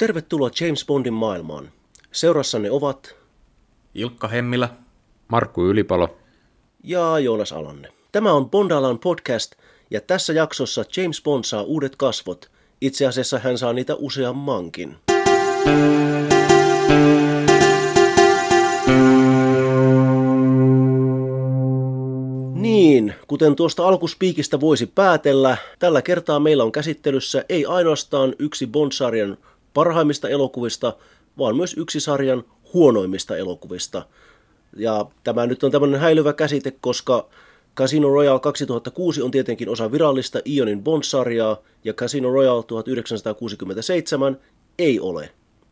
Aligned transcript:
Tervetuloa 0.00 0.50
James 0.60 0.86
Bondin 0.86 1.12
maailmaan. 1.12 1.72
Seurassanne 2.12 2.70
ovat 2.70 3.16
Ilkka 3.94 4.28
Hemmilä, 4.28 4.68
Markku 5.28 5.66
Ylipalo 5.66 6.16
ja 6.84 7.18
Joonas 7.18 7.52
Alanne. 7.52 7.88
Tämä 8.12 8.32
on 8.32 8.50
Bondalan 8.50 8.98
podcast 8.98 9.52
ja 9.90 10.00
tässä 10.00 10.32
jaksossa 10.32 10.84
James 10.96 11.22
Bond 11.22 11.44
saa 11.44 11.62
uudet 11.62 11.96
kasvot. 11.96 12.50
Itse 12.80 13.06
asiassa 13.06 13.38
hän 13.38 13.58
saa 13.58 13.72
niitä 13.72 13.94
useammankin. 13.94 14.96
Niin, 22.54 23.14
kuten 23.26 23.56
tuosta 23.56 23.88
alkuspiikistä 23.88 24.60
voisi 24.60 24.86
päätellä, 24.86 25.56
tällä 25.78 26.02
kertaa 26.02 26.40
meillä 26.40 26.64
on 26.64 26.72
käsittelyssä 26.72 27.44
ei 27.48 27.66
ainoastaan 27.66 28.34
yksi 28.38 28.66
Bond-sarjan 28.66 29.36
parhaimmista 29.74 30.28
elokuvista, 30.28 30.96
vaan 31.38 31.56
myös 31.56 31.76
yksi 31.78 32.00
sarjan 32.00 32.44
huonoimmista 32.74 33.36
elokuvista. 33.36 34.06
Ja 34.76 35.06
tämä 35.24 35.46
nyt 35.46 35.64
on 35.64 35.70
tämmöinen 35.70 36.00
häilyvä 36.00 36.32
käsite, 36.32 36.72
koska 36.80 37.28
Casino 37.76 38.08
Royale 38.08 38.40
2006 38.40 39.22
on 39.22 39.30
tietenkin 39.30 39.68
osa 39.68 39.92
virallista 39.92 40.38
Ionin 40.48 40.82
Bond-sarjaa, 40.82 41.56
ja 41.84 41.92
Casino 41.92 42.32
Royale 42.32 42.62
1967 42.62 44.38
ei 44.78 45.00
ole. 45.00 45.30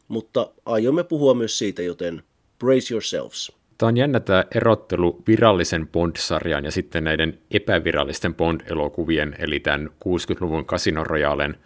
Mutta 0.09 0.51
aiomme 0.67 1.05
puhua 1.05 1.35
myös 1.35 1.59
siitä, 1.59 1.83
joten 1.83 2.23
brace 2.59 2.95
yourselves. 2.95 3.53
Tämä 3.79 3.89
on 3.89 3.97
jännä 3.97 4.21
tämä 4.21 4.45
erottelu 4.55 5.23
virallisen 5.27 5.89
Bond-sarjan 5.89 6.65
ja 6.65 6.71
sitten 6.71 7.05
näiden 7.05 7.39
epävirallisten 7.51 8.35
Bond-elokuvien, 8.35 9.37
eli 9.39 9.61
tämän 9.61 9.91
60-luvun 10.05 10.67
Casino 10.67 11.05
Royalen 11.05 11.57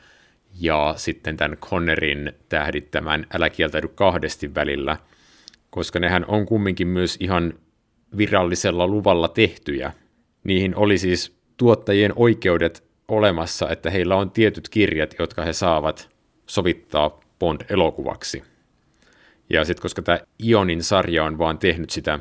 ja 0.61 0.95
sitten 0.97 1.37
tämän 1.37 1.57
Connerin 1.57 2.33
tähdittämän 2.49 3.27
Älä 3.35 3.51
kieltäydy 3.51 3.89
kahdesti 3.89 4.55
välillä, 4.55 4.97
koska 5.71 5.99
nehän 5.99 6.25
on 6.29 6.47
kumminkin 6.47 6.89
myös 6.89 7.17
ihan 7.21 7.55
virallisella 8.17 8.87
luvalla 8.87 9.29
tehtyjä. 9.29 9.93
Niihin 10.45 10.77
oli 10.77 10.99
siis 10.99 11.37
tuottajien 11.57 12.13
oikeudet 12.17 12.85
olemassa, 13.09 13.71
että 13.71 13.91
heillä 13.91 14.17
on 14.17 14.31
tietyt 14.31 14.69
kirjat, 14.69 15.15
jotka 15.19 15.45
he 15.45 15.53
saavat 15.53 16.09
sovittaa 16.47 17.21
Bond-elokuvaksi. 17.39 18.43
Ja 19.51 19.65
sitten 19.65 19.83
koska 19.83 20.03
tämä 20.03 20.19
Ionin 20.45 20.83
sarja 20.83 21.25
on 21.25 21.39
vaan 21.39 21.59
tehnyt 21.59 21.91
sitä 21.91 22.19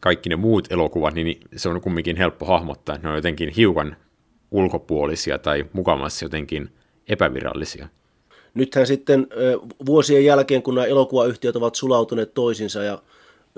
kaikki 0.00 0.28
ne 0.28 0.36
muut 0.36 0.72
elokuvat, 0.72 1.14
niin 1.14 1.40
se 1.56 1.68
on 1.68 1.80
kumminkin 1.80 2.16
helppo 2.16 2.46
hahmottaa, 2.46 2.94
että 2.94 3.08
ne 3.08 3.10
on 3.10 3.16
jotenkin 3.16 3.48
hiukan 3.48 3.96
ulkopuolisia 4.50 5.38
tai 5.38 5.66
mukavassa 5.72 6.24
jotenkin 6.24 6.70
epävirallisia. 7.08 7.88
Nythän 8.54 8.86
sitten 8.86 9.26
vuosien 9.86 10.24
jälkeen, 10.24 10.62
kun 10.62 10.74
nämä 10.74 10.86
elokuvayhtiöt 10.86 11.56
ovat 11.56 11.74
sulautuneet 11.74 12.34
toisinsa 12.34 12.82
ja 12.82 13.02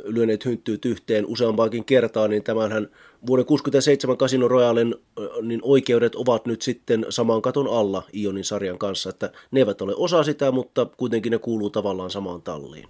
lyöneet 0.04 0.44
hynttyyt 0.44 0.84
yhteen 0.84 1.26
useampaankin 1.26 1.84
kertaa, 1.84 2.28
niin 2.28 2.42
tämänhän 2.42 2.88
vuoden 3.26 3.44
67 3.44 4.16
Casino 4.16 4.48
Royalen 4.48 4.94
niin 5.42 5.60
oikeudet 5.62 6.14
ovat 6.14 6.46
nyt 6.46 6.62
sitten 6.62 7.06
saman 7.08 7.42
katon 7.42 7.68
alla 7.68 8.02
Ionin 8.16 8.44
sarjan 8.44 8.78
kanssa, 8.78 9.10
että 9.10 9.32
ne 9.50 9.60
eivät 9.60 9.80
ole 9.80 9.94
osa 9.96 10.22
sitä, 10.22 10.50
mutta 10.50 10.86
kuitenkin 10.96 11.30
ne 11.30 11.38
kuuluu 11.38 11.70
tavallaan 11.70 12.10
samaan 12.10 12.42
talliin. 12.42 12.88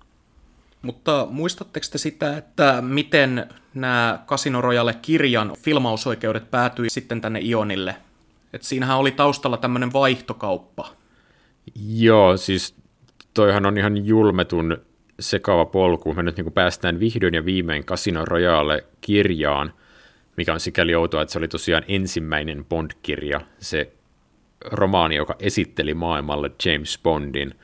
Mutta 0.82 1.26
muistatteko 1.30 1.86
te 1.92 1.98
sitä, 1.98 2.36
että 2.36 2.82
miten 2.82 3.46
nämä 3.74 4.24
Casino 4.26 4.60
Royale 4.60 4.94
kirjan 5.02 5.52
filmausoikeudet 5.58 6.50
päätyi 6.50 6.90
sitten 6.90 7.20
tänne 7.20 7.40
Ionille? 7.40 7.96
Et 8.52 8.62
siinähän 8.62 8.98
oli 8.98 9.10
taustalla 9.10 9.56
tämmöinen 9.56 9.92
vaihtokauppa. 9.92 10.88
Joo, 11.94 12.36
siis 12.36 12.74
toihan 13.34 13.66
on 13.66 13.78
ihan 13.78 14.06
julmetun 14.06 14.78
sekava 15.20 15.64
polku. 15.64 16.14
Me 16.14 16.22
nyt 16.22 16.36
niin 16.36 16.52
päästään 16.52 17.00
vihdoin 17.00 17.34
ja 17.34 17.44
viimein 17.44 17.84
Casino 17.84 18.24
Royale 18.24 18.84
kirjaan, 19.00 19.72
mikä 20.36 20.52
on 20.52 20.60
sikäli 20.60 20.94
outoa, 20.94 21.22
että 21.22 21.32
se 21.32 21.38
oli 21.38 21.48
tosiaan 21.48 21.84
ensimmäinen 21.88 22.64
Bond-kirja, 22.64 23.40
se 23.58 23.92
romaani, 24.64 25.16
joka 25.16 25.36
esitteli 25.38 25.94
maailmalle 25.94 26.50
James 26.64 26.98
Bondin, 27.02 27.54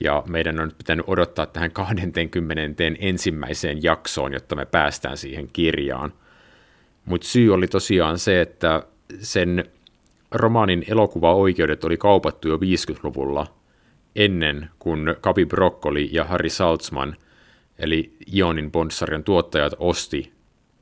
ja 0.00 0.22
meidän 0.28 0.60
on 0.60 0.68
nyt 0.68 0.78
pitänyt 0.78 1.08
odottaa 1.08 1.46
tähän 1.46 1.70
20. 1.70 2.82
ensimmäiseen 2.98 3.82
jaksoon, 3.82 4.32
jotta 4.32 4.56
me 4.56 4.66
päästään 4.66 5.16
siihen 5.16 5.48
kirjaan. 5.52 6.12
Mutta 7.04 7.26
syy 7.26 7.54
oli 7.54 7.68
tosiaan 7.68 8.18
se, 8.18 8.40
että 8.40 8.82
sen 9.20 9.64
romaanin 10.34 10.84
elokuvaoikeudet 10.88 11.84
oli 11.84 11.96
kaupattu 11.96 12.48
jo 12.48 12.56
50-luvulla, 12.56 13.46
ennen 14.16 14.70
kuin 14.78 15.16
Kapi 15.20 15.46
Broccoli 15.46 16.08
ja 16.12 16.24
Harry 16.24 16.50
Saltzman, 16.50 17.16
eli 17.78 18.16
Ionin 18.34 18.72
Bond-sarjan 18.72 19.24
tuottajat, 19.24 19.72
osti 19.78 20.32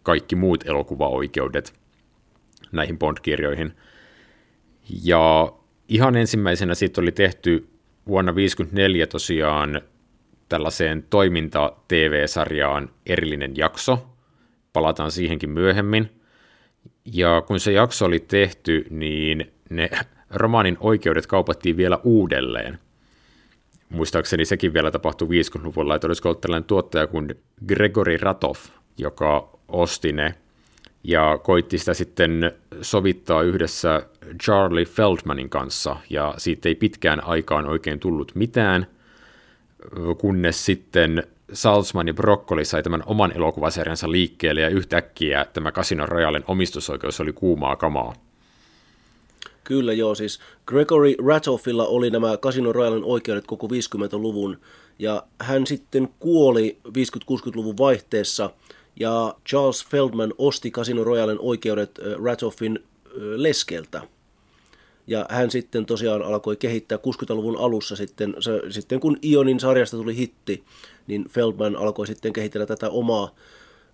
kaikki 0.03 0.37
muut 0.37 0.69
elokuvaoikeudet 0.69 1.81
näihin 2.73 2.99
Bond-kirjoihin. 2.99 3.73
Ja 5.05 5.53
ihan 5.89 6.17
ensimmäisenä 6.17 6.75
siitä 6.75 7.01
oli 7.01 7.13
tehty 7.13 7.69
vuonna 8.07 8.33
1954 8.33 9.07
tosiaan 9.07 9.83
tällaiseen 10.49 11.03
toiminta-TV-sarjaan 11.11 12.91
erillinen 13.07 13.57
jakso. 13.57 14.07
Palataan 14.73 15.11
siihenkin 15.11 15.51
myöhemmin. 15.51 16.20
Ja 17.05 17.43
kun 17.47 17.61
se 17.61 17.73
jakso 17.73 18.05
oli 18.05 18.21
tehty, 18.21 18.87
niin 18.91 19.53
ne 19.71 19.91
romaanin 20.31 20.77
oikeudet 20.81 21.27
kaupattiin 21.27 21.77
vielä 21.77 21.99
uudelleen. 22.05 22.79
Muistaakseni 23.89 24.45
sekin 24.45 24.75
vielä 24.75 24.91
tapahtui 24.91 25.29
50-luvulla, 25.29 25.95
että 25.95 26.07
olisiko 26.07 26.29
ollut 26.29 26.41
tällainen 26.41 26.67
tuottaja 26.67 27.07
kuin 27.07 27.35
Gregory 27.67 28.17
Ratoff, 28.17 28.69
joka 28.99 29.49
osti 29.69 30.13
ne 30.13 30.35
ja 31.05 31.39
koitti 31.43 31.79
sitä 31.79 31.95
sitten 31.95 32.53
sovittaa 32.83 33.43
yhdessä 33.43 34.07
Charlie 34.43 34.85
Feldmanin 34.85 35.51
kanssa, 35.51 35.97
ja 36.11 36.35
siitä 36.39 36.69
ei 36.69 36.75
pitkään 36.75 37.25
aikaan 37.25 37.67
oikein 37.67 38.01
tullut 38.01 38.33
mitään, 38.35 38.87
kunnes 40.19 40.65
sitten 40.67 41.23
Salzman 41.53 42.09
ja 42.09 42.15
Broccoli 42.15 42.65
sai 42.65 42.83
tämän 42.83 43.03
oman 43.07 43.33
elokuvasarjansa 43.37 44.11
liikkeelle, 44.11 44.61
ja 44.61 44.69
yhtäkkiä 44.69 45.47
tämä 45.53 45.73
Casino 45.73 46.07
Royalen 46.07 46.45
omistusoikeus 46.47 47.21
oli 47.21 47.33
kuumaa 47.33 47.77
kamaa. 47.77 48.15
Kyllä 49.65 49.93
joo, 49.93 50.15
siis 50.15 50.41
Gregory 50.67 51.15
Ratoffilla 51.27 51.87
oli 51.87 52.11
nämä 52.11 52.37
Casino 52.37 52.73
Royalen 52.73 53.05
oikeudet 53.05 53.47
koko 53.47 53.67
50-luvun, 53.67 54.61
ja 54.99 55.23
hän 55.41 55.67
sitten 55.67 56.09
kuoli 56.19 56.79
50-60-luvun 56.89 57.77
vaihteessa– 57.79 58.51
ja 59.01 59.35
Charles 59.49 59.87
Feldman 59.87 60.35
osti 60.39 60.71
Casino 60.71 61.05
Royalen 61.05 61.39
oikeudet 61.41 61.99
Ratoffin 62.25 62.79
leskeltä. 63.15 64.03
Ja 65.11 65.27
hän 65.29 65.51
sitten 65.51 65.87
tosiaan 65.87 66.23
alkoi 66.23 66.57
kehittää 66.57 66.99
60-luvun 66.99 67.57
alussa 67.57 67.97
sitten, 67.97 68.35
se, 68.41 68.61
sitten 68.69 69.01
kun 69.01 69.17
Ionin 69.25 69.61
sarjasta 69.61 69.97
tuli 69.97 70.17
hitti, 70.17 70.65
niin 71.07 71.25
Feldman 71.29 71.77
alkoi 71.77 72.07
sitten 72.07 72.33
kehitellä 72.33 72.67
tätä 72.67 72.91
omaa 72.91 73.35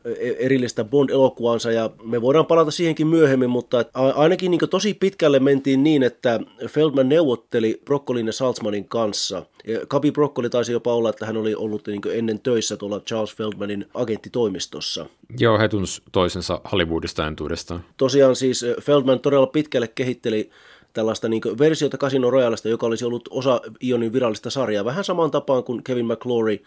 E- 0.06 0.36
erillistä 0.38 0.84
Bond-elokuvaansa 0.84 1.72
ja 1.72 1.90
me 2.02 2.22
voidaan 2.22 2.46
palata 2.46 2.70
siihenkin 2.70 3.06
myöhemmin, 3.06 3.50
mutta 3.50 3.84
ainakin 3.94 4.50
niin 4.50 4.60
tosi 4.70 4.94
pitkälle 4.94 5.38
mentiin 5.38 5.82
niin, 5.82 6.02
että 6.02 6.40
Feldman 6.68 7.08
neuvotteli 7.08 7.80
Broccolin 7.84 8.26
ja 8.26 8.32
Salzmanin 8.32 8.88
kanssa. 8.88 9.46
Kapi 9.88 10.12
Broccoli 10.12 10.50
taisi 10.50 10.72
jopa 10.72 10.94
olla, 10.94 11.10
että 11.10 11.26
hän 11.26 11.36
oli 11.36 11.54
ollut 11.54 11.86
niin 11.86 12.00
ennen 12.12 12.40
töissä 12.40 12.76
tuolla 12.76 13.00
Charles 13.00 13.36
Feldmanin 13.36 13.86
agenttitoimistossa. 13.94 15.06
Joo, 15.38 15.58
he 15.58 15.68
tunsi 15.68 16.02
toisensa 16.12 16.60
Hollywoodista 16.72 17.26
entuudestaan. 17.26 17.84
Tosiaan 17.96 18.36
siis 18.36 18.64
Feldman 18.80 19.20
todella 19.20 19.46
pitkälle 19.46 19.88
kehitteli 19.88 20.50
tällaista 20.96 21.28
niin 21.28 21.42
versiota 21.58 21.98
Casino 21.98 22.30
Royalesta, 22.30 22.68
joka 22.68 22.86
olisi 22.86 23.04
ollut 23.04 23.28
osa 23.30 23.60
Ionin 23.84 24.12
virallista 24.12 24.50
sarjaa, 24.50 24.84
vähän 24.84 25.04
samaan 25.04 25.30
tapaan 25.30 25.64
kuin 25.64 25.84
Kevin 25.84 26.06
McClory 26.06 26.58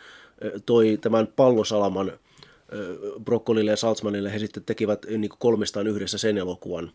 toi 0.66 0.98
tämän 1.02 1.28
pallosalaman– 1.36 2.12
Broccolille 3.26 3.72
ja 3.72 3.78
Salzmanille, 3.78 4.34
he 4.34 4.40
sitten 4.40 4.64
tekivät 4.66 5.06
niin 5.18 5.30
kolmestaan 5.40 5.88
yhdessä 5.88 6.18
sen 6.18 6.38
elokuvan. 6.38 6.92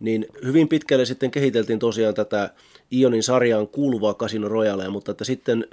Niin 0.00 0.26
hyvin 0.44 0.68
pitkälle 0.68 1.04
sitten 1.04 1.30
kehiteltiin 1.30 1.78
tosiaan 1.78 2.14
tätä 2.14 2.50
Ionin 2.92 3.22
sarjaan 3.22 3.68
kuuluvaa 3.68 4.14
Casino 4.14 4.48
Royalea, 4.48 4.90
mutta 4.90 5.10
että 5.10 5.24
sitten 5.24 5.66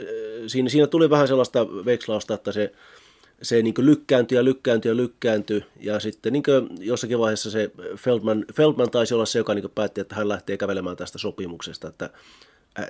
siinä, 0.48 0.70
siinä 0.70 0.88
tuli 0.88 1.10
vähän 1.10 1.28
sellaista 1.28 1.68
vekslausta, 1.68 2.34
että 2.34 2.52
se, 2.52 2.72
se 3.42 3.62
niin 3.62 3.74
lykkääntyi 3.78 4.36
ja 4.36 4.44
lykkääntyi 4.44 4.92
ja 4.92 4.98
lykkääntyi, 4.98 5.66
ja 5.80 6.00
sitten 6.00 6.34
niin 6.34 6.44
jossakin 6.80 7.20
vaiheessa 7.20 7.52
se 7.52 7.72
Feldman, 7.96 8.46
Feldman 8.54 8.92
taisi 8.92 9.14
olla 9.14 9.26
se, 9.26 9.40
joka 9.40 9.54
niin 9.54 9.72
päätti, 9.76 10.02
että 10.02 10.16
hän 10.16 10.30
lähtee 10.30 10.58
kävelemään 10.58 10.98
tästä 10.98 11.18
sopimuksesta, 11.18 11.88
että 11.88 12.10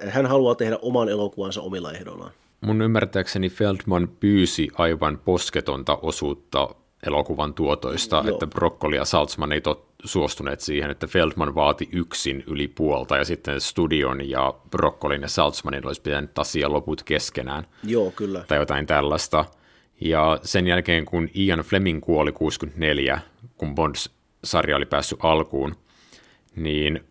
hän 0.08 0.26
haluaa 0.26 0.56
tehdä 0.56 0.80
oman 0.82 1.10
elokuvansa 1.10 1.62
omilla 1.62 1.92
ehdoillaan 1.92 2.32
mun 2.62 2.82
ymmärtääkseni 2.82 3.50
Feldman 3.50 4.10
pyysi 4.20 4.68
aivan 4.78 5.20
posketonta 5.26 6.00
osuutta 6.02 6.70
elokuvan 7.08 7.54
tuotoista, 7.54 8.16
Joo. 8.16 8.34
että 8.34 8.48
Broccoli 8.48 8.96
ja 8.96 9.06
Saltzman 9.06 9.52
ei 9.52 9.62
tot, 9.62 9.86
suostuneet 10.04 10.62
siihen, 10.62 10.92
että 10.92 11.08
Feldman 11.08 11.56
vaati 11.56 11.90
yksin 11.92 12.44
yli 12.48 12.68
puolta 12.68 13.18
ja 13.18 13.26
sitten 13.26 13.62
studion 13.62 14.30
ja 14.30 14.54
Broccolin 14.72 15.22
ja 15.22 15.28
Saltzmanin 15.28 15.88
olisi 15.88 16.02
pitänyt 16.02 16.34
tasia 16.34 16.72
loput 16.72 17.04
keskenään. 17.04 17.68
Joo, 17.84 18.12
kyllä. 18.12 18.44
Tai 18.48 18.58
jotain 18.58 18.86
tällaista. 18.86 19.46
Ja 20.02 20.40
sen 20.44 20.68
jälkeen, 20.68 21.06
kun 21.06 21.30
Ian 21.36 21.60
Fleming 21.60 22.02
kuoli 22.02 22.32
64, 22.32 23.20
kun 23.58 23.76
Bond-sarja 23.76 24.76
oli 24.76 24.86
päässyt 24.86 25.20
alkuun, 25.22 25.76
niin 26.56 27.04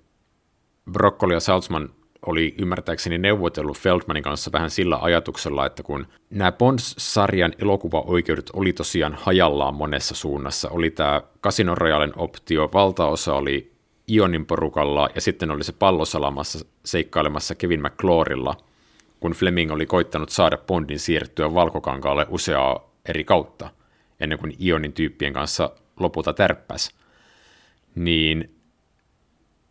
Broccoli 0.93 1.35
ja 1.35 1.41
Saltzman 1.41 1.89
oli 2.27 2.55
ymmärtääkseni 2.59 3.19
neuvotellut 3.19 3.79
Feldmanin 3.79 4.23
kanssa 4.23 4.53
vähän 4.53 4.71
sillä 4.71 4.99
ajatuksella, 5.01 5.67
että 5.67 5.83
kun 5.83 6.07
nämä 6.31 6.53
Bond-sarjan 6.53 7.53
elokuvaoikeudet 7.59 8.51
oli 8.53 8.73
tosiaan 8.73 9.15
hajallaan 9.21 9.75
monessa 9.75 10.15
suunnassa, 10.15 10.69
oli 10.71 10.91
tämä 10.91 11.23
Casino 11.43 11.75
Royalen 11.75 12.13
optio, 12.17 12.71
valtaosa 12.73 13.35
oli 13.35 13.73
Ionin 14.11 14.47
porukalla 14.47 15.09
ja 15.15 15.21
sitten 15.21 15.51
oli 15.51 15.65
se 15.65 15.73
pallosalamassa 15.73 16.67
seikkailemassa 16.85 17.55
Kevin 17.55 17.83
McClorilla, 17.83 18.57
kun 19.25 19.33
Fleming 19.33 19.73
oli 19.73 19.87
koittanut 19.87 20.31
saada 20.31 20.59
Bondin 20.59 20.99
siirtyä 20.99 21.55
valkokankaalle 21.55 22.27
useaa 22.29 22.91
eri 23.09 23.25
kautta, 23.25 23.71
ennen 24.21 24.39
kuin 24.39 24.57
Ionin 24.63 24.93
tyyppien 24.93 25.33
kanssa 25.33 25.71
lopulta 26.01 26.33
tärppäs, 26.33 26.95
niin 27.95 28.55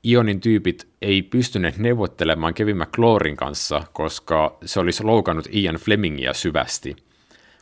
Ionin 0.06 0.40
tyypit 0.40 0.88
ei 1.02 1.22
pystyneet 1.22 1.78
neuvottelemaan 1.78 2.54
Kevin 2.54 2.78
McClorin 2.78 3.36
kanssa, 3.36 3.84
koska 3.94 4.58
se 4.66 4.80
olisi 4.80 5.04
loukannut 5.04 5.48
Ian 5.54 5.76
Flemingia 5.76 6.34
syvästi. 6.34 6.96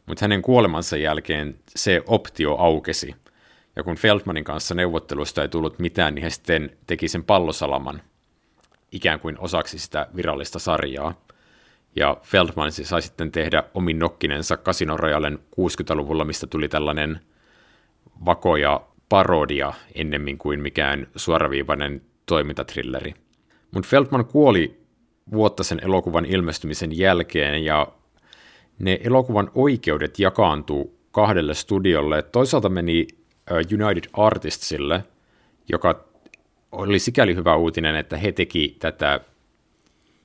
Mutta 0.06 0.24
hänen 0.24 0.42
kuolemansa 0.42 0.98
jälkeen 0.98 1.60
se 1.68 2.04
optio 2.08 2.56
aukesi. 2.56 3.16
Ja 3.76 3.84
kun 3.84 3.96
Feldmanin 3.96 4.44
kanssa 4.44 4.76
neuvottelusta 4.76 5.42
ei 5.42 5.50
tullut 5.50 5.80
mitään, 5.80 6.16
niin 6.16 6.24
he 6.24 6.30
sitten 6.30 6.78
teki 6.88 7.08
sen 7.08 7.24
pallosalaman 7.24 8.02
ikään 8.92 9.20
kuin 9.20 9.40
osaksi 9.40 9.80
sitä 9.80 10.08
virallista 10.16 10.60
sarjaa. 10.60 11.14
Ja 11.96 12.18
Feldman 12.24 12.72
siis 12.72 12.90
sai 12.90 13.02
sitten 13.02 13.32
tehdä 13.32 13.64
omin 13.74 14.00
nokkinensa 14.00 14.58
Casino 14.58 14.98
Royalen 14.98 15.40
60-luvulla, 15.60 16.26
mistä 16.26 16.48
tuli 16.48 16.70
tällainen 16.70 17.20
vakoja 18.26 18.82
parodia 19.10 19.74
ennemmin 19.96 20.38
kuin 20.38 20.60
mikään 20.60 21.08
suoraviivainen 21.16 22.02
toimintatrilleri. 22.26 23.14
Mutta 23.72 23.90
Feldman 23.90 24.26
kuoli 24.26 24.82
vuotta 25.32 25.64
sen 25.64 25.80
elokuvan 25.84 26.26
ilmestymisen 26.26 26.98
jälkeen 26.98 27.66
ja 27.66 27.88
ne 28.80 29.00
elokuvan 29.04 29.52
oikeudet 29.56 30.20
jakaantuu 30.20 31.00
kahdelle 31.12 31.54
studiolle. 31.54 32.22
Toisaalta 32.22 32.70
meni 32.70 33.08
United 33.52 34.10
Artistsille, 34.14 35.04
joka 35.70 36.06
oli 36.72 37.00
sikäli 37.00 37.36
hyvä 37.36 37.56
uutinen, 37.56 37.96
että 37.96 38.18
he 38.18 38.32
teki 38.32 38.76
tätä 38.80 39.20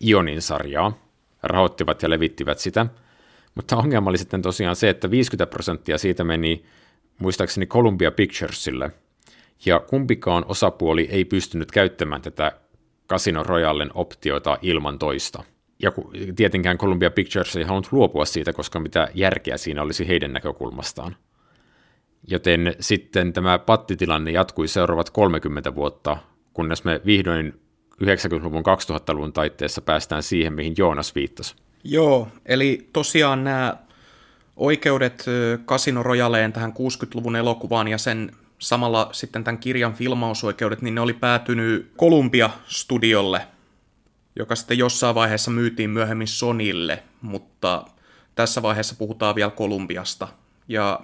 Ionin 0.07 0.43
sarjaa, 0.43 1.06
rahoittivat 1.49 2.03
ja 2.03 2.11
levittivät 2.11 2.59
sitä. 2.59 2.87
Mutta 3.55 3.77
ongelma 3.77 4.11
oli 4.11 4.19
sitten 4.19 4.43
tosiaan 4.43 4.77
se, 4.77 4.89
että 4.89 5.11
50 5.11 5.47
prosenttia 5.51 5.99
siitä 5.99 6.25
meni 6.25 6.65
muistaakseni 7.19 7.67
Columbia 7.67 8.11
Picturesille– 8.11 8.91
ja 9.65 9.81
kumpikaan 9.81 10.45
osapuoli 10.49 11.09
ei 11.11 11.25
pystynyt 11.25 11.71
käyttämään 11.71 12.23
tätä 12.23 12.53
Casino 13.09 13.43
Royalen 13.43 13.91
optiota 13.95 14.59
ilman 14.63 14.99
toista. 14.99 15.43
Ja 15.83 15.93
tietenkään 16.37 16.79
Columbia 16.79 17.11
Pictures 17.11 17.57
ei 17.57 17.65
halunnut 17.65 17.93
luopua 17.93 18.25
siitä, 18.25 18.53
koska 18.53 18.81
mitä 18.81 19.09
järkeä 19.15 19.57
siinä 19.57 19.83
olisi 19.83 20.09
heidän 20.09 20.33
näkökulmastaan. 20.33 21.17
Joten 22.29 22.75
sitten 22.81 23.33
tämä 23.33 23.59
pattitilanne 23.59 24.31
jatkui 24.31 24.69
seuraavat 24.69 25.11
30 25.11 25.75
vuotta, 25.75 26.17
kunnes 26.53 26.85
me 26.85 27.01
vihdoin 27.07 27.61
90-luvun 28.03 28.63
2000-luvun 28.63 29.33
taitteessa 29.33 29.81
päästään 29.81 30.23
siihen, 30.23 30.53
mihin 30.53 30.75
Joonas 30.79 31.15
viittasi. 31.15 31.55
Joo, 31.85 32.29
eli 32.47 32.89
tosiaan 32.93 33.45
nämä 33.45 33.77
oikeudet 34.57 35.25
Casino 35.67 36.03
Royaleen 36.03 36.53
tähän 36.53 36.73
60-luvun 36.73 37.37
elokuvaan 37.37 37.89
ja 37.89 37.99
sen 37.99 38.33
samalla 38.59 39.09
sitten 39.13 39.45
tämän 39.45 39.59
kirjan 39.59 39.95
filmausoikeudet, 39.95 40.83
niin 40.83 40.95
ne 40.95 41.01
oli 41.01 41.13
päätynyt 41.13 41.93
Columbia-studiolle, 41.99 43.47
joka 44.37 44.57
sitten 44.57 44.79
jossain 44.79 45.15
vaiheessa 45.15 45.51
myytiin 45.51 45.91
myöhemmin 45.91 46.29
Sonille, 46.29 47.03
mutta 47.23 47.85
tässä 48.35 48.63
vaiheessa 48.63 48.95
puhutaan 48.99 49.35
vielä 49.35 49.51
Kolumbiasta. 49.51 50.29
Ja 50.69 51.01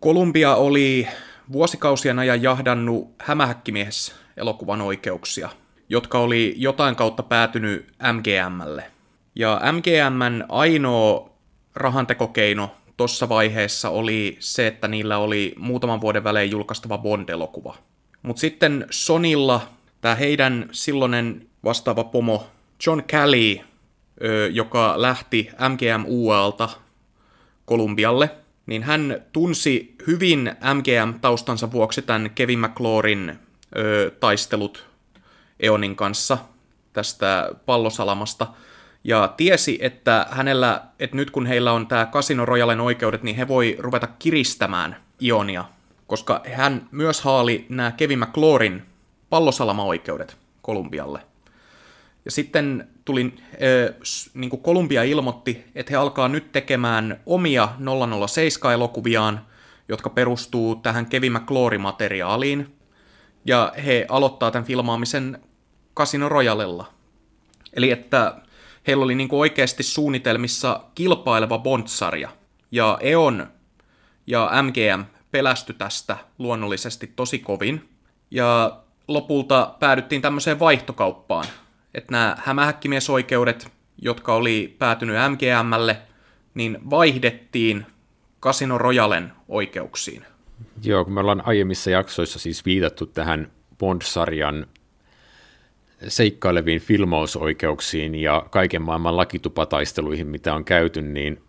Kolumbia 0.00 0.54
oli 0.54 1.08
vuosikausien 1.52 2.18
ajan 2.18 2.42
jahdannut 2.42 3.14
hämähäkkimies 3.18 4.14
elokuvan 4.36 4.80
oikeuksia, 4.80 5.48
jotka 5.88 6.18
oli 6.18 6.54
jotain 6.56 6.96
kautta 6.96 7.22
päätynyt 7.22 7.92
MGMlle. 8.12 8.90
Ja 9.34 9.60
MGMn 9.72 10.44
ainoa 10.48 11.30
rahantekokeino 11.74 12.70
tuossa 12.96 13.28
vaiheessa 13.28 13.90
oli 13.90 14.36
se, 14.40 14.66
että 14.66 14.88
niillä 14.88 15.18
oli 15.18 15.54
muutaman 15.58 16.00
vuoden 16.00 16.24
välein 16.24 16.50
julkaistava 16.50 16.98
Bond-elokuva. 16.98 17.76
Mutta 18.22 18.40
sitten 18.40 18.86
Sonilla 18.90 19.68
tämä 20.00 20.14
heidän 20.14 20.68
silloinen 20.72 21.46
vastaava 21.64 22.04
pomo 22.04 22.46
John 22.86 23.02
Kelly, 23.06 23.60
joka 24.52 24.94
lähti 24.96 25.50
MGM-UAlta 25.68 26.68
Kolumbialle, 27.64 28.30
niin 28.66 28.82
hän 28.82 29.22
tunsi 29.32 29.94
hyvin 30.06 30.52
MGM-taustansa 30.74 31.72
vuoksi 31.72 32.02
tämän 32.02 32.30
Kevin 32.30 32.60
McClorin 32.60 33.38
taistelut 34.20 34.86
Eonin 35.60 35.96
kanssa 35.96 36.38
tästä 36.92 37.50
pallosalamasta– 37.66 38.46
ja 39.06 39.34
tiesi, 39.36 39.78
että 39.80 40.26
hänellä, 40.30 40.82
että 40.98 41.16
nyt 41.16 41.30
kun 41.30 41.46
heillä 41.46 41.72
on 41.72 41.86
tämä 41.86 42.06
Casino 42.12 42.44
Royalen 42.44 42.80
oikeudet, 42.80 43.22
niin 43.22 43.36
he 43.36 43.48
voi 43.48 43.76
ruveta 43.78 44.06
kiristämään 44.18 44.96
Ionia, 45.22 45.64
koska 46.06 46.42
hän 46.54 46.88
myös 46.90 47.20
haali 47.20 47.66
nämä 47.68 47.92
Kevin 47.92 48.18
McClorin 48.18 48.82
pallosalama-oikeudet 49.30 50.36
Kolumbialle. 50.62 51.20
Ja 52.24 52.30
sitten 52.30 52.88
tuli, 53.04 53.34
niin 54.34 54.50
kuin 54.50 54.62
Kolumbia 54.62 55.02
ilmoitti, 55.02 55.64
että 55.74 55.90
he 55.90 55.96
alkaa 55.96 56.28
nyt 56.28 56.52
tekemään 56.52 57.20
omia 57.26 57.68
007-elokuviaan, 57.80 59.40
jotka 59.88 60.10
perustuu 60.10 60.76
tähän 60.76 61.06
Kevin 61.06 61.32
McClory-materiaaliin. 61.32 62.75
Ja 63.46 63.72
he 63.84 64.06
aloittaa 64.08 64.50
tämän 64.50 64.66
filmaamisen 64.66 65.40
Casino 65.96 66.28
Royalella. 66.28 66.92
Eli 67.72 67.90
että 67.90 68.36
heillä 68.86 69.04
oli 69.04 69.14
niin 69.14 69.28
kuin 69.28 69.40
oikeasti 69.40 69.82
suunnitelmissa 69.82 70.80
kilpaileva 70.94 71.58
Bond-sarja. 71.58 72.28
Ja 72.70 72.98
EON 73.00 73.46
ja 74.26 74.50
MGM 74.62 75.04
pelästy 75.30 75.72
tästä 75.72 76.16
luonnollisesti 76.38 77.12
tosi 77.16 77.38
kovin. 77.38 77.88
Ja 78.30 78.80
lopulta 79.08 79.74
päädyttiin 79.78 80.22
tämmöiseen 80.22 80.58
vaihtokauppaan, 80.58 81.46
että 81.94 82.12
nämä 82.12 82.36
hämähäkkimiesoikeudet, 82.44 83.68
jotka 84.02 84.34
oli 84.34 84.76
päätynyt 84.78 85.16
MGMlle, 85.30 85.96
niin 86.54 86.78
vaihdettiin 86.90 87.86
Casino 88.40 88.78
Royalen 88.78 89.32
oikeuksiin. 89.48 90.24
Joo, 90.84 91.04
kun 91.04 91.14
me 91.14 91.20
ollaan 91.20 91.42
aiemmissa 91.46 91.90
jaksoissa 91.90 92.38
siis 92.38 92.64
viitattu 92.64 93.06
tähän 93.06 93.50
Bond-sarjan 93.78 94.66
seikkaileviin 96.08 96.80
filmausoikeuksiin 96.80 98.14
ja 98.14 98.46
kaiken 98.50 98.82
maailman 98.82 99.16
lakitupataisteluihin, 99.16 100.26
mitä 100.26 100.54
on 100.54 100.64
käyty, 100.64 101.02
niin 101.02 101.42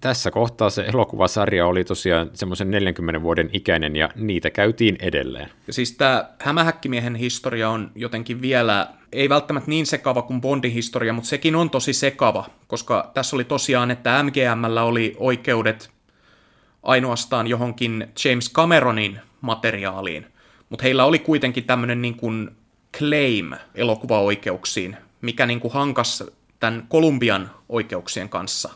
tässä 0.00 0.30
kohtaa 0.30 0.70
se 0.70 0.82
elokuvasarja 0.82 1.66
oli 1.66 1.84
tosiaan 1.84 2.30
semmoisen 2.34 2.70
40 2.70 3.22
vuoden 3.22 3.50
ikäinen 3.52 3.96
ja 3.96 4.08
niitä 4.14 4.50
käytiin 4.50 4.96
edelleen. 5.00 5.50
Ja 5.66 5.72
siis 5.72 5.92
tämä 5.92 6.30
hämähäkkimiehen 6.38 7.14
historia 7.14 7.70
on 7.70 7.90
jotenkin 7.94 8.42
vielä, 8.42 8.88
ei 9.12 9.28
välttämättä 9.28 9.70
niin 9.70 9.86
sekava 9.86 10.22
kuin 10.22 10.40
Bondin 10.40 10.72
historia, 10.72 11.12
mutta 11.12 11.28
sekin 11.28 11.56
on 11.56 11.70
tosi 11.70 11.92
sekava, 11.92 12.46
koska 12.66 13.10
tässä 13.14 13.36
oli 13.36 13.44
tosiaan, 13.44 13.90
että 13.90 14.22
MGMllä 14.22 14.82
oli 14.82 15.16
oikeudet 15.18 15.90
ainoastaan 16.82 17.46
johonkin 17.46 18.08
James 18.24 18.52
Cameronin 18.52 19.20
materiaaliin, 19.40 20.26
mutta 20.68 20.82
heillä 20.82 21.04
oli 21.04 21.18
kuitenkin 21.18 21.64
tämmöinen 21.64 22.02
niin 22.02 22.14
kuin 22.14 22.50
claim 22.98 23.52
elokuvaoikeuksiin, 23.74 24.96
mikä 25.20 25.46
niin 25.46 25.60
kuin 25.60 25.72
hankas 25.72 26.24
tämän 26.60 26.86
Kolumbian 26.88 27.50
oikeuksien 27.68 28.28
kanssa. 28.28 28.70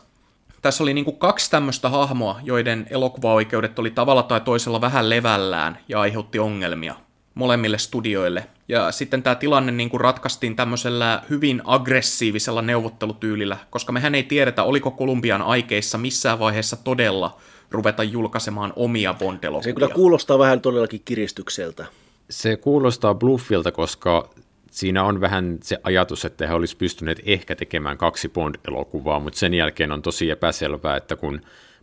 Tässä 0.61 0.83
oli 0.83 0.93
niin 0.93 1.05
kuin 1.05 1.17
kaksi 1.17 1.51
tämmöistä 1.51 1.89
hahmoa, 1.89 2.39
joiden 2.43 2.87
elokuvaoikeudet 2.89 3.79
oli 3.79 3.91
tavalla 3.91 4.23
tai 4.23 4.41
toisella 4.41 4.81
vähän 4.81 5.09
levällään 5.09 5.77
ja 5.87 5.99
aiheutti 5.99 6.39
ongelmia. 6.39 6.95
molemmille 7.35 7.77
studioille. 7.77 8.47
Ja 8.67 8.91
sitten 8.91 9.23
tämä 9.23 9.35
tilanne 9.35 9.71
niin 9.71 9.89
kuin 9.89 10.01
ratkaistiin 10.01 10.55
tämmöisellä 10.55 11.21
hyvin 11.29 11.61
aggressiivisella 11.65 12.61
neuvottelutyylillä, 12.61 13.57
koska 13.69 13.91
mehän 13.91 14.15
ei 14.15 14.23
tiedetä, 14.23 14.63
oliko 14.63 14.91
Kolumbian 14.91 15.41
aikeissa 15.41 15.97
missään 15.97 16.39
vaiheessa 16.39 16.75
todella 16.75 17.37
ruveta 17.71 18.03
julkaisemaan 18.03 18.73
omia 18.75 19.13
bond 19.13 19.39
Se 19.63 19.73
kyllä 19.73 19.89
kuulostaa 19.89 20.39
vähän 20.39 20.61
todellakin 20.61 21.01
kiristykseltä. 21.05 21.85
Se 22.29 22.57
kuulostaa 22.57 23.15
bluffilta, 23.15 23.71
koska 23.71 24.29
siinä 24.71 25.03
on 25.03 25.21
vähän 25.21 25.57
se 25.63 25.77
ajatus, 25.83 26.25
että 26.25 26.47
he 26.47 26.53
olisivat 26.53 26.79
pystyneet 26.79 27.21
ehkä 27.25 27.55
tekemään 27.55 27.97
kaksi 27.97 28.29
Bond-elokuvaa, 28.29 29.19
mutta 29.19 29.39
sen 29.39 29.53
jälkeen 29.53 29.91
on 29.91 30.01
tosi 30.01 30.29
epäselvää, 30.29 30.97
että 30.97 31.15
kun 31.15 31.41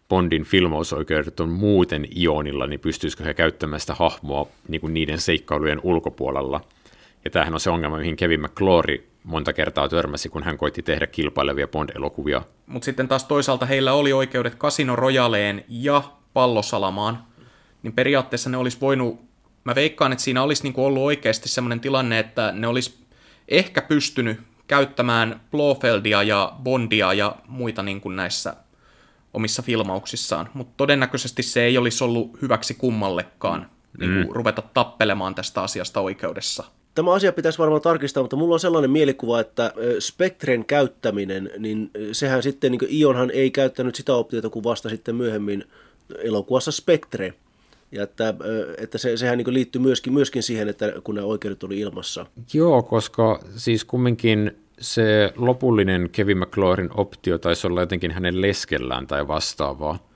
Bondin 0.09 0.45
filmausoikeudet 0.45 1.41
on 1.41 1.49
muuten 1.49 2.09
Ionilla, 2.17 2.67
niin 2.67 2.81
pystyisikö 2.81 3.25
he 3.25 3.35
käyttämään 3.35 3.81
sitä 3.81 3.95
hahmoa 3.95 4.49
niin 4.69 4.81
kuin 4.81 4.95
niiden 4.95 5.19
seikkailujen 5.19 5.81
ulkopuolella. 5.83 6.61
Ja 7.25 7.31
tämähän 7.31 7.55
on 7.55 7.61
se 7.61 7.71
ongelma, 7.71 7.99
mihin 7.99 8.17
Kevin 8.17 8.41
McClory 8.41 9.09
monta 9.25 9.53
kertaa 9.53 9.89
törmäsi, 9.89 10.29
kun 10.29 10.43
hän 10.43 10.59
koitti 10.59 10.83
tehdä 10.83 11.07
kilpailevia 11.07 11.69
Bond-elokuvia. 11.69 12.43
Mutta 12.67 12.85
sitten 12.85 13.09
taas 13.09 13.25
toisaalta 13.25 13.67
heillä 13.67 13.93
oli 13.93 14.13
oikeudet 14.13 14.59
Casino 14.59 14.97
Royaleen 14.97 15.65
ja 15.69 16.03
Pallosalamaan, 16.33 17.25
niin 17.83 17.93
periaatteessa 17.93 18.51
ne 18.51 18.57
olisi 18.57 18.81
voinut, 18.81 19.21
mä 19.65 19.75
veikkaan, 19.75 20.13
että 20.13 20.25
siinä 20.25 20.43
olisi 20.43 20.63
niinku 20.63 20.85
ollut 20.85 21.03
oikeasti 21.03 21.49
sellainen 21.49 21.81
tilanne, 21.81 22.19
että 22.19 22.53
ne 22.53 22.67
olisi 22.67 23.05
ehkä 23.49 23.83
pystynyt 23.83 24.41
käyttämään 24.67 25.41
Blofeldia 25.51 26.23
ja 26.23 26.53
Bondia 26.63 27.13
ja 27.13 27.37
muita 27.49 27.83
niin 27.83 28.01
kuin 28.01 28.17
näissä 28.17 28.57
omissa 29.35 29.63
filmauksissaan, 29.63 30.49
mutta 30.55 30.73
todennäköisesti 30.77 31.43
se 31.43 31.63
ei 31.63 31.79
olisi 31.79 32.05
ollut 32.05 32.43
hyväksi 32.43 32.75
kummallekaan 32.75 33.61
mm. 33.61 34.01
niin 34.01 34.27
kuin 34.27 34.37
ruveta 34.37 34.63
tappelemaan 34.63 35.35
tästä 35.35 35.63
asiasta 35.63 36.01
oikeudessa. 36.01 36.65
Tämä 36.95 37.13
asia 37.13 37.33
pitäisi 37.33 37.59
varmaan 37.59 37.83
tarkistaa, 37.83 38.23
mutta 38.23 38.37
mulla 38.37 38.55
on 38.55 38.61
sellainen 38.61 38.91
mielikuva, 38.91 39.41
että 39.41 39.73
Spectren 39.99 40.65
käyttäminen, 40.65 41.51
niin 41.59 41.91
sehän 42.13 42.43
sitten, 42.43 42.73
niin 42.73 43.01
Ionhan 43.01 43.31
ei 43.31 43.51
käyttänyt 43.51 43.95
sitä 43.95 44.15
optiota 44.15 44.51
kuin 44.51 44.65
vasta 44.65 44.89
sitten 44.89 45.15
myöhemmin 45.15 45.65
elokuvassa 46.19 46.73
Spectre. 46.73 47.35
Ja 47.93 48.03
että, 48.03 48.35
että 48.79 48.99
se, 48.99 49.17
sehän 49.17 49.39
niin 49.39 49.55
liittyy 49.55 49.83
myöskin, 49.83 50.13
myöskin 50.13 50.43
siihen, 50.43 50.69
että 50.69 50.93
kun 51.05 51.15
nämä 51.15 51.27
oikeudet 51.27 51.63
oli 51.63 51.81
ilmassa. 51.81 52.27
Joo, 52.55 52.83
koska 52.83 53.41
siis 53.57 53.85
kumminkin 53.85 54.57
se 54.81 55.33
lopullinen 55.37 56.09
Kevin 56.13 56.39
McClorin 56.39 56.91
optio 56.95 57.39
taisi 57.39 57.67
olla 57.67 57.81
jotenkin 57.81 58.11
hänen 58.11 58.41
leskellään 58.41 59.07
tai 59.07 59.29
vastaavaa. 59.29 60.12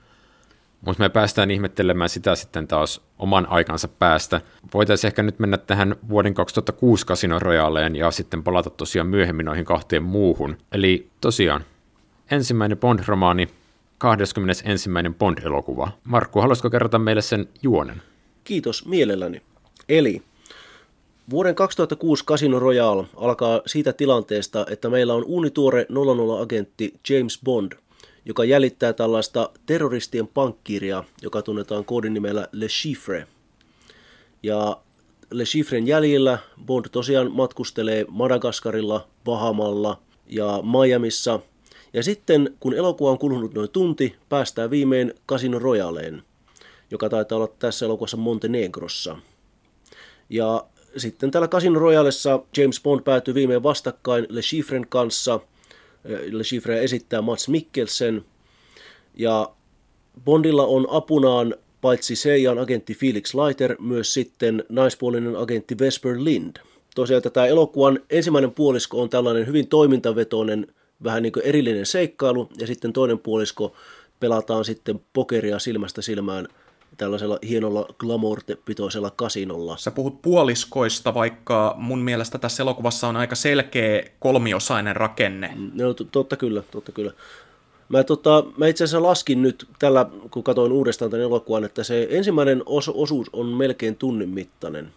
Mutta 0.81 1.03
me 1.03 1.09
päästään 1.09 1.51
ihmettelemään 1.51 2.09
sitä 2.09 2.35
sitten 2.35 2.67
taas 2.67 3.01
oman 3.19 3.45
aikansa 3.49 3.87
päästä. 3.87 4.41
Voitaisiin 4.73 5.09
ehkä 5.09 5.23
nyt 5.23 5.39
mennä 5.39 5.57
tähän 5.57 5.95
vuoden 6.09 6.33
2006 6.33 7.05
Casino 7.05 7.39
Royaleen 7.39 7.95
ja 7.95 8.11
sitten 8.11 8.43
palata 8.43 8.69
tosiaan 8.69 9.07
myöhemmin 9.07 9.45
noihin 9.45 9.65
kahteen 9.65 10.03
muuhun. 10.03 10.57
Eli 10.71 11.07
tosiaan 11.21 11.65
ensimmäinen 12.31 12.77
Bond-romaani, 12.77 13.47
21. 13.97 14.89
Bond-elokuva. 15.19 15.91
Markku, 16.03 16.41
haluaisiko 16.41 16.69
kerrota 16.69 16.99
meille 16.99 17.21
sen 17.21 17.47
juonen? 17.63 18.01
Kiitos, 18.43 18.85
mielelläni. 18.85 19.41
Eli 19.89 20.23
Vuoden 21.29 21.55
2006 21.55 22.25
Casino 22.25 22.59
Royale 22.59 23.07
alkaa 23.15 23.61
siitä 23.65 23.93
tilanteesta, 23.93 24.65
että 24.69 24.89
meillä 24.89 25.13
on 25.13 25.23
uunituore 25.23 25.83
00-agentti 25.89 26.99
James 27.09 27.39
Bond, 27.43 27.71
joka 28.27 28.43
jäljittää 28.43 28.93
tällaista 28.93 29.49
terroristien 29.65 30.27
pankkiiria, 30.27 31.03
joka 31.21 31.41
tunnetaan 31.41 31.85
koodinimellä 31.85 32.47
Le 32.51 32.67
Chiffre. 32.67 33.27
Ja 34.43 34.77
Le 35.31 35.43
Chiffren 35.43 35.87
jäljillä 35.87 36.37
Bond 36.65 36.85
tosiaan 36.91 37.31
matkustelee 37.31 38.05
Madagaskarilla, 38.09 39.07
Bahamalla 39.23 39.99
ja 40.29 40.59
Miamissa. 40.63 41.39
Ja 41.93 42.03
sitten, 42.03 42.55
kun 42.59 42.73
elokuva 42.73 43.11
on 43.11 43.17
kulunut 43.17 43.53
noin 43.53 43.69
tunti, 43.69 44.15
päästään 44.29 44.69
viimein 44.69 45.13
Casino 45.29 45.59
Royaleen, 45.59 46.23
joka 46.91 47.09
taitaa 47.09 47.35
olla 47.35 47.47
tässä 47.59 47.85
elokuvassa 47.85 48.17
Montenegrossa. 48.17 49.17
Ja 50.29 50.65
sitten 50.97 51.31
täällä 51.31 51.47
Casino 51.47 51.79
Royalessa 51.79 52.39
James 52.57 52.81
Bond 52.81 53.01
päätyy 53.01 53.33
viimein 53.33 53.63
vastakkain 53.63 54.25
Le 54.29 54.41
Chiffren 54.41 54.85
kanssa. 54.89 55.39
Le 56.31 56.43
Chiffre 56.43 56.83
esittää 56.83 57.21
Mats 57.21 57.47
Mikkelsen. 57.49 58.25
Ja 59.15 59.51
Bondilla 60.25 60.65
on 60.65 60.87
apunaan 60.89 61.55
paitsi 61.81 62.15
Seijan 62.15 62.59
agentti 62.59 62.95
Felix 62.95 63.33
Leiter, 63.33 63.75
myös 63.79 64.13
sitten 64.13 64.63
naispuolinen 64.69 65.35
agentti 65.35 65.79
Vesper 65.79 66.15
Lind. 66.19 66.55
Tosiaan 66.95 67.23
tämä 67.33 67.45
elokuvan 67.45 67.99
ensimmäinen 68.09 68.51
puolisko 68.51 69.01
on 69.01 69.09
tällainen 69.09 69.47
hyvin 69.47 69.67
toimintavetoinen, 69.67 70.67
vähän 71.03 71.23
niin 71.23 71.33
kuin 71.33 71.45
erillinen 71.45 71.85
seikkailu, 71.85 72.49
ja 72.57 72.67
sitten 72.67 72.93
toinen 72.93 73.19
puolisko 73.19 73.75
pelataan 74.19 74.65
sitten 74.65 74.99
pokeria 75.13 75.59
silmästä 75.59 76.01
silmään– 76.01 76.47
tällaisella 76.97 77.39
hienolla 77.47 77.87
glamour-pitoisella 77.99 79.11
kasinolla. 79.15 79.77
Sä 79.77 79.91
puhut 79.91 80.21
puoliskoista, 80.21 81.13
vaikka 81.13 81.75
mun 81.77 81.99
mielestä 81.99 82.37
tässä 82.37 82.63
elokuvassa 82.63 83.07
on 83.07 83.15
aika 83.15 83.35
selkeä 83.35 84.03
kolmiosainen 84.19 84.95
rakenne. 84.95 85.53
No, 85.73 85.93
totta 86.11 86.35
kyllä, 86.35 86.63
totta 86.71 86.91
kyllä. 86.91 87.11
Mä, 87.89 88.03
tota, 88.03 88.43
mä 88.57 88.67
itse 88.67 88.83
asiassa 88.83 89.03
laskin 89.03 89.41
nyt 89.41 89.67
tällä, 89.79 90.05
kun 90.31 90.43
katsoin 90.43 90.71
uudestaan 90.71 91.11
tämän 91.11 91.25
elokuvan, 91.25 91.63
että 91.63 91.83
se 91.83 92.07
ensimmäinen 92.11 92.61
os- 92.61 92.93
osuus 92.93 93.29
on 93.33 93.45
melkein 93.45 93.95
tunnin 93.95 94.29
mittainen. 94.29 94.91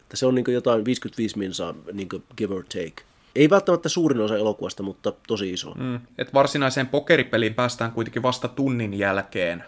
Että 0.00 0.16
se 0.16 0.26
on 0.26 0.34
niin 0.34 0.44
jotain 0.48 0.84
55 0.84 1.38
minsaa, 1.38 1.74
niin 1.92 2.08
give 2.36 2.54
or 2.54 2.62
take. 2.62 3.02
Ei 3.34 3.50
välttämättä 3.50 3.88
suurin 3.88 4.20
osa 4.20 4.36
elokuvasta, 4.36 4.82
mutta 4.82 5.12
tosi 5.26 5.52
iso. 5.52 5.74
Mm, 5.74 6.00
et 6.18 6.34
varsinaiseen 6.34 6.86
pokeripeliin 6.86 7.54
päästään 7.54 7.92
kuitenkin 7.92 8.22
vasta 8.22 8.48
tunnin 8.48 8.94
jälkeen 8.94 9.64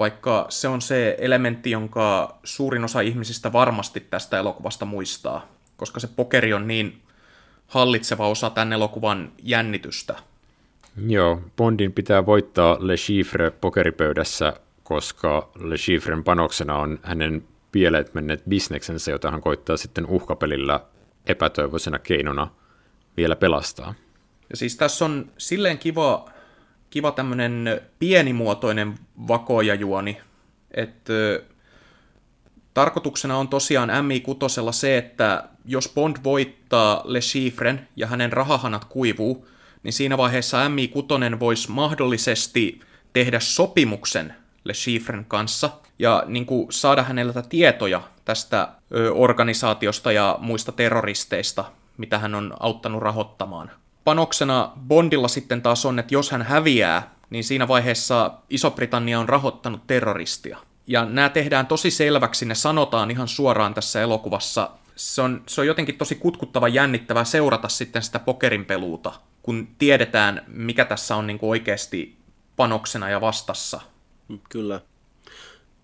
vaikka 0.00 0.46
se 0.48 0.68
on 0.68 0.82
se 0.82 1.16
elementti, 1.18 1.70
jonka 1.70 2.38
suurin 2.44 2.84
osa 2.84 3.00
ihmisistä 3.00 3.52
varmasti 3.52 4.00
tästä 4.00 4.38
elokuvasta 4.38 4.84
muistaa, 4.84 5.46
koska 5.76 6.00
se 6.00 6.08
pokeri 6.16 6.52
on 6.52 6.68
niin 6.68 7.02
hallitseva 7.66 8.28
osa 8.28 8.50
tämän 8.50 8.72
elokuvan 8.72 9.32
jännitystä. 9.42 10.16
Joo, 11.06 11.40
Bondin 11.56 11.92
pitää 11.92 12.26
voittaa 12.26 12.76
Le 12.80 12.96
Chiffre 12.96 13.50
pokeripöydässä, 13.50 14.52
koska 14.84 15.50
Le 15.60 15.76
Chiffren 15.76 16.24
panoksena 16.24 16.76
on 16.76 16.98
hänen 17.02 17.44
pieleet 17.72 18.14
menneet 18.14 18.42
bisneksensä, 18.48 19.10
jota 19.10 19.30
hän 19.30 19.40
koittaa 19.40 19.76
sitten 19.76 20.06
uhkapelillä 20.06 20.80
epätoivoisena 21.26 21.98
keinona 21.98 22.48
vielä 23.16 23.36
pelastaa. 23.36 23.94
Ja 24.50 24.56
siis 24.56 24.76
tässä 24.76 25.04
on 25.04 25.30
silleen 25.38 25.78
kiva 25.78 26.30
kiva 26.90 27.12
tämmönen 27.12 27.80
pienimuotoinen 27.98 28.94
vakojajuoni, 29.28 30.20
että 30.70 31.12
tarkoituksena 32.74 33.38
on 33.38 33.48
tosiaan 33.48 33.88
MI6 33.88 34.72
se, 34.72 34.98
että 34.98 35.44
jos 35.64 35.92
Bond 35.94 36.16
voittaa 36.24 37.02
Le 37.04 37.20
Chiffren 37.20 37.88
ja 37.96 38.06
hänen 38.06 38.32
rahahanat 38.32 38.84
kuivuu, 38.84 39.48
niin 39.82 39.92
siinä 39.92 40.18
vaiheessa 40.18 40.68
MI6 40.68 41.40
voisi 41.40 41.70
mahdollisesti 41.70 42.80
tehdä 43.12 43.40
sopimuksen 43.40 44.34
Le 44.64 44.72
Chiffren 44.72 45.24
kanssa 45.24 45.70
ja 45.98 46.22
niin 46.26 46.46
kuin 46.46 46.72
saada 46.72 47.02
häneltä 47.02 47.42
tietoja 47.42 48.02
tästä 48.24 48.68
organisaatiosta 49.14 50.12
ja 50.12 50.38
muista 50.40 50.72
terroristeista, 50.72 51.64
mitä 51.96 52.18
hän 52.18 52.34
on 52.34 52.54
auttanut 52.60 53.02
rahoittamaan 53.02 53.70
panoksena 54.04 54.72
Bondilla 54.88 55.28
sitten 55.28 55.62
taas 55.62 55.86
on, 55.86 55.98
että 55.98 56.14
jos 56.14 56.30
hän 56.30 56.42
häviää, 56.42 57.14
niin 57.30 57.44
siinä 57.44 57.68
vaiheessa 57.68 58.30
Iso-Britannia 58.50 59.20
on 59.20 59.28
rahoittanut 59.28 59.86
terroristia. 59.86 60.58
Ja 60.86 61.04
nämä 61.04 61.28
tehdään 61.28 61.66
tosi 61.66 61.90
selväksi, 61.90 62.46
ne 62.46 62.54
sanotaan 62.54 63.10
ihan 63.10 63.28
suoraan 63.28 63.74
tässä 63.74 64.02
elokuvassa. 64.02 64.70
Se 64.96 65.22
on, 65.22 65.42
se 65.46 65.60
on 65.60 65.66
jotenkin 65.66 65.98
tosi 65.98 66.14
kutkuttava 66.14 66.68
jännittävää 66.68 67.24
seurata 67.24 67.68
sitten 67.68 68.02
sitä 68.02 68.18
pokerinpeluuta, 68.18 69.12
kun 69.42 69.68
tiedetään, 69.78 70.44
mikä 70.46 70.84
tässä 70.84 71.16
on 71.16 71.26
niin 71.26 71.38
kuin 71.38 71.50
oikeasti 71.50 72.16
panoksena 72.56 73.10
ja 73.10 73.20
vastassa. 73.20 73.80
Kyllä. 74.48 74.80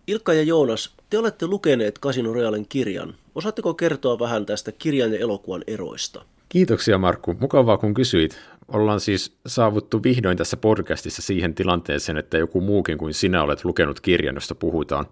Ilkka 0.06 0.32
ja 0.32 0.42
Joonas, 0.42 0.94
te 1.10 1.18
olette 1.18 1.46
lukeneet 1.46 2.00
Casino 2.00 2.32
Royalen 2.32 2.68
kirjan. 2.68 3.14
Osaatteko 3.34 3.74
kertoa 3.74 4.18
vähän 4.18 4.46
tästä 4.46 4.72
kirjan 4.72 5.12
ja 5.12 5.18
elokuvan 5.18 5.64
eroista? 5.66 6.24
Kiitoksia 6.48 6.98
Markku. 6.98 7.34
Mukavaa 7.40 7.78
kun 7.78 7.94
kysyit. 7.94 8.38
Ollaan 8.68 9.00
siis 9.00 9.38
saavuttu 9.46 10.02
vihdoin 10.02 10.36
tässä 10.36 10.56
podcastissa 10.56 11.22
siihen 11.22 11.54
tilanteeseen, 11.54 12.18
että 12.18 12.38
joku 12.38 12.60
muukin 12.60 12.98
kuin 12.98 13.14
sinä 13.14 13.42
olet 13.42 13.64
lukenut 13.64 14.00
kirjan, 14.00 14.34
josta 14.34 14.54
puhutaan. 14.54 15.06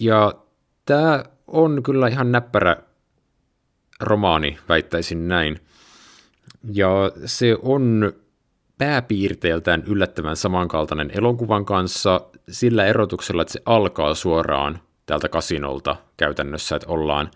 Ja 0.00 0.34
tämä 0.84 1.24
on 1.46 1.82
kyllä 1.82 2.08
ihan 2.08 2.32
näppärä 2.32 2.76
romaani, 4.00 4.58
väittäisin 4.68 5.28
näin. 5.28 5.60
Ja 6.72 7.12
se 7.24 7.56
on 7.62 8.12
pääpiirteeltään 8.78 9.82
yllättävän 9.86 10.36
samankaltainen 10.36 11.10
elokuvan 11.14 11.64
kanssa 11.64 12.20
sillä 12.50 12.86
erotuksella, 12.86 13.42
että 13.42 13.52
se 13.52 13.62
alkaa 13.66 14.14
suoraan 14.14 14.78
täältä 15.06 15.28
kasinolta 15.28 15.96
käytännössä, 16.16 16.76
että 16.76 16.88
ollaan 16.88 17.30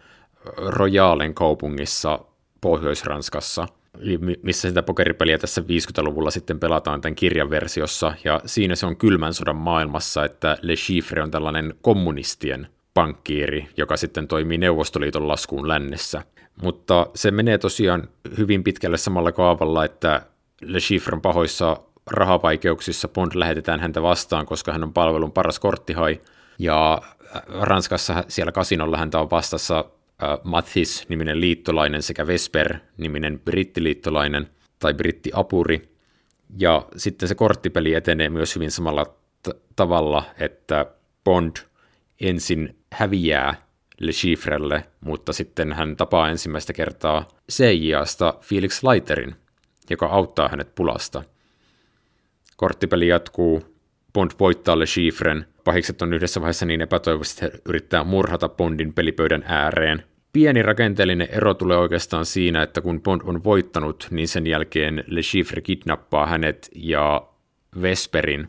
Royalen 0.56 1.34
kaupungissa 1.34 2.18
Pohjois-Ranskassa, 2.60 3.68
missä 4.42 4.68
sitä 4.68 4.82
pokeripeliä 4.82 5.38
tässä 5.38 5.60
50-luvulla 5.60 6.30
sitten 6.30 6.60
pelataan 6.60 7.00
tämän 7.00 7.14
kirjan 7.14 7.50
versiossa, 7.50 8.14
ja 8.24 8.40
siinä 8.46 8.74
se 8.74 8.86
on 8.86 8.96
kylmän 8.96 9.34
sodan 9.34 9.56
maailmassa, 9.56 10.24
että 10.24 10.56
Le 10.62 10.74
Chiffre 10.74 11.22
on 11.22 11.30
tällainen 11.30 11.74
kommunistien 11.82 12.66
pankkiiri, 12.94 13.68
joka 13.76 13.96
sitten 13.96 14.28
toimii 14.28 14.58
Neuvostoliiton 14.58 15.28
laskuun 15.28 15.68
lännessä. 15.68 16.22
Mutta 16.62 17.06
se 17.14 17.30
menee 17.30 17.58
tosiaan 17.58 18.08
hyvin 18.38 18.64
pitkälle 18.64 18.96
samalla 18.96 19.32
kaavalla, 19.32 19.84
että 19.84 20.22
Le 20.60 20.78
Chiffre 20.78 21.14
on 21.14 21.22
pahoissa 21.22 21.76
rahavaikeuksissa, 22.10 23.08
Bond 23.08 23.32
lähetetään 23.34 23.80
häntä 23.80 24.02
vastaan, 24.02 24.46
koska 24.46 24.72
hän 24.72 24.82
on 24.82 24.92
palvelun 24.92 25.32
paras 25.32 25.58
korttihai, 25.58 26.20
ja 26.58 27.02
Ranskassa 27.60 28.24
siellä 28.28 28.52
kasinolla 28.52 28.96
häntä 28.96 29.20
on 29.20 29.30
vastassa 29.30 29.84
Mathis-niminen 30.44 31.40
liittolainen 31.40 32.02
sekä 32.02 32.26
Vesper-niminen 32.26 33.40
brittiliittolainen 33.40 34.48
tai 34.78 34.94
brittiapuri, 34.94 35.92
ja 36.58 36.86
sitten 36.96 37.28
se 37.28 37.34
korttipeli 37.34 37.94
etenee 37.94 38.28
myös 38.28 38.54
hyvin 38.54 38.70
samalla 38.70 39.04
t- 39.42 39.76
tavalla, 39.76 40.24
että 40.38 40.86
Bond 41.24 41.56
ensin 42.20 42.76
häviää 42.92 43.66
Le 44.00 44.12
Chiffrelle, 44.12 44.84
mutta 45.00 45.32
sitten 45.32 45.72
hän 45.72 45.96
tapaa 45.96 46.30
ensimmäistä 46.30 46.72
kertaa 46.72 47.28
CIAsta 47.52 48.34
Felix 48.40 48.82
Leiterin, 48.82 49.36
joka 49.90 50.06
auttaa 50.06 50.48
hänet 50.48 50.74
pulasta. 50.74 51.22
Korttipeli 52.56 53.08
jatkuu, 53.08 53.76
Bond 54.12 54.30
voittaa 54.40 54.78
Le 54.78 54.84
Chiffren, 54.84 55.46
pahikset 55.64 56.02
on 56.02 56.12
yhdessä 56.12 56.40
vaiheessa 56.40 56.66
niin 56.66 56.80
epätoivoisesti, 56.80 57.46
että 57.46 57.58
yrittää 57.68 58.04
murhata 58.04 58.48
Bondin 58.48 58.92
pelipöydän 58.92 59.44
ääreen. 59.46 60.02
Pieni 60.32 60.62
rakenteellinen 60.62 61.28
ero 61.30 61.54
tulee 61.54 61.76
oikeastaan 61.76 62.26
siinä, 62.26 62.62
että 62.62 62.80
kun 62.80 63.02
Bond 63.02 63.20
on 63.24 63.44
voittanut, 63.44 64.08
niin 64.10 64.28
sen 64.28 64.46
jälkeen 64.46 65.04
Le 65.06 65.20
Chiffre 65.20 65.60
kidnappaa 65.60 66.26
hänet 66.26 66.70
ja 66.74 67.22
Vesperin 67.82 68.48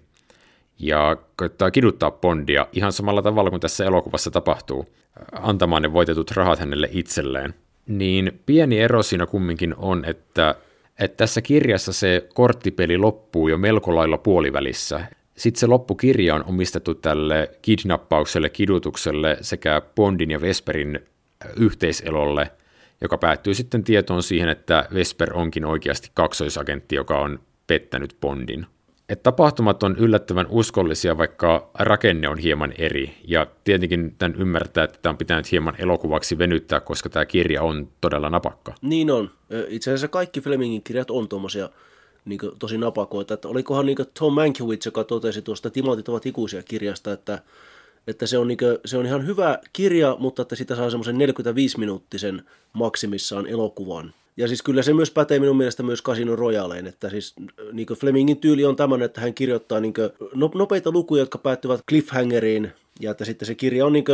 ja 0.79 1.17
koittaa 1.35 1.71
kiduttaa 1.71 2.11
Bondia 2.11 2.67
ihan 2.71 2.91
samalla 2.91 3.21
tavalla 3.21 3.49
kuin 3.49 3.59
tässä 3.59 3.85
elokuvassa 3.85 4.31
tapahtuu, 4.31 4.85
antamaan 5.31 5.81
ne 5.81 5.93
voitetut 5.93 6.31
rahat 6.31 6.59
hänelle 6.59 6.89
itselleen. 6.91 7.53
Niin 7.87 8.41
pieni 8.45 8.79
ero 8.79 9.03
siinä 9.03 9.25
kumminkin 9.25 9.75
on, 9.77 10.05
että, 10.05 10.55
että 10.99 11.17
tässä 11.17 11.41
kirjassa 11.41 11.93
se 11.93 12.27
korttipeli 12.33 12.97
loppuu 12.97 13.47
jo 13.47 13.57
melko 13.57 13.95
lailla 13.95 14.17
puolivälissä. 14.17 15.05
Sitten 15.35 15.59
se 15.59 15.67
loppukirja 15.67 16.35
on 16.35 16.43
omistettu 16.47 16.95
tälle 16.95 17.51
kidnappaukselle, 17.61 18.49
kidutukselle 18.49 19.37
sekä 19.41 19.81
Bondin 19.95 20.31
ja 20.31 20.41
Vesperin 20.41 20.99
yhteiselolle, 21.55 22.51
joka 23.01 23.17
päättyy 23.17 23.53
sitten 23.53 23.83
tietoon 23.83 24.23
siihen, 24.23 24.49
että 24.49 24.87
Vesper 24.93 25.37
onkin 25.37 25.65
oikeasti 25.65 26.11
kaksoisagentti, 26.13 26.95
joka 26.95 27.19
on 27.19 27.39
pettänyt 27.67 28.17
Bondin 28.21 28.65
että 29.09 29.23
tapahtumat 29.23 29.83
on 29.83 29.95
yllättävän 29.97 30.47
uskollisia, 30.49 31.17
vaikka 31.17 31.69
rakenne 31.79 32.29
on 32.29 32.37
hieman 32.37 32.73
eri. 32.77 33.13
Ja 33.27 33.47
tietenkin 33.63 34.15
tämän 34.17 34.35
ymmärtää, 34.35 34.83
että 34.83 34.99
tämä 35.01 35.11
on 35.11 35.17
pitänyt 35.17 35.51
hieman 35.51 35.75
elokuvaksi 35.77 36.37
venyttää, 36.37 36.79
koska 36.79 37.09
tämä 37.09 37.25
kirja 37.25 37.63
on 37.63 37.87
todella 38.01 38.29
napakka. 38.29 38.73
Niin 38.81 39.11
on. 39.11 39.29
Itse 39.67 39.91
asiassa 39.91 40.07
kaikki 40.07 40.41
Flemingin 40.41 40.83
kirjat 40.83 41.11
on 41.11 41.29
tuommoisia 41.29 41.69
niin 42.25 42.39
tosi 42.59 42.77
napakoita. 42.77 43.33
Että 43.33 43.47
olikohan 43.47 43.85
niin 43.85 43.97
Tom 44.19 44.33
Mankiewicz, 44.33 44.85
joka 44.85 45.03
totesi 45.03 45.41
tuosta 45.41 45.69
Timantit 45.69 46.09
ovat 46.09 46.25
ikuisia 46.25 46.63
kirjasta, 46.63 47.13
että, 47.13 47.39
että 48.07 48.27
se, 48.27 48.37
on 48.37 48.47
niin 48.47 48.57
kuin, 48.57 48.77
se 48.85 48.97
on 48.97 49.05
ihan 49.05 49.25
hyvä 49.25 49.59
kirja, 49.73 50.15
mutta 50.19 50.41
että 50.41 50.55
sitä 50.55 50.75
saa 50.75 50.89
semmoisen 50.89 51.15
45-minuuttisen 51.15 52.41
maksimissaan 52.73 53.47
elokuvan. 53.47 54.13
Ja 54.37 54.47
siis 54.47 54.61
kyllä 54.61 54.81
se 54.81 54.93
myös 54.93 55.11
pätee 55.11 55.39
minun 55.39 55.57
mielestä 55.57 55.83
myös 55.83 56.03
Casino 56.03 56.35
Royaleen, 56.35 56.87
että 56.87 57.09
siis 57.09 57.33
niin 57.71 57.87
Flemingin 57.87 58.37
tyyli 58.37 58.65
on 58.65 58.75
tämmöinen, 58.75 59.05
että 59.05 59.21
hän 59.21 59.33
kirjoittaa 59.33 59.79
niin 59.79 59.93
nopeita 60.55 60.91
lukuja, 60.91 61.21
jotka 61.21 61.37
päättyvät 61.37 61.81
cliffhangeriin, 61.89 62.71
ja 62.99 63.11
että 63.11 63.25
sitten 63.25 63.45
se 63.45 63.55
kirja 63.55 63.85
on 63.85 63.93
niin 63.93 64.05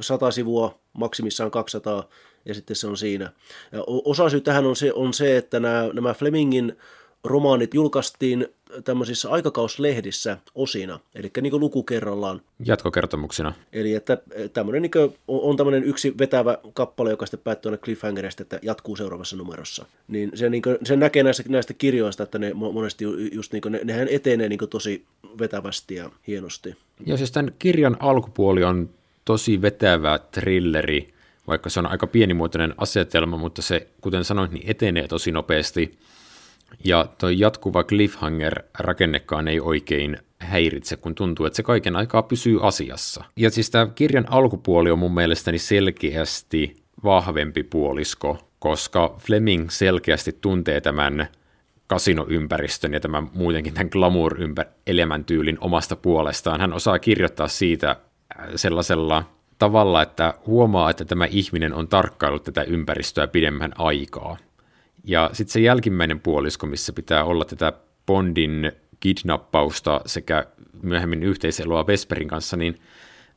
100 0.00 0.30
sivua, 0.30 0.78
maksimissaan 0.92 1.50
200, 1.50 2.08
ja 2.44 2.54
sitten 2.54 2.76
se 2.76 2.86
on 2.86 2.96
siinä. 2.96 3.32
Ja 3.72 3.84
osa 3.86 4.28
syy 4.28 4.40
tähän 4.40 4.66
on 4.66 4.76
se, 4.76 4.92
on 4.92 5.14
se 5.14 5.36
että 5.36 5.60
nämä, 5.60 5.90
nämä 5.92 6.14
Flemingin 6.14 6.76
romaanit 7.24 7.74
julkaistiin 7.74 8.48
tämmöisissä 8.84 9.30
aikakauslehdissä 9.30 10.38
osina, 10.54 11.00
eli 11.14 11.30
niin 11.40 11.50
kuin 11.50 11.60
luku 11.60 11.82
kerrallaan. 11.82 12.40
Jatkokertomuksina. 12.64 13.52
Eli 13.72 13.94
että 13.94 14.18
tämmöinen 14.52 14.82
niin 14.82 14.90
kuin, 14.90 15.14
on 15.28 15.56
tämmöinen 15.56 15.84
yksi 15.84 16.14
vetävä 16.18 16.58
kappale, 16.72 17.10
joka 17.10 17.26
sitten 17.26 17.40
päättyy 17.44 17.68
aina 17.68 17.82
cliffhangerista, 17.82 18.42
että 18.42 18.58
jatkuu 18.62 18.96
seuraavassa 18.96 19.36
numerossa. 19.36 19.86
Niin 20.08 20.30
se, 20.34 20.50
niin 20.50 20.62
kuin, 20.62 20.78
se 20.84 20.96
näkee 20.96 21.22
näistä, 21.22 21.42
näistä 21.48 21.74
kirjoista, 21.74 22.22
että 22.22 22.38
ne 22.38 22.52
monesti 22.54 23.04
just 23.32 23.52
niin 23.52 23.62
kuin, 23.62 23.72
ne, 23.72 23.80
nehän 23.84 24.08
etenee 24.08 24.48
niin 24.48 24.58
kuin 24.58 24.68
tosi 24.68 25.04
vetävästi 25.38 25.94
ja 25.94 26.10
hienosti. 26.26 26.76
Ja 27.06 27.16
siis 27.16 27.32
tämän 27.32 27.52
kirjan 27.58 27.96
alkupuoli 28.00 28.64
on 28.64 28.90
tosi 29.24 29.62
vetävä 29.62 30.18
trilleri, 30.18 31.14
vaikka 31.46 31.70
se 31.70 31.80
on 31.80 31.86
aika 31.86 32.06
pienimuotoinen 32.06 32.74
asetelma, 32.76 33.36
mutta 33.36 33.62
se, 33.62 33.86
kuten 34.00 34.24
sanoin, 34.24 34.50
niin 34.50 34.70
etenee 34.70 35.08
tosi 35.08 35.32
nopeasti. 35.32 35.98
Ja 36.84 37.06
toi 37.18 37.38
jatkuva 37.38 37.84
cliffhanger-rakennekaan 37.84 39.48
ei 39.48 39.60
oikein 39.60 40.18
häiritse, 40.38 40.96
kun 40.96 41.14
tuntuu, 41.14 41.46
että 41.46 41.56
se 41.56 41.62
kaiken 41.62 41.96
aikaa 41.96 42.22
pysyy 42.22 42.66
asiassa. 42.66 43.24
Ja 43.36 43.50
siis 43.50 43.70
tämä 43.70 43.86
kirjan 43.86 44.26
alkupuoli 44.28 44.90
on 44.90 44.98
mun 44.98 45.14
mielestäni 45.14 45.58
selkeästi 45.58 46.76
vahvempi 47.04 47.62
puolisko, 47.62 48.48
koska 48.58 49.14
Fleming 49.18 49.70
selkeästi 49.70 50.38
tuntee 50.40 50.80
tämän 50.80 51.28
kasinoympäristön 51.86 52.92
ja 52.92 53.00
tämän 53.00 53.30
muutenkin 53.34 53.74
tämän 53.74 53.90
glamour-elämäntyylin 53.92 55.58
omasta 55.60 55.96
puolestaan. 55.96 56.60
Hän 56.60 56.72
osaa 56.72 56.98
kirjoittaa 56.98 57.48
siitä 57.48 57.90
äh, 57.90 58.48
sellaisella 58.56 59.24
tavalla, 59.58 60.02
että 60.02 60.34
huomaa, 60.46 60.90
että 60.90 61.04
tämä 61.04 61.26
ihminen 61.26 61.74
on 61.74 61.88
tarkkaillut 61.88 62.44
tätä 62.44 62.62
ympäristöä 62.62 63.26
pidemmän 63.26 63.72
aikaa. 63.78 64.36
Ja 65.04 65.30
sitten 65.32 65.52
se 65.52 65.60
jälkimmäinen 65.60 66.20
puolisko, 66.20 66.66
missä 66.66 66.92
pitää 66.92 67.24
olla 67.24 67.44
tätä 67.44 67.72
Bondin 68.06 68.72
kidnappausta 69.00 70.00
sekä 70.06 70.46
myöhemmin 70.82 71.22
yhteiseloa 71.22 71.86
Vesperin 71.86 72.28
kanssa, 72.28 72.56
niin 72.56 72.80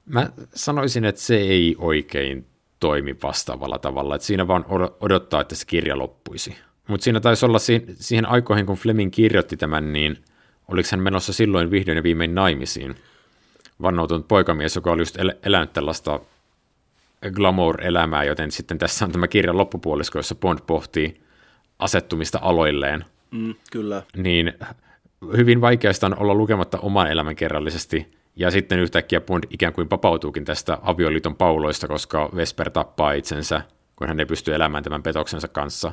mä 0.05 0.29
sanoisin, 0.55 1.05
että 1.05 1.21
se 1.21 1.35
ei 1.35 1.75
oikein 1.79 2.45
toimi 2.79 3.15
vastaavalla 3.23 3.79
tavalla. 3.79 4.15
Että 4.15 4.27
siinä 4.27 4.47
vaan 4.47 4.65
odottaa, 5.01 5.41
että 5.41 5.55
se 5.55 5.65
kirja 5.65 5.97
loppuisi. 5.97 6.55
Mutta 6.87 7.03
siinä 7.03 7.19
taisi 7.19 7.45
olla 7.45 7.59
siihen 7.95 8.25
aikoihin, 8.25 8.65
kun 8.65 8.75
Fleming 8.75 9.11
kirjoitti 9.11 9.57
tämän, 9.57 9.93
niin 9.93 10.17
oliko 10.67 10.89
hän 10.91 11.03
menossa 11.03 11.33
silloin 11.33 11.71
vihdoin 11.71 11.95
ja 11.95 12.03
viimein 12.03 12.35
naimisiin. 12.35 12.95
Vannoutunut 13.81 14.27
poikamies, 14.27 14.75
joka 14.75 14.91
oli 14.91 15.01
just 15.01 15.19
el- 15.19 15.33
elänyt 15.43 15.73
tällaista 15.73 16.19
glamour-elämää, 17.31 18.23
joten 18.23 18.51
sitten 18.51 18.77
tässä 18.77 19.05
on 19.05 19.11
tämä 19.11 19.27
kirjan 19.27 19.57
loppupuolisko, 19.57 20.19
jossa 20.19 20.35
Bond 20.35 20.59
pohtii 20.67 21.21
asettumista 21.79 22.39
aloilleen. 22.41 23.05
Mm, 23.31 23.55
kyllä. 23.71 24.03
Niin 24.17 24.53
hyvin 25.37 25.61
vaikeasta 25.61 26.07
on 26.07 26.19
olla 26.19 26.35
lukematta 26.35 26.79
oman 26.79 27.11
elämän 27.11 27.35
kerrallisesti, 27.35 28.17
ja 28.35 28.51
sitten 28.51 28.79
yhtäkkiä 28.79 29.21
Bond 29.21 29.43
ikään 29.49 29.73
kuin 29.73 29.89
vapautuukin 29.89 30.45
tästä 30.45 30.77
avioliiton 30.81 31.35
pauloista, 31.35 31.87
koska 31.87 32.29
Vesper 32.35 32.69
tappaa 32.69 33.11
itsensä, 33.11 33.61
kun 33.95 34.07
hän 34.07 34.19
ei 34.19 34.25
pysty 34.25 34.55
elämään 34.55 34.83
tämän 34.83 35.03
petoksensa 35.03 35.47
kanssa, 35.47 35.91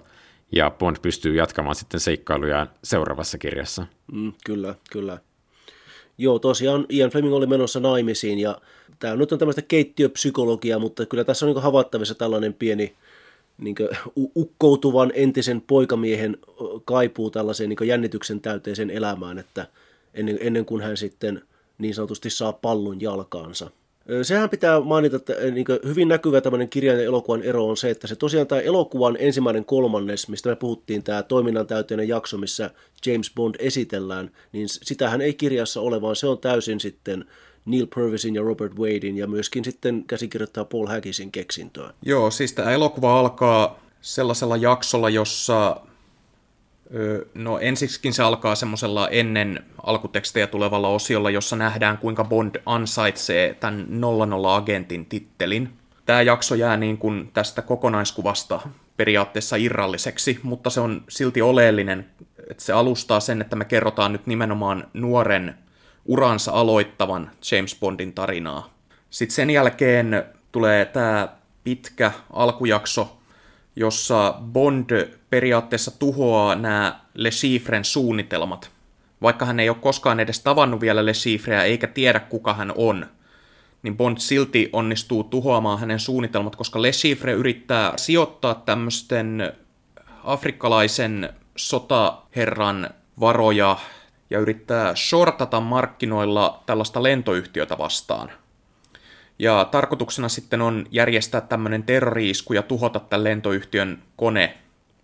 ja 0.53 0.71
Bond 0.71 0.97
pystyy 1.03 1.35
jatkamaan 1.35 1.75
sitten 1.75 2.01
seikkailujaan 2.01 2.71
seuraavassa 2.85 3.39
kirjassa. 3.39 3.87
Mm, 4.13 4.33
kyllä, 4.47 4.75
kyllä. 4.91 5.19
Joo, 6.19 6.39
tosiaan 6.39 6.87
Ian 6.91 7.11
Fleming 7.11 7.35
oli 7.35 7.47
menossa 7.47 7.81
naimisiin, 7.81 8.39
ja 8.39 8.59
tämä 8.99 9.17
nyt 9.17 9.33
on 9.33 9.39
tämmöistä 9.39 9.63
keittiöpsykologiaa, 9.63 10.79
mutta 10.79 11.07
kyllä 11.07 11.25
tässä 11.25 11.47
on 11.47 11.53
niin 11.55 11.63
havaittavissa 11.63 12.15
tällainen 12.15 12.55
pieni, 12.55 12.95
niin 13.59 13.77
ukkoutuvan 14.37 15.13
entisen 15.15 15.61
poikamiehen 15.61 16.37
kaipuu 16.85 17.31
tällaiseen 17.31 17.69
niin 17.69 17.89
jännityksen 17.89 18.41
täyteiseen 18.41 18.91
elämään, 18.91 19.39
että 19.39 19.67
ennen, 20.15 20.39
ennen 20.41 20.65
kuin 20.65 20.83
hän 20.83 20.97
sitten 20.97 21.43
niin 21.79 21.95
sanotusti 21.95 22.31
saa 22.31 22.53
pallon 22.53 23.01
jalkaansa. 23.01 23.71
Sehän 24.23 24.51
pitää 24.51 24.81
mainita, 24.81 25.17
että 25.17 25.33
niin 25.51 25.67
hyvin 25.87 26.09
näkyvä 26.09 26.41
tämmöinen 26.41 26.69
kirjan 26.69 26.97
ja 26.97 27.05
elokuvan 27.05 27.43
ero 27.43 27.69
on 27.69 27.77
se, 27.77 27.91
että 27.91 28.07
se 28.07 28.17
tosiaan 28.17 28.47
tämä 28.47 28.61
elokuvan 28.61 29.17
ensimmäinen 29.21 29.65
kolmannes, 29.65 30.29
mistä 30.29 30.49
me 30.49 30.57
puhuttiin, 30.57 31.03
tämä 31.03 31.23
toiminnan 31.23 31.67
täyteinen 31.67 32.09
jakso, 32.09 32.39
missä 32.39 32.71
James 33.07 33.33
Bond 33.35 33.55
esitellään, 33.59 34.31
niin 34.53 34.69
sitähän 34.69 35.21
ei 35.21 35.35
kirjassa 35.35 35.81
ole, 35.81 36.03
vaan 36.03 36.17
se 36.17 36.27
on 36.27 36.39
täysin 36.39 36.81
sitten 36.81 37.25
Neil 37.65 37.87
Purvisin 37.95 38.35
ja 38.35 38.43
Robert 38.43 38.77
Wadein 38.79 39.17
ja 39.17 39.27
myöskin 39.27 39.65
sitten 39.65 40.05
käsikirjoittaa 40.07 40.65
Paul 40.65 40.87
Haggisin 40.87 41.33
keksintöä. 41.33 41.91
Joo, 42.03 42.31
siis 42.31 42.53
tämä 42.53 42.71
elokuva 42.71 43.21
alkaa 43.21 43.79
sellaisella 44.01 44.57
jaksolla, 44.57 45.11
jossa 45.11 45.81
No 47.35 47.59
ensiksikin 47.59 48.13
se 48.13 48.23
alkaa 48.23 48.55
semmoisella 48.55 49.09
ennen 49.09 49.65
alkutekstejä 49.83 50.47
tulevalla 50.47 50.89
osiolla, 50.89 51.31
jossa 51.31 51.57
nähdään 51.57 51.99
kuinka 51.99 52.25
Bond 52.25 52.57
ansaitsee 52.67 53.55
tämän 53.55 53.87
00-agentin 53.91 55.07
tittelin. 55.09 55.71
Tämä 56.07 56.23
jakso 56.23 56.55
jää 56.55 56.77
niin 56.77 56.99
kuin 56.99 57.31
tästä 57.33 57.63
kokonaiskuvasta 57.63 58.61
periaatteessa 58.97 59.57
irralliseksi, 59.57 60.41
mutta 60.43 60.71
se 60.71 60.81
on 60.81 61.03
silti 61.09 61.43
oleellinen, 61.43 62.07
että 62.51 62.65
se 62.65 62.73
alustaa 62.73 63.21
sen, 63.21 63.41
että 63.41 63.57
me 63.57 63.65
kerrotaan 63.65 64.13
nyt 64.13 64.27
nimenomaan 64.27 64.87
nuoren 64.95 65.55
uransa 66.07 66.53
aloittavan 66.53 67.31
James 67.53 67.77
Bondin 67.81 68.13
tarinaa. 68.13 68.71
Sitten 69.11 69.35
sen 69.35 69.51
jälkeen 69.51 70.25
tulee 70.53 70.85
tämä 70.85 71.29
pitkä 71.65 72.13
alkujakso, 72.33 73.17
jossa 73.77 74.35
Bond 74.53 75.09
periaatteessa 75.31 75.91
tuhoaa 75.99 76.55
nämä 76.55 77.01
Le 77.15 77.31
Chiffren 77.31 77.85
suunnitelmat. 77.85 78.71
Vaikka 79.23 79.45
hän 79.45 79.61
ei 79.61 79.69
ole 79.69 79.77
koskaan 79.81 80.21
edes 80.21 80.41
tavannut 80.41 80.81
vielä 80.81 81.07
Le 81.07 81.13
Chiffreä 81.13 81.63
eikä 81.63 81.87
tiedä 81.87 82.21
kuka 82.21 82.55
hän 82.55 82.73
on, 82.77 83.07
niin 83.83 83.97
Bond 83.97 84.19
silti 84.19 84.71
onnistuu 84.73 85.25
tuhoamaan 85.25 85.81
hänen 85.81 86.01
suunnitelmat, 86.01 86.57
koska 86.57 86.83
Le 86.83 86.91
Chiffre 86.91 87.33
yrittää 87.33 87.93
sijoittaa 87.97 88.55
tämmöisten 88.55 89.53
afrikkalaisen 90.25 91.33
sotaherran 91.57 92.91
varoja 93.21 93.77
ja 94.31 94.39
yrittää 94.39 94.95
shortata 94.97 95.61
markkinoilla 95.61 96.63
tällaista 96.67 97.03
lentoyhtiötä 97.03 97.79
vastaan. 97.79 98.31
Ja 99.39 99.69
tarkoituksena 99.71 100.29
sitten 100.29 100.63
on 100.63 100.87
järjestää 100.91 101.41
tämmöinen 101.41 101.83
terroriisku 101.83 102.53
ja 102.53 102.63
tuhota 102.63 103.01
tämän 103.01 103.25
lentoyhtiön 103.25 104.03
kone 104.17 104.59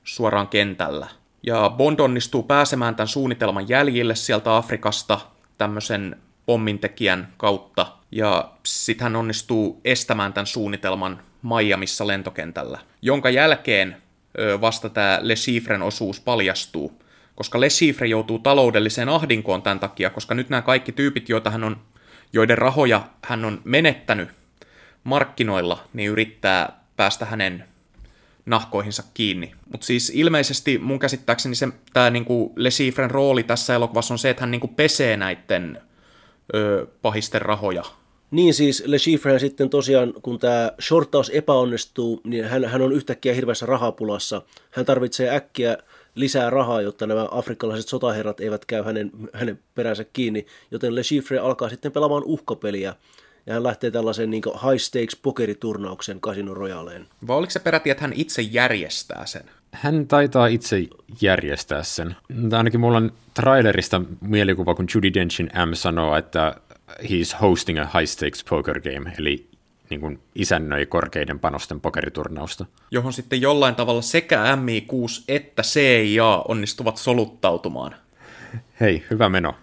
suoraan 0.05 0.49
kentällä. 0.49 1.07
Ja 1.43 1.71
Bond 1.77 2.01
onnistuu 2.01 2.43
pääsemään 2.43 2.95
tämän 2.95 3.09
suunnitelman 3.09 3.69
jäljille 3.69 4.15
sieltä 4.15 4.57
Afrikasta 4.57 5.21
tämmöisen 5.59 6.17
pommintekijän 6.47 7.29
kautta. 7.37 7.87
Ja 8.11 8.51
sitten 8.67 9.05
hän 9.05 9.17
onnistuu 9.17 9.81
estämään 9.85 10.33
tämän 10.33 10.47
suunnitelman 10.47 11.23
Miamissa 11.43 12.07
lentokentällä, 12.07 12.79
jonka 13.03 13.31
jälkeen 13.31 13.97
vasta 14.61 14.89
tämä 14.89 15.19
Le 15.23 15.35
Chiffren 15.35 15.83
osuus 15.83 16.21
paljastuu, 16.21 17.00
koska 17.41 17.61
Le 17.61 17.69
Chiffre 17.69 18.07
joutuu 18.07 18.39
taloudelliseen 18.39 19.09
ahdinkoon 19.09 19.63
tämän 19.63 19.81
takia, 19.81 20.11
koska 20.11 20.35
nyt 20.35 20.49
nämä 20.49 20.63
kaikki 20.63 20.93
tyypit, 20.93 21.29
joita 21.29 21.51
hän 21.51 21.65
on, 21.65 21.77
joiden 22.33 22.59
rahoja 22.59 23.09
hän 23.25 23.45
on 23.45 23.61
menettänyt 23.65 24.29
markkinoilla, 25.05 25.85
niin 25.93 26.11
yrittää 26.11 26.81
päästä 26.97 27.25
hänen 27.25 27.65
nahkoihinsa 28.47 29.03
kiinni. 29.15 29.53
Mutta 29.73 29.87
siis 29.87 30.13
ilmeisesti 30.15 30.79
mun 30.79 30.99
käsittääkseni 30.99 31.55
se, 31.55 31.69
tämä 31.93 32.11
niinku 32.11 32.53
Le 32.57 32.69
Chiffren 32.69 33.11
rooli 33.11 33.43
tässä 33.43 33.75
elokuvassa 33.75 34.15
on 34.15 34.19
se, 34.19 34.31
että 34.31 34.43
hän 34.43 34.51
niinku 34.51 34.69
pesee 34.69 35.17
näiden 35.17 35.81
ö, 36.55 36.87
pahisten 37.03 37.43
rahoja. 37.43 37.85
Niin 38.31 38.55
siis 38.55 38.83
Le 38.87 38.97
Chiffre 38.97 39.39
sitten 39.39 39.71
tosiaan, 39.71 40.13
kun 40.23 40.39
tämä 40.39 40.73
shorttaus 40.81 41.31
epäonnistuu, 41.31 42.21
niin 42.25 42.45
hän, 42.45 42.65
hän 42.65 42.83
on 42.83 42.93
yhtäkkiä 42.93 43.35
hirveässä 43.35 43.67
rahapulassa. 43.67 44.43
Hän 44.71 44.87
tarvitsee 44.87 45.37
äkkiä 45.37 45.77
lisää 46.15 46.51
rahaa, 46.51 46.83
jotta 46.83 47.07
nämä 47.07 47.29
afrikkalaiset 47.31 47.89
sotaherrat 47.89 48.41
eivät 48.41 48.65
käy 48.65 48.83
hänen, 48.83 49.11
hänen 49.33 49.59
peränsä 49.75 50.05
kiinni, 50.13 50.47
joten 50.71 50.95
Le 50.95 51.03
Chiffre 51.03 51.39
alkaa 51.39 51.69
sitten 51.69 51.93
pelaamaan 51.93 52.25
uhkapeliä 52.25 52.95
ja 53.47 53.55
hän 53.55 53.63
lähtee 53.63 53.91
tällaisen 53.91 54.31
niin 54.31 54.43
high 54.45 54.79
stakes 54.79 55.17
pokeriturnauksen 55.23 56.21
Casino 56.21 56.55
Royaleen. 56.55 57.07
Vai 57.27 57.37
oliko 57.37 57.51
se 57.51 57.61
peräti, 57.61 57.91
että 57.91 58.03
hän 58.03 58.13
itse 58.13 58.43
järjestää 58.43 59.27
sen? 59.27 59.43
Hän 59.73 60.07
taitaa 60.07 60.47
itse 60.47 60.87
järjestää 61.21 61.83
sen. 61.83 62.17
Ainakin 62.57 62.81
mulla 62.81 62.97
on 62.97 63.13
trailerista 63.35 64.03
mielikuva, 64.21 64.75
kun 64.75 64.87
Judy 64.95 65.15
Denchin 65.15 65.51
M 65.67 65.75
sanoo, 65.75 66.17
että 66.17 66.57
he's 67.03 67.41
hosting 67.41 67.81
a 67.81 67.89
high 67.99 68.07
stakes 68.07 68.45
poker 68.45 68.81
game, 68.81 69.13
eli 69.19 69.50
niin 69.91 70.01
kuin 70.01 70.19
isännöi 70.35 70.87
korkeiden 70.87 71.39
panosten 71.39 71.81
pokeriturnausta. 71.81 72.67
Johon 72.91 73.13
sitten 73.13 73.41
jollain 73.41 73.75
tavalla 73.75 74.03
sekä 74.03 74.45
MI6 74.57 75.25
että 75.29 75.63
CIA 75.63 76.45
onnistuvat 76.49 76.97
soluttautumaan. 76.97 77.95
Hei, 78.81 79.05
hyvä 79.11 79.29
meno. 79.29 79.55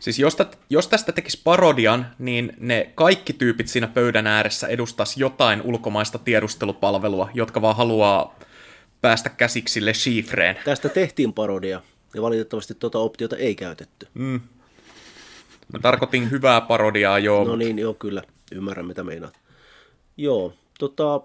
Siis 0.00 0.18
jos, 0.18 0.36
tä, 0.36 0.46
jos 0.70 0.88
tästä 0.88 1.12
tekisi 1.12 1.40
parodian, 1.44 2.06
niin 2.18 2.52
ne 2.60 2.92
kaikki 2.94 3.32
tyypit 3.32 3.68
siinä 3.68 3.86
pöydän 3.86 4.26
ääressä 4.26 4.66
edustas 4.66 5.16
jotain 5.16 5.62
ulkomaista 5.62 6.18
tiedustelupalvelua, 6.18 7.30
jotka 7.34 7.62
vaan 7.62 7.76
haluaa 7.76 8.38
päästä 9.00 9.30
käsiksi 9.30 9.84
Le 9.84 9.92
Chiffreen. 9.92 10.56
Tästä 10.64 10.88
tehtiin 10.88 11.32
parodia, 11.32 11.80
ja 12.14 12.22
valitettavasti 12.22 12.74
tuota 12.74 12.98
optiota 12.98 13.36
ei 13.36 13.54
käytetty. 13.54 14.08
Mm. 14.14 14.40
Mä 15.72 15.78
tarkoitin 15.82 16.30
hyvää 16.30 16.60
parodiaa, 16.60 17.18
joo. 17.18 17.44
No 17.44 17.56
niin, 17.56 17.78
joo, 17.78 17.94
kyllä. 17.94 18.22
Ymmärrän, 18.52 18.86
mitä 18.86 19.04
meinaat. 19.04 19.45
Joo, 20.16 20.52
tota... 20.78 21.20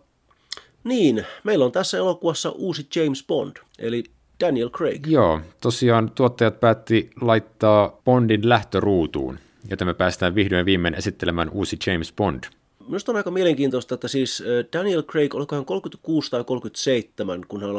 Niin, 0.84 1.25
meillä 1.43 1.65
on 1.65 1.71
tässä 1.71 1.97
elokuvassa 1.97 2.49
uusi 2.49 2.88
James 2.95 3.23
Bond, 3.27 3.58
eli 3.80 4.04
Daniel 4.39 4.69
Craig. 4.69 5.08
Joo, 5.08 5.39
tosiaan 5.62 6.12
tuottajat 6.15 6.60
päätti 6.60 7.10
laittaa 7.21 8.01
Bondin 8.06 8.49
lähtöruutuun, 8.49 9.39
joten 9.69 9.88
me 9.88 9.93
päästään 9.93 10.36
vihdoin 10.36 10.65
viimein 10.65 10.93
esittelemään 10.93 11.49
uusi 11.49 11.77
James 11.88 12.13
Bond. 12.13 12.43
Minusta 12.88 13.12
on 13.12 13.15
aika 13.15 13.32
mielenkiintoista, 13.32 13.95
että 13.95 14.08
siis 14.08 14.43
Daniel 14.73 15.04
Craig, 15.04 15.36
olikohan 15.36 15.60
hän 15.60 15.65
36 15.65 16.32
tai 16.32 16.43
37, 16.43 17.41
kun, 17.47 17.62
hän, 17.62 17.71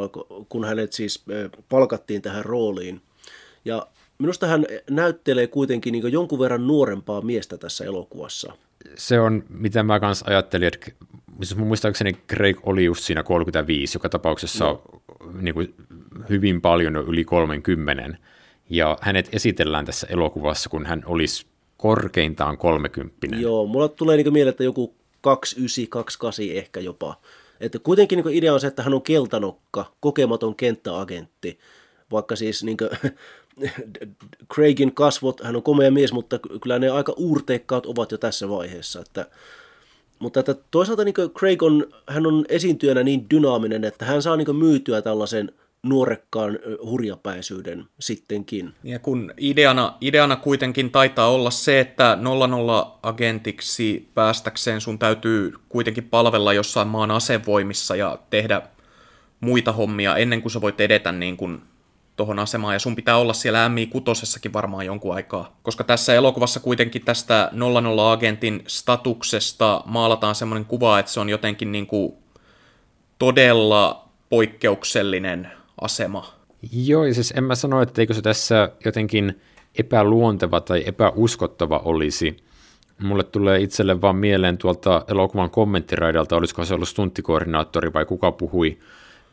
kun 0.49 0.65
hänet 0.65 0.93
siis 0.93 1.23
palkattiin 1.69 2.21
tähän 2.21 2.45
rooliin. 2.45 3.01
Ja 3.65 3.87
minusta 4.17 4.47
hän 4.47 4.65
näyttelee 4.89 5.47
kuitenkin 5.47 5.91
niin 5.91 6.11
jonkun 6.11 6.39
verran 6.39 6.67
nuorempaa 6.67 7.21
miestä 7.21 7.57
tässä 7.57 7.85
elokuvassa. 7.85 8.53
Se 8.95 9.19
on, 9.19 9.43
mitä 9.49 9.83
mä 9.83 9.99
kanssa 9.99 10.25
ajattelin, 10.27 10.67
että 10.67 10.91
siis 11.37 11.55
mun 11.55 11.67
muistaakseni 11.67 12.13
Craig 12.29 12.57
oli 12.63 12.85
just 12.85 13.03
siinä 13.03 13.23
35, 13.23 13.95
joka 13.95 14.09
tapauksessa 14.09 14.65
no. 14.65 14.83
niin 15.41 15.53
kuin 15.53 15.73
hyvin 16.29 16.61
paljon 16.61 16.95
yli 16.95 17.23
30, 17.23 18.17
ja 18.69 18.97
hänet 19.01 19.29
esitellään 19.31 19.85
tässä 19.85 20.07
elokuvassa, 20.09 20.69
kun 20.69 20.85
hän 20.85 21.03
olisi 21.05 21.45
korkeintaan 21.77 22.57
30. 22.57 23.27
Joo, 23.35 23.65
mulla 23.65 23.87
tulee 23.87 24.17
niin 24.17 24.33
mieleen, 24.33 24.51
että 24.51 24.63
joku 24.63 24.95
29, 25.21 25.87
28 25.89 26.57
ehkä 26.57 26.79
jopa. 26.79 27.19
Että 27.59 27.79
kuitenkin 27.79 28.23
niin 28.23 28.37
idea 28.37 28.53
on 28.53 28.59
se, 28.59 28.67
että 28.67 28.83
hän 28.83 28.93
on 28.93 29.01
keltanokka, 29.01 29.93
kokematon 29.99 30.55
kenttäagentti, 30.55 31.59
vaikka 32.11 32.35
siis 32.35 32.63
niin 32.63 32.77
kuin, 32.77 32.89
Craigin 34.53 34.95
kasvot, 34.95 35.41
hän 35.43 35.55
on 35.55 35.63
komea 35.63 35.91
mies, 35.91 36.13
mutta 36.13 36.39
kyllä 36.61 36.79
ne 36.79 36.89
aika 36.89 37.13
uurteikkaat 37.17 37.85
ovat 37.85 38.11
jo 38.11 38.17
tässä 38.17 38.49
vaiheessa. 38.49 38.99
Että, 38.99 39.25
mutta 40.19 40.39
että 40.39 40.55
toisaalta 40.71 41.03
niin 41.03 41.15
Craig 41.37 41.63
on, 41.63 41.87
hän 42.07 42.27
on 42.27 42.45
esiintyjänä 42.49 43.03
niin 43.03 43.29
dynaaminen, 43.29 43.83
että 43.83 44.05
hän 44.05 44.21
saa 44.21 44.35
niin 44.35 44.55
myytyä 44.55 45.01
tällaisen– 45.01 45.51
nuorekkaan 45.83 46.59
hurjapäisyyden 46.85 47.85
sittenkin. 47.99 48.73
Ja 48.83 48.99
kun 48.99 49.33
ideana, 49.37 49.97
ideana 50.01 50.35
kuitenkin 50.35 50.91
taitaa 50.91 51.31
olla 51.31 51.51
se, 51.51 51.79
että 51.79 52.17
00-agentiksi 52.21 54.07
päästäkseen 54.13 54.81
sun 54.81 54.99
täytyy 54.99 55.53
kuitenkin 55.69 56.03
palvella 56.03 56.53
jossain 56.53 56.87
maan 56.87 57.11
asevoimissa 57.11 57.95
ja 57.95 58.19
tehdä 58.29 58.61
muita 59.39 59.71
hommia 59.71 60.17
ennen 60.17 60.41
kuin 60.41 60.51
sä 60.51 60.61
voit 60.61 60.81
edetä 60.81 61.11
niin 61.11 61.37
kuin 61.37 61.61
tuohon 62.15 62.39
asemaan, 62.39 62.75
ja 62.75 62.79
sun 62.79 62.95
pitää 62.95 63.17
olla 63.17 63.33
siellä 63.33 63.67
MI6 63.67 64.53
varmaan 64.53 64.85
jonkun 64.85 65.15
aikaa. 65.15 65.57
Koska 65.63 65.83
tässä 65.83 66.13
elokuvassa 66.13 66.59
kuitenkin 66.59 67.05
tästä 67.05 67.51
00-agentin 67.53 68.63
statuksesta 68.67 69.81
maalataan 69.85 70.35
semmoinen 70.35 70.65
kuva, 70.65 70.99
että 70.99 71.11
se 71.11 71.19
on 71.19 71.29
jotenkin 71.29 71.71
niin 71.71 71.87
kuin 71.87 72.13
todella 73.19 74.09
poikkeuksellinen 74.29 75.51
asema. 75.81 76.33
Joo, 76.71 77.05
ja 77.05 77.13
siis 77.13 77.33
en 77.37 77.43
mä 77.43 77.55
sano, 77.55 77.81
että 77.81 78.01
eikö 78.01 78.13
se 78.13 78.21
tässä 78.21 78.69
jotenkin 78.85 79.41
epäluonteva 79.79 80.61
tai 80.61 80.83
epäuskottava 80.85 81.81
olisi. 81.85 82.37
Mulle 83.01 83.23
tulee 83.23 83.59
itselle 83.59 84.01
vaan 84.01 84.15
mieleen 84.15 84.57
tuolta 84.57 85.05
elokuvan 85.07 85.49
kommenttiraidalta, 85.49 86.35
olisiko 86.35 86.65
se 86.65 86.73
ollut 86.73 86.89
stunttikoordinaattori 86.89 87.93
vai 87.93 88.05
kuka 88.05 88.31
puhui, 88.31 88.77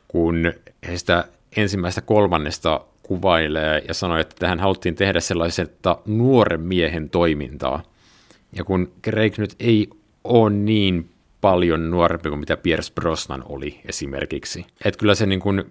kun 0.09 0.53
he 0.89 0.99
sitä 0.99 1.25
ensimmäistä 1.57 2.01
kolmannesta 2.01 2.81
kuvailee 3.03 3.83
ja 3.89 3.95
sanoi, 3.95 4.21
että 4.21 4.37
tähän 4.39 4.61
haluttiin 4.61 4.95
tehdä 4.95 5.21
sellaisesta 5.21 5.99
nuoren 6.07 6.61
miehen 6.61 7.11
toimintaa. 7.11 7.83
Ja 8.53 8.65
kun 8.65 8.93
Craig 9.05 9.39
nyt 9.39 9.55
ei 9.61 9.89
ole 10.25 10.51
niin 10.51 11.11
paljon 11.41 11.91
nuorempi 11.91 12.29
kuin 12.29 12.39
mitä 12.39 12.57
Pierce 12.57 12.93
Brosnan 12.95 13.43
oli 13.49 13.81
esimerkiksi. 13.85 14.67
Että 14.85 14.99
kyllä 14.99 15.15
se 15.15 15.27
niin 15.27 15.41
kuin 15.41 15.65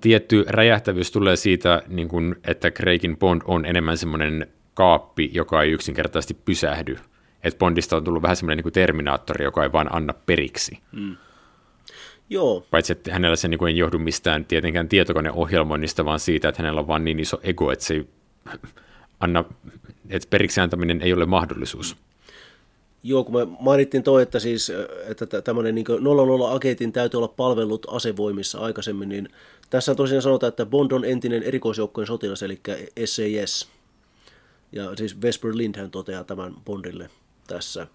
tietty 0.00 0.44
räjähtävyys 0.48 1.10
tulee 1.12 1.36
siitä, 1.36 1.82
niin 1.88 2.08
kuin, 2.08 2.36
että 2.46 2.70
Craigin 2.70 3.16
Bond 3.16 3.42
on 3.44 3.64
enemmän 3.64 3.98
semmoinen 3.98 4.46
kaappi, 4.74 5.30
joka 5.34 5.62
ei 5.62 5.70
yksinkertaisesti 5.70 6.34
pysähdy. 6.34 6.96
Että 7.44 7.58
Bondista 7.58 7.96
on 7.96 8.04
tullut 8.04 8.22
vähän 8.22 8.36
semmoinen 8.36 8.56
niin 8.56 8.62
kuin 8.62 8.72
terminaattori, 8.72 9.44
joka 9.44 9.62
ei 9.62 9.72
vaan 9.72 9.94
anna 9.94 10.14
periksi. 10.26 10.78
Mm. 10.92 11.16
Joo. 12.30 12.66
Paitsi, 12.70 12.92
että 12.92 13.12
hänellä 13.12 13.36
se 13.36 13.48
niin 13.48 13.68
ei 13.68 13.78
johdu 13.78 13.98
mistään 13.98 14.44
tietenkään 14.44 14.88
tietokoneohjelmoinnista, 14.88 16.04
vaan 16.04 16.20
siitä, 16.20 16.48
että 16.48 16.62
hänellä 16.62 16.80
on 16.80 16.86
vain 16.86 17.04
niin 17.04 17.20
iso 17.20 17.40
ego, 17.42 17.72
että 17.72 17.84
se 17.84 17.94
ei 17.94 18.06
anna, 19.20 19.44
että 20.08 20.28
periksi 20.30 20.60
antaminen 20.60 21.02
ei 21.02 21.12
ole 21.12 21.26
mahdollisuus. 21.26 21.96
Joo, 23.02 23.24
kun 23.24 23.34
me 23.34 23.56
mainittiin 23.60 24.02
toi, 24.02 24.22
että, 24.22 24.38
siis, 24.38 24.72
että 25.06 25.42
tämmöinen 25.42 25.74
niin 25.74 25.86
00-agentin 25.86 26.92
täytyy 26.92 27.18
olla 27.18 27.28
palvellut 27.28 27.86
asevoimissa 27.90 28.58
aikaisemmin, 28.58 29.08
niin 29.08 29.28
tässä 29.70 29.94
tosiaan 29.94 30.22
sanotaan, 30.22 30.48
että 30.48 30.66
Bond 30.66 30.92
on 30.92 31.04
entinen 31.04 31.42
erikoisjoukkojen 31.42 32.06
sotilas, 32.06 32.42
eli 32.42 32.60
SAS. 33.04 33.68
Ja 34.72 34.96
siis 34.96 35.22
Vesper 35.22 35.50
Lindhän 35.54 35.90
toteaa 35.90 36.24
tämän 36.24 36.54
Bondille 36.64 37.10
tässä. 37.46 37.86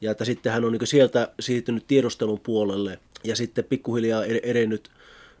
Ja 0.00 0.10
että 0.10 0.24
sitten 0.24 0.52
hän 0.52 0.64
on 0.64 0.72
niin 0.72 0.86
sieltä 0.86 1.32
siirtynyt 1.40 1.86
tiedustelun 1.86 2.40
puolelle 2.40 2.98
ja 3.24 3.36
sitten 3.36 3.64
pikkuhiljaa 3.64 4.24
edennyt 4.24 4.90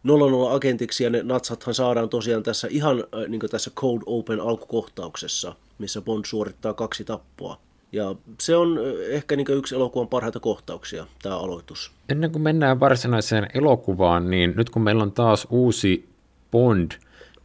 00-agentiksi 0.06 1.04
ja 1.04 1.10
ne 1.10 1.22
natsathan 1.22 1.74
saadaan 1.74 2.08
tosiaan 2.08 2.42
tässä 2.42 2.68
ihan 2.70 3.04
niin 3.28 3.40
tässä 3.50 3.70
Cold 3.70 4.00
Open 4.06 4.40
alkukohtauksessa, 4.40 5.54
missä 5.78 6.00
Bond 6.00 6.24
suorittaa 6.24 6.74
kaksi 6.74 7.04
tappoa. 7.04 7.60
Ja 7.92 8.14
se 8.40 8.56
on 8.56 8.78
ehkä 9.08 9.36
niin 9.36 9.46
yksi 9.50 9.74
elokuvan 9.74 10.08
parhaita 10.08 10.40
kohtauksia, 10.40 11.06
tämä 11.22 11.38
aloitus. 11.38 11.92
Ennen 12.08 12.30
kuin 12.30 12.42
mennään 12.42 12.80
varsinaiseen 12.80 13.46
elokuvaan, 13.54 14.30
niin 14.30 14.54
nyt 14.56 14.70
kun 14.70 14.82
meillä 14.82 15.02
on 15.02 15.12
taas 15.12 15.46
uusi 15.50 16.08
Bond, 16.50 16.92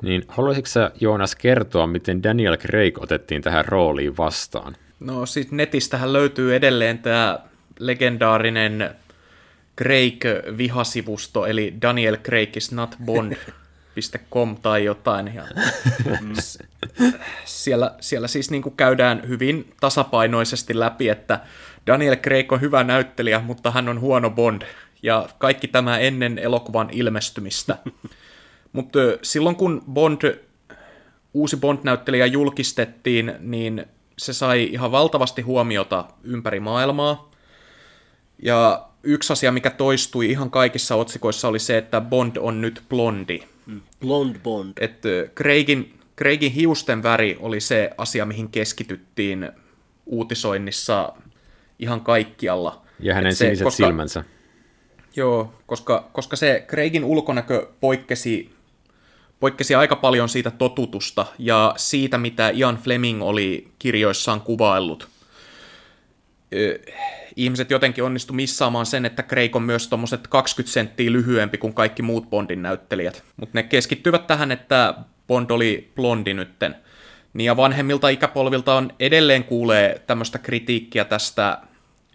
niin 0.02 0.24
haluaisitko 0.28 0.68
sä 0.68 0.92
Joonas 1.00 1.36
kertoa, 1.36 1.88
miten 1.88 2.24
Daniel 2.24 2.58
Craig 2.58 3.02
otettiin 3.02 3.42
tähän 3.42 3.66
rooliin 3.66 4.18
vastaan? 4.18 4.76
No 5.00 5.26
siis 5.26 5.52
netistähän 5.52 6.14
löytyy 6.14 6.56
edelleen 6.56 7.00
tämä 7.00 7.40
legendaarinen 7.80 8.96
Craig-vihasivusto, 9.82 11.46
eli 11.46 11.74
Daniel 11.82 12.18
Craig 12.18 12.58
is 12.58 12.72
not 12.72 12.96
Bond. 13.06 13.34
Com 14.30 14.58
tai 14.62 14.84
jotain. 14.84 15.36
Ja 15.36 15.44
siellä, 17.46 17.96
siellä 18.00 18.28
siis 18.28 18.52
niin 18.52 18.62
kuin 18.62 18.76
käydään 18.76 19.28
hyvin 19.28 19.74
tasapainoisesti 19.82 20.80
läpi, 20.80 21.10
että 21.10 21.40
Daniel 21.88 22.16
Craig 22.16 22.52
on 22.52 22.62
hyvä 22.62 22.84
näyttelijä, 22.84 23.40
mutta 23.40 23.72
hän 23.72 23.90
on 23.90 24.00
huono 24.00 24.30
Bond. 24.30 24.62
Ja 25.04 25.30
kaikki 25.38 25.68
tämä 25.68 25.98
ennen 25.98 26.38
elokuvan 26.38 26.90
ilmestymistä. 26.92 27.78
mutta 28.74 29.00
silloin 29.22 29.56
kun 29.56 29.84
Bond, 29.94 30.40
uusi 31.34 31.58
Bond-näyttelijä 31.58 32.26
julkistettiin, 32.26 33.34
niin 33.40 33.86
se 34.18 34.34
sai 34.34 34.64
ihan 34.64 34.92
valtavasti 34.92 35.42
huomiota 35.42 36.06
ympäri 36.24 36.60
maailmaa. 36.60 37.32
Ja 38.44 38.90
yksi 39.04 39.34
asia, 39.34 39.52
mikä 39.52 39.70
toistui 39.70 40.30
ihan 40.30 40.52
kaikissa 40.52 40.96
otsikoissa, 40.96 41.48
oli 41.48 41.60
se, 41.60 41.78
että 41.78 42.02
Bond 42.02 42.36
on 42.40 42.62
nyt 42.62 42.84
blondi. 42.90 43.40
Mm. 43.66 43.82
Blond 44.02 44.36
Bond. 44.44 44.74
Että 44.80 45.10
Craigin, 45.36 46.00
Craigin 46.18 46.52
hiusten 46.52 47.04
väri 47.04 47.38
oli 47.40 47.62
se 47.62 47.90
asia, 47.98 48.26
mihin 48.26 48.50
keskityttiin 48.50 49.52
uutisoinnissa 50.06 51.14
ihan 51.80 52.02
kaikkialla. 52.02 52.82
Ja 53.00 53.14
hänen 53.14 53.36
se, 53.36 53.46
siniset 53.46 53.64
koska, 53.64 53.86
silmänsä. 53.86 54.24
Joo, 55.16 55.54
koska, 55.66 56.10
koska 56.14 56.36
se 56.36 56.66
Craigin 56.68 57.04
ulkonäkö 57.04 57.68
poikkesi, 57.80 58.50
poikkesi 59.40 59.76
aika 59.76 59.96
paljon 59.96 60.30
siitä 60.30 60.52
totutusta 60.52 61.26
ja 61.40 61.74
siitä, 61.78 62.18
mitä 62.18 62.50
Ian 62.50 62.78
Fleming 62.78 63.24
oli 63.24 63.68
kirjoissaan 63.80 64.42
kuvaillut 64.42 65.13
ihmiset 67.36 67.72
jotenkin 67.72 68.04
onnistu 68.04 68.34
missaamaan 68.34 68.86
sen, 68.86 69.06
että 69.06 69.24
Craig 69.24 69.56
on 69.56 69.64
myös 69.64 69.88
tuommoiset 69.88 70.28
20 70.28 70.74
senttiä 70.74 71.12
lyhyempi 71.12 71.58
kuin 71.58 71.74
kaikki 71.74 72.02
muut 72.02 72.30
Bondin 72.30 72.62
näyttelijät. 72.62 73.24
Mutta 73.38 73.58
ne 73.58 73.64
keskittyvät 73.64 74.28
tähän, 74.28 74.52
että 74.52 74.94
Bond 75.28 75.50
oli 75.50 75.92
blondi 75.96 76.34
nytten. 76.34 76.76
Niin 77.34 77.46
ja 77.46 77.58
vanhemmilta 77.58 78.10
ikäpolvilta 78.10 78.74
on 78.74 78.92
edelleen 79.00 79.44
kuulee 79.44 80.02
tämmöistä 80.08 80.40
kritiikkiä 80.40 81.06
tästä, 81.06 81.58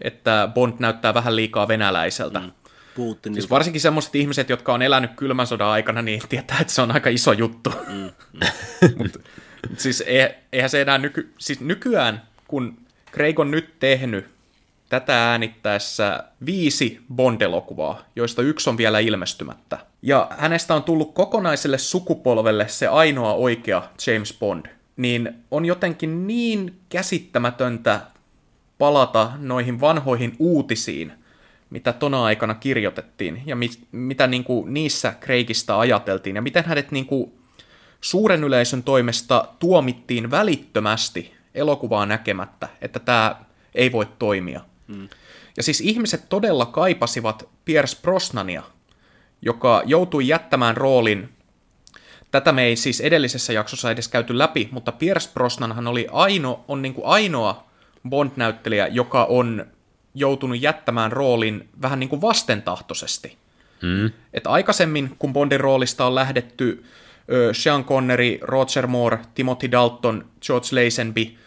että 0.01 0.49
Bond 0.53 0.73
näyttää 0.79 1.13
vähän 1.13 1.35
liikaa 1.35 1.67
venäläiseltä. 1.67 2.39
Mm. 2.39 2.51
Putin, 2.95 3.33
siis 3.33 3.49
varsinkin 3.49 3.81
semmoiset 3.81 4.15
ihmiset, 4.15 4.49
jotka 4.49 4.73
on 4.73 4.81
elänyt 4.81 5.11
kylmän 5.15 5.47
sodan 5.47 5.67
aikana, 5.67 6.01
niin 6.01 6.21
tietää, 6.29 6.57
että 6.59 6.73
se 6.73 6.81
on 6.81 6.91
aika 6.91 7.09
iso 7.09 7.31
juttu. 7.31 7.73
Mm. 7.87 7.93
Mm. 7.93 8.89
Mut, 8.97 9.21
siis 9.77 10.03
eihän 10.51 10.69
se 10.69 10.81
enää 10.81 10.97
nyky, 10.97 11.33
siis 11.37 11.59
nykyään, 11.59 12.21
kun 12.47 12.77
Craig 13.13 13.39
on 13.39 13.51
nyt 13.51 13.79
tehnyt 13.79 14.25
tätä 14.89 15.29
äänittäessä 15.29 16.23
viisi 16.45 17.01
Bond-elokuvaa, 17.15 18.05
joista 18.15 18.41
yksi 18.41 18.69
on 18.69 18.77
vielä 18.77 18.99
ilmestymättä. 18.99 19.77
Ja 20.01 20.27
hänestä 20.37 20.75
on 20.75 20.83
tullut 20.83 21.13
kokonaiselle 21.13 21.77
sukupolvelle 21.77 22.67
se 22.67 22.87
ainoa 22.87 23.33
oikea 23.33 23.83
James 24.07 24.37
Bond. 24.39 24.65
Niin 24.97 25.33
on 25.51 25.65
jotenkin 25.65 26.27
niin 26.27 26.79
käsittämätöntä 26.89 28.01
palata 28.77 29.31
noihin 29.37 29.81
vanhoihin 29.81 30.35
uutisiin, 30.39 31.11
mitä 31.69 31.93
tona 31.93 32.23
aikana 32.23 32.55
kirjoitettiin, 32.55 33.43
ja 33.45 33.55
mit, 33.55 33.79
mitä 33.91 34.27
niinku 34.27 34.65
niissä 34.65 35.13
Craigista 35.21 35.79
ajateltiin, 35.79 36.35
ja 36.35 36.41
miten 36.41 36.65
hänet 36.65 36.91
niinku 36.91 37.33
suuren 38.01 38.43
yleisön 38.43 38.83
toimesta 38.83 39.47
tuomittiin 39.59 40.31
välittömästi 40.31 41.38
elokuvaa 41.55 42.05
näkemättä, 42.05 42.69
että 42.81 42.99
tämä 42.99 43.35
ei 43.75 43.91
voi 43.91 44.05
toimia. 44.19 44.61
Mm. 44.87 45.09
Ja 45.57 45.63
siis 45.63 45.81
ihmiset 45.81 46.29
todella 46.29 46.65
kaipasivat 46.65 47.49
Pierce 47.65 47.97
Brosnania, 48.01 48.63
joka 49.41 49.83
joutui 49.85 50.27
jättämään 50.27 50.77
roolin. 50.77 51.29
Tätä 52.31 52.51
me 52.51 52.63
ei 52.63 52.75
siis 52.75 53.01
edellisessä 53.01 53.53
jaksossa 53.53 53.91
edes 53.91 54.07
käyty 54.07 54.37
läpi, 54.37 54.69
mutta 54.71 54.91
Pierce 54.91 55.29
Brosnanhan 55.33 55.87
oli 55.87 56.07
aino, 56.11 56.65
on 56.67 56.81
niin 56.81 56.93
kuin 56.93 57.05
ainoa 57.05 57.63
Bond-näyttelijä, 58.09 58.87
joka 58.87 59.25
on 59.25 59.65
joutunut 60.15 60.61
jättämään 60.61 61.11
roolin 61.11 61.69
vähän 61.81 61.99
niin 61.99 62.09
kuin 62.09 62.21
vastentahtoisesti. 62.21 63.37
Mm. 63.81 64.11
Et 64.33 64.47
aikaisemmin, 64.47 65.15
kun 65.19 65.33
Bondin 65.33 65.59
roolista 65.59 66.05
on 66.05 66.15
lähdetty 66.15 66.83
Sean 67.53 67.85
Connery, 67.85 68.37
Roger 68.41 68.87
Moore, 68.87 69.19
Timothy 69.35 69.71
Dalton, 69.71 70.25
George 70.41 70.67
Lazenby– 70.71 71.25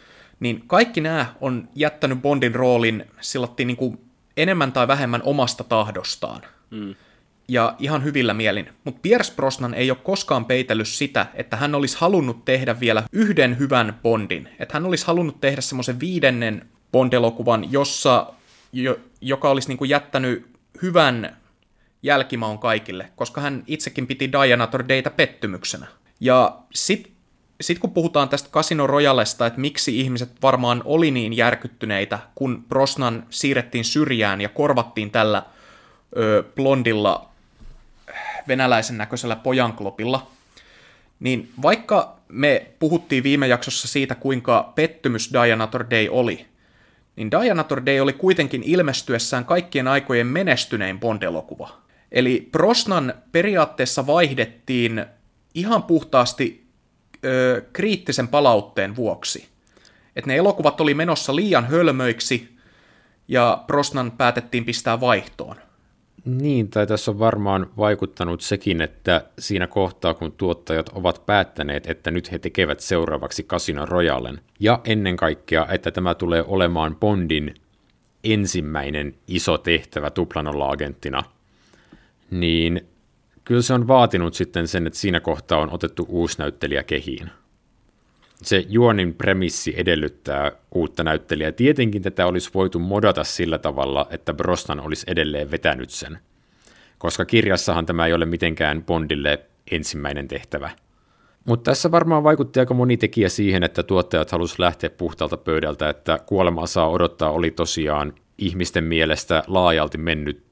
niin 0.42 0.62
kaikki 0.66 1.00
nämä 1.00 1.26
on 1.40 1.68
jättänyt 1.74 2.22
Bondin 2.22 2.54
roolin 2.54 3.04
sillattiin 3.20 3.66
niin 3.66 3.76
kuin 3.76 3.98
enemmän 4.36 4.72
tai 4.72 4.88
vähemmän 4.88 5.22
omasta 5.24 5.64
tahdostaan. 5.64 6.42
Mm. 6.70 6.94
Ja 7.48 7.74
ihan 7.78 8.04
hyvillä 8.04 8.34
mielin. 8.34 8.68
Mutta 8.84 9.00
Pierce 9.02 9.32
Brosnan 9.36 9.74
ei 9.74 9.90
ole 9.90 9.98
koskaan 10.02 10.44
peitellyt 10.44 10.88
sitä, 10.88 11.26
että 11.34 11.56
hän 11.56 11.74
olisi 11.74 11.96
halunnut 12.00 12.44
tehdä 12.44 12.80
vielä 12.80 13.02
yhden 13.12 13.58
hyvän 13.58 13.98
Bondin. 14.02 14.48
Että 14.58 14.74
hän 14.74 14.86
olisi 14.86 15.06
halunnut 15.06 15.40
tehdä 15.40 15.60
semmoisen 15.60 16.00
viidennen 16.00 16.66
Bond-elokuvan, 16.92 17.72
jossa, 17.72 18.32
jo, 18.72 19.00
joka 19.20 19.50
olisi 19.50 19.68
niin 19.68 19.78
kuin 19.78 19.88
jättänyt 19.88 20.46
hyvän 20.82 21.36
jälkimaun 22.02 22.58
kaikille, 22.58 23.08
koska 23.16 23.40
hän 23.40 23.62
itsekin 23.66 24.06
piti 24.06 24.32
Dianator 24.32 24.84
Data 24.88 25.10
pettymyksenä. 25.10 25.86
Ja 26.20 26.58
sitten 26.74 27.12
sitten 27.60 27.80
kun 27.80 27.90
puhutaan 27.90 28.28
tästä 28.28 28.50
Casino 28.50 28.86
Royalesta, 28.86 29.46
että 29.46 29.60
miksi 29.60 30.00
ihmiset 30.00 30.30
varmaan 30.42 30.82
oli 30.84 31.10
niin 31.10 31.36
järkyttyneitä, 31.36 32.18
kun 32.34 32.64
Brosnan 32.68 33.26
siirrettiin 33.30 33.84
syrjään 33.84 34.40
ja 34.40 34.48
korvattiin 34.48 35.10
tällä 35.10 35.42
ö, 36.16 36.44
blondilla 36.54 37.28
venäläisen 38.48 38.98
näköisellä 38.98 39.36
pojanklopilla, 39.36 40.30
niin 41.20 41.50
vaikka 41.62 42.16
me 42.28 42.66
puhuttiin 42.78 43.22
viime 43.22 43.46
jaksossa 43.46 43.88
siitä, 43.88 44.14
kuinka 44.14 44.72
pettymys 44.74 45.32
Dianator 45.32 45.86
Day 45.90 46.08
oli, 46.10 46.46
niin 47.16 47.30
Dianator 47.30 47.86
Day 47.86 48.00
oli 48.00 48.12
kuitenkin 48.12 48.62
ilmestyessään 48.62 49.44
kaikkien 49.44 49.88
aikojen 49.88 50.26
menestynein 50.26 51.00
Bond-elokuva. 51.00 51.81
Eli 52.12 52.48
Brosnan 52.52 53.14
periaatteessa 53.32 54.06
vaihdettiin 54.06 55.04
ihan 55.54 55.82
puhtaasti 55.82 56.66
ö, 57.24 57.62
kriittisen 57.72 58.28
palautteen 58.28 58.96
vuoksi. 58.96 59.48
Että 60.16 60.28
ne 60.28 60.36
elokuvat 60.36 60.80
oli 60.80 60.94
menossa 60.94 61.36
liian 61.36 61.66
hölmöiksi 61.66 62.56
ja 63.28 63.64
Brosnan 63.66 64.10
päätettiin 64.10 64.64
pistää 64.64 65.00
vaihtoon. 65.00 65.56
Niin, 66.24 66.68
tai 66.68 66.86
tässä 66.86 67.10
on 67.10 67.18
varmaan 67.18 67.70
vaikuttanut 67.76 68.40
sekin, 68.40 68.80
että 68.82 69.24
siinä 69.38 69.66
kohtaa, 69.66 70.14
kun 70.14 70.32
tuottajat 70.32 70.88
ovat 70.88 71.26
päättäneet, 71.26 71.86
että 71.86 72.10
nyt 72.10 72.32
he 72.32 72.38
tekevät 72.38 72.80
seuraavaksi 72.80 73.42
Casino 73.42 73.86
Royalen, 73.86 74.40
ja 74.60 74.80
ennen 74.84 75.16
kaikkea, 75.16 75.66
että 75.70 75.90
tämä 75.90 76.14
tulee 76.14 76.44
olemaan 76.46 76.96
Bondin 76.96 77.54
ensimmäinen 78.24 79.14
iso 79.28 79.58
tehtävä 79.58 80.10
tuplanolla-agenttina, 80.10 81.22
niin 82.32 82.86
kyllä 83.44 83.62
se 83.62 83.74
on 83.74 83.88
vaatinut 83.88 84.34
sitten 84.34 84.68
sen, 84.68 84.86
että 84.86 84.98
siinä 84.98 85.20
kohtaa 85.20 85.58
on 85.58 85.70
otettu 85.72 86.06
uusi 86.08 86.38
näyttelijä 86.38 86.82
kehiin. 86.82 87.30
Se 88.42 88.64
juonin 88.68 89.14
premissi 89.14 89.74
edellyttää 89.76 90.52
uutta 90.70 91.04
näyttelijää. 91.04 91.52
Tietenkin 91.52 92.02
tätä 92.02 92.26
olisi 92.26 92.50
voitu 92.54 92.78
modata 92.78 93.24
sillä 93.24 93.58
tavalla, 93.58 94.06
että 94.10 94.34
Brosnan 94.34 94.80
olisi 94.80 95.06
edelleen 95.08 95.50
vetänyt 95.50 95.90
sen. 95.90 96.18
koska 96.98 97.24
kirjassahan 97.24 97.86
tämä 97.86 98.06
ei 98.06 98.12
ole 98.12 98.26
mitenkään 98.26 98.84
Bondille 98.84 99.40
ensimmäinen 99.70 100.28
tehtävä. 100.28 100.70
Mutta 101.44 101.70
tässä 101.70 101.90
varmaan 101.90 102.24
vaikutti 102.24 102.60
aika 102.60 102.74
moni 102.74 102.96
tekijä 102.96 103.28
siihen, 103.28 103.62
että 103.62 103.82
tuottajat 103.82 104.30
halusivat 104.30 104.58
lähteä 104.58 104.90
puhtaalta 104.90 105.36
pöydältä, 105.36 105.88
että 105.88 106.18
kuolemaa 106.26 106.66
saa 106.66 106.90
odottaa 106.90 107.30
oli 107.30 107.50
tosiaan 107.50 108.14
ihmisten 108.38 108.84
mielestä 108.84 109.42
laajalti 109.46 109.98
mennyt 109.98 110.51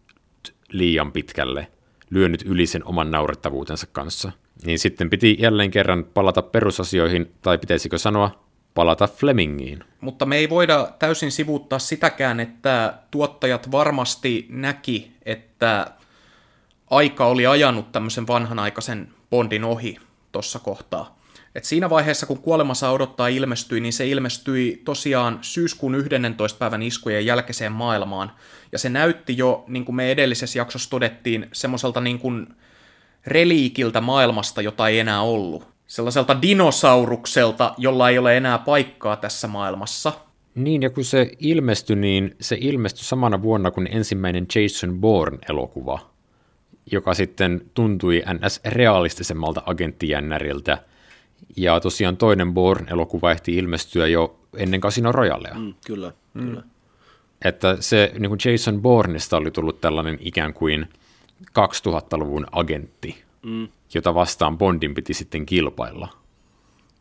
liian 0.72 1.12
pitkälle, 1.12 1.68
lyönyt 2.10 2.42
yli 2.46 2.66
sen 2.66 2.84
oman 2.84 3.10
naurettavuutensa 3.10 3.86
kanssa. 3.92 4.32
Niin 4.64 4.78
sitten 4.78 5.10
piti 5.10 5.36
jälleen 5.40 5.70
kerran 5.70 6.04
palata 6.04 6.42
perusasioihin, 6.42 7.30
tai 7.42 7.58
pitäisikö 7.58 7.98
sanoa 7.98 8.44
palata 8.74 9.06
Flemingiin. 9.06 9.84
Mutta 10.00 10.26
me 10.26 10.36
ei 10.36 10.50
voida 10.50 10.88
täysin 10.98 11.32
sivuuttaa 11.32 11.78
sitäkään, 11.78 12.40
että 12.40 12.94
tuottajat 13.10 13.72
varmasti 13.72 14.46
näki, 14.48 15.12
että 15.24 15.86
aika 16.90 17.26
oli 17.26 17.46
ajanut 17.46 17.92
tämmöisen 17.92 18.26
vanhanaikaisen 18.26 19.08
Bondin 19.30 19.64
ohi 19.64 19.96
tuossa 20.32 20.58
kohtaa. 20.58 21.19
Et 21.54 21.64
siinä 21.64 21.90
vaiheessa, 21.90 22.26
kun 22.26 22.38
Kuolema 22.38 22.74
saa 22.74 22.92
odottaa 22.92 23.28
ilmestyi, 23.28 23.80
niin 23.80 23.92
se 23.92 24.08
ilmestyi 24.08 24.82
tosiaan 24.84 25.38
syyskuun 25.42 25.94
11. 25.94 26.58
päivän 26.58 26.82
iskujen 26.82 27.26
jälkeiseen 27.26 27.72
maailmaan. 27.72 28.32
Ja 28.72 28.78
se 28.78 28.88
näytti 28.88 29.36
jo, 29.36 29.64
niin 29.68 29.84
kuin 29.84 29.96
me 29.96 30.12
edellisessä 30.12 30.58
jaksossa 30.58 30.90
todettiin, 30.90 31.46
semmoiselta 31.52 32.00
niin 32.00 32.18
kuin 32.18 32.46
reliikiltä 33.26 34.00
maailmasta, 34.00 34.62
jota 34.62 34.88
ei 34.88 34.98
enää 34.98 35.22
ollut. 35.22 35.66
Sellaiselta 35.86 36.42
dinosaurukselta, 36.42 37.74
jolla 37.78 38.10
ei 38.10 38.18
ole 38.18 38.36
enää 38.36 38.58
paikkaa 38.58 39.16
tässä 39.16 39.48
maailmassa. 39.48 40.12
Niin, 40.54 40.82
ja 40.82 40.90
kun 40.90 41.04
se 41.04 41.30
ilmestyi, 41.38 41.96
niin 41.96 42.36
se 42.40 42.56
ilmestyi 42.60 43.04
samana 43.04 43.42
vuonna 43.42 43.70
kuin 43.70 43.88
ensimmäinen 43.90 44.46
Jason 44.54 45.00
Bourne-elokuva, 45.00 45.98
joka 46.92 47.14
sitten 47.14 47.60
tuntui 47.74 48.22
ns. 48.46 48.60
realistisemmalta 48.64 49.62
agenttijännäriltä. 49.66 50.78
Ja 51.56 51.80
tosiaan 51.80 52.16
toinen 52.16 52.54
Bourne-elokuva 52.54 53.30
ehti 53.30 53.56
ilmestyä 53.56 54.06
jo 54.06 54.38
ennen 54.56 54.80
Casino 54.80 55.12
Royalea. 55.12 55.54
Mm, 55.54 55.74
kyllä, 55.86 56.12
mm. 56.34 56.40
kyllä. 56.40 56.62
Että 57.44 57.76
se 57.80 58.12
niin 58.18 58.30
kuin 58.30 58.40
Jason 58.44 58.82
Bourneista 58.82 59.36
oli 59.36 59.50
tullut 59.50 59.80
tällainen 59.80 60.18
ikään 60.20 60.54
kuin 60.54 60.88
2000-luvun 61.48 62.46
agentti, 62.52 63.24
mm. 63.42 63.68
jota 63.94 64.14
vastaan 64.14 64.58
Bondin 64.58 64.94
piti 64.94 65.14
sitten 65.14 65.46
kilpailla. 65.46 66.08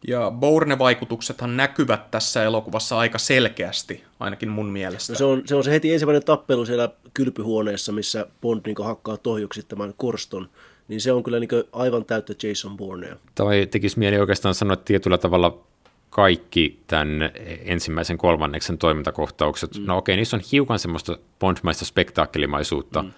Ja 0.07 0.31
Bourne-vaikutuksethan 0.31 1.57
näkyvät 1.57 2.11
tässä 2.11 2.43
elokuvassa 2.43 2.97
aika 2.97 3.17
selkeästi, 3.17 4.03
ainakin 4.19 4.49
mun 4.49 4.65
mielestä. 4.65 5.13
No 5.13 5.17
se, 5.17 5.23
on, 5.23 5.41
se 5.45 5.55
on 5.55 5.63
se 5.63 5.71
heti 5.71 5.93
ensimmäinen 5.93 6.25
tappelu 6.25 6.65
siellä 6.65 6.89
kylpyhuoneessa, 7.13 7.91
missä 7.91 8.27
Bond 8.41 8.61
niin 8.65 8.75
hakkaa 8.83 9.17
tohjuksi 9.17 9.63
tämän 9.63 9.93
korston. 9.97 10.49
Niin 10.89 11.01
se 11.01 11.11
on 11.11 11.23
kyllä 11.23 11.39
niin 11.39 11.49
aivan 11.71 12.05
täyttä 12.05 12.33
Jason 12.43 12.77
Bournea. 12.77 13.15
Tai 13.35 13.67
tekisi 13.71 13.99
mieli 13.99 14.19
oikeastaan 14.19 14.55
sanoa, 14.55 14.73
että 14.73 14.85
tietyllä 14.85 15.17
tavalla 15.17 15.63
kaikki 16.09 16.79
tämän 16.87 17.31
ensimmäisen 17.63 18.17
kolmanneksen 18.17 18.77
toimintakohtaukset, 18.77 19.77
mm. 19.77 19.85
no 19.85 19.97
okei, 19.97 20.15
niissä 20.15 20.37
on 20.37 20.43
hiukan 20.51 20.79
semmoista 20.79 21.17
Bondmaista 21.39 21.85
spektaakkelimaisuutta, 21.85 23.03
mm. 23.03 23.11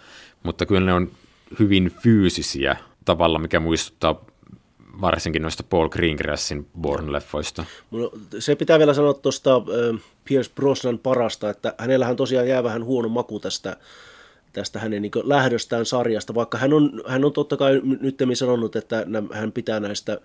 mutta 0.43 0.65
kyllä 0.65 0.85
ne 0.85 0.93
on 0.93 1.11
hyvin 1.59 1.91
fyysisiä 2.03 2.77
tavalla, 3.05 3.39
mikä 3.39 3.59
muistuttaa 3.59 4.25
varsinkin 5.01 5.41
noista 5.41 5.63
Paul 5.63 5.89
Greengrassin 5.89 6.67
Bourne-leffoista. 6.81 7.65
Se 8.39 8.55
pitää 8.55 8.79
vielä 8.79 8.93
sanoa 8.93 9.13
tuosta 9.13 9.55
äh, 9.55 10.01
Pierce 10.25 10.51
Brosnan 10.55 10.99
parasta, 10.99 11.49
että 11.49 11.73
hänellähän 11.77 12.15
tosiaan 12.15 12.47
jää 12.47 12.63
vähän 12.63 12.83
huono 12.83 13.09
maku 13.09 13.39
tästä, 13.39 13.77
tästä 14.53 14.79
hänen 14.79 15.01
niin 15.01 15.11
lähdöstään 15.23 15.85
sarjasta, 15.85 16.35
vaikka 16.35 16.57
hän 16.57 16.73
on, 16.73 17.01
hän 17.07 17.25
on 17.25 17.33
totta 17.33 17.57
kai 17.57 17.81
nyt 17.83 18.17
sanonut, 18.33 18.75
että 18.75 19.05
hän 19.33 19.51
pitää 19.51 19.79
näistä 19.79 20.17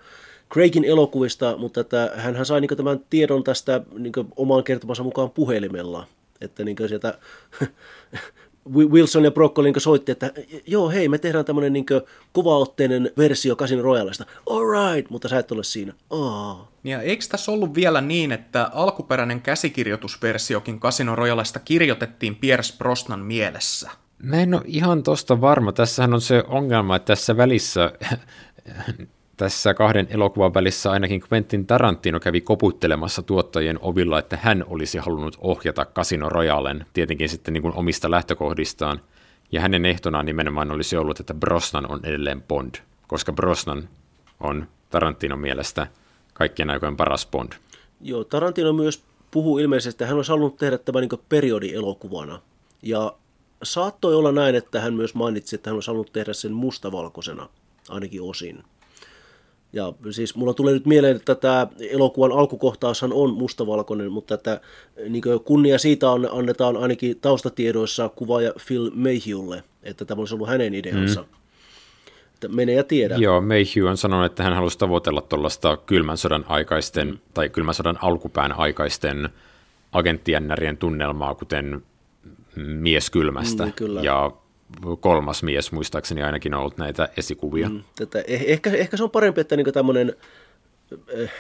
Craigin 0.53 0.85
elokuvista, 0.85 1.57
mutta 1.57 1.81
että 1.81 2.13
hän 2.17 2.47
sai 2.47 2.61
niin 2.61 2.77
tämän 2.77 3.01
tiedon 3.11 3.45
tästä 3.45 3.81
niin 3.99 4.13
omaan 4.37 4.65
kertomansa 4.65 5.03
mukaan 5.03 5.31
puhelimella, 5.31 6.07
että 6.41 6.65
niin 6.65 6.77
sieltä 6.89 7.19
Wilson 8.75 9.25
ja 9.25 9.31
Broccoli 9.31 9.73
niin 9.73 9.81
soitti, 9.81 10.13
että 10.13 10.33
joo 10.67 10.91
hei, 10.91 11.09
me 11.09 11.19
tehdään 11.19 11.45
tämmöinen 11.45 11.73
niin 11.73 11.87
kovaotteinen 12.33 13.11
versio 13.19 13.57
Casino 13.57 13.83
Royalesta. 13.83 14.27
All 14.51 14.65
right, 14.71 15.11
mutta 15.11 15.29
sä 15.29 15.39
et 15.39 15.53
ole 15.53 15.65
siinä. 15.65 15.93
Oh. 16.11 16.69
Ja 16.85 17.03
eikö 17.03 17.25
tässä 17.29 17.53
ollut 17.53 17.75
vielä 17.75 18.01
niin, 18.01 18.33
että 18.33 18.71
alkuperäinen 18.75 19.43
käsikirjoitusversiokin 19.43 20.81
Casino 20.81 21.17
Royalesta 21.17 21.59
kirjoitettiin 21.59 22.37
Pierce 22.37 22.75
Brosnan 22.79 23.21
mielessä? 23.21 23.91
Mä 24.27 24.37
en 24.37 24.55
ole 24.55 24.63
ihan 24.65 25.03
tosta 25.03 25.41
varma. 25.41 25.73
Tässähän 25.73 26.15
on 26.15 26.21
se 26.21 26.45
ongelma, 26.49 26.97
että 26.97 27.07
tässä 27.07 27.37
välissä 27.37 27.93
tässä 29.37 29.75
kahden 29.75 30.07
elokuvan 30.11 30.55
välissä 30.55 30.91
ainakin 30.91 31.23
Quentin 31.33 31.67
Tarantino 31.67 32.21
kävi 32.21 32.41
koputtelemassa 32.41 33.23
tuottajien 33.23 33.79
ovilla, 33.83 34.19
että 34.19 34.39
hän 34.43 34.65
olisi 34.69 34.99
halunnut 34.99 35.39
ohjata 35.41 35.87
Casino 35.87 36.29
Royalen, 36.29 36.87
tietenkin 36.93 37.29
sitten 37.29 37.55
niin 37.55 37.63
kuin 37.63 37.75
omista 37.75 38.11
lähtökohdistaan, 38.11 39.01
ja 39.53 39.61
hänen 39.61 39.87
ehtonaan 39.87 40.27
nimenomaan 40.27 40.71
olisi 40.71 40.97
ollut, 40.97 41.21
että 41.21 41.35
Brosnan 41.35 41.91
on 41.91 42.01
edelleen 42.05 42.43
Bond, 42.43 42.75
koska 43.07 43.33
Brosnan 43.33 43.89
on 44.41 44.69
Tarantinon 44.91 45.39
mielestä 45.39 45.87
kaikkien 46.33 46.71
aikojen 46.71 46.97
paras 46.97 47.27
Bond. 47.27 47.53
Joo, 48.01 48.25
Tarantino 48.25 48.73
myös 48.73 49.05
puhuu 49.31 49.59
ilmeisesti, 49.59 49.95
että 49.95 50.07
hän 50.07 50.17
olisi 50.17 50.31
halunnut 50.31 50.57
tehdä 50.57 50.79
tämän 50.79 51.01
niin 51.01 51.21
periodielokuvana, 51.29 52.41
ja 52.83 53.13
saattoi 53.63 54.15
olla 54.15 54.33
näin, 54.33 54.55
että 54.55 54.81
hän 54.81 54.95
myös 54.95 55.15
mainitsi, 55.15 55.57
että 55.57 55.71
hän 55.71 55.75
olisi 55.75 55.87
halunnut 55.87 56.13
tehdä 56.13 56.33
sen 56.33 56.53
mustavalkoisena, 56.53 57.49
ainakin 57.89 58.23
osin. 58.23 58.63
Ja 59.73 59.93
siis 60.11 60.37
mulla 60.37 60.55
tulee 60.55 60.75
nyt 60.75 60.87
mieleen, 60.87 61.17
että 61.17 61.35
tämä 61.35 61.67
elokuvan 61.91 62.33
alkukohtaushan 62.33 63.13
on 63.13 63.35
mustavalkoinen, 63.35 64.13
mutta 64.13 64.35
että 64.35 64.61
niin 65.09 65.23
kunnia 65.45 65.79
siitä 65.79 66.07
annetaan 66.13 66.77
ainakin 66.77 67.21
taustatiedoissa 67.21 68.09
kuvaaja 68.09 68.53
Phil 68.67 68.91
Mayhewlle, 68.95 69.65
että 69.83 70.05
tämä 70.05 70.19
olisi 70.19 70.35
ollut 70.35 70.49
hänen 70.49 70.75
ideansa. 70.75 71.21
Mm. 71.21 71.29
Että 72.35 72.49
mene 72.49 72.73
ja 72.73 72.85
tiedä. 72.85 73.17
Joo, 73.17 73.41
Mayhew 73.41 73.85
on 73.89 73.97
sanonut, 73.97 74.27
että 74.27 74.43
hän 74.43 74.55
halusi 74.55 74.79
tavoitella 74.79 75.21
tuollaista 75.21 75.77
kylmän 75.77 76.17
sodan 76.17 76.45
aikaisten, 76.49 77.09
mm. 77.09 77.19
tai 77.35 77.49
kylmän 77.49 77.75
sodan 77.75 77.99
alkupään 78.03 78.53
aikaisten 78.53 79.29
agenttiennärien 79.93 80.77
tunnelmaa, 80.77 81.35
kuten 81.35 81.83
mies 82.57 83.11
kylmästä. 83.11 83.67
Mm, 83.67 83.73
kyllä. 83.73 84.01
Ja 84.01 84.33
kolmas 85.01 85.43
mies 85.43 85.73
muistaakseni 85.73 86.23
ainakin 86.23 86.55
on 86.55 86.61
ollut 86.61 86.79
näitä 86.79 87.09
esikuvia. 87.17 87.69
Mm, 87.69 87.83
tätä, 87.97 88.25
eh, 88.27 88.45
ehkä, 88.47 88.71
ehkä 88.71 88.97
se 88.97 89.03
on 89.03 89.11
parempi, 89.11 89.41
että 89.41 89.57
niin 89.57 89.73
tämmöinen, 89.73 90.17
eh, 91.09 91.33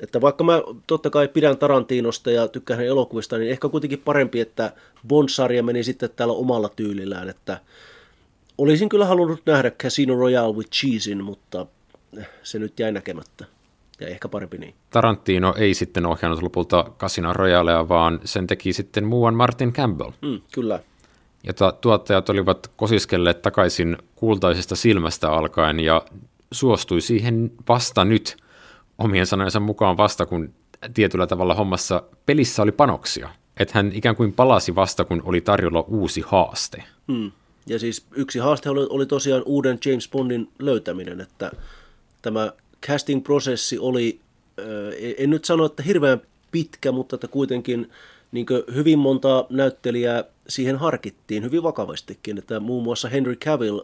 että 0.00 0.20
vaikka 0.20 0.44
mä 0.44 0.62
totta 0.86 1.10
kai 1.10 1.28
pidän 1.28 1.58
Tarantinosta 1.58 2.30
ja 2.30 2.48
tykkään 2.48 2.78
hänen 2.78 2.90
elokuvista, 2.90 3.38
niin 3.38 3.50
ehkä 3.50 3.68
kuitenkin 3.68 3.98
parempi, 3.98 4.40
että 4.40 4.72
Bond-sarja 5.08 5.62
meni 5.62 5.84
sitten 5.84 6.10
täällä 6.16 6.34
omalla 6.34 6.68
tyylillään, 6.68 7.28
että 7.28 7.60
olisin 8.58 8.88
kyllä 8.88 9.06
halunnut 9.06 9.42
nähdä 9.46 9.70
Casino 9.70 10.14
Royale 10.14 10.56
with 10.56 10.70
Cheesein, 10.70 11.24
mutta 11.24 11.66
eh, 12.18 12.28
se 12.42 12.58
nyt 12.58 12.80
jäi 12.80 12.92
näkemättä. 12.92 13.44
Ja 14.00 14.08
ehkä 14.08 14.28
parempi 14.28 14.58
niin. 14.58 14.74
Tarantino 14.90 15.54
ei 15.56 15.74
sitten 15.74 16.06
ohjannut 16.06 16.42
lopulta 16.42 16.84
Casino 16.98 17.32
Royalea, 17.32 17.88
vaan 17.88 18.20
sen 18.24 18.46
teki 18.46 18.72
sitten 18.72 19.04
muuan 19.04 19.34
Martin 19.34 19.72
Campbell. 19.72 20.10
Mm, 20.22 20.40
kyllä 20.52 20.80
jota 21.44 21.72
tuottajat 21.72 22.28
olivat 22.28 22.70
kosiskelleet 22.76 23.42
takaisin 23.42 23.96
kultaisesta 24.14 24.76
silmästä 24.76 25.32
alkaen 25.32 25.80
ja 25.80 26.02
suostui 26.52 27.00
siihen 27.00 27.52
vasta 27.68 28.04
nyt 28.04 28.36
omien 28.98 29.26
sanojensa 29.26 29.60
mukaan 29.60 29.96
vasta, 29.96 30.26
kun 30.26 30.54
tietyllä 30.94 31.26
tavalla 31.26 31.54
hommassa 31.54 32.02
pelissä 32.26 32.62
oli 32.62 32.72
panoksia. 32.72 33.28
Että 33.56 33.72
hän 33.74 33.90
ikään 33.94 34.16
kuin 34.16 34.32
palasi 34.32 34.74
vasta, 34.74 35.04
kun 35.04 35.22
oli 35.24 35.40
tarjolla 35.40 35.80
uusi 35.80 36.24
haaste. 36.26 36.84
Hmm. 37.12 37.32
Ja 37.66 37.78
siis 37.78 38.06
yksi 38.14 38.38
haaste 38.38 38.70
oli, 38.70 38.86
oli 38.90 39.06
tosiaan 39.06 39.42
uuden 39.46 39.78
James 39.86 40.08
Bondin 40.08 40.48
löytäminen, 40.58 41.20
että 41.20 41.50
tämä 42.22 42.52
casting-prosessi 42.86 43.78
oli, 43.78 44.20
en 45.18 45.30
nyt 45.30 45.44
sano, 45.44 45.64
että 45.64 45.82
hirveän 45.82 46.20
pitkä, 46.50 46.92
mutta 46.92 47.14
että 47.14 47.28
kuitenkin 47.28 47.90
niin 48.32 48.46
hyvin 48.74 48.98
monta 48.98 49.46
näyttelijää 49.50 50.24
siihen 50.48 50.76
harkittiin 50.76 51.42
hyvin 51.42 51.62
vakavastikin, 51.62 52.38
että 52.38 52.60
muun 52.60 52.82
muassa 52.82 53.08
Henry 53.08 53.36
Cavill 53.36 53.80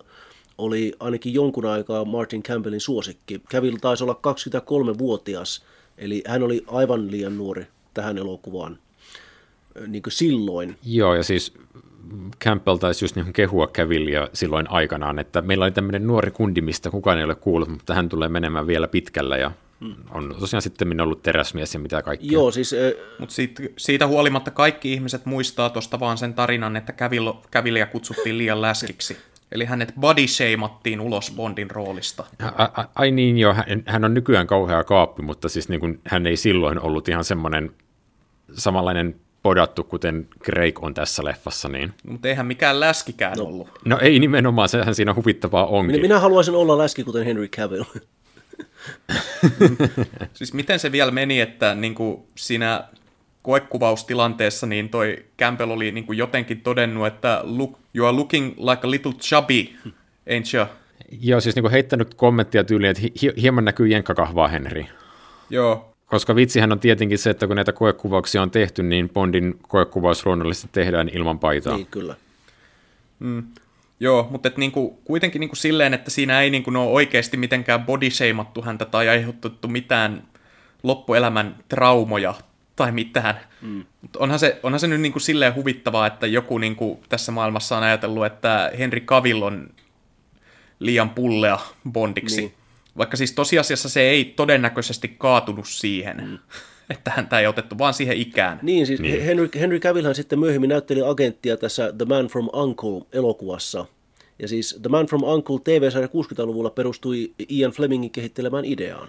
oli 0.59 0.93
ainakin 1.01 1.35
jonkun 1.35 1.67
aikaa 1.67 2.05
Martin 2.05 2.43
Campbellin 2.43 2.81
suosikki. 2.81 3.41
Cavill 3.51 3.77
taisi 3.81 4.05
olla 4.05 4.21
23-vuotias, 4.27 5.65
eli 5.99 6.23
hän 6.27 6.43
oli 6.43 6.65
aivan 6.67 7.11
liian 7.11 7.37
nuori 7.37 7.67
tähän 7.95 8.19
elokuvaan 8.19 8.79
niin 9.87 10.03
silloin. 10.09 10.77
Joo, 10.85 11.15
ja 11.15 11.23
siis 11.23 11.53
Campbell 12.45 12.77
taisi 12.77 13.05
just 13.05 13.17
niin 13.17 13.33
kehua 13.33 13.67
Cavillia 13.67 14.29
silloin 14.33 14.71
aikanaan, 14.71 15.19
että 15.19 15.43
meillä 15.43 15.65
oli 15.65 15.73
tämmöinen 15.73 16.07
nuori 16.07 16.31
kundi, 16.31 16.61
mistä 16.61 16.91
kukaan 16.91 17.19
ei 17.19 17.25
ole 17.25 17.35
kuullut, 17.35 17.69
mutta 17.69 17.95
hän 17.95 18.09
tulee 18.09 18.29
menemään 18.29 18.67
vielä 18.67 18.89
pitkällä 18.89 19.37
ja 19.37 19.51
on 20.11 20.37
tosiaan 20.41 20.63
sitten 20.63 20.89
minä 20.89 21.03
ollut 21.03 21.23
teräsmies 21.23 21.75
ja 21.75 21.81
mitä 21.81 22.03
kaikkea. 22.03 22.29
Joo, 22.33 22.51
siis... 22.51 22.73
Äh... 22.73 23.19
Mutta 23.19 23.35
siitä, 23.35 23.63
siitä 23.77 24.07
huolimatta 24.07 24.51
kaikki 24.51 24.93
ihmiset 24.93 25.27
muistaa 25.27 25.71
tuosta 25.71 26.01
vaan 26.01 26.19
sen 26.19 26.35
tarinan, 26.35 26.77
että 26.77 26.93
Cavill, 26.93 27.33
Cavillia 27.53 27.87
kutsuttiin 27.87 28.39
liian 28.39 28.63
läskiksi. 28.63 29.17
Eli 29.53 29.65
hänet 29.65 29.93
body 30.01 30.27
shamattiin 30.27 31.01
ulos 31.01 31.33
Bondin 31.37 31.71
roolista. 31.71 32.25
Ai, 32.57 32.85
ai 32.95 33.11
niin 33.11 33.39
joo, 33.39 33.55
hän, 33.55 33.83
hän 33.87 34.05
on 34.05 34.15
nykyään 34.15 34.47
kauhea 34.47 34.85
kaappi, 34.85 35.23
mutta 35.23 35.49
siis 35.49 35.69
niin 35.69 35.81
kuin, 35.81 36.01
hän 36.05 36.27
ei 36.27 36.37
silloin 36.37 36.81
ollut 36.81 37.09
ihan 37.09 37.25
semmoinen 37.25 37.71
samanlainen 38.53 39.21
podattu, 39.47 39.85
kuten 39.85 40.29
Craig 40.45 40.85
on 40.85 40.95
tässä 40.95 41.25
leffassa. 41.25 41.69
Niin. 41.69 41.93
Mutta 42.09 42.29
eihän 42.29 42.47
mikään 42.47 42.81
läskikään 42.81 43.39
no. 43.39 43.45
ollut. 43.45 43.69
No 43.85 43.99
ei 44.03 44.19
nimenomaan, 44.19 44.69
sehän 44.69 44.95
siinä 44.95 45.15
huvittavaa 45.15 45.67
onkin. 45.67 45.93
Minä, 45.93 46.03
minä 46.03 46.21
haluaisin 46.21 46.55
olla 46.55 46.79
läski, 46.79 47.05
kuten 47.05 47.25
Henry 47.25 47.49
Cavill. 47.49 47.85
siis 50.35 50.55
miten 50.55 50.79
se 50.79 50.93
vielä 50.93 51.11
meni, 51.11 51.41
että 51.41 51.75
niin 51.75 51.95
kuin 51.95 52.23
siinä 52.35 52.85
koekuvaustilanteessa 53.43 54.67
niin 54.67 54.89
toi 54.89 55.25
Campbell 55.39 55.71
oli 55.71 55.93
niin 55.93 56.07
kuin 56.07 56.19
jotenkin 56.19 56.61
todennut, 56.61 57.07
että 57.07 57.41
look, 57.43 57.79
you 57.95 58.07
are 58.07 58.17
looking 58.17 58.55
like 58.59 58.87
a 58.87 58.91
little 58.91 59.13
chubby, 59.13 59.67
ain't 60.29 60.57
you? 60.57 60.67
Joo, 61.21 61.41
siis 61.41 61.55
niin 61.55 61.63
kuin 61.63 61.73
heittänyt 61.73 62.15
kommenttia 62.15 62.65
tyyliin, 62.65 62.91
että 62.91 63.03
hi- 63.23 63.35
hieman 63.43 63.65
näkyy 63.65 63.89
jenkkakahvaa 63.89 64.49
Henry. 64.49 64.85
Joo. 65.51 65.96
Koska 66.07 66.37
vitsihän 66.37 66.73
on 66.73 66.81
tietenkin 66.81 67.19
se, 67.19 67.31
että 67.31 67.47
kun 67.47 67.57
näitä 67.57 67.73
koekuvauksia 67.73 68.43
on 68.43 68.51
tehty, 68.51 68.83
niin 68.83 69.09
Bondin 69.09 69.59
koekuvaus 69.69 70.27
luonnollisesti 70.27 70.69
tehdään 70.73 71.09
ilman 71.09 71.39
paitaa. 71.39 71.77
Niin, 71.77 71.87
kyllä. 71.87 72.15
Mm. 73.19 73.43
Joo, 74.01 74.29
mutta 74.31 74.49
et 74.49 74.57
niinku, 74.57 75.01
kuitenkin 75.05 75.41
niinku 75.41 75.57
silleen, 75.57 75.95
että 75.95 76.11
siinä 76.11 76.41
ei 76.41 76.51
niinku 76.51 76.71
ole 76.71 76.79
oikeasti 76.79 77.37
mitenkään 77.37 77.85
bodyshamattu 77.85 78.63
häntä 78.63 78.85
tai 78.85 79.09
aiheutettu 79.09 79.69
mitään 79.69 80.23
loppuelämän 80.83 81.57
traumoja 81.69 82.35
tai 82.77 82.93
mitään. 82.93 83.41
Mm. 83.63 83.85
Mutta 84.03 84.19
onhan 84.19 84.39
se, 84.39 84.61
onhan 84.63 84.81
se 84.81 84.87
nyt 84.87 85.01
niinku 85.01 85.21
silleen 85.21 85.55
huvittavaa, 85.55 86.07
että 86.07 86.27
joku 86.27 86.59
niinku 86.59 87.01
tässä 87.09 87.33
maailmassa 87.33 87.77
on 87.77 87.83
ajatellut, 87.83 88.27
että 88.27 88.73
Henry 88.79 89.01
Cavill 89.01 89.43
on 89.43 89.71
liian 90.79 91.11
pullea 91.11 91.59
Bondiksi. 91.93 92.41
Niin. 92.41 92.55
Vaikka 92.99 93.17
siis 93.17 93.33
tosiasiassa 93.33 93.89
se 93.89 94.01
ei 94.01 94.25
todennäköisesti 94.25 95.09
kaatunut 95.19 95.69
siihen, 95.69 96.17
mm. 96.17 96.39
että 96.95 97.11
häntä 97.11 97.41
ei 97.41 97.47
otettu, 97.47 97.79
vaan 97.79 97.95
siihen 97.95 98.17
ikään. 98.17 98.59
Niin, 98.63 98.87
siis 98.87 99.01
niin. 99.01 99.23
Henry, 99.23 99.49
Henry 99.61 99.81
Cavillhan 99.81 100.15
sitten 100.15 100.39
myöhemmin 100.39 100.71
näytteli 100.71 101.01
agenttia 101.07 101.57
tässä 101.57 101.93
The 101.99 102.05
Man 102.05 102.27
from 102.27 102.49
Uncle-elokuvassa. 102.53 103.87
Ja 104.39 104.49
siis 104.49 104.79
The 104.83 104.89
Man 104.89 105.07
from 105.07 105.23
Uncle 105.23 105.59
TV-sarja 105.65 106.09
60-luvulla 106.09 106.71
perustui 106.71 107.33
Ian 107.49 107.73
Flemingin 107.73 108.11
kehittelemään 108.11 108.65
ideaan. 108.65 109.09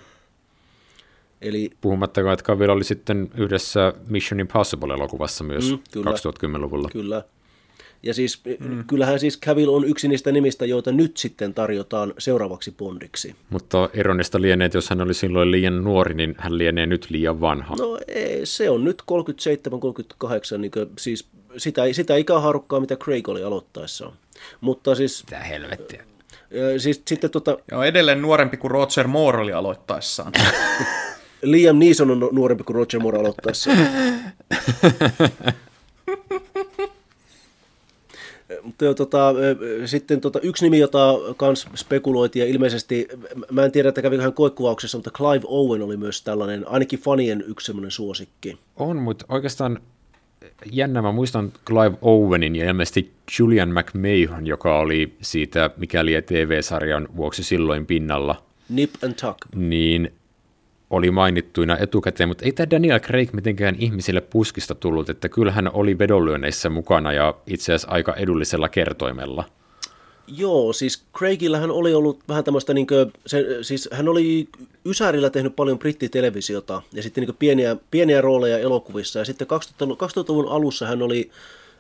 Eli... 1.42 1.70
Puhumattakaan, 1.82 2.34
että 2.34 2.46
Cavill 2.46 2.70
oli 2.70 2.84
sitten 2.84 3.30
yhdessä 3.38 3.94
Mission 4.08 4.40
Impossible-elokuvassa 4.40 5.44
myös 5.44 5.72
mm, 5.72 5.80
kyllä, 5.92 6.12
2010-luvulla. 6.12 6.90
Kyllä. 6.92 7.24
Ja 8.04 8.14
siis 8.14 8.42
mm. 8.60 8.84
kyllähän 8.88 9.20
siis 9.20 9.40
Cavill 9.40 9.74
on 9.74 9.86
yksi 9.86 10.08
niistä 10.08 10.32
nimistä, 10.32 10.66
joita 10.66 10.92
nyt 10.92 11.18
sitten 11.18 11.54
tarjotaan 11.54 12.14
seuraavaksi 12.18 12.72
Bondiksi. 12.72 13.36
Mutta 13.50 13.90
ironista 13.94 14.42
lienee, 14.42 14.66
että 14.66 14.78
jos 14.78 14.90
hän 14.90 15.02
oli 15.02 15.14
silloin 15.14 15.52
liian 15.52 15.84
nuori, 15.84 16.14
niin 16.14 16.36
hän 16.38 16.58
lienee 16.58 16.86
nyt 16.86 17.10
liian 17.10 17.42
vanha. 17.42 17.76
No 17.76 18.00
ei, 18.08 18.46
se 18.46 18.70
on 18.70 18.84
nyt 18.84 19.04
37-38, 20.56 20.58
niin 20.58 20.72
siis 20.98 21.28
sitä, 21.58 21.94
sitä 21.94 22.16
ikäharukkaa, 22.16 22.80
mitä 22.80 22.96
Craig 22.96 23.30
oli 23.30 23.44
aloittaessaan. 23.44 24.14
Mutta 24.62 24.96
siis... 24.96 25.24
Mitä 25.26 25.40
helvettiä. 25.40 26.04
Siis 26.78 27.02
sitten 27.08 27.30
tota... 27.30 27.58
Joo, 27.72 27.84
edelleen 27.84 28.22
nuorempi 28.22 28.58
kuin 28.58 28.72
Roger 28.72 29.08
Moore 29.08 29.40
oli 29.40 29.54
aloittaessaan. 29.54 30.32
Liam 31.42 31.80
Neeson 31.80 32.12
on 32.12 32.30
nuorempi 32.32 32.64
kuin 32.64 32.76
Roger 32.76 33.00
Moore 33.00 33.20
aloittaessaan. 33.20 33.78
Mutta 38.68 38.94
tota, 38.94 39.34
sitten 39.86 40.22
tota, 40.22 40.40
yksi 40.40 40.66
nimi, 40.66 40.80
jota 40.80 41.14
kans 41.38 41.68
spekuloitiin, 41.76 42.46
ja 42.46 42.54
ilmeisesti, 42.54 43.08
mä 43.52 43.66
en 43.66 43.72
tiedä, 43.72 43.90
että 43.90 44.02
kävikö 44.02 44.22
hän 44.22 44.34
koekuvauksessa, 44.34 44.98
mutta 44.98 45.12
Clive 45.12 45.46
Owen 45.46 45.82
oli 45.82 45.98
myös 45.98 46.22
tällainen, 46.22 46.68
ainakin 46.68 47.00
fanien 47.00 47.44
yksi 47.48 47.66
semmoinen 47.66 47.92
suosikki. 47.92 48.58
On, 48.76 48.98
mutta 48.98 49.26
oikeastaan 49.30 49.80
jännä, 50.72 51.02
mä 51.02 51.12
muistan 51.12 51.52
Clive 51.66 51.98
Owenin 52.02 52.56
ja 52.56 52.70
ilmeisesti 52.70 53.12
Julian 53.40 53.70
McMahon, 53.70 54.48
joka 54.48 54.80
oli 54.80 55.14
siitä 55.22 55.70
mikäli 55.78 56.22
TV-sarjan 56.22 57.08
vuoksi 57.16 57.44
silloin 57.44 57.86
pinnalla. 57.86 58.44
Nip 58.70 58.92
and 59.04 59.14
Tuck. 59.14 59.38
Niin 59.56 60.12
oli 60.90 61.12
mainittuina 61.12 61.78
etukäteen, 61.78 62.30
mutta 62.30 62.46
ei 62.46 62.52
tämä 62.52 62.70
Daniel 62.70 63.00
Craig 63.00 63.34
mitenkään 63.34 63.76
ihmisille 63.80 64.22
puskista 64.22 64.76
tullut, 64.76 65.10
että 65.10 65.30
kyllähän 65.30 65.70
oli 65.74 66.00
vedonlyönneissä 66.00 66.70
mukana 66.70 67.14
ja 67.14 67.34
itse 67.48 67.74
asiassa 67.74 67.92
aika 67.92 68.14
edullisella 68.14 68.70
kertoimella. 68.70 69.44
Joo, 70.38 70.74
siis 70.74 71.04
Craigillähän 71.18 71.72
oli 71.72 71.94
ollut 71.94 72.20
vähän 72.28 72.44
tämmöistä, 72.44 72.74
niin 72.74 72.88
kuin, 72.88 73.14
se, 73.26 73.46
siis 73.62 73.90
hän 73.92 74.08
oli 74.08 74.50
Ysärillä 74.86 75.30
tehnyt 75.30 75.56
paljon 75.56 75.80
brittitelevisiota 75.80 76.82
ja 76.94 77.04
sitten 77.04 77.24
niin 77.24 77.36
pieniä, 77.40 77.78
pieniä 77.92 78.22
rooleja 78.22 78.58
elokuvissa 78.58 79.20
ja 79.20 79.26
sitten 79.26 79.48
2000-luvun 79.48 80.50
alussa 80.50 80.88
hän 80.88 81.02
oli, 81.02 81.32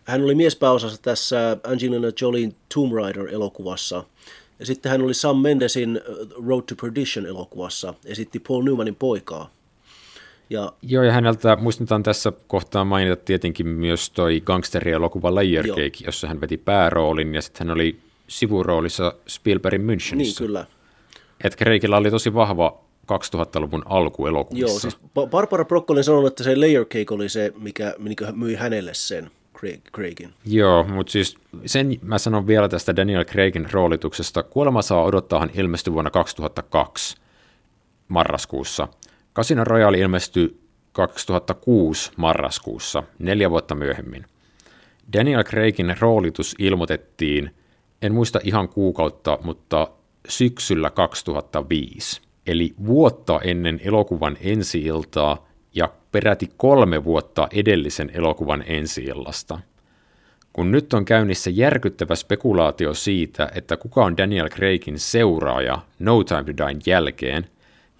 hän 0.03 0.23
oli 0.23 0.35
miespääosassa 0.35 1.01
tässä 1.01 1.57
Angelina 1.63 2.07
Jolien 2.21 2.55
Tomb 2.73 2.93
Raider-elokuvassa– 2.93 4.03
ja 4.59 4.65
sitten 4.65 4.91
hän 4.91 5.01
oli 5.01 5.13
Sam 5.13 5.37
Mendesin 5.37 6.01
Road 6.47 6.61
to 6.61 6.75
Perdition-elokuvassa, 6.81 7.93
esitti 8.05 8.39
Paul 8.39 8.63
Newmanin 8.63 8.95
poikaa. 8.95 9.49
Ja, 10.49 10.73
Joo, 10.81 11.03
ja 11.03 11.11
häneltä 11.11 11.55
muistetaan 11.55 12.03
tässä 12.03 12.33
kohtaa 12.47 12.85
mainita 12.85 13.15
tietenkin 13.15 13.67
myös 13.67 14.09
toi 14.09 14.41
gangsterielokuva 14.45 15.35
Layer 15.35 15.67
Cake, 15.67 16.05
jossa 16.05 16.27
hän 16.27 16.41
veti 16.41 16.57
pääroolin, 16.57 17.35
ja 17.35 17.41
sitten 17.41 17.67
hän 17.67 17.75
oli 17.75 17.99
sivuroolissa 18.27 19.13
Spielbergin 19.27 19.81
Münchenissä. 19.81 20.15
Niin, 20.15 20.35
kyllä. 20.37 20.65
Et 21.43 21.57
Craigilla 21.57 21.97
oli 21.97 22.11
tosi 22.11 22.33
vahva 22.33 22.81
2000-luvun 23.11 23.83
alkuelokuvissa. 23.85 24.67
Joo, 24.67 24.79
siis 24.79 24.97
Barbara 25.29 25.65
Broccoli 25.65 26.03
sanoi, 26.03 26.27
että 26.27 26.43
se 26.43 26.55
Layer 26.55 26.85
Cake 26.85 27.13
oli 27.13 27.29
se, 27.29 27.53
mikä, 27.57 27.95
mikä 27.97 28.31
myi 28.31 28.55
hänelle 28.55 28.93
sen. 28.93 29.31
Craig, 29.59 29.81
Craigin. 29.95 30.33
Joo, 30.45 30.83
mutta 30.83 31.11
siis 31.11 31.37
sen 31.65 31.95
mä 32.01 32.17
sanon 32.17 32.47
vielä 32.47 32.69
tästä 32.69 32.95
Daniel 32.95 33.25
Craigin 33.25 33.67
roolituksesta. 33.71 34.43
Kuolema 34.43 34.81
saa 34.81 35.03
odottaa 35.03 35.39
hän 35.39 35.51
ilmestyi 35.53 35.93
vuonna 35.93 36.11
2002 36.11 37.17
marraskuussa. 38.07 38.87
Casino 39.35 39.63
Royale 39.63 39.97
ilmestyi 39.97 40.59
2006 40.91 42.11
marraskuussa, 42.17 43.03
neljä 43.19 43.49
vuotta 43.49 43.75
myöhemmin. 43.75 44.25
Daniel 45.13 45.43
Craigin 45.43 45.95
roolitus 45.99 46.55
ilmoitettiin, 46.59 47.55
en 48.01 48.13
muista 48.13 48.39
ihan 48.43 48.69
kuukautta, 48.69 49.37
mutta 49.43 49.87
syksyllä 50.29 50.89
2005. 50.89 52.21
Eli 52.47 52.73
vuotta 52.85 53.39
ennen 53.43 53.79
elokuvan 53.83 54.37
ensi-iltaa 54.41 55.46
peräti 56.18 56.51
kolme 56.57 57.03
vuotta 57.03 57.47
edellisen 57.51 58.11
elokuvan 58.13 58.63
ensi 58.68 59.05
Kun 60.53 60.72
nyt 60.72 60.93
on 60.93 61.05
käynnissä 61.05 61.49
järkyttävä 61.49 62.15
spekulaatio 62.15 62.93
siitä, 62.93 63.51
että 63.55 63.78
kuka 63.78 64.05
on 64.05 64.18
Daniel 64.18 64.49
Craigin 64.49 64.99
seuraaja 64.99 65.80
No 65.99 66.24
Time 66.24 66.43
to 66.43 66.65
Dine 66.68 66.82
jälkeen, 66.86 67.47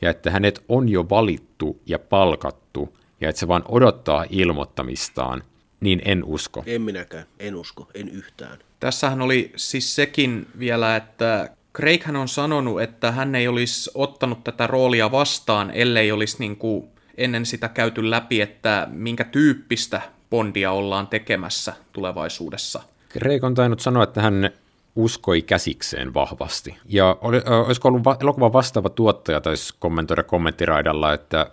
ja 0.02 0.10
että 0.10 0.32
hänet 0.32 0.64
on 0.70 0.90
jo 0.90 1.10
valittu 1.10 1.82
ja 1.86 2.00
palkattu, 2.00 2.98
ja 3.22 3.30
että 3.30 3.40
se 3.40 3.48
vaan 3.48 3.64
odottaa 3.68 4.26
ilmoittamistaan, 4.30 5.44
niin 5.80 6.02
en 6.06 6.24
usko. 6.24 6.64
En 6.66 6.82
minäkään, 6.82 7.26
en 7.40 7.56
usko, 7.56 7.88
en 7.94 8.10
yhtään. 8.10 8.58
Tässähän 8.80 9.22
oli 9.22 9.52
siis 9.56 9.96
sekin 9.96 10.48
vielä, 10.60 10.96
että 10.96 11.50
Craighän 11.76 12.16
on 12.16 12.28
sanonut, 12.28 12.82
että 12.82 13.12
hän 13.12 13.36
ei 13.36 13.48
olisi 13.48 13.92
ottanut 13.94 14.44
tätä 14.44 14.68
roolia 14.68 15.12
vastaan, 15.12 15.72
ellei 15.72 16.12
olisi 16.12 16.36
niin 16.40 16.56
kuin 16.56 16.97
ennen 17.18 17.46
sitä 17.46 17.68
käyty 17.70 18.10
läpi, 18.10 18.42
että 18.42 18.88
minkä 18.92 19.24
tyyppistä 19.24 20.02
Bondia 20.30 20.72
ollaan 20.72 21.08
tekemässä 21.08 21.74
tulevaisuudessa. 21.94 22.82
Craig 23.12 23.44
on 23.44 23.54
tainnut 23.54 23.80
sanoa, 23.80 24.04
että 24.04 24.22
hän 24.22 24.50
uskoi 24.96 25.42
käsikseen 25.42 26.14
vahvasti. 26.14 26.78
Ja 26.86 27.18
oli, 27.22 27.42
olisiko 27.66 27.88
ollut 27.88 28.04
va- 28.04 28.18
elokuvan 28.22 28.54
vastaava 28.54 28.90
tuottaja, 28.90 29.42
taisi 29.42 29.74
kommentoida 29.80 30.24
kommenttiraidalla, 30.24 31.14
että 31.14 31.52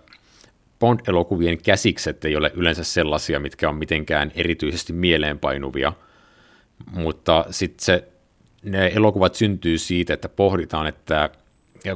Bond-elokuvien 0.79 1.57
käsikset 1.63 2.25
ei 2.25 2.35
ole 2.35 2.51
yleensä 2.55 2.83
sellaisia, 2.83 3.39
mitkä 3.39 3.69
on 3.69 3.75
mitenkään 3.75 4.31
erityisesti 4.35 4.93
mieleenpainuvia, 4.93 5.93
mutta 6.91 7.45
sitten 7.49 7.85
se, 7.85 8.07
ne 8.63 8.91
elokuvat 8.95 9.35
syntyy 9.35 9.77
siitä, 9.77 10.13
että 10.13 10.29
pohditaan, 10.29 10.87
että 10.87 11.29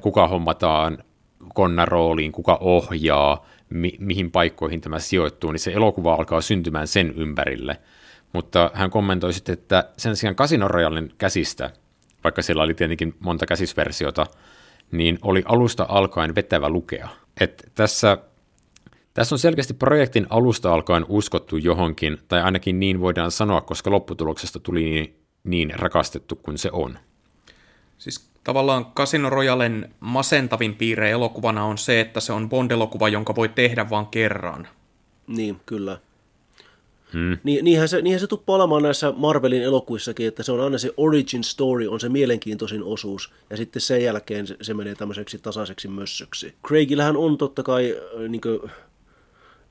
kuka 0.02 0.28
hommataan 0.28 1.04
konnarooliin, 1.54 2.32
kuka 2.32 2.58
ohjaa, 2.62 3.46
mi- 3.70 3.98
mihin 4.00 4.32
paikkoihin 4.32 4.82
tämä 4.82 5.00
sijoittuu, 5.00 5.52
niin 5.52 5.60
se 5.60 5.72
elokuva 5.72 6.14
alkaa 6.14 6.42
syntymään 6.42 6.88
sen 6.88 7.14
ympärille. 7.16 7.78
Mutta 8.34 8.72
hän 8.74 8.90
kommentoi 8.90 9.34
sitten, 9.34 9.54
että 9.54 9.90
sen 9.98 10.16
sijaan 10.16 10.36
Casino 10.36 10.68
käsistä, 11.18 11.72
vaikka 12.24 12.42
siellä 12.42 12.64
oli 12.64 12.74
tietenkin 12.74 13.16
monta 13.20 13.46
käsisversiota, 13.46 14.28
niin 14.92 15.20
oli 15.22 15.44
alusta 15.46 15.86
alkaen 15.90 16.36
vetävä 16.36 16.70
lukea. 16.70 17.10
Et 17.40 17.72
tässä, 17.76 18.18
tässä 19.14 19.36
on 19.36 19.40
selkeästi 19.40 19.74
projektin 19.74 20.28
alusta 20.30 20.74
alkaen 20.74 21.06
uskottu 21.10 21.58
johonkin, 21.58 22.18
tai 22.28 22.42
ainakin 22.42 22.80
niin 22.80 23.00
voidaan 23.00 23.32
sanoa, 23.32 23.62
koska 23.62 23.92
lopputuloksesta 23.92 24.60
tuli 24.60 24.84
niin, 24.84 25.16
niin 25.44 25.80
rakastettu 25.80 26.36
kuin 26.36 26.58
se 26.58 26.70
on. 26.72 27.00
Siis 27.98 28.29
tavallaan 28.44 28.86
Casino 28.86 29.30
Royalen 29.30 29.94
masentavin 30.00 30.76
piirre 30.76 31.10
elokuvana 31.10 31.64
on 31.64 31.78
se, 31.78 32.00
että 32.00 32.20
se 32.20 32.34
on 32.34 32.50
Bond-elokuva, 32.50 33.10
jonka 33.10 33.36
voi 33.36 33.50
tehdä 33.50 33.90
vain 33.90 34.06
kerran. 34.06 34.68
Niin, 35.28 35.62
kyllä. 35.66 35.98
Hmm. 37.14 37.38
Ni, 37.44 37.62
niinhän, 37.62 37.88
se, 37.88 38.02
niinhän 38.02 38.20
se 38.20 38.28
tuppaa 38.28 38.56
olemaan 38.56 38.84
näissä 38.84 39.14
Marvelin 39.18 39.64
elokuissakin, 39.64 40.28
että 40.28 40.44
se 40.44 40.52
on 40.52 40.60
aina 40.60 40.78
se 40.78 40.94
origin 40.98 41.44
story, 41.44 41.88
on 41.88 42.00
se 42.00 42.10
mielenkiintoisin 42.10 42.84
osuus, 42.84 43.34
ja 43.50 43.58
sitten 43.58 43.82
sen 43.82 44.04
jälkeen 44.04 44.48
se, 44.48 44.56
se 44.62 44.74
menee 44.74 44.96
tämmöiseksi 44.96 45.38
tasaiseksi 45.38 45.88
mössöksi. 45.88 46.54
Craigillähän 46.68 47.18
on 47.18 47.38
totta 47.38 47.64
kai 47.64 47.96
äh, 47.98 48.30
niin 48.30 48.42
kuin, 48.42 48.60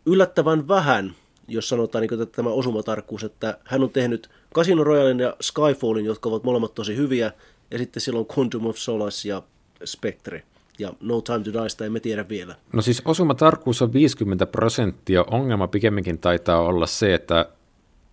yllättävän 0.07 0.69
vähän, 0.69 1.15
jos 1.49 1.69
sanotaan 1.69 2.03
niin 2.03 2.09
kuin, 2.09 2.23
että 2.23 2.37
tämä 2.37 2.51
osumatarkkuus, 2.51 3.25
että 3.25 3.59
hän 3.65 3.83
on 3.83 3.91
tehnyt 3.91 4.31
Casino 4.55 4.85
Royalen 4.85 5.21
ja 5.21 5.37
Skyfallin, 5.41 6.05
jotka 6.05 6.29
ovat 6.29 6.45
molemmat 6.45 6.75
tosi 6.75 6.97
hyviä, 6.97 7.33
ja 7.71 7.79
sitten 7.79 8.01
silloin 8.01 8.27
Quantum 8.37 8.67
of 8.67 8.77
Solace 8.77 9.29
ja 9.29 9.43
Spectre. 9.85 10.43
Ja 10.79 10.93
No 11.01 11.21
Time 11.21 11.39
to 11.39 11.53
Die, 11.53 11.69
sitä 11.69 11.85
emme 11.85 12.01
tiedä 12.01 12.29
vielä. 12.29 12.55
No 12.73 12.83
siis 12.83 13.03
osumatarkkuus 13.05 13.83
on 13.83 13.93
50 13.93 14.47
prosenttia. 14.47 15.25
Ongelma 15.31 15.69
pikemminkin 15.69 16.19
taitaa 16.19 16.61
olla 16.61 16.87
se, 16.87 17.15
että 17.15 17.49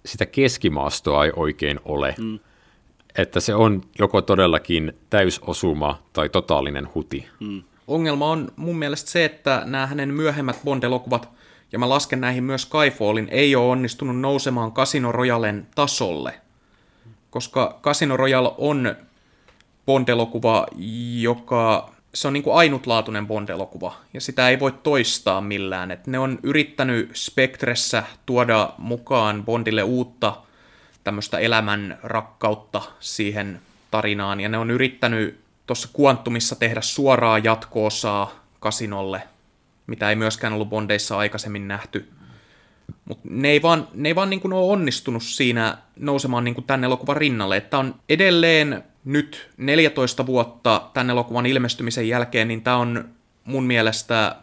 sitä 0.05 0.25
keskimaastoa 0.25 1.25
ei 1.25 1.31
oikein 1.35 1.79
ole. 1.85 2.15
Mm. 2.17 2.39
Että 3.17 3.39
se 3.39 3.55
on 3.55 3.81
joko 3.99 4.21
todellakin 4.21 4.93
täysosuma 5.09 6.03
tai 6.13 6.29
totaalinen 6.29 6.87
huti. 6.95 7.27
Mm. 7.39 7.63
Ongelma 7.87 8.31
on 8.31 8.51
mun 8.55 8.79
mielestä 8.79 9.11
se, 9.11 9.25
että 9.25 9.61
nämä 9.65 9.87
hänen 9.87 10.13
myöhemmät 10.13 10.59
Bond-elokuvat, 10.65 11.29
ja 11.71 11.79
mä 11.79 11.89
lasken 11.89 12.21
näihin 12.21 12.43
myös 12.43 12.61
Skyfallin, 12.61 13.27
ei 13.31 13.55
ole 13.55 13.71
onnistunut 13.71 14.19
nousemaan 14.19 14.71
Casino 14.71 15.11
Royalen 15.11 15.67
tasolle. 15.75 16.41
Koska 17.29 17.79
Casino 17.81 18.17
Royale 18.17 18.51
on 18.57 18.95
Bond-elokuva, 19.85 20.65
joka 21.19 21.91
se 22.13 22.27
on 22.27 22.33
niin 22.33 22.43
kuin 22.43 22.55
ainutlaatuinen 22.55 23.27
Bond-elokuva, 23.27 23.95
ja 24.13 24.21
sitä 24.21 24.49
ei 24.49 24.59
voi 24.59 24.71
toistaa 24.71 25.41
millään. 25.41 25.91
Et 25.91 26.07
ne 26.07 26.19
on 26.19 26.39
yrittänyt 26.43 27.11
Spectressä 27.13 28.03
tuoda 28.25 28.73
mukaan 28.77 29.43
Bondille 29.43 29.83
uutta 29.83 30.37
tämmöistä 31.03 31.37
elämän 31.37 31.99
rakkautta 32.03 32.81
siihen 32.99 33.61
tarinaan, 33.91 34.39
ja 34.39 34.49
ne 34.49 34.57
on 34.57 34.71
yrittänyt 34.71 35.39
tuossa 35.67 35.89
Quantumissa 35.99 36.55
tehdä 36.55 36.81
suoraa 36.81 37.39
jatko-osaa 37.39 38.31
kasinolle, 38.59 39.21
mitä 39.87 40.09
ei 40.09 40.15
myöskään 40.15 40.53
ollut 40.53 40.69
Bondeissa 40.69 41.17
aikaisemmin 41.17 41.67
nähty. 41.67 42.09
Mutta 43.05 43.27
ne 43.29 43.49
ei 43.49 43.61
vaan, 43.61 43.87
ne 43.93 44.09
ei 44.09 44.15
vaan 44.15 44.29
niin 44.29 44.39
kuin 44.39 44.53
ole 44.53 44.71
onnistunut 44.71 45.23
siinä 45.23 45.77
nousemaan 45.99 46.43
niin 46.43 46.55
kuin 46.55 46.65
tämän 46.65 46.83
elokuvan 46.83 47.17
rinnalle. 47.17 47.57
Että 47.57 47.77
on 47.77 47.95
edelleen 48.09 48.83
nyt 49.05 49.49
14 49.57 50.25
vuotta 50.25 50.89
tämän 50.93 51.09
elokuvan 51.09 51.45
ilmestymisen 51.45 52.07
jälkeen, 52.07 52.47
niin 52.47 52.61
tämä 52.61 52.77
on 52.77 53.09
mun 53.43 53.63
mielestä 53.63 54.35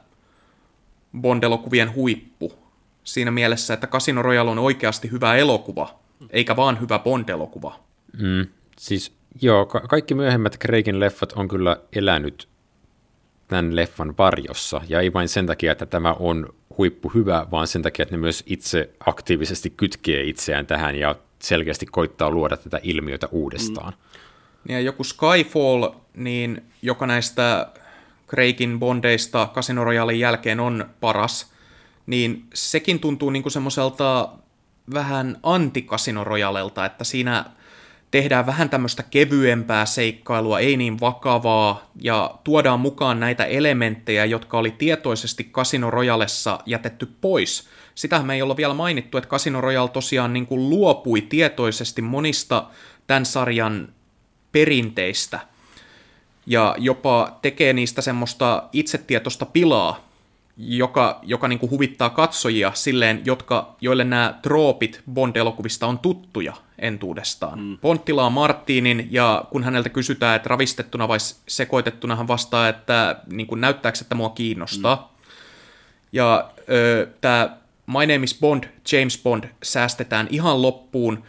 Bond-elokuvien 1.20 1.94
huippu. 1.94 2.52
Siinä 3.04 3.30
mielessä, 3.30 3.74
että 3.74 3.86
Casino 3.86 4.22
Royale 4.22 4.50
on 4.50 4.58
oikeasti 4.58 5.10
hyvä 5.10 5.34
elokuva, 5.36 5.98
eikä 6.30 6.56
vaan 6.56 6.80
hyvä 6.80 6.98
Bond-elokuva. 6.98 7.80
Mm, 8.18 8.46
siis 8.78 9.12
joo, 9.42 9.66
ka- 9.66 9.80
kaikki 9.80 10.14
myöhemmät 10.14 10.58
Craigin 10.58 11.00
leffat 11.00 11.32
on 11.32 11.48
kyllä 11.48 11.76
elänyt 11.92 12.48
tämän 13.48 13.76
leffan 13.76 14.14
varjossa, 14.18 14.80
ja 14.88 15.00
ei 15.00 15.12
vain 15.12 15.28
sen 15.28 15.46
takia, 15.46 15.72
että 15.72 15.86
tämä 15.86 16.12
on 16.12 16.54
huippu 16.78 17.08
hyvä, 17.08 17.46
vaan 17.50 17.66
sen 17.66 17.82
takia, 17.82 18.02
että 18.02 18.14
ne 18.14 18.20
myös 18.20 18.42
itse 18.46 18.90
aktiivisesti 19.06 19.70
kytkee 19.70 20.22
itseään 20.22 20.66
tähän 20.66 20.96
ja 20.96 21.16
selkeästi 21.38 21.86
koittaa 21.86 22.30
luoda 22.30 22.56
tätä 22.56 22.80
ilmiötä 22.82 23.28
uudestaan. 23.30 23.92
Mm. 23.92 23.98
Ja 24.68 24.80
joku 24.80 25.04
Skyfall, 25.04 25.88
niin 26.14 26.62
joka 26.82 27.06
näistä 27.06 27.66
Craigin 28.28 28.78
Bondeista 28.78 29.48
Casino 29.54 29.84
Royalein 29.84 30.20
jälkeen 30.20 30.60
on 30.60 30.90
paras, 31.00 31.52
niin 32.06 32.44
sekin 32.54 33.00
tuntuu 33.00 33.30
niinku 33.30 33.50
semmoiselta 33.50 34.28
vähän 34.94 35.36
anti-Casino 35.42 36.24
Royalelta, 36.24 36.86
että 36.86 37.04
siinä 37.04 37.44
tehdään 38.10 38.46
vähän 38.46 38.70
tämmöistä 38.70 39.02
kevyempää 39.02 39.86
seikkailua, 39.86 40.58
ei 40.58 40.76
niin 40.76 41.00
vakavaa, 41.00 41.90
ja 42.00 42.34
tuodaan 42.44 42.80
mukaan 42.80 43.20
näitä 43.20 43.44
elementtejä, 43.44 44.24
jotka 44.24 44.58
oli 44.58 44.70
tietoisesti 44.70 45.44
Casino 45.44 45.90
Royalessa 45.90 46.58
jätetty 46.66 47.06
pois. 47.20 47.68
Sitähän 47.94 48.26
me 48.26 48.34
ei 48.34 48.42
olla 48.42 48.56
vielä 48.56 48.74
mainittu, 48.74 49.18
että 49.18 49.30
Casino 49.30 49.60
Royale 49.60 49.88
tosiaan 49.88 50.32
niin 50.32 50.46
kuin 50.46 50.70
luopui 50.70 51.20
tietoisesti 51.20 52.02
monista 52.02 52.66
tämän 53.06 53.26
sarjan 53.26 53.88
perinteistä 54.52 55.40
ja 56.46 56.74
jopa 56.78 57.38
tekee 57.42 57.72
niistä 57.72 58.02
semmoista 58.02 58.62
itsetietoista 58.72 59.46
pilaa, 59.46 60.08
joka, 60.56 61.18
joka 61.22 61.48
niin 61.48 61.58
kuin 61.58 61.70
huvittaa 61.70 62.10
katsojia 62.10 62.72
silleen, 62.74 63.22
jotka, 63.24 63.76
joille 63.80 64.04
nämä 64.04 64.38
troopit 64.42 65.00
Bond-elokuvista 65.12 65.86
on 65.86 65.98
tuttuja 65.98 66.52
entuudestaan. 66.78 67.58
Mm. 67.58 67.78
Bond 67.78 67.98
tilaa 68.04 68.30
Martinin 68.30 69.08
ja 69.10 69.44
kun 69.50 69.64
häneltä 69.64 69.88
kysytään, 69.88 70.36
että 70.36 70.48
ravistettuna 70.48 71.08
vai 71.08 71.18
sekoitettuna, 71.48 72.16
hän 72.16 72.28
vastaa, 72.28 72.68
että 72.68 73.16
niin 73.26 73.46
kuin, 73.46 73.60
näyttääkö, 73.60 73.98
että 74.00 74.14
mua 74.14 74.30
kiinnostaa. 74.30 74.96
Mm. 74.96 75.28
Ja 76.12 76.50
tämä 77.20 77.56
My 77.86 78.06
Name 78.06 78.24
is 78.24 78.38
Bond, 78.40 78.64
James 78.92 79.20
Bond 79.22 79.44
säästetään 79.62 80.26
ihan 80.30 80.62
loppuun, 80.62 81.22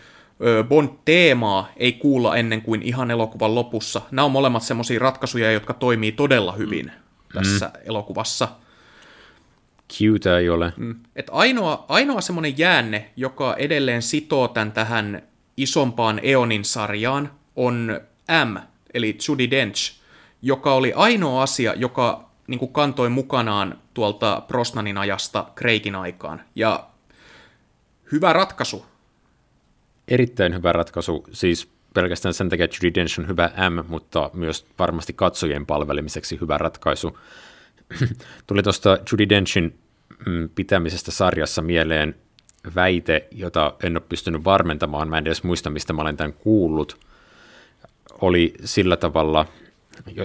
Bond-teemaa 0.67 1.69
ei 1.77 1.93
kuulla 1.93 2.35
ennen 2.35 2.61
kuin 2.61 2.81
ihan 2.81 3.11
elokuvan 3.11 3.55
lopussa. 3.55 4.01
Nämä 4.11 4.25
on 4.25 4.31
molemmat 4.31 4.63
semmoisia 4.63 4.99
ratkaisuja, 4.99 5.51
jotka 5.51 5.73
toimii 5.73 6.11
todella 6.11 6.51
hyvin 6.51 6.85
mm. 6.85 7.33
tässä 7.33 7.65
mm. 7.65 7.81
elokuvassa. 7.85 8.47
Cute 9.93 10.37
ei 10.37 10.49
ole. 10.49 10.73
Mm. 10.77 10.95
Et 11.15 11.27
ainoa, 11.31 11.85
ainoa 11.87 12.21
semmoinen 12.21 12.57
jäänne, 12.57 13.11
joka 13.15 13.55
edelleen 13.57 14.01
sitoo 14.01 14.47
tämän 14.47 14.71
tähän 14.71 15.21
isompaan 15.57 16.19
Eonin 16.23 16.65
sarjaan, 16.65 17.31
on 17.55 17.99
M, 18.45 18.57
eli 18.93 19.17
Judy 19.27 19.51
Dench, 19.51 19.93
joka 20.41 20.73
oli 20.73 20.93
ainoa 20.95 21.43
asia, 21.43 21.73
joka 21.73 22.29
niin 22.47 22.59
kuin 22.59 22.73
kantoi 22.73 23.09
mukanaan 23.09 23.77
tuolta 23.93 24.43
Prosnanin 24.47 24.97
ajasta 24.97 25.45
Craigin 25.55 25.95
aikaan. 25.95 26.41
Ja 26.55 26.85
hyvä 28.11 28.33
ratkaisu 28.33 28.85
erittäin 30.07 30.55
hyvä 30.55 30.71
ratkaisu, 30.71 31.25
siis 31.31 31.71
pelkästään 31.93 32.33
sen 32.33 32.49
takia, 32.49 32.65
että 32.65 32.77
Dench 32.95 33.19
on 33.19 33.27
hyvä 33.27 33.51
M, 33.69 33.85
mutta 33.87 34.29
myös 34.33 34.65
varmasti 34.79 35.13
katsojien 35.13 35.65
palvelemiseksi 35.65 36.37
hyvä 36.41 36.57
ratkaisu. 36.57 37.17
Tuli 38.47 38.63
tuosta 38.63 38.97
Judy 39.11 39.29
Denchin 39.29 39.79
mm, 40.25 40.49
pitämisestä 40.55 41.11
sarjassa 41.11 41.61
mieleen 41.61 42.15
väite, 42.75 43.27
jota 43.31 43.73
en 43.83 43.97
ole 43.97 44.03
pystynyt 44.09 44.43
varmentamaan, 44.43 45.09
mä 45.09 45.17
en 45.17 45.27
edes 45.27 45.43
muista, 45.43 45.69
mistä 45.69 45.93
mä 45.93 46.01
olen 46.01 46.17
tämän 46.17 46.33
kuullut, 46.33 46.99
oli 48.21 48.53
sillä 48.63 48.97
tavalla, 48.97 49.45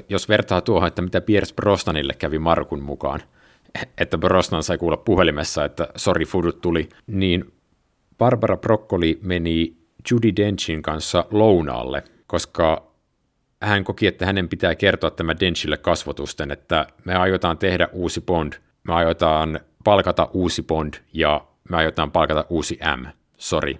jos 0.08 0.28
vertaa 0.28 0.60
tuohon, 0.60 0.88
että 0.88 1.02
mitä 1.02 1.20
Pierce 1.20 1.54
Brosnanille 1.54 2.14
kävi 2.14 2.38
Markun 2.38 2.82
mukaan, 2.82 3.22
että 3.98 4.18
Brosnan 4.18 4.62
sai 4.62 4.78
kuulla 4.78 4.96
puhelimessa, 4.96 5.64
että 5.64 5.88
sorry, 5.96 6.24
fudut 6.24 6.60
tuli, 6.60 6.88
niin 7.06 7.52
Barbara 8.18 8.56
Broccoli 8.56 9.18
meni 9.22 9.76
Judy 10.10 10.36
Denchin 10.36 10.82
kanssa 10.82 11.24
lounaalle, 11.30 12.02
koska 12.26 12.92
hän 13.62 13.84
koki, 13.84 14.06
että 14.06 14.26
hänen 14.26 14.48
pitää 14.48 14.74
kertoa 14.74 15.10
tämä 15.10 15.34
Denchille 15.40 15.76
kasvotusten, 15.76 16.50
että 16.50 16.86
me 17.04 17.14
aiotaan 17.14 17.58
tehdä 17.58 17.88
uusi 17.92 18.20
Bond, 18.20 18.52
me 18.84 18.94
aiotaan 18.94 19.60
palkata 19.84 20.28
uusi 20.32 20.62
Bond 20.62 20.94
ja 21.12 21.46
me 21.70 21.76
aiotaan 21.76 22.10
palkata 22.10 22.44
uusi 22.48 22.78
M, 22.96 23.06
sorry. 23.38 23.74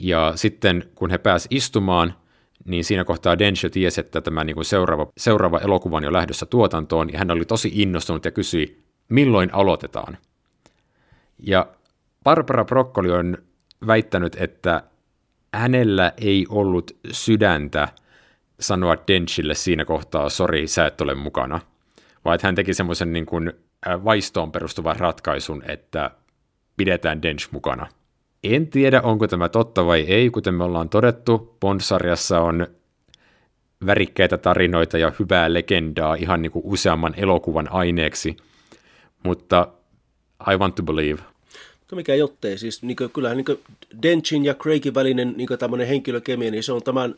Ja 0.00 0.32
sitten 0.34 0.84
kun 0.94 1.10
he 1.10 1.18
pääsivät 1.18 1.52
istumaan, 1.52 2.14
niin 2.64 2.84
siinä 2.84 3.04
kohtaa 3.04 3.38
Dench 3.38 3.64
jo 3.64 3.70
tiesi, 3.70 4.00
että 4.00 4.20
tämä 4.20 4.44
niin 4.44 4.54
kuin 4.54 4.64
seuraava, 4.64 5.06
seuraava 5.18 5.58
elokuva 5.58 5.96
on 5.96 6.04
jo 6.04 6.12
lähdössä 6.12 6.46
tuotantoon, 6.46 7.12
ja 7.12 7.18
hän 7.18 7.30
oli 7.30 7.44
tosi 7.44 7.70
innostunut 7.74 8.24
ja 8.24 8.30
kysyi, 8.30 8.82
milloin 9.08 9.54
aloitetaan. 9.54 10.18
Ja 11.38 11.66
Barbara 12.24 12.64
Broccoli 12.64 13.10
on 13.10 13.38
väittänyt, 13.86 14.36
että 14.40 14.82
hänellä 15.54 16.12
ei 16.16 16.46
ollut 16.48 16.96
sydäntä 17.10 17.88
sanoa 18.60 18.96
Denchille 19.08 19.54
siinä 19.54 19.84
kohtaa, 19.84 20.28
sori, 20.28 20.66
sä 20.66 20.86
et 20.86 21.00
ole 21.00 21.14
mukana, 21.14 21.60
vaan 22.24 22.34
että 22.34 22.46
hän 22.46 22.54
teki 22.54 22.74
semmoisen 22.74 23.12
niin 23.12 23.26
kuin 23.26 23.52
vaistoon 24.04 24.52
perustuvan 24.52 24.96
ratkaisun, 24.96 25.62
että 25.66 26.10
pidetään 26.76 27.22
Dench 27.22 27.48
mukana. 27.52 27.86
En 28.44 28.66
tiedä, 28.68 29.02
onko 29.02 29.28
tämä 29.28 29.48
totta 29.48 29.86
vai 29.86 30.00
ei, 30.00 30.30
kuten 30.30 30.54
me 30.54 30.64
ollaan 30.64 30.88
todettu, 30.88 31.56
Bond-sarjassa 31.60 32.40
on 32.40 32.66
värikkäitä 33.86 34.38
tarinoita 34.38 34.98
ja 34.98 35.12
hyvää 35.18 35.52
legendaa 35.52 36.14
ihan 36.14 36.42
niin 36.42 36.52
kuin 36.52 36.62
useamman 36.66 37.14
elokuvan 37.16 37.72
aineeksi, 37.72 38.36
mutta 39.22 39.68
I 40.52 40.56
want 40.56 40.74
to 40.74 40.82
believe. 40.82 41.22
No 41.90 41.96
mikä 41.96 42.14
jottei, 42.14 42.58
siis 42.58 42.82
niin 42.82 42.96
kuin, 42.96 43.10
kyllähän 43.10 43.36
niin 43.36 43.58
Denchin 44.02 44.44
ja 44.44 44.54
Craigin 44.54 44.94
välinen 44.94 45.34
niin 45.36 45.48
tämmöinen 45.58 45.86
henkilökemia, 45.86 46.50
niin 46.50 46.62
se 46.62 46.72
on 46.72 46.82
tämän 46.82 47.14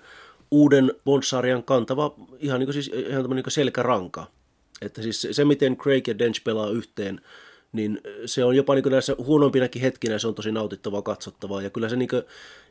uuden 0.51 0.93
Bond-sarjan 1.05 1.62
kantava 1.62 2.14
ihan, 2.39 2.61
niin 2.61 2.66
kuin 2.66 2.75
siis, 2.75 2.91
ihan 3.09 3.31
niin 3.31 3.43
kuin 3.43 3.53
selkäranka. 3.53 4.27
Että 4.83 5.03
siis 5.03 5.29
se, 5.31 5.45
miten 5.45 5.77
Craig 5.77 6.09
ja 6.09 6.18
Dench 6.18 6.45
pelaa 6.45 6.70
yhteen, 6.70 7.20
niin 7.73 8.01
se 8.27 8.45
on 8.45 8.57
jopa 8.57 8.75
niin 8.75 8.85
näissä 8.91 9.16
huonompinakin 9.18 9.83
hetkinä 9.83 10.18
se 10.18 10.29
on 10.29 10.35
tosi 10.35 10.53
nautittavaa 10.53 11.03
katsottavaa. 11.03 11.62
Ja 11.62 11.70
kyllä 11.70 11.89
se 11.89 11.97
niin 11.97 12.09
kuin, 12.09 12.23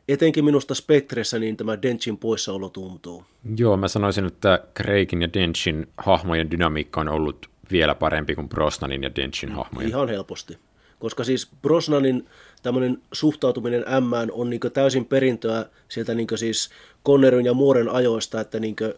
etenkin 0.08 0.44
minusta 0.44 0.74
Spectressä 0.74 1.38
niin 1.38 1.56
tämä 1.56 1.82
Denchin 1.82 2.18
poissaolo 2.18 2.68
tuntuu. 2.68 3.24
Joo, 3.56 3.76
mä 3.76 3.88
sanoisin, 3.88 4.26
että 4.26 4.64
Craigin 4.76 5.22
ja 5.22 5.32
Denchin 5.32 5.86
hahmojen 5.98 6.50
dynamiikka 6.50 7.00
on 7.00 7.08
ollut 7.08 7.50
vielä 7.72 7.94
parempi 7.94 8.34
kuin 8.34 8.48
Brosnanin 8.48 9.02
ja 9.02 9.14
Denchin 9.16 9.52
hahmojen. 9.52 9.88
Ihan 9.88 10.08
helposti. 10.08 10.58
Koska 11.02 11.24
siis 11.24 11.48
Brosnanin 11.62 12.26
tämmöinen 12.62 13.02
suhtautuminen 13.12 13.84
M 14.00 14.30
on 14.32 14.50
niin 14.50 14.60
täysin 14.72 15.04
perintöä 15.04 15.66
sieltä 15.88 16.14
niin 16.14 16.26
siis 16.34 16.70
Connerin 17.06 17.46
ja 17.46 17.54
Muoren 17.54 17.88
ajoista, 17.88 18.40
että, 18.40 18.60
niin 18.60 18.76
kuin, 18.76 18.94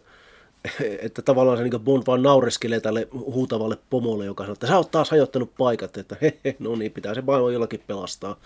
että 1.05 1.21
tavallaan 1.21 1.57
se 1.57 1.63
niin 1.63 1.81
Bond 1.81 2.03
vaan 2.07 2.23
naureskelee 2.23 2.79
tälle 2.79 3.07
huutavalle 3.11 3.77
pomolle, 3.89 4.25
joka 4.25 4.43
sanoo, 4.43 4.53
että 4.53 4.67
sä 4.67 4.77
oot 4.77 4.91
taas 4.91 5.11
hajottanut 5.11 5.51
paikat, 5.57 5.97
että 5.97 6.15
he, 6.21 6.37
he, 6.45 6.55
no 6.59 6.75
niin, 6.75 6.91
pitää 6.91 7.13
se 7.13 7.21
maailma 7.21 7.51
jollakin 7.51 7.83
pelastaa. 7.87 8.39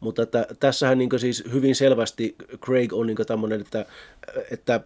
Mutta 0.00 0.22
että 0.22 0.46
tässähän 0.60 0.98
niin 0.98 1.20
siis 1.20 1.44
hyvin 1.52 1.76
selvästi 1.76 2.36
Craig 2.64 2.92
on 2.92 3.06
niin 3.06 3.16
tämmöinen, 3.26 3.60
että, 3.60 3.86
että 4.50 4.80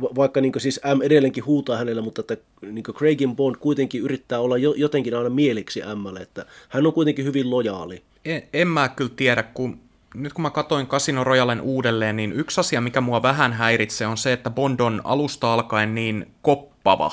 vaikka 0.00 0.40
niin 0.40 0.52
siis 0.58 0.80
M 0.96 1.02
edelleenkin 1.02 1.46
huutaa 1.46 1.76
hänelle, 1.76 2.02
mutta 2.02 2.20
että 2.20 2.36
niin 2.62 2.84
Craigin 2.84 3.36
Bond 3.36 3.56
kuitenkin 3.56 4.02
yrittää 4.02 4.40
olla 4.40 4.58
jotenkin 4.58 5.16
aina 5.16 5.30
mieliksi 5.30 5.80
Mlle, 5.94 6.20
että 6.20 6.46
hän 6.68 6.86
on 6.86 6.92
kuitenkin 6.92 7.24
hyvin 7.24 7.50
lojaali. 7.50 8.02
En, 8.24 8.42
en 8.52 8.68
mä 8.68 8.88
kyllä 8.88 9.12
tiedä, 9.16 9.42
kun 9.42 9.78
nyt 10.14 10.32
kun 10.32 10.42
mä 10.42 10.50
katoin 10.50 10.86
Casino 10.86 11.24
Royalen 11.24 11.60
uudelleen, 11.60 12.16
niin 12.16 12.32
yksi 12.32 12.60
asia, 12.60 12.80
mikä 12.80 13.00
mua 13.00 13.22
vähän 13.22 13.52
häiritsee, 13.52 14.06
on 14.06 14.16
se, 14.16 14.32
että 14.32 14.50
Bond 14.50 14.80
on 14.80 15.00
alusta 15.04 15.54
alkaen 15.54 15.94
niin 15.94 16.26
koppava 16.42 17.12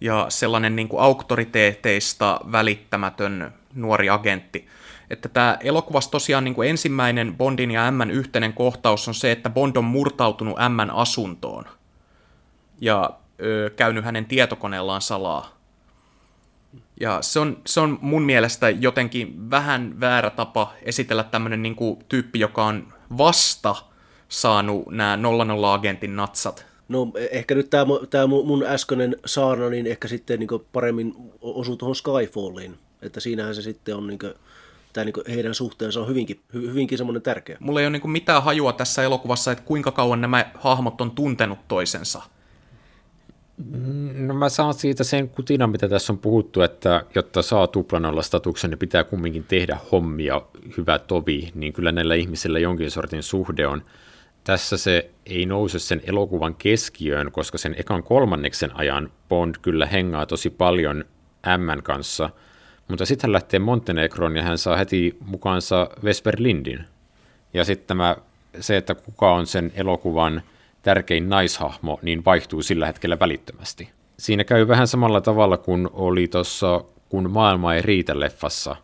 ja 0.00 0.26
sellainen 0.28 0.76
niin 0.76 0.88
kuin 0.88 1.02
auktoriteeteista 1.02 2.40
välittämätön 2.52 3.52
nuori 3.74 4.10
agentti. 4.10 4.66
Että 5.10 5.28
tämä 5.28 5.58
elokuvassa 5.60 6.10
tosiaan 6.10 6.44
niin 6.44 6.54
kuin 6.54 6.70
ensimmäinen 6.70 7.36
Bondin 7.36 7.70
ja 7.70 7.90
Mn 7.90 8.10
yhteinen 8.10 8.52
kohtaus 8.52 9.08
on 9.08 9.14
se, 9.14 9.32
että 9.32 9.50
Bond 9.50 9.76
on 9.76 9.84
murtautunut 9.84 10.56
Mn 10.68 10.90
asuntoon 10.90 11.64
ja 12.80 13.10
ö, 13.42 13.70
käynyt 13.76 14.04
hänen 14.04 14.24
tietokoneellaan 14.24 15.02
salaa. 15.02 15.60
Ja 17.00 17.22
se 17.22 17.40
on, 17.40 17.58
se 17.66 17.80
on 17.80 17.98
mun 18.00 18.22
mielestä 18.22 18.70
jotenkin 18.70 19.50
vähän 19.50 20.00
väärä 20.00 20.30
tapa 20.30 20.72
esitellä 20.82 21.24
tämmöinen 21.24 21.62
niin 21.62 21.76
tyyppi, 22.08 22.40
joka 22.40 22.64
on 22.64 22.92
vasta 23.18 23.76
saanut 24.28 24.90
nämä 24.90 25.16
00-agentin 25.16 26.16
natsat. 26.16 26.66
No 26.88 27.12
ehkä 27.30 27.54
nyt 27.54 27.70
tämä, 27.70 27.92
tämä 28.10 28.26
mun 28.26 28.64
äskeinen 28.66 29.16
saarna, 29.26 29.68
niin 29.68 29.86
ehkä 29.86 30.08
sitten 30.08 30.38
niin 30.38 30.48
paremmin 30.72 31.14
osuu 31.40 31.76
tuohon 31.76 31.96
Skyfalliin. 31.96 32.78
Että 33.02 33.20
siinähän 33.20 33.54
se 33.54 33.62
sitten 33.62 33.96
on 33.96 34.06
niin 34.06 34.18
kuin, 34.18 34.34
tämä 34.92 35.04
niin 35.04 35.14
heidän 35.34 35.54
suhteensa 35.54 36.00
on 36.00 36.08
hyvinkin, 36.08 36.40
hyvinkin 36.52 36.98
semmoinen 36.98 37.22
tärkeä. 37.22 37.56
Mulla 37.60 37.80
ei 37.80 37.86
ole 37.86 37.98
niin 37.98 38.10
mitään 38.10 38.42
hajua 38.42 38.72
tässä 38.72 39.02
elokuvassa, 39.02 39.52
että 39.52 39.64
kuinka 39.64 39.90
kauan 39.92 40.20
nämä 40.20 40.50
hahmot 40.54 41.00
on 41.00 41.10
tuntenut 41.10 41.58
toisensa. 41.68 42.22
No 44.16 44.34
mä 44.34 44.48
saan 44.48 44.74
siitä 44.74 45.04
sen 45.04 45.28
kutina, 45.28 45.66
mitä 45.66 45.88
tässä 45.88 46.12
on 46.12 46.18
puhuttu, 46.18 46.62
että 46.62 47.04
jotta 47.14 47.42
saa 47.42 47.66
tuplanolla 47.66 48.22
statuksen, 48.22 48.70
niin 48.70 48.78
pitää 48.78 49.04
kumminkin 49.04 49.44
tehdä 49.44 49.78
hommia 49.92 50.42
hyvä 50.76 50.98
tovi, 50.98 51.50
niin 51.54 51.72
kyllä 51.72 51.92
näillä 51.92 52.14
ihmisillä 52.14 52.58
jonkin 52.58 52.90
sortin 52.90 53.22
suhde 53.22 53.66
on. 53.66 53.82
Tässä 54.44 54.76
se 54.76 55.10
ei 55.26 55.46
nouse 55.46 55.78
sen 55.78 56.00
elokuvan 56.06 56.54
keskiöön, 56.54 57.32
koska 57.32 57.58
sen 57.58 57.74
ekan 57.78 58.02
kolmanneksen 58.02 58.76
ajan 58.76 59.10
Bond 59.28 59.54
kyllä 59.62 59.86
hengaa 59.86 60.26
tosi 60.26 60.50
paljon 60.50 61.04
M 61.46 61.82
kanssa, 61.82 62.30
mutta 62.88 63.06
sitten 63.06 63.28
hän 63.28 63.32
lähtee 63.32 63.60
Montenegroon 63.60 64.36
ja 64.36 64.42
hän 64.42 64.58
saa 64.58 64.76
heti 64.76 65.16
mukaansa 65.26 65.90
Vesper 66.04 66.36
Lindin. 66.38 66.84
Ja 67.54 67.64
sitten 67.64 67.86
tämä, 67.86 68.16
se, 68.60 68.76
että 68.76 68.94
kuka 68.94 69.32
on 69.32 69.46
sen 69.46 69.72
elokuvan– 69.74 70.42
tärkein 70.82 71.28
naishahmo, 71.28 71.98
niin 72.02 72.24
vaihtuu 72.24 72.62
sillä 72.62 72.86
hetkellä 72.86 73.18
välittömästi. 73.18 73.88
Siinä 74.18 74.44
käy 74.44 74.68
vähän 74.68 74.86
samalla 74.86 75.20
tavalla 75.20 75.56
kuin 75.56 75.88
oli 75.92 76.28
tuossa 76.28 76.84
Kun 77.08 77.30
maailma 77.30 77.74
ei 77.74 77.82
riitä 77.82 78.20
leffassa, 78.20 78.76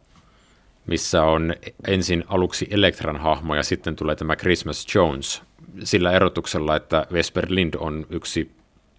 missä 0.86 1.22
on 1.22 1.54
ensin 1.86 2.24
aluksi 2.26 2.68
Elektran 2.70 3.16
hahmo 3.16 3.54
ja 3.54 3.62
sitten 3.62 3.96
tulee 3.96 4.16
tämä 4.16 4.36
Christmas 4.36 4.86
Jones 4.94 5.42
sillä 5.84 6.12
erotuksella, 6.12 6.76
että 6.76 7.06
Vesper 7.12 7.46
Lind 7.48 7.74
on 7.78 8.06
yksi 8.10 8.50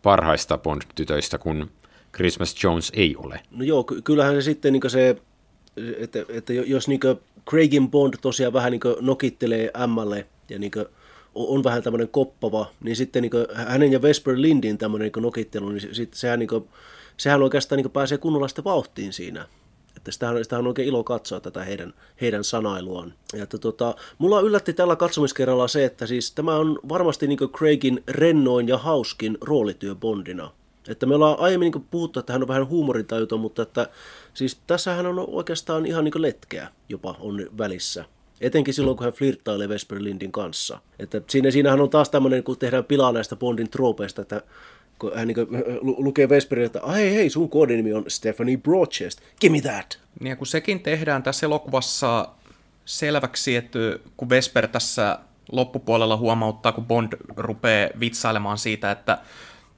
parhaista 0.04 0.58
Bond-tytöistä, 0.58 1.38
kun 1.38 1.70
Christmas 2.16 2.64
Jones 2.64 2.92
ei 2.96 3.16
ole. 3.16 3.40
No 3.52 3.64
joo, 3.64 3.84
kyllähän 3.84 4.36
se 4.36 4.42
sitten 4.42 4.74
niin 4.74 4.90
se, 4.90 5.18
että, 5.98 6.20
että 6.30 6.54
jos 6.54 6.88
niin 6.88 7.00
Craigin 7.50 7.92
Bond 7.92 8.14
tosiaan 8.22 8.54
vähän 8.54 8.72
niin 8.72 8.82
nokittelee 9.02 9.72
Emmalle 9.84 10.26
ja 10.50 10.60
niin 10.60 10.72
on 11.38 11.64
vähän 11.64 11.84
tämmöinen 11.84 12.10
koppava, 12.10 12.72
niin 12.84 12.96
sitten 12.96 13.22
niin 13.22 13.32
hänen 13.54 13.92
ja 13.92 14.02
Vesper 14.02 14.42
Lindin 14.42 14.78
tämmöinen 14.78 15.12
niin 15.16 15.24
nokittelu, 15.24 15.70
niin 15.70 15.96
sit, 15.96 16.14
sehän, 16.14 16.40
niin 16.40 16.50
kuin, 16.50 16.70
sehän 17.18 17.44
oikeastaan 17.44 17.78
niin 17.78 17.92
pääsee 17.92 18.18
kunnolla 18.18 18.48
sitten 18.48 18.64
vauhtiin 18.64 19.14
siinä. 19.14 19.48
Että 19.98 20.12
sitähän, 20.12 20.44
sitähän 20.44 20.62
on 20.62 20.68
oikein 20.68 20.88
ilo 20.88 21.04
katsoa 21.04 21.40
tätä 21.40 21.64
heidän, 21.64 21.94
heidän 22.22 22.44
sanailuaan. 22.44 23.14
Ja 23.34 23.44
että, 23.44 23.58
tota, 23.58 23.96
mulla 24.18 24.42
yllätti 24.42 24.74
tällä 24.74 24.96
katsomiskerralla 24.96 25.68
se, 25.68 25.86
että 25.86 26.06
siis 26.06 26.32
tämä 26.32 26.56
on 26.56 26.80
varmasti 26.90 27.28
niin 27.28 27.40
Craigin 27.40 28.04
rennoin 28.08 28.68
ja 28.68 28.78
hauskin 28.78 29.38
roolityö 29.42 29.96
Bondina. 29.96 30.52
Että 30.88 31.06
me 31.06 31.16
ollaan 31.16 31.40
aiemmin 31.40 31.72
niin 31.72 31.88
puhuttu, 31.92 32.20
että 32.20 32.34
hän 32.34 32.42
on 32.42 32.48
vähän 32.48 32.68
huumorintajuton, 32.68 33.40
mutta 33.40 33.62
että 33.62 33.90
siis 34.34 34.58
tässähän 34.68 35.06
on 35.06 35.26
oikeastaan 35.28 35.86
ihan 35.86 36.04
niin 36.04 36.22
letkeä 36.22 36.68
jopa 36.90 37.16
on 37.20 37.48
välissä. 37.58 38.06
Etenkin 38.42 38.74
silloin, 38.74 38.98
kun 38.98 39.04
hän 39.04 39.14
flirttailee 39.14 39.70
Vesper 39.70 40.04
Lindin 40.04 40.32
kanssa. 40.32 40.80
Että 41.00 41.22
siinä, 41.28 41.52
siinähän 41.52 41.82
on 41.82 41.90
taas 41.90 42.10
tämmöinen, 42.10 42.44
kun 42.44 42.58
tehdään 42.58 42.86
pilaa 42.86 43.12
näistä 43.12 43.36
Bondin 43.36 43.70
tropeista, 43.70 44.22
että 44.22 44.42
kun 45.00 45.12
hän 45.16 45.28
niin 45.28 45.38
lukee 45.82 46.30
Vesperin, 46.30 46.66
että 46.66 46.82
hei 46.94 47.16
hei, 47.16 47.30
sun 47.30 47.50
koodinimi 47.50 47.94
on 47.94 48.06
Stephanie 48.08 48.58
Broadchest, 48.58 49.22
give 49.42 49.52
me 49.52 49.62
that. 49.62 50.00
Niin 50.20 50.30
ja 50.30 50.36
kun 50.36 50.48
sekin 50.48 50.80
tehdään 50.80 51.24
tässä 51.24 51.46
elokuvassa 51.46 52.30
selväksi, 52.86 53.56
että 53.56 53.80
kun 54.18 54.30
Vesper 54.30 54.68
tässä 54.68 55.20
loppupuolella 55.52 56.18
huomauttaa, 56.18 56.72
kun 56.72 56.86
Bond 56.86 57.14
rupeaa 57.38 57.90
vitsailemaan 58.00 58.58
siitä, 58.58 58.92
että, 58.92 59.18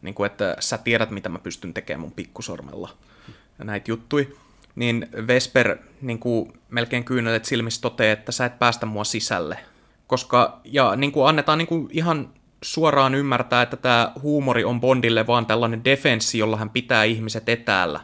niin 0.01 0.15
kuin, 0.15 0.25
että 0.31 0.55
sä 0.59 0.77
tiedät, 0.77 1.11
mitä 1.11 1.29
mä 1.29 1.39
pystyn 1.39 1.73
tekemään 1.73 2.01
mun 2.01 2.11
pikkusormella. 2.11 2.89
Ja 3.59 3.65
näitä 3.65 3.91
juttui 3.91 4.37
niin 4.75 5.07
Vesper 5.27 5.77
niin 6.01 6.19
kuin 6.19 6.53
melkein 6.69 7.03
kyynelet 7.03 7.45
silmissä 7.45 7.81
toteaa, 7.81 8.13
että 8.13 8.31
sä 8.31 8.45
et 8.45 8.59
päästä 8.59 8.85
mua 8.85 9.03
sisälle. 9.03 9.59
Koska, 10.07 10.61
ja 10.63 10.95
niin 10.95 11.11
kuin 11.11 11.27
annetaan 11.27 11.57
niin 11.57 11.67
kuin 11.67 11.87
ihan 11.91 12.29
suoraan 12.61 13.15
ymmärtää, 13.15 13.61
että 13.61 13.77
tämä 13.77 14.11
huumori 14.21 14.63
on 14.63 14.81
Bondille 14.81 15.27
vaan 15.27 15.45
tällainen 15.45 15.83
defenssi, 15.83 16.37
jolla 16.37 16.57
hän 16.57 16.69
pitää 16.69 17.03
ihmiset 17.03 17.49
etäällä. 17.49 17.99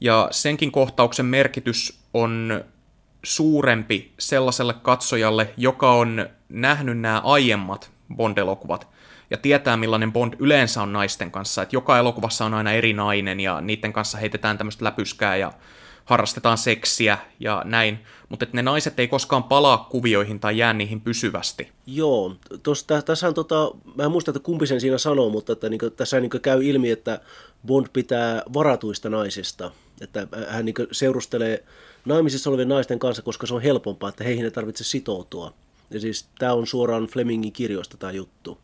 Ja 0.00 0.28
senkin 0.30 0.72
kohtauksen 0.72 1.26
merkitys 1.26 2.00
on 2.14 2.64
suurempi 3.22 4.12
sellaiselle 4.18 4.74
katsojalle, 4.74 5.54
joka 5.56 5.92
on 5.92 6.28
nähnyt 6.48 6.98
nämä 6.98 7.20
aiemmat 7.24 7.90
Bond-elokuvat 8.16 8.88
ja 9.30 9.36
tietää 9.36 9.76
millainen 9.76 10.12
Bond 10.12 10.34
yleensä 10.38 10.82
on 10.82 10.92
naisten 10.92 11.30
kanssa, 11.30 11.62
että 11.62 11.76
joka 11.76 11.98
elokuvassa 11.98 12.44
on 12.44 12.54
aina 12.54 12.72
eri 12.72 12.92
nainen 12.92 13.40
ja 13.40 13.60
niiden 13.60 13.92
kanssa 13.92 14.18
heitetään 14.18 14.58
tämmöistä 14.58 14.84
läpyskää 14.84 15.36
ja 15.36 15.52
harrastetaan 16.08 16.58
seksiä 16.58 17.18
ja 17.40 17.62
näin, 17.64 17.98
mutta 18.28 18.46
ne 18.52 18.62
naiset 18.62 19.00
ei 19.00 19.08
koskaan 19.08 19.44
palaa 19.44 19.86
kuvioihin 19.90 20.40
tai 20.40 20.58
jää 20.58 20.72
niihin 20.72 21.00
pysyvästi. 21.00 21.68
Joo, 21.86 22.36
tosta, 22.62 23.02
tässä 23.02 23.28
on 23.28 23.34
tota, 23.34 23.70
mä 23.94 24.04
en 24.04 24.10
muista, 24.10 24.30
että 24.30 24.40
kumpi 24.40 24.66
sen 24.66 24.80
siinä 24.80 24.98
sanoo, 24.98 25.30
mutta 25.30 25.52
että 25.52 25.68
niin 25.68 25.78
kuin, 25.78 25.92
tässä 25.92 26.20
niin 26.20 26.30
käy 26.42 26.64
ilmi, 26.64 26.90
että 26.90 27.20
Bond 27.66 27.86
pitää 27.92 28.42
varatuista 28.54 29.10
naisista, 29.10 29.70
että 30.00 30.28
hän 30.48 30.64
niin 30.64 30.74
seurustelee 30.92 31.64
naimisissa 32.04 32.50
olevien 32.50 32.68
naisten 32.68 32.98
kanssa, 32.98 33.22
koska 33.22 33.46
se 33.46 33.54
on 33.54 33.62
helpompaa, 33.62 34.08
että 34.08 34.24
heihin 34.24 34.44
ei 34.44 34.50
tarvitse 34.50 34.84
sitoutua. 34.84 35.54
Ja 35.90 36.00
siis 36.00 36.28
tämä 36.38 36.52
on 36.52 36.66
suoraan 36.66 37.06
Flemingin 37.06 37.52
kirjoista 37.52 37.96
tämä 37.96 38.12
juttu. 38.12 38.58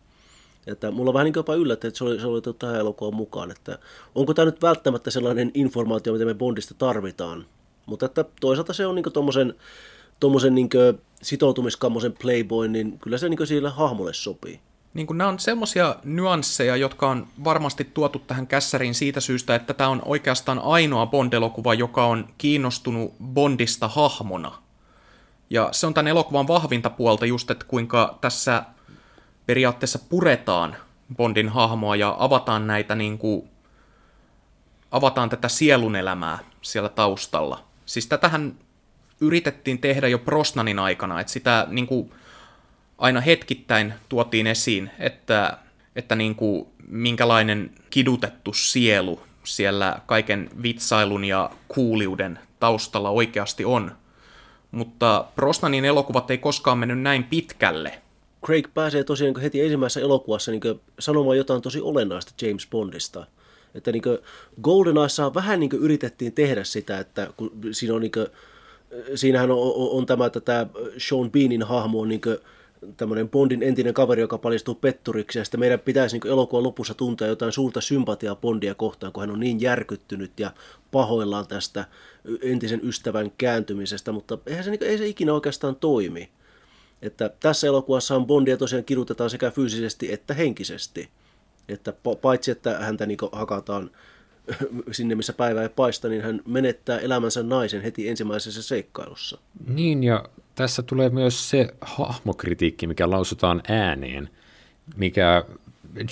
Että 0.66 0.90
mulla 0.90 1.12
vähän 1.12 1.24
niin 1.24 1.32
jopa 1.36 1.54
yllätty, 1.54 1.86
että 1.86 1.98
se 1.98 2.04
oli, 2.04 2.20
se 2.20 2.26
oli 2.26 2.40
tähän 2.58 2.76
elokuvan 2.76 3.14
mukaan, 3.14 3.50
että 3.50 3.78
onko 4.14 4.34
tämä 4.34 4.46
nyt 4.46 4.62
välttämättä 4.62 5.10
sellainen 5.10 5.50
informaatio, 5.54 6.12
mitä 6.12 6.24
me 6.24 6.34
Bondista 6.34 6.74
tarvitaan. 6.74 7.46
Mutta 7.86 8.06
että 8.06 8.24
toisaalta 8.40 8.72
se 8.72 8.86
on 8.86 8.94
niin 8.94 9.12
tuommoisen 9.12 9.54
tommosen 10.20 10.54
niin 10.54 10.68
sitoutumiskammoisen 11.22 12.14
playboy, 12.22 12.68
niin 12.68 12.98
kyllä 12.98 13.18
se 13.18 13.28
niin 13.28 13.46
sille 13.46 13.70
hahmolle 13.70 14.12
sopii. 14.14 14.60
Niin 14.94 15.06
kuin 15.06 15.18
nämä 15.18 15.30
on 15.30 15.38
semmoisia 15.38 15.96
nyansseja, 16.04 16.76
jotka 16.76 17.10
on 17.10 17.26
varmasti 17.44 17.84
tuotu 17.84 18.18
tähän 18.18 18.46
kässäriin 18.46 18.94
siitä 18.94 19.20
syystä, 19.20 19.54
että 19.54 19.74
tämä 19.74 19.90
on 19.90 20.02
oikeastaan 20.04 20.58
ainoa 20.58 21.06
Bond-elokuva, 21.06 21.74
joka 21.74 22.06
on 22.06 22.28
kiinnostunut 22.38 23.14
Bondista 23.24 23.88
hahmona. 23.88 24.52
Ja 25.50 25.68
se 25.72 25.86
on 25.86 25.94
tämän 25.94 26.08
elokuvan 26.08 26.48
vahvinta 26.48 26.90
puolta 26.90 27.26
just, 27.26 27.50
että 27.50 27.64
kuinka 27.68 28.18
tässä 28.20 28.62
periaatteessa 29.46 29.98
puretaan 29.98 30.76
Bondin 31.16 31.48
hahmoa 31.48 31.96
ja 31.96 32.16
avataan 32.18 32.66
näitä 32.66 32.94
niin 32.94 33.18
kuin, 33.18 33.48
avataan 34.90 35.28
tätä 35.28 35.48
sielun 35.48 35.96
elämää 35.96 36.38
siellä 36.62 36.88
taustalla. 36.88 37.64
Siis 37.86 38.06
tätähän 38.06 38.54
yritettiin 39.20 39.78
tehdä 39.78 40.08
jo 40.08 40.18
Prosnanin 40.18 40.78
aikana, 40.78 41.20
että 41.20 41.32
sitä 41.32 41.66
niin 41.70 41.86
kuin, 41.86 42.10
aina 42.98 43.20
hetkittäin 43.20 43.94
tuotiin 44.08 44.46
esiin, 44.46 44.90
että, 44.98 45.58
että 45.96 46.16
niin 46.16 46.34
kuin, 46.34 46.66
minkälainen 46.88 47.70
kidutettu 47.90 48.52
sielu 48.52 49.20
siellä 49.44 50.00
kaiken 50.06 50.50
vitsailun 50.62 51.24
ja 51.24 51.50
kuuliuden 51.68 52.38
taustalla 52.60 53.10
oikeasti 53.10 53.64
on. 53.64 53.96
Mutta 54.70 55.24
Brosnanin 55.34 55.84
elokuvat 55.84 56.30
ei 56.30 56.38
koskaan 56.38 56.78
mennyt 56.78 57.00
näin 57.00 57.24
pitkälle. 57.24 58.00
Craig 58.44 58.68
pääsee 58.74 59.04
tosiaan 59.04 59.40
heti 59.40 59.60
ensimmäisessä 59.60 60.00
elokuvassa 60.00 60.50
niin 60.50 60.80
sanomaan 60.98 61.36
jotain 61.36 61.62
tosi 61.62 61.80
olennaista 61.80 62.46
James 62.46 62.66
Bondista. 62.70 63.26
Että 63.74 63.92
niin 63.92 64.02
GoldenEyessa 64.62 65.34
vähän 65.34 65.60
niin 65.60 65.70
yritettiin 65.78 66.32
tehdä 66.32 66.64
sitä, 66.64 66.98
että 66.98 67.32
kun 67.36 67.52
siinä 67.72 67.94
on 67.94 68.00
niin 68.00 68.12
kuin, 68.12 68.26
siinähän 69.14 69.50
on, 69.50 69.58
on, 69.58 69.90
on 69.90 70.06
tämä, 70.06 70.26
että 70.26 70.40
tämä 70.40 70.66
Sean 70.98 71.30
Beanin 71.30 71.62
hahmo 71.62 72.00
on 72.00 72.08
niin 72.08 72.20
tämmöinen 72.96 73.28
Bondin 73.28 73.62
entinen 73.62 73.94
kaveri, 73.94 74.20
joka 74.20 74.38
paljastuu 74.38 74.74
petturiksi, 74.74 75.38
ja 75.38 75.44
sitten 75.44 75.60
meidän 75.60 75.80
pitäisi 75.80 76.18
niin 76.18 76.32
elokuvan 76.32 76.64
lopussa 76.64 76.94
tuntea 76.94 77.28
jotain 77.28 77.52
suurta 77.52 77.80
sympatiaa 77.80 78.36
Bondia 78.36 78.74
kohtaan, 78.74 79.12
kun 79.12 79.20
hän 79.20 79.30
on 79.30 79.40
niin 79.40 79.60
järkyttynyt 79.60 80.40
ja 80.40 80.50
pahoillaan 80.90 81.46
tästä 81.46 81.84
entisen 82.42 82.80
ystävän 82.82 83.32
kääntymisestä, 83.38 84.12
mutta 84.12 84.38
eihän 84.46 84.64
se, 84.64 84.70
niin 84.70 84.82
ei 84.82 84.98
se 84.98 85.06
ikinä 85.06 85.34
oikeastaan 85.34 85.76
toimi. 85.76 86.30
Että 87.02 87.30
tässä 87.40 87.66
elokuvassa 87.66 88.20
Bondia 88.20 88.56
tosiaan 88.56 88.84
kidutetaan 88.84 89.30
sekä 89.30 89.50
fyysisesti 89.50 90.12
että 90.12 90.34
henkisesti. 90.34 91.08
Että 91.68 91.92
paitsi, 92.22 92.50
että 92.50 92.78
häntä 92.78 93.06
niin 93.06 93.18
hakataan 93.32 93.90
sinne, 94.92 95.14
missä 95.14 95.32
päivä 95.32 95.62
ei 95.62 95.68
paista, 95.68 96.08
niin 96.08 96.22
hän 96.22 96.40
menettää 96.46 96.98
elämänsä 96.98 97.42
naisen 97.42 97.82
heti 97.82 98.08
ensimmäisessä 98.08 98.62
seikkailussa. 98.62 99.38
Niin, 99.66 100.04
ja 100.04 100.24
tässä 100.54 100.82
tulee 100.82 101.08
myös 101.08 101.50
se 101.50 101.68
hahmokritiikki, 101.80 102.86
mikä 102.86 103.10
lausutaan 103.10 103.62
ääneen, 103.68 104.30
mikä 104.96 105.44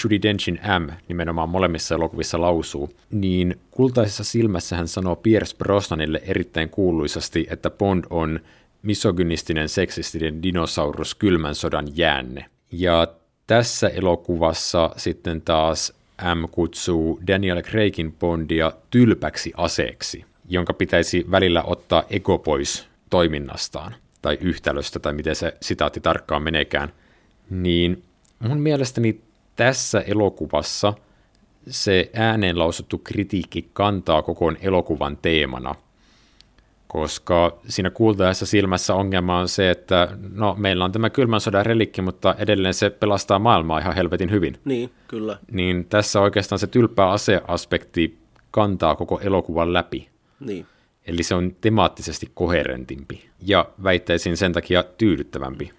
Judy 0.04 0.22
Denchin 0.22 0.60
M 0.78 0.90
nimenomaan 1.08 1.48
molemmissa 1.48 1.94
elokuvissa 1.94 2.40
lausuu, 2.40 2.90
niin 3.10 3.60
kultaisessa 3.70 4.24
silmässä 4.24 4.76
hän 4.76 4.88
sanoo 4.88 5.16
Pierce 5.16 5.56
Brosnanille 5.56 6.22
erittäin 6.24 6.68
kuuluisasti, 6.68 7.46
että 7.50 7.70
Bond 7.70 8.04
on 8.10 8.40
misogynistinen, 8.82 9.68
seksistinen 9.68 10.42
dinosaurus 10.42 11.14
kylmän 11.14 11.54
sodan 11.54 11.88
jäänne. 11.94 12.46
Ja 12.72 13.06
tässä 13.46 13.88
elokuvassa 13.88 14.90
sitten 14.96 15.42
taas 15.42 15.92
M 16.34 16.48
kutsuu 16.50 17.20
Daniel 17.26 17.62
Craigin 17.62 18.12
Bondia 18.12 18.72
tylpäksi 18.90 19.52
aseeksi, 19.56 20.24
jonka 20.48 20.72
pitäisi 20.72 21.26
välillä 21.30 21.62
ottaa 21.62 22.02
ego 22.10 22.38
pois 22.38 22.88
toiminnastaan 23.10 23.94
tai 24.22 24.38
yhtälöstä 24.40 24.98
tai 24.98 25.12
miten 25.12 25.36
se 25.36 25.54
sitaatti 25.62 26.00
tarkkaan 26.00 26.42
menekään, 26.42 26.92
niin 27.50 28.02
mun 28.38 28.60
mielestäni 28.60 29.20
tässä 29.56 30.00
elokuvassa 30.00 30.94
se 31.68 32.10
ääneen 32.14 32.58
lausuttu 32.58 32.98
kritiikki 32.98 33.70
kantaa 33.72 34.22
koko 34.22 34.52
elokuvan 34.60 35.18
teemana, 35.22 35.74
koska 36.92 37.58
siinä 37.68 37.90
kuultaessa 37.90 38.46
silmässä 38.46 38.94
ongelma 38.94 39.38
on 39.38 39.48
se, 39.48 39.70
että 39.70 40.08
no, 40.32 40.54
meillä 40.58 40.84
on 40.84 40.92
tämä 40.92 41.10
kylmän 41.10 41.40
sodan 41.40 41.66
relikki, 41.66 42.02
mutta 42.02 42.34
edelleen 42.38 42.74
se 42.74 42.90
pelastaa 42.90 43.38
maailmaa 43.38 43.78
ihan 43.78 43.94
helvetin 43.94 44.30
hyvin. 44.30 44.58
Niin, 44.64 44.90
kyllä. 45.08 45.38
Niin 45.50 45.84
tässä 45.84 46.20
oikeastaan 46.20 46.58
se 46.58 46.66
tylppä 46.66 47.10
aseaspekti 47.10 48.18
kantaa 48.50 48.96
koko 48.96 49.20
elokuvan 49.20 49.72
läpi. 49.72 50.08
Niin. 50.40 50.66
Eli 51.06 51.22
se 51.22 51.34
on 51.34 51.56
temaattisesti 51.60 52.30
koherentimpi 52.34 53.28
ja 53.46 53.68
väittäisin 53.82 54.36
sen 54.36 54.52
takia 54.52 54.82
tyydyttävämpi. 54.82 55.70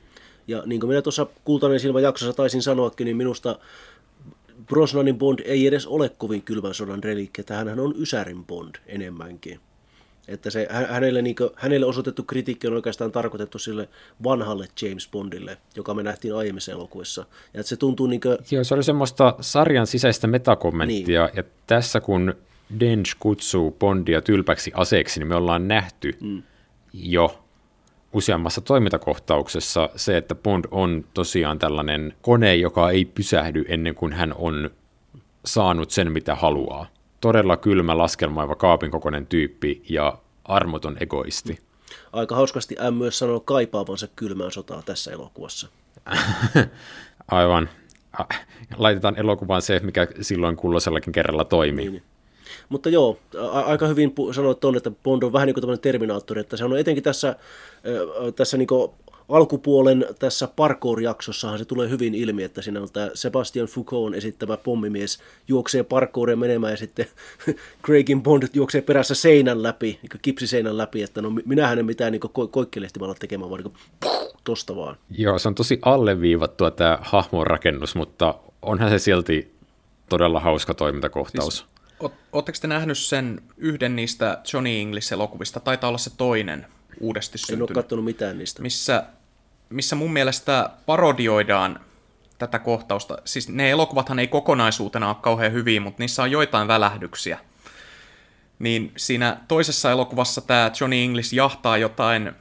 Ja 0.47 0.63
niin 0.65 0.79
kuin 0.79 0.89
minä 0.89 1.01
tuossa 1.01 1.27
Kultainen 1.43 1.79
silmä 1.79 1.99
jaksossa 1.99 2.33
taisin 2.33 2.61
sanoakin, 2.61 3.05
niin 3.05 3.17
minusta 3.17 3.59
Brosnanin 4.65 5.17
Bond 5.17 5.39
ei 5.45 5.67
edes 5.67 5.87
ole 5.87 6.09
kovin 6.09 6.41
kylmän 6.41 6.73
sodan 6.73 7.03
relikki, 7.03 7.41
että 7.41 7.55
hän 7.55 7.79
on 7.79 7.93
Ysärin 7.97 8.45
Bond 8.45 8.75
enemmänkin. 8.87 9.59
Että 10.27 10.49
se, 10.49 10.67
hänelle, 10.89 11.21
niin 11.21 11.35
kuin, 11.35 11.49
hänelle 11.55 11.85
osoitettu 11.85 12.23
kritiikki 12.23 12.67
on 12.67 12.73
oikeastaan 12.73 13.11
tarkoitettu 13.11 13.59
sille 13.59 13.89
vanhalle 14.23 14.67
James 14.81 15.09
Bondille, 15.11 15.57
joka 15.75 15.93
me 15.93 16.03
nähtiin 16.03 16.35
aiemmissa 16.35 16.71
elokuvissa. 16.71 17.25
Ja 17.53 17.59
että 17.59 17.69
se 17.69 17.75
tuntuu 17.75 18.07
niin 18.07 18.21
kuin... 18.21 18.37
Joo, 18.51 18.63
se 18.63 18.73
oli 18.73 18.83
semmoista 18.83 19.35
sarjan 19.39 19.87
sisäistä 19.87 20.27
metakommenttia, 20.27 21.25
niin. 21.25 21.37
ja 21.37 21.43
tässä 21.67 22.01
kun 22.01 22.33
Dench 22.79 23.15
kutsuu 23.19 23.71
Bondia 23.71 24.21
tylpäksi 24.21 24.71
aseeksi, 24.75 25.19
niin 25.19 25.27
me 25.27 25.35
ollaan 25.35 25.67
nähty 25.67 26.17
mm. 26.21 26.43
jo 26.93 27.43
useammassa 28.13 28.61
toimintakohtauksessa 28.61 29.89
se, 29.95 30.17
että 30.17 30.35
Bond 30.35 30.65
on 30.71 31.05
tosiaan 31.13 31.59
tällainen 31.59 32.13
kone, 32.21 32.55
joka 32.55 32.89
ei 32.89 33.05
pysähdy 33.05 33.65
ennen 33.67 33.95
kuin 33.95 34.13
hän 34.13 34.33
on 34.33 34.69
saanut 35.45 35.91
sen, 35.91 36.11
mitä 36.11 36.35
haluaa. 36.35 36.87
Todella 37.23 37.57
kylmä 37.57 37.97
laskelmaiva 37.97 38.55
kaapin 38.55 38.91
kokoinen 38.91 39.25
tyyppi 39.27 39.83
ja 39.89 40.17
armoton 40.45 40.97
egoisti. 40.99 41.59
Aika 42.13 42.35
hauskasti 42.35 42.75
M 42.91 42.93
myös 42.93 43.19
sanoo 43.19 43.39
kaipaavansa 43.39 44.07
kylmään 44.15 44.51
sotaa 44.51 44.81
tässä 44.85 45.11
elokuvassa. 45.11 45.67
Aivan. 47.31 47.69
Laitetaan 48.77 49.19
elokuvaan 49.19 49.61
se, 49.61 49.79
mikä 49.79 50.07
silloin 50.21 50.55
kulloisellakin 50.55 51.13
kerralla 51.13 51.45
toimii. 51.45 51.89
Niin. 51.89 52.03
Mutta 52.69 52.89
joo, 52.89 53.19
a- 53.51 53.59
aika 53.59 53.87
hyvin 53.87 54.13
sanoit 54.31 54.59
tuonne, 54.59 54.77
että 54.77 54.91
Bond 55.03 55.23
on 55.23 55.33
vähän 55.33 55.45
niin 55.45 55.53
kuin 55.53 55.61
tämmöinen 55.61 55.81
Terminaattori, 55.81 56.41
että 56.41 56.57
se 56.57 56.65
on 56.65 56.79
etenkin 56.79 57.03
tässä, 57.03 57.35
tässä 58.35 58.57
niin 58.57 58.67
alkupuolen 59.33 60.05
tässä 60.19 60.47
parkour-jaksossahan 60.47 61.57
se 61.57 61.65
tulee 61.65 61.89
hyvin 61.89 62.15
ilmi, 62.15 62.43
että 62.43 62.61
siinä 62.61 62.81
on 62.81 62.87
tämä 62.93 63.09
Sebastian 63.13 63.67
Foucault 63.67 64.15
esittämä 64.15 64.57
pommimies 64.57 65.19
juoksee 65.47 65.83
parkouria 65.83 66.35
menemään 66.35 66.73
ja 66.73 66.77
sitten 66.77 67.05
Craigin 67.85 68.23
Bond 68.23 68.43
juoksee 68.53 68.81
perässä 68.81 69.15
seinän 69.15 69.63
läpi, 69.63 69.99
niin 70.01 70.19
kipsiseinän 70.21 70.77
läpi, 70.77 71.03
että 71.03 71.21
no 71.21 71.29
minähän 71.45 71.79
en 71.79 71.85
mitään 71.85 72.11
niin 72.11 72.21
ko- 72.25 72.47
koikkelehtimalla 72.51 73.15
tekemään, 73.15 73.49
vaan 73.49 73.63
niin 73.63 73.73
kuin, 74.01 74.13
tosta 74.43 74.75
vaan. 74.75 74.97
Joo, 75.09 75.39
se 75.39 75.47
on 75.47 75.55
tosi 75.55 75.79
alleviivattua 75.81 76.71
tämä 76.71 76.99
hahmon 77.01 77.47
rakennus, 77.47 77.95
mutta 77.95 78.35
onhan 78.61 78.89
se 78.89 78.99
silti 78.99 79.53
todella 80.09 80.39
hauska 80.39 80.73
toimintakohtaus. 80.73 81.57
Siis 81.57 81.73
Oletteko 82.31 82.57
te 82.61 82.67
nähnyt 82.67 82.97
sen 82.97 83.41
yhden 83.57 83.95
niistä 83.95 84.41
Johnny 84.53 84.69
English-elokuvista? 84.69 85.59
Taitaa 85.59 85.87
olla 85.87 85.97
se 85.97 86.11
toinen 86.17 86.65
uudesti 86.99 87.37
syntynyt. 87.37 87.69
En 87.69 87.77
ole 87.77 87.83
katsonut 87.83 88.05
mitään 88.05 88.37
niistä. 88.37 88.61
Missä, 88.61 89.05
missä 89.73 89.95
mun 89.95 90.13
mielestä 90.13 90.69
parodioidaan 90.85 91.79
tätä 92.37 92.59
kohtausta. 92.59 93.17
Siis 93.25 93.49
ne 93.49 93.69
elokuvathan 93.69 94.19
ei 94.19 94.27
kokonaisuutena 94.27 95.07
ole 95.07 95.15
kauhean 95.21 95.53
hyviä, 95.53 95.81
mutta 95.81 96.03
niissä 96.03 96.23
on 96.23 96.31
joitain 96.31 96.67
välähdyksiä. 96.67 97.39
Niin 98.59 98.91
siinä 98.97 99.37
toisessa 99.47 99.91
elokuvassa 99.91 100.41
tämä 100.41 100.71
Johnny 100.79 101.03
English 101.03 101.33
jahtaa 101.33 101.77
jotain 101.77 102.31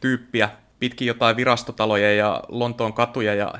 tyyppiä 0.00 0.50
pitkin 0.80 1.08
jotain 1.08 1.36
virastotaloja 1.36 2.14
ja 2.14 2.42
Lontoon 2.48 2.92
katuja 2.92 3.34
ja 3.34 3.54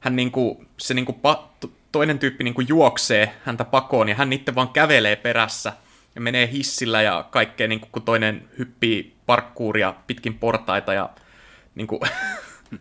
hän 0.00 0.16
niinku, 0.16 0.64
se 0.78 0.94
niinku 0.94 1.12
pa- 1.12 1.68
toinen 1.92 2.18
tyyppi 2.18 2.44
niin 2.44 2.54
kuin 2.54 2.68
juoksee 2.68 3.36
häntä 3.44 3.64
pakoon 3.64 4.08
ja 4.08 4.14
hän 4.14 4.32
itse 4.32 4.54
vaan 4.54 4.68
kävelee 4.68 5.16
perässä 5.16 5.72
ja 6.14 6.20
menee 6.20 6.50
hissillä 6.52 7.02
ja 7.02 7.24
kaikkea, 7.30 7.68
niin 7.68 7.80
kuin, 7.80 7.90
kun 7.92 8.02
toinen 8.02 8.48
hyppii 8.58 9.16
parkkuuria 9.26 9.94
pitkin 10.06 10.38
portaita 10.38 10.94
ja 10.94 11.10
niin 11.76 11.86
kuin, 11.86 12.00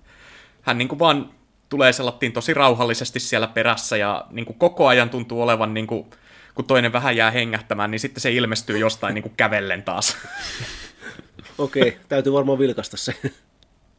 hän 0.62 0.78
niin 0.78 0.88
kuin 0.88 1.00
vaan 1.00 1.30
tulee 1.70 1.94
sellattiin 1.94 2.34
tosi 2.34 2.54
rauhallisesti 2.54 3.20
siellä 3.20 3.48
perässä 3.48 3.98
ja 3.98 4.26
niin 4.32 4.46
kuin 4.46 4.60
koko 4.60 4.88
ajan 4.88 5.10
tuntuu 5.10 5.42
olevan, 5.42 5.74
niin 5.74 5.88
kuin, 5.88 6.10
kun 6.56 6.66
toinen 6.66 6.94
vähän 6.94 7.16
jää 7.16 7.32
hengähtämään, 7.32 7.92
niin 7.92 8.00
sitten 8.00 8.22
se 8.22 8.32
ilmestyy 8.32 8.78
jostain 8.78 9.14
niin 9.14 9.24
kuin 9.24 9.34
kävellen 9.38 9.84
taas. 9.84 10.18
Okei, 11.58 11.88
okay, 11.88 12.00
täytyy 12.10 12.34
varmaan 12.34 12.60
vilkasta 12.60 12.98
se. 12.98 13.14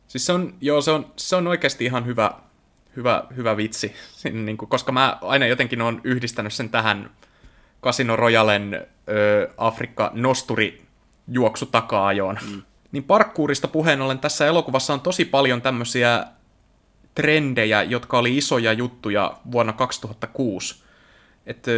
Siis 0.08 0.26
se 0.26 0.32
on, 0.32 0.54
joo, 0.60 0.80
se 0.80 0.90
on, 0.90 1.12
se 1.16 1.36
on 1.36 1.46
oikeasti 1.46 1.84
ihan 1.84 2.06
hyvä, 2.06 2.30
hyvä, 2.96 3.24
hyvä 3.36 3.56
vitsi, 3.56 3.94
niin 4.32 4.56
kuin, 4.56 4.68
koska 4.68 4.92
mä 4.92 5.18
aina 5.22 5.46
jotenkin 5.46 5.82
olen 5.82 6.00
yhdistänyt 6.04 6.52
sen 6.52 6.70
tähän 6.70 7.10
Casino 7.82 8.16
Royalen 8.16 8.86
Afrikka-nosturi 9.56 10.86
juoksu 11.28 11.66
taka-ajoon. 11.66 12.38
Mm. 12.50 12.62
Niin 12.96 13.04
parkkuurista 13.04 13.68
puheen 13.68 14.02
ollen 14.02 14.18
tässä 14.18 14.46
elokuvassa 14.46 14.92
on 14.92 15.00
tosi 15.00 15.24
paljon 15.24 15.62
tämmöisiä 15.62 16.24
trendejä, 17.14 17.82
jotka 17.82 18.18
oli 18.18 18.36
isoja 18.36 18.72
juttuja 18.72 19.36
vuonna 19.52 19.72
2006. 19.72 20.82
Että 21.46 21.70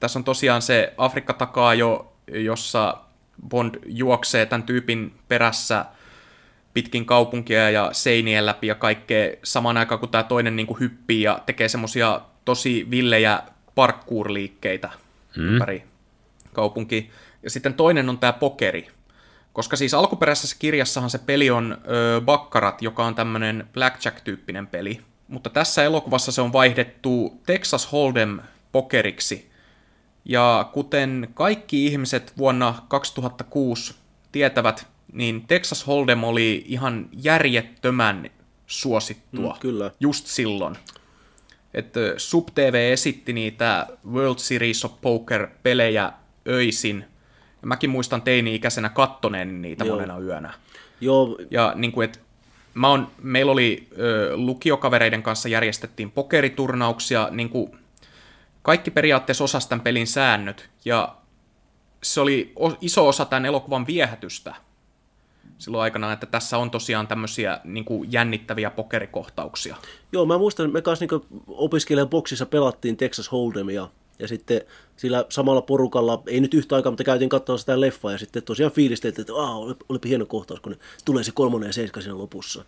tässä 0.00 0.18
on 0.18 0.24
tosiaan 0.24 0.62
se 0.62 0.94
Afrikka 0.96 1.32
takaa 1.32 1.74
jo, 1.74 2.12
jossa 2.26 2.96
Bond 3.48 3.74
juoksee 3.86 4.46
tämän 4.46 4.62
tyypin 4.62 5.14
perässä– 5.28 5.84
pitkin 6.74 7.06
kaupunkia 7.06 7.70
ja 7.70 7.88
seinien 7.92 8.46
läpi 8.46 8.66
ja 8.66 8.74
kaikkea 8.74 9.36
samaan 9.44 9.76
aikaan, 9.76 9.98
kun 9.98 10.08
tämä 10.08 10.24
toinen 10.24 10.56
niin 10.56 10.66
kuin 10.66 10.80
hyppii 10.80 11.22
ja 11.22 11.38
tekee 11.46 11.68
semmoisia 11.68 12.20
tosi 12.44 12.86
villejä 12.90 13.42
parkour-liikkeitä 13.74 14.90
mm. 15.36 15.48
ympäri 15.48 15.84
kaupunki. 16.52 17.10
Ja 17.42 17.50
sitten 17.50 17.74
toinen 17.74 18.08
on 18.08 18.18
tämä 18.18 18.32
pokeri. 18.32 18.88
Koska 19.54 19.76
siis 19.76 19.94
alkuperäisessä 19.94 20.56
kirjassahan 20.58 21.10
se 21.10 21.18
peli 21.18 21.50
on 21.50 21.78
ö, 21.88 22.20
Bakkarat, 22.20 22.82
joka 22.82 23.04
on 23.04 23.14
tämmöinen 23.14 23.68
blackjack-tyyppinen 23.72 24.66
peli. 24.66 25.00
Mutta 25.28 25.50
tässä 25.50 25.84
elokuvassa 25.84 26.32
se 26.32 26.40
on 26.40 26.52
vaihdettu 26.52 27.40
Texas 27.46 27.88
Hold'em 27.88 28.42
pokeriksi. 28.72 29.50
Ja 30.24 30.70
kuten 30.72 31.28
kaikki 31.34 31.86
ihmiset 31.86 32.32
vuonna 32.38 32.74
2006 32.88 33.94
tietävät, 34.32 34.86
niin 35.12 35.46
Texas 35.46 35.84
Hold'em 35.86 36.24
oli 36.24 36.64
ihan 36.66 37.08
järjettömän 37.12 38.30
suosittua 38.66 39.52
Mm, 39.52 39.60
kyllä. 39.60 39.90
just 40.00 40.26
silloin. 40.26 40.76
Että 41.74 42.00
SubTV 42.16 42.74
esitti 42.92 43.32
niitä 43.32 43.86
World 44.12 44.38
Series 44.38 44.84
of 44.84 44.92
Poker-pelejä 45.00 46.12
öisin. 46.48 47.04
Mäkin 47.64 47.90
muistan 47.90 48.22
teini-ikäisenä 48.22 48.88
kattoneen 48.88 49.62
niitä 49.62 49.84
Joo. 49.84 49.96
monena 49.96 50.18
yönä. 50.18 50.54
Joo, 51.00 51.38
Ja 51.50 51.72
niin 51.76 51.92
kuin, 51.92 52.04
et, 52.04 52.20
mä 52.74 52.88
on, 52.88 53.08
meillä 53.22 53.52
oli 53.52 53.88
ö, 53.98 54.36
lukiokavereiden 54.36 55.22
kanssa 55.22 55.48
järjestettiin 55.48 56.10
pokeriturnauksia, 56.10 57.28
niin 57.30 57.48
kuin, 57.48 57.78
kaikki 58.62 58.90
periaatteessa 58.90 59.44
osasi 59.44 59.68
tämän 59.68 59.82
pelin 59.82 60.06
säännöt, 60.06 60.70
ja 60.84 61.16
se 62.02 62.20
oli 62.20 62.52
o- 62.60 62.76
iso 62.80 63.08
osa 63.08 63.24
tämän 63.24 63.46
elokuvan 63.46 63.86
viehätystä 63.86 64.54
silloin 65.58 65.82
aikana, 65.82 66.12
että 66.12 66.26
tässä 66.26 66.58
on 66.58 66.70
tosiaan 66.70 67.06
tämmöisiä 67.06 67.60
niin 67.64 67.84
kuin 67.84 68.12
jännittäviä 68.12 68.70
pokerikohtauksia. 68.70 69.76
Joo, 70.12 70.26
mä 70.26 70.38
muistan, 70.38 70.72
me 70.72 70.82
kanssa 70.82 71.06
niin 71.10 71.42
opiskelijan 71.48 72.08
boksissa 72.08 72.46
pelattiin 72.46 72.96
Texas 72.96 73.30
Hold'emia. 73.30 73.88
Ja 74.18 74.28
sitten 74.28 74.60
sillä 74.96 75.26
samalla 75.28 75.62
porukalla, 75.62 76.22
ei 76.26 76.40
nyt 76.40 76.54
yhtä 76.54 76.76
aikaa, 76.76 76.92
mutta 76.92 77.04
käytiin 77.04 77.28
katsoa 77.28 77.58
sitä 77.58 77.80
leffaa 77.80 78.12
ja 78.12 78.18
sitten 78.18 78.42
tosiaan 78.42 78.72
fiilisteltiin, 78.72 79.20
että 79.20 79.34
Aa, 79.34 79.56
oli- 79.58 79.76
olipa 79.88 80.08
hieno 80.08 80.26
kohtaus, 80.26 80.60
kun 80.60 80.72
ne 80.72 80.78
tulee 81.04 81.24
se 81.24 81.32
kolmonen 81.32 81.66
ja 81.66 81.72
seiska 81.72 82.00
siinä 82.00 82.18
lopussa. 82.18 82.64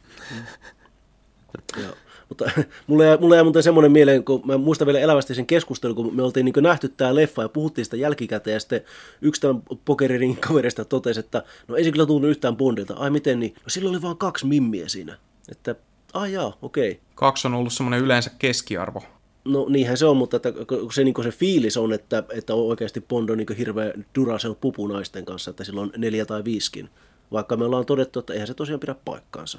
ja, 1.83 1.89
mutta 2.29 2.51
mulle 2.87 3.07
jäi, 3.07 3.19
mulle 3.19 3.37
jäi 3.37 3.45
muuten 3.45 3.63
semmoinen 3.63 3.93
mieleen, 3.93 4.25
kun 4.25 4.43
mä 4.45 4.59
muistan 4.59 4.87
vielä 4.87 5.01
elävästi 5.01 5.35
sen 5.35 5.47
keskustelun, 5.47 5.97
kun 5.97 6.17
me 6.17 6.23
oltiin 6.23 6.45
niin 6.45 6.55
nähty 6.61 6.89
tämä 6.89 7.15
leffa 7.15 7.43
ja 7.43 7.49
puhuttiin 7.49 7.85
sitä 7.85 7.97
jälkikäteen 7.97 8.55
ja 8.55 8.61
sitten 8.61 8.81
yksi 9.23 9.41
tämän 9.41 9.63
pokeriringin 9.85 10.41
kaverista 10.41 10.85
totesi, 10.85 11.21
että 11.21 11.43
no 11.69 11.77
ei 11.77 11.85
se 11.85 11.93
kyllä 11.93 12.07
tunnu 12.07 12.29
yhtään 12.29 12.57
Bondilta. 12.57 12.95
Ai 12.95 13.11
miten 13.11 13.41
niin? 13.41 13.55
No 13.55 13.69
silloin 13.69 13.95
oli 13.97 14.03
vain 14.03 14.17
kaksi 14.17 14.47
mimmiä 14.47 14.89
siinä. 14.89 15.19
Että 15.49 15.75
ai 16.15 16.33
jaa, 16.33 16.59
okei. 16.63 16.91
Okay. 16.91 17.03
Kaksi 17.15 17.49
on 17.49 17.55
ollut 17.55 17.73
semmoinen 17.73 18.01
yleensä 18.01 18.31
keskiarvo. 18.39 19.03
No 19.47 19.67
niinhän 19.69 19.97
se 19.97 20.07
on, 20.07 20.17
mutta 20.17 20.37
että 20.37 20.53
se, 20.95 21.05
niin 21.05 21.15
se 21.23 21.31
fiilis 21.31 21.77
on, 21.77 21.93
että, 21.93 22.23
että 22.33 22.55
on 22.55 22.67
oikeasti 22.67 23.01
Bond 23.01 23.29
on 23.29 23.39
niin 23.39 23.57
hirveä 23.59 23.93
Duracell 24.15 24.55
pupu 24.55 24.87
naisten 24.87 25.25
kanssa, 25.25 25.51
että 25.51 25.65
sillä 25.65 25.81
on 25.81 25.93
neljä 25.97 26.27
tai 26.27 26.45
viiskin. 26.45 26.91
Vaikka 27.33 27.57
me 27.57 27.65
ollaan 27.65 27.87
todettu, 27.87 28.19
että 28.19 28.33
eihän 28.33 28.47
se 28.47 28.55
tosiaan 28.55 28.81
pidä 28.81 28.95
paikkaansa. 29.05 29.59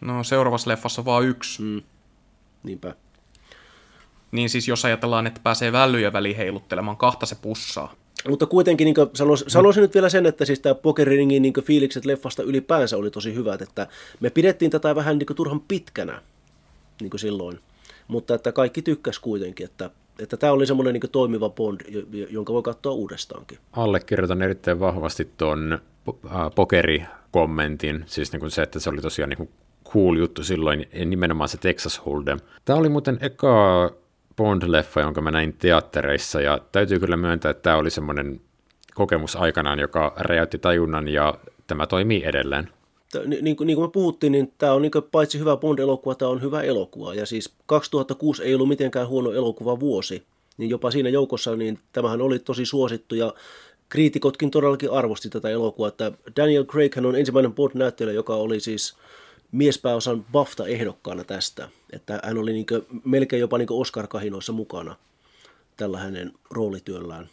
No 0.00 0.24
seuraavassa 0.24 0.70
leffassa 0.70 1.04
vaan 1.04 1.24
yksi. 1.24 1.62
Mm. 1.62 1.82
Niinpä. 2.62 2.94
Niin 4.32 4.50
siis 4.50 4.68
jos 4.68 4.84
ajatellaan, 4.84 5.26
että 5.26 5.40
pääsee 5.44 5.72
vällyjä 5.72 6.12
väliin 6.12 6.36
heiluttelemaan, 6.36 6.96
kahta 6.96 7.26
se 7.26 7.36
pussaa. 7.42 7.94
Mutta 8.28 8.46
kuitenkin 8.46 8.84
niin 8.84 8.94
sanoisin, 9.14 9.50
sanoisin 9.50 9.80
nyt 9.80 9.94
vielä 9.94 10.08
sen, 10.08 10.26
että 10.26 10.44
siis 10.44 10.60
tämä 10.60 10.74
Pokeringin 10.74 11.42
niin 11.42 11.54
fiilikset 11.62 12.04
leffasta 12.04 12.42
ylipäänsä 12.42 12.96
oli 12.96 13.10
tosi 13.10 13.34
hyvät, 13.34 13.62
että 13.62 13.86
me 14.20 14.30
pidettiin 14.30 14.70
tätä 14.70 14.94
vähän 14.94 15.18
niin 15.18 15.36
turhan 15.36 15.60
pitkänä 15.60 16.22
niin 17.00 17.18
silloin, 17.18 17.60
mutta 18.10 18.34
että 18.34 18.52
kaikki 18.52 18.82
tykkäs 18.82 19.18
kuitenkin, 19.18 19.64
että, 19.64 19.90
että 20.18 20.36
tämä 20.36 20.52
oli 20.52 20.66
semmoinen 20.66 20.94
niin 20.94 21.10
toimiva 21.12 21.50
Bond, 21.50 21.80
jo- 21.88 22.26
jonka 22.30 22.52
voi 22.52 22.62
katsoa 22.62 22.92
uudestaankin. 22.92 23.58
allekirjoitan 23.72 24.42
erittäin 24.42 24.80
vahvasti 24.80 25.30
tuon 25.36 25.78
pokerikommentin, 26.54 28.04
siis 28.06 28.32
niin 28.32 28.40
kuin 28.40 28.50
se, 28.50 28.62
että 28.62 28.80
se 28.80 28.90
oli 28.90 29.00
tosiaan 29.00 29.28
niin 29.28 29.36
kuin 29.36 29.50
cool 29.84 30.16
juttu 30.16 30.44
silloin, 30.44 30.86
nimenomaan 31.04 31.48
se 31.48 31.58
Texas 31.58 32.00
Hold'em. 32.00 32.40
Tämä 32.64 32.78
oli 32.78 32.88
muuten 32.88 33.18
eka 33.20 33.90
Bond-leffa, 34.36 35.00
jonka 35.00 35.20
mä 35.20 35.30
näin 35.30 35.52
teattereissa, 35.52 36.40
ja 36.40 36.58
täytyy 36.72 36.98
kyllä 37.00 37.16
myöntää, 37.16 37.50
että 37.50 37.62
tämä 37.62 37.76
oli 37.76 37.90
semmoinen 37.90 38.40
kokemus 38.94 39.36
aikanaan, 39.36 39.78
joka 39.78 40.12
räjäytti 40.16 40.58
tajunnan, 40.58 41.08
ja 41.08 41.34
tämä 41.66 41.86
toimii 41.86 42.24
edelleen. 42.24 42.68
Niin, 43.26 43.56
kuin, 43.56 43.66
niin 43.66 43.76
kuin 43.76 43.88
me 43.88 43.92
puhuttiin, 43.92 44.32
niin 44.32 44.52
tämä 44.58 44.72
on 44.72 44.82
niin 44.82 44.92
kuin, 44.92 45.04
paitsi 45.12 45.38
hyvä 45.38 45.56
Bond-elokuva, 45.56 46.14
tämä 46.14 46.30
on 46.30 46.42
hyvä 46.42 46.62
elokuva. 46.62 47.14
Ja 47.14 47.26
siis 47.26 47.52
2006 47.66 48.42
ei 48.42 48.54
ollut 48.54 48.68
mitenkään 48.68 49.08
huono 49.08 49.32
elokuva 49.32 49.80
vuosi. 49.80 50.22
Niin 50.56 50.70
jopa 50.70 50.90
siinä 50.90 51.08
joukossa, 51.08 51.56
niin 51.56 51.78
tämähän 51.92 52.20
oli 52.20 52.38
tosi 52.38 52.66
suosittu 52.66 53.14
ja 53.14 53.34
kriitikotkin 53.88 54.50
todellakin 54.50 54.90
arvosti 54.90 55.28
tätä 55.28 55.48
elokuvaa. 55.48 55.88
Että 55.88 56.12
Daniel 56.36 56.64
Craig 56.64 56.96
on 56.96 57.16
ensimmäinen 57.16 57.52
Bond-näyttelijä, 57.52 58.14
joka 58.14 58.34
oli 58.34 58.60
siis 58.60 58.94
miespääosan 59.52 60.24
BAFTA-ehdokkaana 60.32 61.24
tästä. 61.24 61.68
Että 61.92 62.20
hän 62.24 62.38
oli 62.38 62.52
niin 62.52 62.66
kuin, 62.66 62.86
melkein 63.04 63.40
jopa 63.40 63.58
niin 63.58 63.72
Oscar-kahinoissa 63.72 64.52
mukana 64.52 64.96
tällä 65.76 65.98
hänen 65.98 66.32
roolityöllään. 66.50 67.28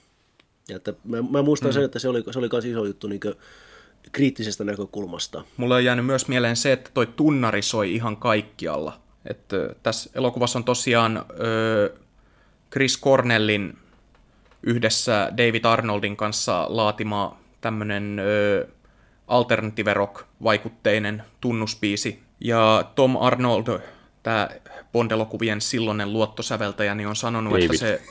Ja 0.69 0.75
että 0.75 0.93
mä, 1.03 1.17
mä 1.21 1.41
muistan 1.41 1.69
mm. 1.69 1.73
sen, 1.73 1.83
että 1.83 1.99
se 1.99 2.09
oli, 2.09 2.23
se 2.31 2.39
oli 2.39 2.49
myös 2.51 2.65
iso 2.65 2.85
juttu 2.85 3.07
niin 3.07 3.19
kuin, 3.19 3.35
kriittisestä 4.11 4.63
näkökulmasta. 4.63 5.43
Mulle 5.57 5.75
on 5.75 5.85
jäänyt 5.85 6.05
myös 6.05 6.27
mieleen 6.27 6.55
se, 6.55 6.71
että 6.71 6.89
toi 6.93 7.07
tunnari 7.07 7.61
soi 7.61 7.93
ihan 7.93 8.17
kaikkialla. 8.17 8.99
Että 9.25 9.57
tässä 9.83 10.09
elokuvassa 10.15 10.59
on 10.59 10.63
tosiaan 10.63 11.25
ö, 11.39 11.93
Chris 12.71 13.01
Cornellin 13.01 13.77
yhdessä 14.63 15.31
David 15.37 15.65
Arnoldin 15.65 16.17
kanssa 16.17 16.65
laatima 16.69 17.37
tämmönen 17.61 18.19
ö, 18.19 18.67
alternative 19.27 19.93
rock-vaikutteinen 19.93 21.23
tunnuspiisi. 21.41 22.19
Ja 22.39 22.91
Tom 22.95 23.17
Arnold, 23.17 23.79
tämä 24.23 24.49
Bond-elokuvien 24.91 25.61
silloinen 25.61 26.13
luottosäveltäjä, 26.13 26.95
niin 26.95 27.07
on 27.07 27.15
sanonut, 27.15 27.53
David. 27.53 27.65
että 27.65 27.77
se... 27.77 28.01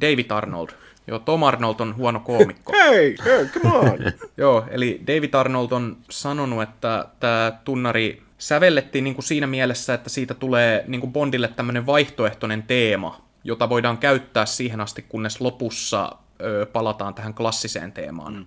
David 0.00 0.30
Arnold. 0.30 0.68
Joo, 1.06 1.18
Tom 1.18 1.42
Arnold 1.42 1.80
on 1.80 1.96
huono 1.96 2.20
koomikko. 2.20 2.72
Hei, 2.78 3.16
hei, 3.24 3.46
come 3.46 3.76
on! 3.76 3.98
Joo, 4.36 4.66
eli 4.70 5.00
David 5.06 5.34
Arnold 5.34 5.70
on 5.70 5.96
sanonut, 6.10 6.62
että 6.62 7.06
tämä 7.20 7.58
tunnari 7.64 8.22
sävellettiin 8.38 9.04
niin 9.04 9.14
kuin 9.14 9.24
siinä 9.24 9.46
mielessä, 9.46 9.94
että 9.94 10.10
siitä 10.10 10.34
tulee 10.34 10.84
niin 10.86 11.00
kuin 11.00 11.12
Bondille 11.12 11.48
tämmöinen 11.48 11.86
vaihtoehtoinen 11.86 12.62
teema, 12.62 13.20
jota 13.44 13.68
voidaan 13.68 13.98
käyttää 13.98 14.46
siihen 14.46 14.80
asti, 14.80 15.02
kunnes 15.08 15.40
lopussa 15.40 16.12
ö, 16.42 16.66
palataan 16.72 17.14
tähän 17.14 17.34
klassiseen 17.34 17.92
teemaan. 17.92 18.34
Mm. 18.34 18.46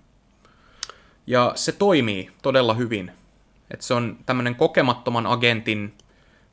Ja 1.26 1.52
se 1.54 1.72
toimii 1.72 2.30
todella 2.42 2.74
hyvin. 2.74 3.12
Et 3.70 3.82
se 3.82 3.94
on 3.94 4.16
tämmöinen 4.26 4.54
kokemattoman 4.54 5.26
agentin 5.26 5.94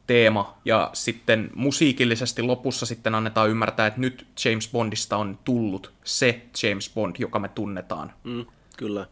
teema, 0.07 0.57
ja 0.65 0.89
sitten 0.93 1.49
musiikillisesti 1.55 2.41
lopussa 2.41 2.85
sitten 2.85 3.15
annetaan 3.15 3.49
ymmärtää, 3.49 3.87
että 3.87 4.01
nyt 4.01 4.27
James 4.45 4.71
Bondista 4.71 5.17
on 5.17 5.39
tullut 5.43 5.93
se 6.03 6.41
James 6.63 6.91
Bond, 6.95 7.15
joka 7.19 7.39
me 7.39 7.47
tunnetaan. 7.47 8.13
Mm, 8.23 8.45
kyllä. 8.77 9.05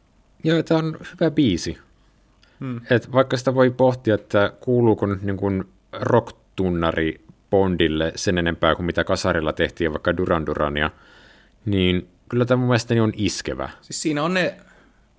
Joo, 0.44 0.64
tämä 0.64 0.78
on 0.78 0.98
hyvä 1.12 1.32
biisi. 1.32 1.78
Hmm. 2.60 2.82
Et 2.90 3.12
vaikka 3.12 3.38
sitä 3.38 3.56
voi 3.56 3.70
pohtia, 3.70 4.16
että 4.16 4.54
kuuluuko 4.60 5.06
nyt 5.06 5.22
niin 5.22 5.38
kuin 5.38 5.64
rock-tunnari 5.92 7.26
Bondille 7.50 8.12
sen 8.16 8.38
enempää 8.38 8.76
kuin 8.76 8.86
mitä 8.86 9.04
Kasarilla 9.04 9.54
tehtiin 9.54 9.92
vaikka 9.92 10.18
Duran 10.18 10.46
Durania, 10.46 10.92
niin 11.66 12.08
kyllä 12.30 12.46
tämä 12.46 12.58
mun 12.58 12.68
mielestäni 12.68 13.00
on 13.00 13.14
iskevä. 13.16 13.70
Siis 13.82 14.02
siinä 14.02 14.24
on 14.24 14.34
ne, 14.34 14.58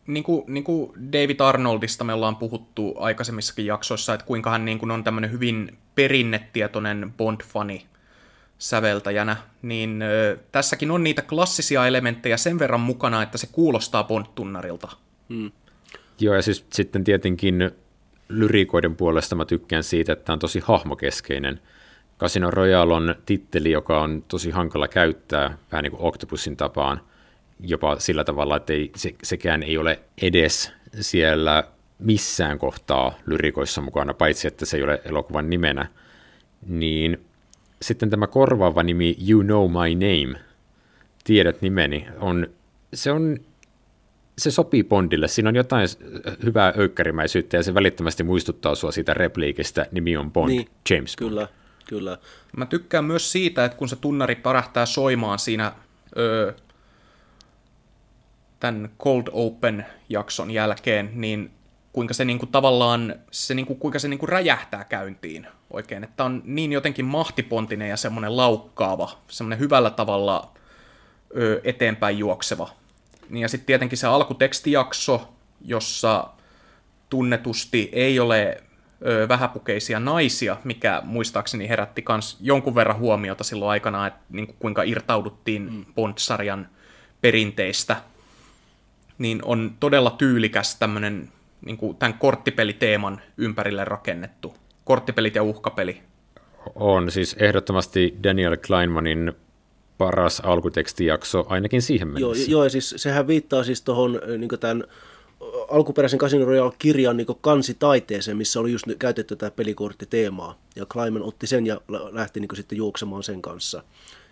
niin 0.06 0.24
kuin, 0.24 0.44
niin 0.46 0.64
kuin 0.64 0.92
David 1.12 1.40
Arnoldista 1.40 2.04
me 2.04 2.12
ollaan 2.12 2.36
puhuttu 2.36 2.94
aikaisemmissakin 2.98 3.66
jaksoissa, 3.66 4.14
että 4.14 4.26
kuinka 4.26 4.50
hän 4.50 4.64
niin 4.64 4.78
kuin 4.78 4.90
on 4.90 5.04
tämmöinen 5.04 5.32
hyvin 5.32 5.78
perinnetietoinen 5.94 7.14
Bond-fani 7.16 7.86
säveltäjänä, 8.58 9.36
niin 9.62 10.02
ö, 10.02 10.38
tässäkin 10.52 10.90
on 10.90 11.04
niitä 11.04 11.22
klassisia 11.22 11.86
elementtejä 11.86 12.36
sen 12.36 12.58
verran 12.58 12.80
mukana, 12.80 13.22
että 13.22 13.38
se 13.38 13.48
kuulostaa 13.52 14.04
Bond-tunnarilta. 14.04 14.96
Joo, 16.20 16.34
ja 16.34 16.42
siis 16.42 16.66
sitten 16.72 17.04
tietenkin 17.04 17.70
lyriikoiden 18.28 18.96
puolesta 18.96 19.34
mä 19.34 19.44
tykkään 19.44 19.82
siitä, 19.82 20.12
että 20.12 20.24
tämä 20.24 20.34
on 20.34 20.38
tosi 20.38 20.60
hahmokeskeinen. 20.64 21.60
Casino 22.18 22.50
Royale 22.50 22.94
on 22.94 23.14
titteli, 23.26 23.70
joka 23.70 24.00
on 24.00 24.24
tosi 24.28 24.50
hankala 24.50 24.88
käyttää, 24.88 25.58
vähän 25.72 25.82
niin 25.82 25.90
kuin 25.90 26.02
Octopusin 26.02 26.56
tapaan, 26.56 27.00
jopa 27.60 27.98
sillä 27.98 28.24
tavalla, 28.24 28.56
että 28.56 28.72
ei, 28.72 28.90
se, 28.96 29.14
sekään 29.22 29.62
ei 29.62 29.78
ole 29.78 30.00
edes 30.22 30.72
siellä 31.00 31.64
missään 31.98 32.58
kohtaa 32.58 33.14
lyrikoissa 33.26 33.80
mukana, 33.80 34.14
paitsi 34.14 34.48
että 34.48 34.66
se 34.66 34.76
ei 34.76 34.82
ole 34.82 35.00
elokuvan 35.04 35.50
nimenä. 35.50 35.86
Niin 36.66 37.24
sitten 37.82 38.10
tämä 38.10 38.26
korvaava 38.26 38.82
nimi 38.82 39.16
You 39.30 39.42
Know 39.42 39.70
My 39.70 39.94
Name, 39.94 40.40
tiedät 41.24 41.62
nimeni, 41.62 42.06
on, 42.20 42.46
se 42.94 43.12
on 43.12 43.38
se 44.38 44.50
sopii 44.50 44.84
Bondille. 44.84 45.28
Siinä 45.28 45.48
on 45.48 45.56
jotain 45.56 45.88
hyvää 46.44 46.72
öykkärimäisyyttä 46.78 47.56
ja 47.56 47.62
se 47.62 47.74
välittömästi 47.74 48.22
muistuttaa 48.22 48.74
sua 48.74 48.92
siitä 48.92 49.14
repliikistä, 49.14 49.86
nimi 49.92 50.16
on 50.16 50.32
Bond, 50.32 50.50
Niin, 50.50 50.68
James 50.90 51.16
Bond. 51.20 51.28
Kyllä. 51.28 51.48
Kyllä. 51.88 52.18
Mä 52.56 52.66
tykkään 52.66 53.04
myös 53.04 53.32
siitä, 53.32 53.64
että 53.64 53.78
kun 53.78 53.88
se 53.88 53.96
tunnari 53.96 54.34
parähtää 54.34 54.86
soimaan 54.86 55.38
siinä 55.38 55.72
öö, 56.16 56.52
tämän 58.66 58.90
Cold 58.98 59.26
Open-jakson 59.32 60.50
jälkeen, 60.50 61.10
niin 61.14 61.50
kuinka 61.92 62.14
se 62.14 62.24
niinku 62.24 62.46
tavallaan, 62.46 63.14
se 63.30 63.54
niinku, 63.54 63.74
kuinka 63.74 63.98
se 63.98 64.08
niinku 64.08 64.26
räjähtää 64.26 64.84
käyntiin 64.84 65.46
oikein. 65.70 66.04
Että 66.04 66.24
on 66.24 66.42
niin 66.44 66.72
jotenkin 66.72 67.04
mahtipontinen 67.04 67.88
ja 67.88 67.96
semmoinen 67.96 68.36
laukkaava, 68.36 69.18
semmoinen 69.28 69.58
hyvällä 69.58 69.90
tavalla 69.90 70.50
ö, 71.36 71.60
eteenpäin 71.64 72.18
juokseva. 72.18 72.68
Niin 73.30 73.42
ja 73.42 73.48
sitten 73.48 73.66
tietenkin 73.66 73.98
se 73.98 74.06
alkutekstijakso, 74.06 75.28
jossa 75.60 76.28
tunnetusti 77.08 77.88
ei 77.92 78.20
ole 78.20 78.62
ö, 79.06 79.28
vähäpukeisia 79.28 80.00
naisia, 80.00 80.56
mikä 80.64 81.02
muistaakseni 81.04 81.68
herätti 81.68 82.04
myös 82.08 82.36
jonkun 82.40 82.74
verran 82.74 82.98
huomiota 82.98 83.44
silloin 83.44 83.70
aikana, 83.70 84.06
että 84.06 84.20
niin 84.30 84.46
kuin 84.46 84.56
kuinka 84.58 84.82
irtauduttiin 84.82 85.72
mm. 85.72 85.84
Bond-sarjan 85.94 86.68
perinteistä, 87.20 87.96
niin 89.18 89.40
on 89.44 89.76
todella 89.80 90.10
tyylikäs 90.10 90.76
tämmöinen 90.76 91.28
niin 91.64 91.76
kuin 91.76 91.96
tämän 91.96 92.18
korttipeliteeman 92.18 93.20
ympärille 93.36 93.84
rakennettu. 93.84 94.54
Korttipelit 94.84 95.34
ja 95.34 95.42
uhkapeli. 95.42 96.00
On 96.74 97.10
siis 97.10 97.36
ehdottomasti 97.38 98.16
Daniel 98.22 98.56
Kleinmanin 98.66 99.32
paras 99.98 100.40
alkutekstijakso, 100.40 101.46
ainakin 101.48 101.82
siihen 101.82 102.08
mennessä. 102.08 102.42
Joo, 102.42 102.60
joo 102.60 102.64
ja 102.64 102.70
siis 102.70 102.94
sehän 102.96 103.26
viittaa 103.26 103.64
siis 103.64 103.82
tuohon 103.82 104.20
niin 104.38 104.60
tämän 104.60 104.84
alkuperäisen 105.70 106.18
Casino 106.18 106.44
Royale-kirjan 106.44 107.16
niin 107.16 107.26
kansitaiteeseen, 107.40 108.36
missä 108.36 108.60
oli 108.60 108.72
just 108.72 108.86
käytetty 108.98 109.36
tätä 109.36 109.56
pelikorttiteemaa. 109.56 110.58
Ja 110.76 110.86
Kleiman 110.86 111.22
otti 111.22 111.46
sen 111.46 111.66
ja 111.66 111.80
lähti 112.10 112.40
niin 112.40 112.56
sitten 112.56 112.78
juoksemaan 112.78 113.22
sen 113.22 113.42
kanssa. 113.42 113.82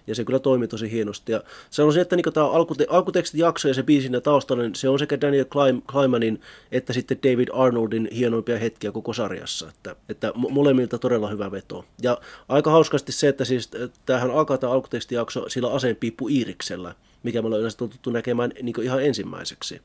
Ja 0.07 0.15
se 0.15 0.25
kyllä 0.25 0.39
toimi 0.39 0.69
tosi 0.69 0.91
hienosti. 0.91 1.33
Ja 1.33 1.43
sanoisin, 1.71 2.03
että 2.03 2.17
niin 2.17 2.33
tämä 2.33 2.47
alkute- 2.47 2.87
alkutekstijakso 2.89 3.69
ja 3.69 3.75
se 3.75 3.83
biisin 3.83 4.13
ja 4.13 4.21
taustallinen, 4.21 4.75
se 4.75 4.89
on 4.89 4.99
sekä 4.99 5.21
Daniel 5.21 5.45
Kleimanin 5.93 6.41
että 6.73 6.93
sitten 6.93 7.19
David 7.23 7.49
Arnoldin 7.53 8.09
hienoimpia 8.17 8.59
hetkiä 8.59 8.93
koko 8.93 9.13
sarjassa. 9.13 9.69
Että, 9.69 9.97
että 10.09 10.33
molemmilta 10.35 10.99
todella 10.99 11.29
hyvä 11.29 11.51
veto. 11.51 11.85
Ja 12.03 12.19
aika 12.49 12.71
hauskasti 12.71 13.13
se, 13.13 13.29
että 13.29 13.45
siis 13.45 13.71
tämähän 14.07 14.31
alkaa 14.31 14.59
tämä 14.59 14.73
alkutekstijakso 14.73 15.49
sillä 15.49 15.73
aseenpiippu 15.73 16.29
Iiriksellä, 16.29 16.95
mikä 17.23 17.43
me 17.43 17.47
ollaan 17.47 17.61
yleensä 17.61 17.79
totuttu 17.79 18.11
näkemään 18.11 18.53
niin 18.63 18.83
ihan 18.83 19.05
ensimmäiseksi 19.05 19.81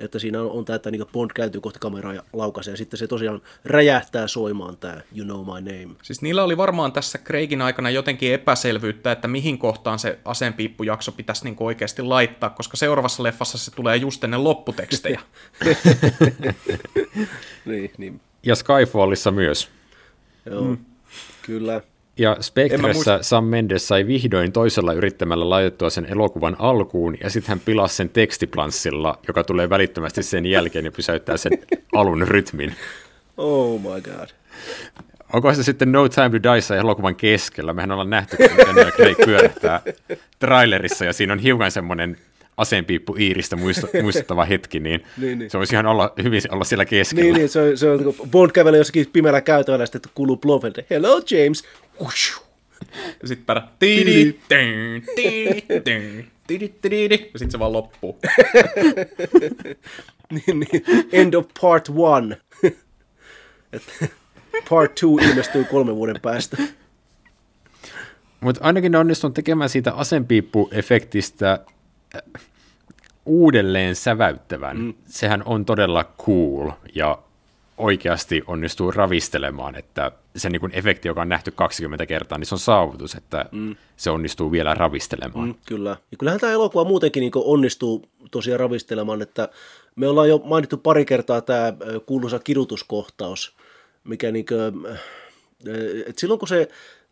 että 0.00 0.18
siinä 0.18 0.42
on, 0.42 0.50
on 0.50 0.64
tämä, 0.64 0.76
että 0.76 0.90
niin 0.90 1.06
Bond 1.12 1.30
kääntyy 1.34 1.60
kohti 1.60 1.78
kameraa 1.78 2.14
ja 2.14 2.22
laukaisee, 2.32 2.72
ja 2.72 2.76
sitten 2.76 2.98
se 2.98 3.06
tosiaan 3.06 3.42
räjähtää 3.64 4.28
soimaan 4.28 4.76
tämä 4.76 5.00
You 5.16 5.24
Know 5.24 5.46
My 5.46 5.72
Name. 5.72 5.94
Siis 6.02 6.22
niillä 6.22 6.44
oli 6.44 6.56
varmaan 6.56 6.92
tässä 6.92 7.18
Craigin 7.18 7.62
aikana 7.62 7.90
jotenkin 7.90 8.34
epäselvyyttä, 8.34 9.12
että 9.12 9.28
mihin 9.28 9.58
kohtaan 9.58 9.98
se 9.98 10.18
aseenpiippujakso 10.24 11.12
pitäisi 11.12 11.44
niin 11.44 11.56
oikeasti 11.60 12.02
laittaa, 12.02 12.50
koska 12.50 12.76
seuraavassa 12.76 13.22
leffassa 13.22 13.58
se 13.58 13.70
tulee 13.70 13.96
just 13.96 14.24
ennen 14.24 14.44
lopputekstejä. 14.44 15.20
niin, 17.64 17.90
niin. 17.98 18.20
Ja 18.42 18.54
Skyfallissa 18.54 19.30
myös. 19.30 19.68
Joo, 20.46 20.64
mm. 20.64 20.78
kyllä. 21.42 21.80
Ja 22.18 22.36
Spectressä 22.40 23.18
Sam 23.22 23.44
Mendes 23.44 23.88
sai 23.88 24.06
vihdoin 24.06 24.52
toisella 24.52 24.92
yrittämällä 24.92 25.50
laitettua 25.50 25.90
sen 25.90 26.06
elokuvan 26.06 26.56
alkuun, 26.58 27.16
ja 27.22 27.30
sitten 27.30 27.48
hän 27.48 27.60
pilasi 27.60 27.96
sen 27.96 28.08
tekstiplanssilla, 28.08 29.18
joka 29.28 29.44
tulee 29.44 29.70
välittömästi 29.70 30.22
sen 30.22 30.46
jälkeen 30.46 30.84
ja 30.84 30.92
pysäyttää 30.92 31.36
sen 31.36 31.52
alun 31.94 32.28
rytmin. 32.28 32.74
Oh 33.36 33.80
my 33.80 34.00
god. 34.00 34.28
Onko 35.32 35.54
se 35.54 35.62
sitten 35.62 35.92
No 35.92 36.08
Time 36.08 36.30
to 36.30 36.42
Die 36.42 36.78
elokuvan 36.78 37.16
keskellä? 37.16 37.72
Mehän 37.72 37.90
ollaan 37.90 38.10
nähty, 38.10 38.36
kun 38.36 38.66
Daniel 38.66 38.90
Craig 38.90 39.16
pyörähtää 39.24 39.80
trailerissa, 40.38 41.04
ja 41.04 41.12
siinä 41.12 41.32
on 41.32 41.38
hiukan 41.38 41.70
semmoinen 41.70 42.16
aseenpiippu 42.56 43.16
Iiristä 43.16 43.56
muistuttava 44.02 44.44
hetki, 44.44 44.80
niin, 44.80 45.04
niin, 45.16 45.38
niin. 45.38 45.50
se 45.50 45.58
voisi 45.58 45.74
ihan 45.74 45.86
olla, 45.86 46.12
hyvin 46.22 46.42
olla 46.50 46.64
siellä 46.64 46.84
keskellä. 46.84 47.22
Niin, 47.22 47.34
niin 47.34 47.48
se 47.48 47.60
on, 47.60 47.78
se 47.78 47.90
on 47.90 48.14
Bond 48.30 48.50
kävelee 48.50 48.78
jossakin 48.78 49.06
pimeällä 49.12 49.40
käytävällä, 49.40 49.86
sitten 49.86 50.12
kuuluu 50.14 50.36
Blofeld, 50.36 50.84
hello 50.90 51.22
James, 51.30 51.64
ja 53.22 53.28
sitten 53.28 53.46
päällä 53.46 53.68
ja 57.32 57.38
sitten 57.38 57.50
se 57.50 57.58
vaan 57.58 57.72
loppuu. 57.72 58.18
niin, 60.30 60.60
niin. 60.60 60.84
End 61.12 61.34
of 61.34 61.46
part 61.60 61.88
one. 61.96 62.40
part 64.70 64.94
two 64.94 65.18
ilmestyy 65.18 65.64
kolmen 65.64 65.96
vuoden 65.96 66.20
päästä. 66.22 66.56
Mutta 68.40 68.60
ainakin 68.64 68.92
ne 68.92 68.98
onnistunut 68.98 69.34
tekemään 69.34 69.70
siitä 69.70 69.92
asenpiippu-efektistä 69.92 71.58
äh, 72.16 72.22
uudelleen 73.26 73.96
säväyttävän. 73.96 74.78
Mm. 74.78 74.94
Sehän 75.06 75.42
on 75.44 75.64
todella 75.64 76.04
cool 76.18 76.70
ja 76.94 77.18
oikeasti 77.80 78.42
onnistuu 78.46 78.90
ravistelemaan, 78.90 79.74
että 79.76 80.12
se 80.36 80.50
niin 80.50 80.60
kuin 80.60 80.72
efekti, 80.74 81.08
joka 81.08 81.22
on 81.22 81.28
nähty 81.28 81.50
20 81.50 82.06
kertaa, 82.06 82.38
niin 82.38 82.46
se 82.46 82.54
on 82.54 82.58
saavutus, 82.58 83.14
että 83.14 83.44
mm. 83.52 83.76
se 83.96 84.10
onnistuu 84.10 84.52
vielä 84.52 84.74
ravistelemaan. 84.74 85.48
Mm, 85.48 85.54
kyllä. 85.66 85.96
Ja 86.10 86.16
kyllähän 86.18 86.40
tämä 86.40 86.52
elokuva 86.52 86.84
muutenkin 86.84 87.20
niin 87.20 87.32
onnistuu 87.34 88.08
tosiaan 88.30 88.60
ravistelemaan, 88.60 89.22
että 89.22 89.48
me 89.96 90.08
ollaan 90.08 90.28
jo 90.28 90.38
mainittu 90.44 90.76
pari 90.76 91.04
kertaa 91.04 91.40
tämä 91.40 91.72
kuuluisa 92.06 92.38
kidutuskohtaus, 92.38 93.56
mikä 94.04 94.30
niin 94.30 94.46
kuin, 94.46 94.86
että 96.06 96.20
silloin 96.20 96.38
kun 96.38 96.48
se 96.48 96.68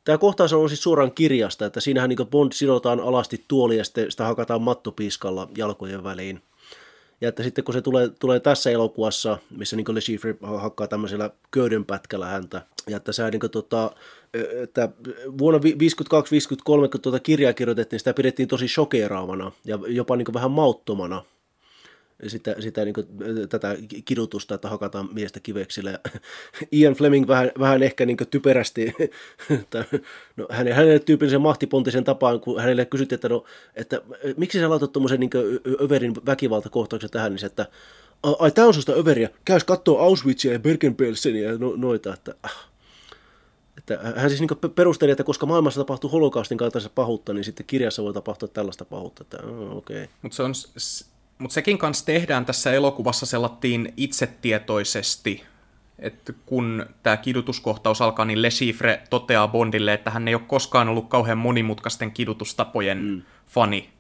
Tämä 0.08 0.18
kohtaus 0.18 0.52
on 0.52 0.68
siis 0.68 0.82
suoraan 0.82 1.12
kirjasta, 1.12 1.66
että 1.66 1.80
siinähän 1.80 2.08
niin 2.08 2.26
Bond 2.30 2.52
sidotaan 2.52 3.00
alasti 3.00 3.44
tuoli 3.48 3.76
ja 3.76 3.84
sitten 3.84 4.10
sitä 4.10 4.24
hakataan 4.24 4.62
mattopiiskalla 4.62 5.48
jalkojen 5.56 6.04
väliin. 6.04 6.42
Ja 7.20 7.28
että 7.28 7.42
sitten 7.42 7.64
kun 7.64 7.74
se 7.74 7.82
tulee, 7.82 8.08
tulee 8.08 8.40
tässä 8.40 8.70
elokuvassa, 8.70 9.38
missä 9.56 9.76
niin 9.76 9.94
Le 9.94 10.00
Chiffre 10.00 10.34
hakkaa 10.42 10.88
tämmöisellä 10.88 11.30
köydenpätkällä 11.50 12.26
häntä, 12.26 12.62
ja 12.86 12.96
että, 12.96 13.12
sä, 13.12 13.30
niin 13.30 13.40
kuin, 13.40 13.50
tota, 13.50 13.90
että 14.62 14.88
vuonna 15.38 15.58
52-53, 15.58 16.88
kun 16.90 17.00
tuota 17.02 17.20
kirjaa 17.20 17.52
kirjoitettiin, 17.52 18.00
sitä 18.00 18.14
pidettiin 18.14 18.48
tosi 18.48 18.68
shokeeraavana 18.68 19.52
ja 19.64 19.78
jopa 19.86 20.16
niin 20.16 20.34
vähän 20.34 20.50
mauttomana 20.50 21.24
sitä, 22.26 22.56
sitä 22.60 22.84
niin 22.84 22.94
kuin, 22.94 23.06
tätä 23.48 23.76
kidutusta, 24.04 24.54
että 24.54 24.68
hakataan 24.68 25.08
miestä 25.12 25.40
kiveksillä. 25.40 25.90
Ja 25.90 25.98
Ian 26.72 26.94
Fleming 26.94 27.28
vähän, 27.28 27.50
vähän 27.58 27.82
ehkä 27.82 28.06
niin 28.06 28.16
typerästi, 28.30 28.94
no, 30.36 30.46
hänen, 30.50 30.74
hänelle 30.74 30.98
tyypillisen 30.98 31.40
mahtipontisen 31.40 32.04
tapaan, 32.04 32.40
kun 32.40 32.60
hänelle 32.60 32.84
kysyttiin, 32.84 33.16
että, 33.16 33.28
no, 33.28 33.44
että 33.74 34.00
miksi 34.36 34.60
sä 34.60 34.70
laitat 34.70 34.92
tuommoisen 34.92 35.20
niin 35.20 35.30
överin 35.80 36.14
väkivaltakohtauksen 36.26 37.10
tähän, 37.10 37.32
niin 37.32 37.38
se, 37.38 37.46
että 37.46 37.66
ai 38.22 38.50
tämä 38.50 38.66
on 38.66 38.74
susta 38.74 38.92
överiä, 38.92 39.30
käys 39.44 39.64
kattoo 39.64 39.98
Auschwitzia 39.98 40.52
ja 40.52 40.58
Bergen-Belsenia 40.58 41.52
ja 41.52 41.58
no, 41.58 41.72
noita, 41.76 42.14
että 42.14 42.34
ah. 42.42 42.68
Että 43.78 44.12
hän 44.16 44.30
siis 44.30 44.40
niin 44.40 44.72
perusteli, 44.74 45.10
että 45.10 45.24
koska 45.24 45.46
maailmassa 45.46 45.80
tapahtuu 45.80 46.10
holokaustin 46.10 46.58
kaltaisessa 46.58 46.92
pahuutta, 46.94 47.32
niin 47.32 47.44
sitten 47.44 47.66
kirjassa 47.66 48.02
voi 48.02 48.14
tapahtua 48.14 48.48
tällaista 48.48 48.84
pahuutta. 48.84 49.22
Että, 49.22 49.46
oh, 49.46 49.76
okay. 49.76 50.06
Mutta 50.22 50.36
se 50.36 50.42
on 50.42 50.52
mutta 51.39 51.55
sekin 51.55 51.78
kanssa 51.78 52.07
tehdään 52.07 52.47
tässä 52.47 52.72
elokuvassa 52.72 53.26
sellattiin 53.26 53.93
itsetietoisesti, 53.97 55.45
että 55.99 56.32
kun 56.47 56.86
tämä 57.03 57.16
kidutuskohtaus 57.16 58.03
alkaa, 58.03 58.24
niin 58.24 58.43
Le 58.43 58.49
Chiffre 58.49 59.03
toteaa 59.11 59.49
Bondille, 59.49 59.95
että 59.95 60.11
hän 60.11 60.28
ei 60.28 60.34
ole 60.34 60.43
koskaan 60.47 60.89
ollut 60.89 61.09
kauhean 61.09 61.39
monimutkaisten 61.39 62.12
kidutustapojen 62.12 62.99
mm. 62.99 63.22
fani. 63.47 63.91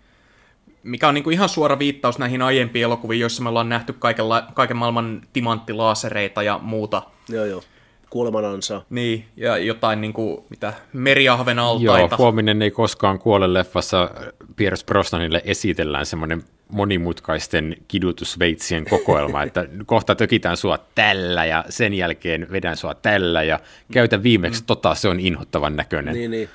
Mikä 0.82 1.08
on 1.08 1.14
niinku 1.14 1.30
ihan 1.30 1.48
suora 1.48 1.78
viittaus 1.78 2.18
näihin 2.18 2.42
aiempiin 2.42 2.82
elokuviin, 2.82 3.20
joissa 3.20 3.42
me 3.42 3.48
ollaan 3.48 3.68
nähty 3.68 3.92
kaikenla- 3.92 4.52
kaiken 4.54 4.76
maailman 4.76 5.20
timanttilaasereita 5.32 6.42
ja 6.42 6.58
muuta. 6.62 7.02
Joo, 7.28 7.44
joo 7.44 7.62
kuolemanansa. 8.10 8.82
Niin, 8.90 9.24
ja 9.36 9.58
jotain 9.58 10.00
niin 10.00 10.12
kuin, 10.12 10.44
mitä 10.50 10.72
meriahven 10.92 11.58
altaita. 11.58 12.14
Joo, 12.14 12.18
Huominen 12.18 12.62
ei 12.62 12.70
koskaan 12.70 13.18
kuole 13.18 13.54
leffassa 13.54 14.10
Pierce 14.56 14.86
Brosnanille 14.86 15.42
esitellään 15.44 16.06
semmoinen 16.06 16.42
monimutkaisten 16.68 17.76
kidutusveitsien 17.88 18.84
kokoelma, 18.84 19.42
että 19.42 19.66
kohta 19.86 20.14
tökitään 20.14 20.56
sua 20.56 20.78
tällä 20.94 21.44
ja 21.44 21.64
sen 21.68 21.94
jälkeen 21.94 22.46
vedän 22.52 22.76
sua 22.76 22.94
tällä 22.94 23.42
ja 23.42 23.60
käytä 23.92 24.22
viimeksi 24.22 24.62
mm. 24.62 24.66
tota, 24.66 24.94
se 24.94 25.08
on 25.08 25.20
inhottavan 25.20 25.76
näköinen. 25.76 26.14
Niin, 26.14 26.30
niin. 26.30 26.48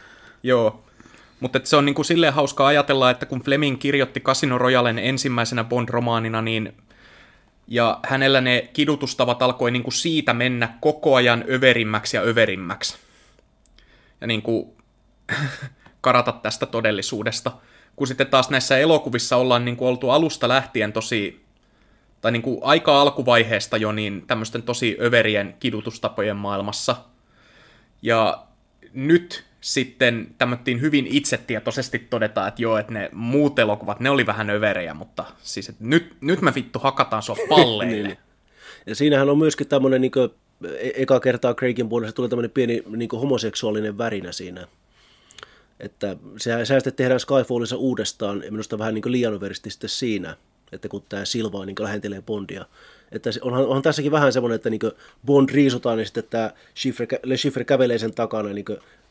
Joo, 0.43 0.83
mutta 1.39 1.59
se 1.63 1.75
on 1.75 1.85
niin 1.85 1.95
kuin 1.95 2.05
silleen 2.05 2.33
hauska 2.33 2.67
ajatella, 2.67 3.09
että 3.09 3.25
kun 3.25 3.41
Fleming 3.41 3.79
kirjoitti 3.79 4.19
Casino 4.19 4.57
Royalen 4.57 4.99
ensimmäisenä 4.99 5.63
Bond-romaanina, 5.63 6.41
niin 6.41 6.73
ja 7.67 7.99
hänellä 8.03 8.41
ne 8.41 8.69
kidutustavat 8.73 9.41
alkoi 9.41 9.71
niin 9.71 9.83
kuin 9.83 9.93
siitä 9.93 10.33
mennä 10.33 10.77
koko 10.81 11.15
ajan 11.15 11.45
överimmäksi 11.49 12.17
ja 12.17 12.23
överimmäksi. 12.23 12.97
Ja 14.21 14.27
niin 14.27 14.41
kuin 14.41 14.73
karata 16.01 16.31
tästä 16.31 16.65
todellisuudesta. 16.65 17.51
Kun 17.95 18.07
sitten 18.07 18.27
taas 18.27 18.49
näissä 18.49 18.77
elokuvissa 18.77 19.37
ollaan 19.37 19.65
niin 19.65 19.77
kuin 19.77 19.89
oltu 19.89 20.09
alusta 20.09 20.47
lähtien 20.47 20.93
tosi, 20.93 21.45
tai 22.21 22.31
niin 22.31 22.41
kuin 22.41 22.59
aika 22.63 23.01
alkuvaiheesta 23.01 23.77
jo 23.77 23.91
niin 23.91 24.23
tämmöisten 24.27 24.63
tosi 24.63 24.97
överien 25.01 25.55
kidutustapojen 25.59 26.37
maailmassa. 26.37 26.95
Ja 28.01 28.43
nyt 28.93 29.45
sitten 29.63 30.35
tämmöttiin 30.37 30.81
hyvin 30.81 31.07
itsetietoisesti 31.07 31.99
todeta, 31.99 32.47
että 32.47 32.61
joo, 32.61 32.77
että 32.77 32.93
ne 32.93 33.09
muut 33.13 33.59
elokuvat, 33.59 33.99
ne 33.99 34.09
oli 34.09 34.25
vähän 34.25 34.49
överejä, 34.49 34.93
mutta 34.93 35.25
siis 35.43 35.69
että 35.69 35.83
nyt, 35.85 36.15
nyt 36.21 36.41
me 36.41 36.55
vittu 36.55 36.79
hakataan 36.79 37.23
sua 37.23 37.35
palleille. 37.49 38.07
niin. 38.07 38.17
Ja 38.85 38.95
siinähän 38.95 39.29
on 39.29 39.37
myöskin 39.37 39.67
tämmöinen, 39.67 40.01
niin 40.01 40.11
kuin, 40.11 40.29
e- 40.77 40.91
eka 40.95 41.19
kertaa 41.19 41.53
Craigin 41.53 41.89
puolesta 41.89 42.15
tulee 42.15 42.29
tämmöinen 42.29 42.51
pieni 42.51 42.83
niin 42.97 43.09
kuin 43.09 43.19
homoseksuaalinen 43.19 43.97
värinä 43.97 44.31
siinä. 44.31 44.67
Että 45.79 46.15
sehän, 46.37 46.65
sehän 46.65 46.81
sitten 46.81 46.95
tehdään 46.95 47.19
Skyfallissa 47.19 47.77
uudestaan, 47.77 48.43
ja 48.45 48.51
minusta 48.51 48.79
vähän 48.79 48.93
niin 48.93 49.11
liian 49.11 49.33
överisti 49.33 49.69
sitten 49.69 49.89
siinä, 49.89 50.37
että 50.71 50.87
kun 50.87 51.03
tämä 51.09 51.25
Silva 51.25 51.65
niin 51.65 51.75
lähentelee 51.79 52.21
Bondia. 52.21 52.65
Että 53.11 53.29
onhan, 53.41 53.65
onhan 53.65 53.81
tässäkin 53.81 54.11
vähän 54.11 54.33
semmoinen, 54.33 54.55
että 54.55 54.69
niin 54.69 54.79
Bond 55.25 55.49
riisutaan, 55.49 55.97
niin 55.97 56.05
sitten 56.05 56.23
tämä 56.29 56.51
Schiffer, 56.77 57.07
Le 57.23 57.37
Schiffer 57.37 57.63
kävelee 57.63 57.97
sen 57.97 58.13
takana, 58.13 58.49
niin 58.49 58.65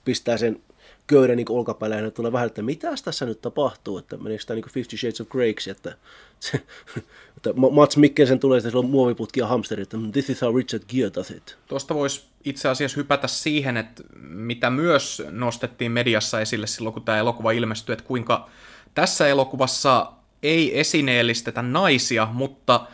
pistää 0.04 0.36
sen 0.36 0.60
köyden 1.06 1.36
niin 1.36 1.50
olkapäälle 1.50 1.96
ja 1.96 2.10
tulee 2.10 2.32
vähän, 2.32 2.46
että 2.46 2.62
mitä 2.62 2.88
tässä 3.04 3.26
nyt 3.26 3.40
tapahtuu, 3.40 3.98
että 3.98 4.16
meneekö 4.16 4.44
tämä 4.46 4.54
niin 4.54 4.72
Fifty 4.72 4.96
Shades 4.96 5.20
of 5.20 5.28
Greyksi, 5.28 5.70
että, 5.70 5.96
se, 6.40 6.62
että 7.36 7.52
Mats 7.70 7.96
Mikkelsen 7.96 8.38
tulee 8.38 8.60
sitten 8.60 8.70
sillä 8.70 8.84
on 8.84 8.90
muoviputki 8.90 9.40
ja 9.40 9.46
hamsteri, 9.46 9.82
että 9.82 9.96
this 10.12 10.30
is 10.30 10.42
how 10.42 10.56
Richard 10.56 10.82
Gere 10.88 11.10
does 11.14 11.30
it. 11.30 11.56
Tuosta 11.66 11.94
voisi 11.94 12.22
itse 12.44 12.68
asiassa 12.68 12.96
hypätä 12.96 13.28
siihen, 13.28 13.76
että 13.76 14.02
mitä 14.20 14.70
myös 14.70 15.22
nostettiin 15.30 15.92
mediassa 15.92 16.40
esille 16.40 16.66
silloin, 16.66 16.92
kun 16.92 17.02
tämä 17.02 17.18
elokuva 17.18 17.52
ilmestyi, 17.52 17.92
että 17.92 18.04
kuinka 18.04 18.48
tässä 18.94 19.28
elokuvassa 19.28 20.12
ei 20.42 20.80
esineellistetä 20.80 21.62
naisia, 21.62 22.28
mutta 22.32 22.86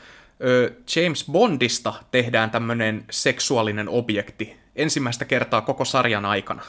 ö, 0.44 0.72
James 0.96 1.24
Bondista 1.32 1.94
tehdään 2.10 2.50
tämmöinen 2.50 3.04
seksuaalinen 3.10 3.88
objekti 3.88 4.56
ensimmäistä 4.76 5.24
kertaa 5.24 5.60
koko 5.60 5.84
sarjan 5.84 6.24
aikana 6.24 6.62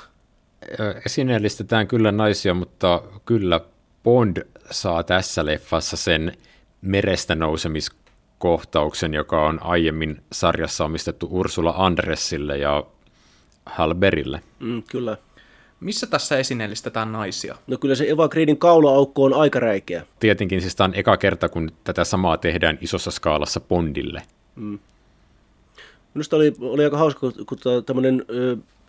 esineellistetään 1.06 1.88
kyllä 1.88 2.12
naisia, 2.12 2.54
mutta 2.54 3.02
kyllä 3.26 3.62
Bond 4.04 4.38
saa 4.72 5.04
tässä 5.04 5.46
leffassa 5.46 5.98
sen 5.98 6.34
merestä 6.82 7.36
nousemiskohtauksen, 7.36 9.14
joka 9.14 9.46
on 9.46 9.60
aiemmin 9.64 10.22
sarjassa 10.32 10.86
omistettu 10.86 11.28
Ursula 11.32 11.74
Andressille 11.78 12.58
ja 12.58 12.84
Halberille. 13.66 14.42
Mm, 14.60 14.84
kyllä. 14.84 15.18
Missä 15.80 16.08
tässä 16.08 16.38
esineellistetään 16.38 17.12
naisia? 17.12 17.56
No 17.68 17.78
kyllä 17.78 17.96
se 17.96 18.10
Eva 18.10 18.30
Greenin 18.30 18.58
kaula-aukko 18.58 19.24
on 19.24 19.34
aika 19.34 19.60
räikeä. 19.60 20.06
Tietenkin 20.20 20.62
siis 20.62 20.76
tämä 20.76 20.86
on 20.86 20.96
eka 20.96 21.18
kerta, 21.18 21.50
kun 21.50 21.72
tätä 21.84 22.04
samaa 22.04 22.38
tehdään 22.38 22.78
isossa 22.82 23.12
skaalassa 23.12 23.60
Bondille. 23.60 24.22
Mm. 24.56 24.80
Minusta 26.14 26.36
oli, 26.36 26.54
oli 26.60 26.84
aika 26.84 26.98
hauska, 26.98 27.20
kun, 27.20 27.46
kun 27.46 27.58
tämmöinen 27.86 28.26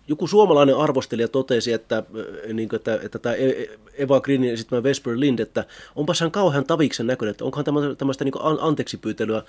joku 0.08 0.26
suomalainen 0.26 0.76
arvostelija 0.76 1.28
totesi, 1.28 1.72
että, 1.72 1.96
äh, 1.96 2.52
niin 2.52 2.68
kuin, 2.68 2.76
että, 2.76 2.98
että 3.02 3.18
tämä 3.18 3.34
e- 3.34 3.48
e- 3.48 3.78
Eva 3.98 4.20
Greenin 4.20 4.52
esittämä 4.52 4.82
Vesper 4.82 5.20
Lind, 5.20 5.38
että 5.38 5.64
onpas 5.96 6.20
hän 6.20 6.30
kauhean 6.30 6.64
taviksen 6.64 7.06
näköinen, 7.06 7.30
että 7.30 7.44
onkohan 7.44 7.64
tämmöistä, 7.98 8.24
niin 8.24 8.34
anteeksi 8.60 8.96
pyytelyä 8.96 9.42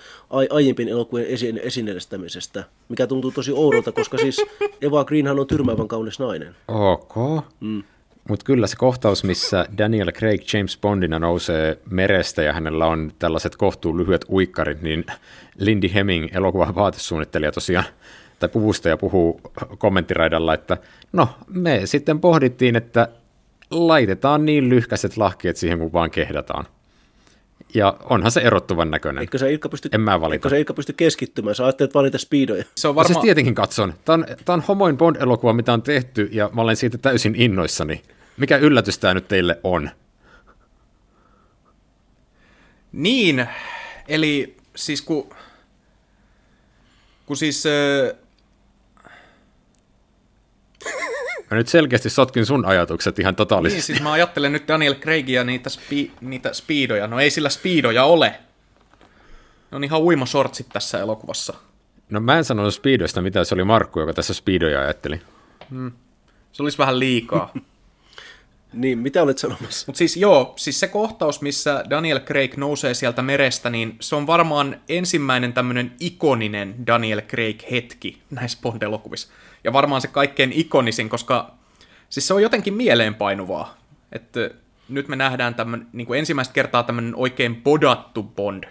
aiempien 0.50 0.88
elokuvien 0.88 1.26
esi- 1.26 1.60
esineellistämisestä, 1.62 2.64
mikä 2.88 3.06
tuntuu 3.06 3.30
tosi 3.30 3.52
oudolta, 3.52 3.92
koska 3.92 4.18
siis 4.18 4.44
Eva 4.82 5.04
Greenhan 5.04 5.40
on 5.40 5.46
tyrmäävän 5.46 5.88
kaunis 5.88 6.18
nainen. 6.18 6.56
Ok. 6.68 7.44
Mm. 7.60 7.82
Mutta 8.28 8.44
kyllä 8.44 8.66
se 8.66 8.76
kohtaus, 8.76 9.24
missä 9.24 9.66
Daniel 9.78 10.12
Craig 10.12 10.54
James 10.54 10.78
Bondina 10.80 11.18
nousee 11.18 11.78
merestä 11.90 12.42
ja 12.42 12.52
hänellä 12.52 12.86
on 12.86 13.12
tällaiset 13.18 13.56
kohtuun 13.56 13.98
lyhyet 13.98 14.24
uikkarit, 14.28 14.82
niin 14.82 15.04
Lindy 15.58 15.90
Hemming, 15.94 16.28
elokuvan 16.32 16.74
vaatesuunnittelija 16.74 17.52
tosiaan 17.52 17.84
tai 18.42 18.48
puvustaja 18.48 18.96
puhuu 18.96 19.40
kommenttiraidalla, 19.78 20.54
että 20.54 20.76
no 21.12 21.28
me 21.46 21.80
sitten 21.84 22.20
pohdittiin, 22.20 22.76
että 22.76 23.08
laitetaan 23.70 24.46
niin 24.46 24.68
lyhkäiset 24.68 25.16
lahkeet 25.16 25.56
siihen, 25.56 25.78
kun 25.78 25.92
vaan 25.92 26.10
kehdataan. 26.10 26.66
Ja 27.74 27.96
onhan 28.04 28.30
se 28.30 28.40
erottuvan 28.40 28.90
näköinen. 28.90 29.20
Eikö 29.20 29.38
se 29.38 29.52
Ilkka 29.52 29.68
pysty, 29.68 29.88
en 29.92 30.00
mä 30.00 30.20
valita. 30.20 30.34
Eikö 30.34 30.48
se 30.48 30.58
Ilkka 30.58 30.74
pysty 30.74 30.92
keskittymään? 30.92 31.54
Sä 31.54 31.64
ajattelet 31.64 31.94
valita 31.94 32.18
speedoja. 32.18 32.64
Se 32.74 32.88
on 32.88 32.94
varma... 32.94 33.08
No 33.08 33.12
siis 33.14 33.22
tietenkin 33.22 33.54
katson. 33.54 33.94
Tämä 34.04 34.14
on, 34.14 34.26
tämä 34.44 34.54
on 34.54 34.64
homoin 34.68 34.96
Bond-elokuva, 34.96 35.52
mitä 35.52 35.72
on 35.72 35.82
tehty, 35.82 36.28
ja 36.32 36.50
mä 36.52 36.62
olen 36.62 36.76
siitä 36.76 36.98
täysin 36.98 37.34
innoissani. 37.36 38.02
Mikä 38.36 38.56
yllätys 38.56 38.98
tämä 38.98 39.14
nyt 39.14 39.28
teille 39.28 39.58
on? 39.64 39.90
Niin, 42.92 43.46
eli 44.08 44.56
siis 44.76 45.02
kun, 45.02 45.30
kun 47.26 47.36
siis 47.36 47.64
Mä 51.52 51.56
nyt 51.56 51.68
selkeästi 51.68 52.10
sotkin 52.10 52.46
sun 52.46 52.64
ajatukset 52.64 53.18
ihan 53.18 53.36
totaalisesti. 53.36 53.76
Niin, 53.76 53.84
siis 53.84 54.00
mä 54.00 54.12
ajattelen 54.12 54.52
nyt 54.52 54.68
Daniel 54.68 54.94
Craigia 54.94 55.44
niitä, 55.44 55.70
spi, 55.70 56.12
niitä 56.20 56.52
speedoja. 56.52 57.06
No 57.06 57.20
ei 57.20 57.30
sillä 57.30 57.48
speedoja 57.48 58.04
ole. 58.04 58.34
Ne 59.70 59.76
on 59.76 59.84
ihan 59.84 60.00
uimosortsit 60.00 60.66
tässä 60.72 60.98
elokuvassa. 60.98 61.54
No 62.10 62.20
mä 62.20 62.38
en 62.38 62.44
sanonut 62.44 62.74
speedoista 62.74 63.22
mitä 63.22 63.44
se 63.44 63.54
oli 63.54 63.64
Markku, 63.64 64.00
joka 64.00 64.12
tässä 64.12 64.34
speedoja 64.34 64.80
ajatteli. 64.80 65.20
Hmm. 65.70 65.92
Se 66.52 66.62
olisi 66.62 66.78
vähän 66.78 66.98
liikaa. 66.98 67.52
niin, 68.72 68.98
mitä 68.98 69.22
olet 69.22 69.38
sanomassa? 69.38 69.84
Mutta 69.86 69.98
siis 69.98 70.16
joo, 70.16 70.52
siis 70.56 70.80
se 70.80 70.88
kohtaus, 70.88 71.40
missä 71.40 71.84
Daniel 71.90 72.20
Craig 72.20 72.56
nousee 72.56 72.94
sieltä 72.94 73.22
merestä, 73.22 73.70
niin 73.70 73.96
se 74.00 74.16
on 74.16 74.26
varmaan 74.26 74.80
ensimmäinen 74.88 75.52
tämmöinen 75.52 75.92
ikoninen 76.00 76.86
Daniel 76.86 77.20
Craig-hetki 77.20 78.18
näissä 78.30 78.58
Bond-elokuvissa 78.62 79.32
ja 79.64 79.72
varmaan 79.72 80.00
se 80.00 80.08
kaikkein 80.08 80.52
ikonisin, 80.52 81.08
koska 81.08 81.54
siis 82.08 82.28
se 82.28 82.34
on 82.34 82.42
jotenkin 82.42 82.74
mieleenpainuvaa, 82.74 83.76
että 84.12 84.50
nyt 84.88 85.08
me 85.08 85.16
nähdään 85.16 85.54
tämän, 85.54 85.86
niin 85.92 86.06
kuin 86.06 86.18
ensimmäistä 86.18 86.54
kertaa 86.54 86.82
tämmöinen 86.82 87.16
oikein 87.16 87.56
podattu 87.56 88.22
Bond 88.22 88.64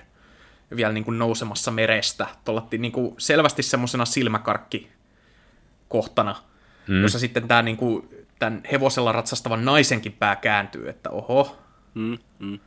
vielä 0.76 0.94
niin 0.94 1.04
kuin 1.04 1.20
nousemassa 1.20 1.72
merestä, 1.72 2.28
tuolla 2.46 2.68
niin 2.78 2.92
kuin 2.92 3.16
selvästi 3.18 3.64
semmoisena 3.64 4.06
silmäkarkki 4.06 4.89
kohtana, 5.88 6.36
mm. 6.88 7.02
jossa 7.02 7.20
sitten 7.20 7.48
tämä 7.48 7.62
niin 7.62 7.78
kuin, 7.78 8.10
tämän 8.39 8.62
hevosella 8.72 9.12
ratsastavan 9.12 9.66
naisenkin 9.66 10.12
pää 10.12 10.36
kääntyy, 10.36 10.89
että 10.89 11.10
oho. 11.10 11.58
Mm, 11.94 12.18
mm. 12.39 12.60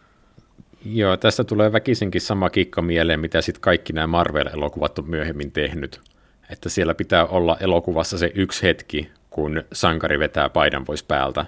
Joo, 0.84 1.16
tästä 1.16 1.44
tulee 1.44 1.72
väkisinkin 1.72 2.20
sama 2.20 2.50
kikka 2.50 2.82
mieleen, 2.82 3.20
mitä 3.20 3.40
sitten 3.42 3.60
kaikki 3.60 3.92
nämä 3.92 4.06
Marvel-elokuvat 4.06 4.98
on 4.98 5.10
myöhemmin 5.10 5.52
tehnyt 5.52 6.00
että 6.50 6.68
siellä 6.68 6.94
pitää 6.94 7.26
olla 7.26 7.56
elokuvassa 7.60 8.18
se 8.18 8.32
yksi 8.34 8.62
hetki, 8.62 9.10
kun 9.30 9.64
sankari 9.72 10.18
vetää 10.18 10.48
paidan 10.48 10.84
pois 10.84 11.02
päältä. 11.02 11.46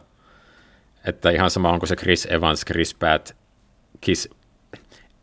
Että 1.05 1.31
ihan 1.31 1.51
sama, 1.51 1.73
onko 1.73 1.87
se 1.87 1.97
Chris 1.97 2.27
Evans, 2.31 2.65
Chris 2.65 2.95
Pratt, 2.95 3.31
Kiss, 4.01 4.29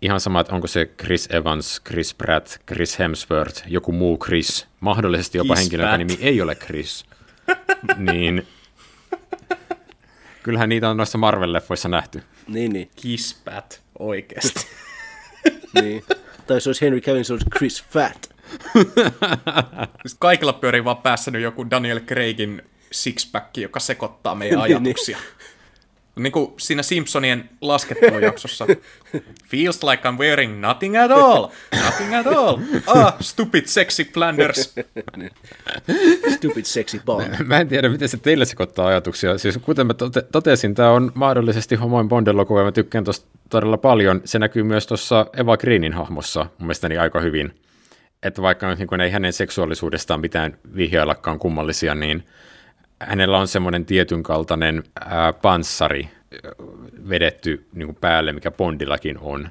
ihan 0.02 0.20
sama, 0.20 0.40
että 0.40 0.56
onko 0.56 0.68
se 0.68 0.86
Chris 0.86 1.28
Evans, 1.32 1.82
Chris 1.88 2.14
Pratt, 2.14 2.48
Chris 2.68 3.00
Hemsworth, 3.00 3.64
joku 3.68 3.92
muu 3.92 4.18
Chris, 4.18 4.68
mahdollisesti 4.80 5.38
jopa 5.38 5.56
henkilö, 5.56 5.84
joka 5.84 5.98
nimi 5.98 6.18
ei 6.22 6.42
ole 6.42 6.56
Chris, 6.56 7.06
niin 7.98 8.48
kyllähän 10.44 10.70
niitä 10.70 10.90
on 10.90 10.98
noissa 10.98 11.18
Marvel-leffoissa 11.18 11.90
nähty. 11.90 12.24
Niin, 12.48 12.74
niin. 12.74 12.90
Pat, 13.46 13.82
oikeasti. 14.00 14.68
niin. 15.82 16.04
Tai 16.48 16.62
se 16.62 16.70
olisi 16.70 16.82
Henry 16.86 17.02
Cavill, 17.02 17.24
se 17.24 17.34
olisi 17.34 17.50
Chris 17.58 17.84
Fat. 17.84 18.33
Kaikilla 20.20 20.54
pyörii 20.54 20.84
vaan 20.84 20.98
päässä 20.98 21.32
nyt 21.32 21.42
joku 21.42 21.70
Daniel 21.70 22.00
Craigin 22.00 22.62
sixpack, 22.92 23.58
joka 23.58 23.80
sekoittaa 23.80 24.36
meidän 24.36 24.60
niin, 24.60 24.68
niin. 24.68 24.78
ajatuksia. 24.78 25.18
niin 26.16 26.32
kuin 26.34 26.54
siinä 26.58 26.84
Simpsonien 26.84 27.50
laskettelujaksossa. 27.62 28.66
Feels 29.50 29.84
like 29.84 30.10
I'm 30.10 30.18
wearing 30.18 30.60
nothing 30.60 31.02
at 31.02 31.12
all. 31.12 31.48
Nothing 31.86 32.16
at 32.16 32.28
all. 32.28 32.58
Ah, 32.88 33.16
stupid 33.20 33.66
sexy 33.66 34.04
Flanders. 34.14 34.76
stupid 36.36 36.66
sexy 36.66 37.02
ball. 37.06 37.22
Mä 37.46 37.60
en 37.60 37.68
tiedä, 37.68 37.90
miten 37.90 38.10
se 38.10 38.18
teille 38.18 38.46
sekoittaa 38.46 38.88
ajatuksia. 38.88 39.38
Siis 39.38 39.58
kuten 39.58 39.88
mä 39.88 39.94
tote- 39.94 40.28
totesin, 40.32 40.76
tämä 40.76 40.92
on 40.92 41.12
mahdollisesti 41.16 41.76
homoin 41.76 42.10
Bond-elokuva 42.10 42.60
ja 42.60 42.66
mä 42.66 42.72
tykkään 42.72 43.04
tuosta 43.04 43.28
todella 43.50 43.78
paljon. 43.78 44.22
Se 44.26 44.40
näkyy 44.40 44.64
myös 44.64 44.88
tuossa 44.88 45.26
Eva 45.38 45.58
Greenin 45.58 45.94
hahmossa 45.94 46.40
mun 46.40 46.52
mielestäni 46.60 46.98
aika 46.98 47.20
hyvin 47.20 47.63
että 48.24 48.42
vaikka 48.42 48.76
niin 48.76 49.02
ei 49.02 49.12
hänen 49.12 49.34
seksuaalisuudestaan 49.34 50.20
mitään 50.20 50.58
vihjaillakaan 50.76 51.40
kummallisia, 51.40 51.96
niin 51.96 52.26
hänellä 53.00 53.38
on 53.38 53.48
semmoinen 53.48 53.86
tietyn 53.86 54.24
kaltainen 54.24 54.84
ää, 55.06 55.34
panssari 55.34 56.10
vedetty 57.10 57.68
niin 57.74 57.88
kuin 57.88 57.98
päälle, 58.02 58.34
mikä 58.34 58.52
Bondillakin 58.52 59.18
on. 59.18 59.50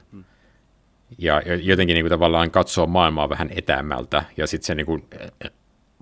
Ja 1.19 1.43
jotenkin 1.63 1.95
niin 1.95 2.05
kuin 2.05 2.11
tavallaan 2.11 2.51
katsoo 2.51 2.87
maailmaa 2.87 3.29
vähän 3.29 3.51
etäämältä, 3.57 4.25
ja 4.37 4.47
sitten 4.47 4.67
se 4.67 4.75
niin 4.75 4.87
kuin, 4.87 5.05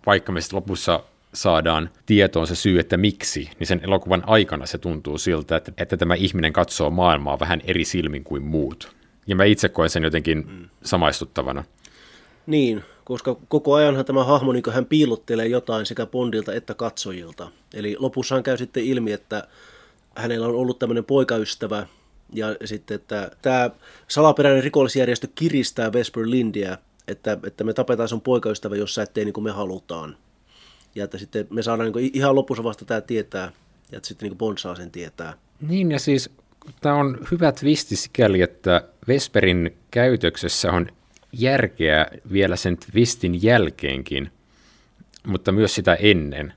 vaikka 0.06 0.32
me 0.32 0.40
sitten 0.40 0.56
lopussa 0.56 1.02
saadaan 1.34 1.90
tietoon 2.06 2.46
se 2.46 2.54
syy, 2.54 2.78
että 2.78 2.96
miksi, 2.96 3.50
niin 3.58 3.66
sen 3.66 3.80
elokuvan 3.84 4.22
aikana 4.26 4.66
se 4.66 4.78
tuntuu 4.78 5.18
siltä, 5.18 5.56
että, 5.56 5.72
että 5.76 5.96
tämä 5.96 6.14
ihminen 6.14 6.52
katsoo 6.52 6.90
maailmaa 6.90 7.40
vähän 7.40 7.60
eri 7.64 7.84
silmin 7.84 8.24
kuin 8.24 8.42
muut. 8.42 8.96
Ja 9.26 9.36
mä 9.36 9.44
itse 9.44 9.68
koen 9.68 9.90
sen 9.90 10.02
jotenkin 10.02 10.46
mm. 10.48 10.68
samaistuttavana. 10.82 11.64
Niin, 12.46 12.84
koska 13.04 13.36
koko 13.48 13.74
ajanhan 13.74 14.04
tämä 14.04 14.24
hahmo, 14.24 14.52
niin 14.52 14.62
hän 14.72 14.86
piilottelee 14.86 15.46
jotain 15.46 15.86
sekä 15.86 16.06
Bondilta 16.06 16.54
että 16.54 16.74
katsojilta. 16.74 17.48
Eli 17.74 17.96
lopussahan 17.98 18.42
käy 18.42 18.56
sitten 18.56 18.84
ilmi, 18.84 19.12
että 19.12 19.48
hänellä 20.16 20.46
on 20.46 20.54
ollut 20.54 20.78
tämmöinen 20.78 21.04
poikaystävä, 21.04 21.86
ja 22.32 22.56
sitten, 22.64 22.94
että 22.94 23.30
tämä 23.42 23.70
salaperäinen 24.08 24.64
rikollisjärjestö 24.64 25.28
kiristää 25.34 25.92
Vesper 25.92 26.30
Lindiä, 26.30 26.78
että, 27.08 27.38
että 27.46 27.64
me 27.64 27.72
tapetaan 27.72 28.08
sun 28.08 28.20
poikaystävä, 28.20 28.76
jos 28.76 28.94
sä 28.94 29.02
ettei 29.02 29.24
niin 29.24 29.32
kuin 29.32 29.44
me 29.44 29.50
halutaan. 29.50 30.16
Ja 30.94 31.04
että 31.04 31.18
sitten 31.18 31.46
me 31.50 31.62
saadaan 31.62 31.92
niin 31.92 32.10
ihan 32.14 32.34
lopussa 32.34 32.64
vasta 32.64 32.84
tämä 32.84 33.00
tietää, 33.00 33.52
ja 33.92 33.96
että 33.96 34.08
sitten 34.08 34.28
niin 34.28 34.38
Bond 34.38 34.58
saa 34.58 34.74
sen 34.74 34.90
tietää. 34.90 35.34
Niin, 35.60 35.90
ja 35.90 35.98
siis 35.98 36.30
tämä 36.80 36.94
on 36.94 37.18
hyvä 37.30 37.52
twisti 37.52 37.96
sikäli, 37.96 38.42
että 38.42 38.84
Vesperin 39.08 39.76
käytöksessä 39.90 40.72
on 40.72 40.86
järkeä 41.32 42.06
vielä 42.32 42.56
sen 42.56 42.76
twistin 42.76 43.42
jälkeenkin, 43.42 44.30
mutta 45.26 45.52
myös 45.52 45.74
sitä 45.74 45.94
ennen. 45.94 46.52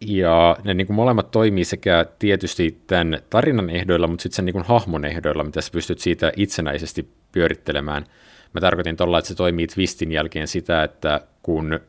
Ja 0.00 0.56
ne 0.64 0.74
niin 0.74 0.86
kuin 0.86 0.94
molemmat 0.96 1.30
toimii 1.30 1.64
sekä 1.64 2.06
tietysti 2.18 2.80
tämän 2.86 3.18
tarinan 3.30 3.70
ehdoilla, 3.70 4.06
mutta 4.06 4.22
sitten 4.22 4.36
sen 4.36 4.44
niin 4.44 4.52
kuin 4.52 4.64
hahmon 4.64 5.04
ehdoilla, 5.04 5.44
mitä 5.44 5.60
sä 5.60 5.72
pystyt 5.72 5.98
siitä 5.98 6.32
itsenäisesti 6.36 7.08
pyörittelemään. 7.32 8.04
Mä 8.52 8.60
tarkoitin 8.60 8.96
tuolla, 8.96 9.18
että 9.18 9.28
se 9.28 9.34
toimii 9.34 9.66
twistin 9.66 10.12
jälkeen 10.12 10.48
sitä, 10.48 10.82
että 10.82 11.20
kun 11.42 11.80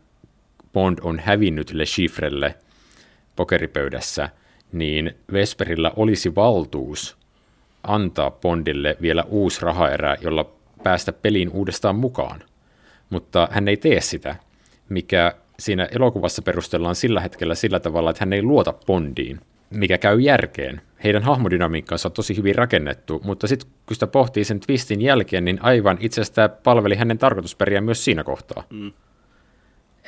Bond 0.73 0.97
on 1.01 1.19
hävinnyt 1.19 1.71
Le 1.71 1.83
Chiffrelle 1.85 2.55
pokeripöydässä, 3.35 4.29
niin 4.71 5.15
Vesperillä 5.33 5.91
olisi 5.95 6.35
valtuus 6.35 7.17
antaa 7.83 8.31
Bondille 8.31 8.97
vielä 9.01 9.23
uusi 9.27 9.61
rahaerä, 9.61 10.17
jolla 10.21 10.51
päästä 10.83 11.13
peliin 11.13 11.49
uudestaan 11.49 11.95
mukaan. 11.95 12.43
Mutta 13.09 13.47
hän 13.51 13.67
ei 13.67 13.77
tee 13.77 14.01
sitä, 14.01 14.35
mikä 14.89 15.33
siinä 15.59 15.87
elokuvassa 15.91 16.41
perustellaan 16.41 16.95
sillä 16.95 17.21
hetkellä 17.21 17.55
sillä 17.55 17.79
tavalla, 17.79 18.09
että 18.09 18.21
hän 18.21 18.33
ei 18.33 18.41
luota 18.43 18.73
Bondiin, 18.87 19.39
mikä 19.69 19.97
käy 19.97 20.19
järkeen. 20.19 20.81
Heidän 21.03 21.23
hahmodynamiikkansa 21.23 22.07
on 22.07 22.13
tosi 22.13 22.37
hyvin 22.37 22.55
rakennettu, 22.55 23.21
mutta 23.23 23.47
sitten 23.47 23.69
kun 23.85 23.95
sitä 23.95 24.07
pohtii 24.07 24.43
sen 24.43 24.59
twistin 24.59 25.01
jälkeen, 25.01 25.45
niin 25.45 25.59
aivan 25.61 25.97
itse 25.99 26.21
asiassa 26.21 26.33
tämä 26.33 26.49
palveli 26.49 26.95
hänen 26.95 27.17
tarkoitusperiä 27.17 27.81
myös 27.81 28.05
siinä 28.05 28.23
kohtaa. 28.23 28.63
Mm. 28.69 28.91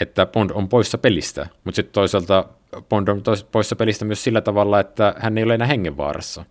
Että 0.01 0.25
Bond 0.25 0.49
on 0.53 0.69
poissa 0.69 0.97
pelistä, 0.97 1.47
mutta 1.63 1.75
sitten 1.75 1.93
toisaalta 1.93 2.45
Bond 2.89 3.07
on 3.07 3.21
poissa 3.51 3.75
pelistä 3.75 4.05
myös 4.05 4.23
sillä 4.23 4.41
tavalla, 4.41 4.79
että 4.79 5.15
hän 5.17 5.37
ei 5.37 5.43
ole 5.43 5.53
enää 5.53 5.67
hengenvaarassa. 5.67 6.45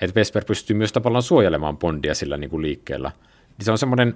Että 0.00 0.14
Vesper 0.14 0.44
pystyy 0.44 0.76
myös 0.76 0.92
tavallaan 0.92 1.22
suojelemaan 1.22 1.78
Bondia 1.78 2.14
sillä 2.14 2.36
niin 2.36 2.50
kuin 2.50 2.62
liikkeellä. 2.62 3.10
Niin 3.58 3.64
se 3.64 3.72
on 3.72 3.78
semmoinen 3.78 4.14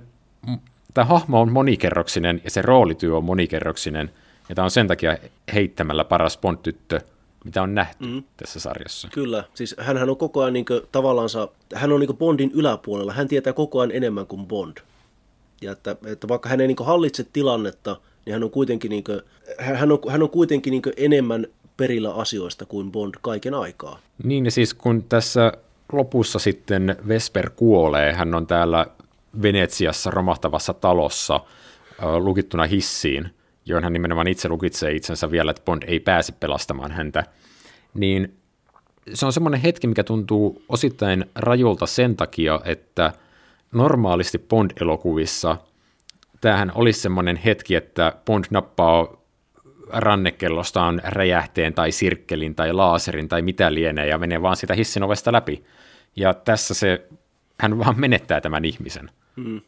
tämä 0.95 1.05
hahmo 1.05 1.41
on 1.41 1.53
monikerroksinen 1.53 2.41
ja 2.45 2.51
se 2.51 2.63
roolityö 2.63 3.17
on 3.17 3.25
monikerroksinen, 3.25 4.11
ja 4.49 4.55
tämä 4.55 4.65
on 4.65 4.71
sen 4.71 4.89
takia 4.89 5.19
heittämällä 5.55 6.05
paras 6.05 6.39
Bond-tyttö, 6.39 7.01
mitä 7.45 7.63
on 7.63 7.75
nähty 7.75 8.07
mm. 8.07 8.23
tässä 8.37 8.61
sarjassa. 8.61 9.09
Kyllä, 9.13 9.45
siis 9.55 9.75
hän 9.79 10.11
on 10.11 10.17
koko 10.17 10.41
ajan 10.41 10.53
niin 10.53 10.65
kuin, 10.65 10.81
tavallaansa, 10.93 11.49
hän 11.75 11.93
on 11.93 12.01
niin 12.01 12.17
Bondin 12.17 12.51
yläpuolella, 12.55 13.13
hän 13.13 13.29
tietää 13.29 13.53
koko 13.53 13.81
ajan 13.81 13.93
enemmän 13.93 14.27
kuin 14.27 14.47
Bond. 14.47 14.77
Ja 15.63 15.73
että, 15.73 15.97
että 16.07 16.29
vaikka 16.29 16.49
hän 16.49 16.61
ei 16.61 16.67
niin 16.67 16.77
hallitse 16.81 17.27
tilannetta, 17.33 17.97
niin 18.27 18.33
hän 18.33 18.45
on 18.45 18.51
kuitenkin, 18.51 18.89
niin 18.89 19.05
kuin, 19.05 19.21
hän 19.59 19.93
on, 19.93 19.99
hän 20.09 20.23
on 20.23 20.31
kuitenkin 20.31 20.71
niin 20.71 20.83
enemmän 20.97 21.47
perillä 21.77 22.15
asioista 22.15 22.67
kuin 22.67 22.93
Bond 22.93 23.15
kaiken 23.23 23.55
aikaa. 23.55 23.99
Niin 24.25 24.45
ja 24.45 24.51
siis 24.51 24.75
kun 24.75 25.03
tässä 25.03 25.53
lopussa 25.93 26.39
sitten 26.39 26.97
Vesper 27.09 27.51
kuolee, 27.51 28.13
hän 28.13 28.35
on 28.35 28.47
täällä 28.47 28.87
Venetsiassa 29.43 30.11
romahtavassa 30.11 30.75
talossa 30.75 31.41
lukittuna 32.19 32.65
hissiin, 32.65 33.35
johon 33.65 33.85
hän 33.85 33.93
nimenomaan 33.93 34.29
itse 34.29 34.49
lukitsee 34.49 34.93
itsensä 34.93 35.31
vielä, 35.31 35.51
että 35.51 35.63
Bond 35.65 35.83
ei 35.87 36.01
pääse 36.01 36.33
pelastamaan 36.33 36.91
häntä, 36.91 37.25
niin 37.95 38.37
se 39.15 39.27
on 39.27 39.33
semmoinen 39.33 39.61
hetki, 39.61 39.87
mikä 39.87 40.05
tuntuu 40.05 40.63
osittain 40.69 41.25
rajulta 41.35 41.87
sen 41.87 42.17
takia, 42.17 42.61
että 42.65 43.13
normaalisti 43.73 44.39
Bond-elokuvissa 44.39 45.57
tämähän 46.41 46.73
olisi 46.75 47.01
semmoinen 47.01 47.37
hetki, 47.37 47.75
että 47.75 48.13
Bond 48.25 48.45
nappaa 48.51 49.21
rannekellostaan 49.89 51.01
räjähteen 51.05 51.75
tai 51.75 51.93
sirkkelin 51.93 52.55
tai 52.55 52.73
laaserin 52.73 53.29
tai 53.29 53.43
mitä 53.43 53.75
lienee 53.75 54.07
ja 54.07 54.19
menee 54.19 54.43
vaan 54.43 54.57
sitä 54.57 54.75
hissin 54.75 55.03
ovesta 55.03 55.33
läpi. 55.33 55.65
Ja 56.17 56.35
tässä 56.35 56.75
se, 56.75 57.09
hän 57.61 57.79
vaan 57.79 58.01
menettää 58.01 58.41
tämän 58.41 58.65
ihmisen. 58.65 59.11
Mm, 59.45 59.61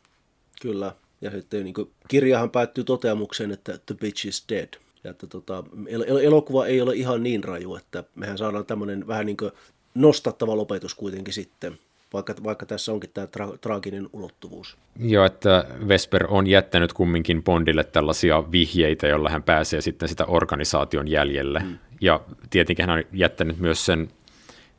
kyllä. 0.63 0.93
Ja 1.21 1.31
sitten 1.31 1.65
niin 1.65 1.75
kuin, 1.75 1.91
kirjahan 2.09 2.51
päättyy 2.51 2.85
toteamukseen, 2.85 3.53
että 3.53 3.79
the 3.87 3.95
bitch 4.01 4.27
is 4.27 4.45
dead. 4.49 4.69
Ja 5.05 5.11
että 5.11 5.27
tota, 5.27 5.65
el- 5.87 6.05
el- 6.07 6.17
elokuva 6.17 6.67
ei 6.67 6.81
ole 6.81 6.95
ihan 6.95 7.23
niin 7.23 7.45
raju, 7.45 7.75
että 7.75 8.05
mehän 8.15 8.39
saadaan 8.39 8.67
tämmöinen 8.67 9.07
vähän 9.07 9.27
niin 9.27 9.37
kuin 9.37 9.51
nostattava 9.95 10.57
lopetus 10.57 10.95
kuitenkin 10.95 11.35
sitten, 11.35 11.79
vaikka, 12.13 12.35
vaikka 12.45 12.67
tässä 12.67 12.93
onkin 12.93 13.11
tämä 13.15 13.27
tra- 13.27 13.59
traaginen 13.61 14.09
ulottuvuus. 14.13 14.77
Joo, 14.99 15.25
että 15.25 15.67
Vesper 15.89 16.27
on 16.29 16.47
jättänyt 16.47 16.93
kumminkin 16.93 17.43
Bondille 17.43 17.85
tällaisia 17.85 18.53
vihjeitä, 18.53 19.07
joilla 19.07 19.31
hän 19.31 19.43
pääsee 19.43 19.81
sitten 19.81 20.09
sitä 20.09 20.25
organisaation 20.25 21.09
jäljelle. 21.09 21.59
Mm. 21.59 21.79
Ja 22.01 22.21
tietenkin 22.51 22.87
hän 22.87 22.99
on 22.99 23.05
jättänyt 23.13 23.59
myös 23.59 23.87
sen 23.87 24.09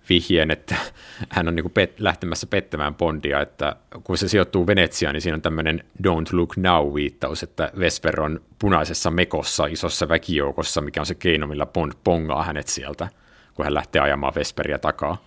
vihjeen, 0.10 0.52
että 0.52 0.76
hän 1.30 1.48
on 1.48 1.56
niin 1.56 1.64
kuin 1.64 1.74
pet, 1.74 2.00
lähtemässä 2.00 2.48
pettämään 2.48 2.96
Bondia, 2.96 3.42
että 3.42 3.76
kun 4.04 4.18
se 4.18 4.28
sijoittuu 4.28 4.68
Venetsiaan, 4.68 5.14
niin 5.14 5.22
siinä 5.22 5.36
on 5.36 5.42
tämmöinen 5.42 5.84
Don't 6.08 6.30
Look 6.32 6.58
Now-viittaus, 6.58 7.44
että 7.44 7.72
Vesper 7.80 8.22
on 8.22 8.42
punaisessa 8.60 9.12
mekossa 9.12 9.66
isossa 9.66 10.10
väkijoukossa, 10.10 10.82
mikä 10.82 11.00
on 11.00 11.06
se 11.06 11.16
keino, 11.16 11.48
millä 11.48 11.66
Bond 11.66 11.94
pongaa 12.04 12.44
hänet 12.44 12.68
sieltä, 12.68 13.10
kun 13.54 13.66
hän 13.66 13.74
lähtee 13.74 14.02
ajamaan 14.02 14.36
Vesperia 14.36 14.80
takaa. 14.80 15.18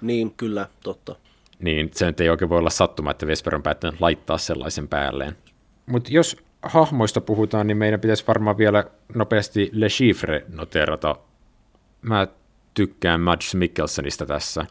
Niin, 0.00 0.34
kyllä, 0.36 0.66
totta. 0.82 1.16
Niin 1.58 1.90
se 1.94 2.06
nyt 2.06 2.20
ei 2.20 2.30
oikein 2.30 2.48
voi 2.48 2.58
olla 2.58 2.70
sattuma, 2.70 3.10
että 3.10 3.26
Vesper 3.26 3.54
on 3.54 3.62
päättänyt 3.62 4.00
laittaa 4.00 4.38
sellaisen 4.38 4.88
päälleen. 4.88 5.36
Mutta 5.86 6.10
jos 6.12 6.36
hahmoista 6.62 7.20
puhutaan, 7.20 7.66
niin 7.66 7.76
meidän 7.76 8.00
pitäisi 8.00 8.24
varmaan 8.26 8.58
vielä 8.58 8.84
nopeasti 9.14 9.70
Le 9.72 9.88
Chiffre 9.88 10.44
noterata. 10.48 11.16
Mä 12.02 12.26
tykkään 12.74 13.20
Mads 13.20 13.54
Mikkelsonista 13.54 14.26
tässä. 14.26 14.66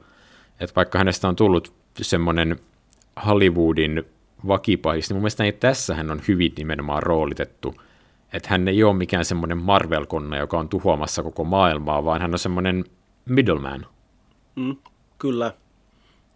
Että 0.59 0.75
vaikka 0.75 0.97
hänestä 0.97 1.27
on 1.27 1.35
tullut 1.35 1.73
semmoinen 2.01 2.59
Hollywoodin 3.25 4.03
vakipahis, 4.47 5.09
niin 5.09 5.15
mun 5.15 5.21
mielestä 5.21 5.43
ei, 5.43 5.51
tässä 5.51 5.95
hän 5.95 6.11
on 6.11 6.21
hyvin 6.27 6.53
nimenomaan 6.57 7.03
roolitettu. 7.03 7.75
Että 8.33 8.49
hän 8.49 8.67
ei 8.67 8.83
ole 8.83 8.93
mikään 8.97 9.25
semmoinen 9.25 9.57
Marvel-konna, 9.57 10.37
joka 10.37 10.59
on 10.59 10.69
tuhoamassa 10.69 11.23
koko 11.23 11.43
maailmaa, 11.43 12.05
vaan 12.05 12.21
hän 12.21 12.33
on 12.33 12.39
semmoinen 12.39 12.85
middleman. 13.25 13.85
Mm, 14.55 14.75
kyllä. 15.17 15.53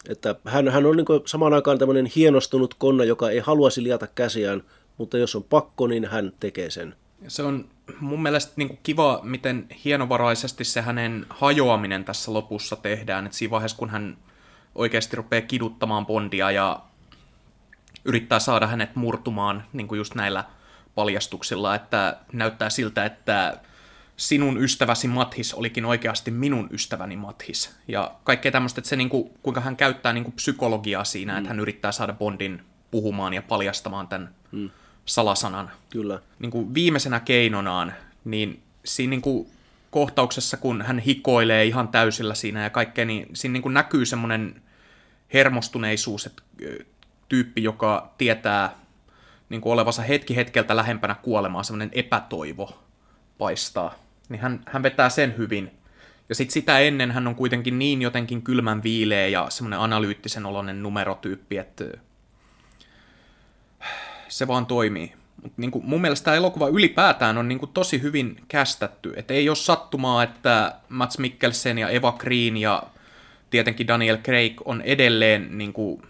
Että 0.09 0.35
hän, 0.45 0.67
hän 0.67 0.85
on 0.85 0.97
niin 0.97 1.05
samaan 1.25 1.53
aikaan 1.53 1.77
tämmöinen 1.77 2.05
hienostunut 2.05 2.73
konna, 2.73 3.03
joka 3.03 3.29
ei 3.29 3.39
haluaisi 3.39 3.83
liata 3.83 4.07
käsiään, 4.07 4.63
mutta 4.97 5.17
jos 5.17 5.35
on 5.35 5.43
pakko, 5.43 5.87
niin 5.87 6.05
hän 6.05 6.31
tekee 6.39 6.69
sen. 6.69 6.95
Se 7.27 7.43
on 7.43 7.65
mun 7.99 8.21
mielestä 8.21 8.53
niin 8.55 8.67
kuin 8.67 8.79
kiva, 8.83 9.19
miten 9.23 9.67
hienovaraisesti 9.85 10.63
se 10.63 10.81
hänen 10.81 11.25
hajoaminen 11.29 12.05
tässä 12.05 12.33
lopussa 12.33 12.75
tehdään. 12.75 13.25
Että 13.25 13.37
siinä 13.37 13.51
vaiheessa, 13.51 13.77
kun 13.77 13.89
hän 13.89 14.17
oikeasti 14.75 15.15
rupeaa 15.15 15.41
kiduttamaan 15.41 16.05
Bondia 16.05 16.51
ja 16.51 16.79
yrittää 18.05 18.39
saada 18.39 18.67
hänet 18.67 18.95
murtumaan 18.95 19.63
niin 19.73 19.87
kuin 19.87 19.97
just 19.97 20.15
näillä 20.15 20.43
paljastuksilla, 20.95 21.75
että 21.75 22.17
näyttää 22.33 22.69
siltä, 22.69 23.05
että 23.05 23.57
sinun 24.17 24.63
ystäväsi 24.63 25.07
Mathis 25.07 25.53
olikin 25.53 25.85
oikeasti 25.85 26.31
minun 26.31 26.69
ystäväni 26.71 27.17
Mathis. 27.17 27.75
Ja 27.87 28.11
kaikkea 28.23 28.51
tämmöistä, 28.51 28.79
että 28.79 28.89
se 28.89 28.95
niin 28.95 29.09
kuin, 29.09 29.29
kuinka 29.43 29.61
hän 29.61 29.77
käyttää 29.77 30.13
niin 30.13 30.23
kuin 30.23 30.35
psykologiaa 30.35 31.03
siinä, 31.03 31.33
mm. 31.33 31.37
että 31.37 31.49
hän 31.49 31.59
yrittää 31.59 31.91
saada 31.91 32.13
Bondin 32.13 32.61
puhumaan 32.91 33.33
ja 33.33 33.41
paljastamaan 33.41 34.07
tämän 34.07 34.35
mm 34.51 34.69
salasanan. 35.05 35.71
Kyllä. 35.89 36.19
Niin 36.39 36.51
kuin 36.51 36.73
viimeisenä 36.73 37.19
keinonaan, 37.19 37.93
niin 38.25 38.63
siinä 38.85 39.09
niin 39.09 39.21
kuin 39.21 39.47
kohtauksessa, 39.91 40.57
kun 40.57 40.81
hän 40.81 40.99
hikoilee 40.99 41.65
ihan 41.65 41.87
täysillä 41.87 42.33
siinä 42.33 42.63
ja 42.63 42.69
kaikkea, 42.69 43.05
niin 43.05 43.27
siinä 43.33 43.53
niin 43.53 43.63
kuin 43.63 43.73
näkyy 43.73 44.05
semmoinen 44.05 44.61
hermostuneisuus, 45.33 46.25
että 46.25 46.43
tyyppi, 47.29 47.63
joka 47.63 48.13
tietää 48.17 48.75
niin 49.49 49.61
kuin 49.61 49.73
olevansa 49.73 50.01
hetki 50.01 50.35
hetkeltä 50.35 50.75
lähempänä 50.75 51.15
kuolemaa, 51.15 51.63
semmoinen 51.63 51.89
epätoivo 51.91 52.83
paistaa. 53.37 53.95
Niin 54.29 54.41
hän, 54.41 54.59
hän 54.65 54.83
vetää 54.83 55.09
sen 55.09 55.37
hyvin. 55.37 55.71
Ja 56.29 56.35
sitten 56.35 56.53
sitä 56.53 56.79
ennen 56.79 57.11
hän 57.11 57.27
on 57.27 57.35
kuitenkin 57.35 57.79
niin 57.79 58.01
jotenkin 58.01 58.41
kylmän 58.41 58.83
viileä 58.83 59.27
ja 59.27 59.49
semmoinen 59.49 59.79
analyyttisen 59.79 60.45
oloinen 60.45 60.83
numerotyyppi, 60.83 61.57
että 61.57 61.85
se 64.27 64.47
vaan 64.47 64.65
toimii. 64.65 65.13
Mut 65.43 65.53
niin 65.57 65.71
kuin 65.71 65.85
mun 65.85 66.01
mielestä 66.01 66.25
tämä 66.25 66.37
elokuva 66.37 66.67
ylipäätään 66.67 67.37
on 67.37 67.47
niin 67.47 67.59
kuin 67.59 67.71
tosi 67.73 68.01
hyvin 68.01 68.37
kästetty. 68.47 69.13
Et 69.15 69.31
ei 69.31 69.49
ole 69.49 69.55
sattumaa, 69.55 70.23
että 70.23 70.75
Mats 70.89 71.17
Mikkelsen 71.17 71.77
ja 71.77 71.89
Eva 71.89 72.11
Green 72.11 72.57
ja 72.57 72.83
tietenkin 73.49 73.87
Daniel 73.87 74.17
Craig 74.17 74.61
on 74.65 74.81
edelleen 74.81 75.57
niin 75.57 75.73
kuin 75.73 76.01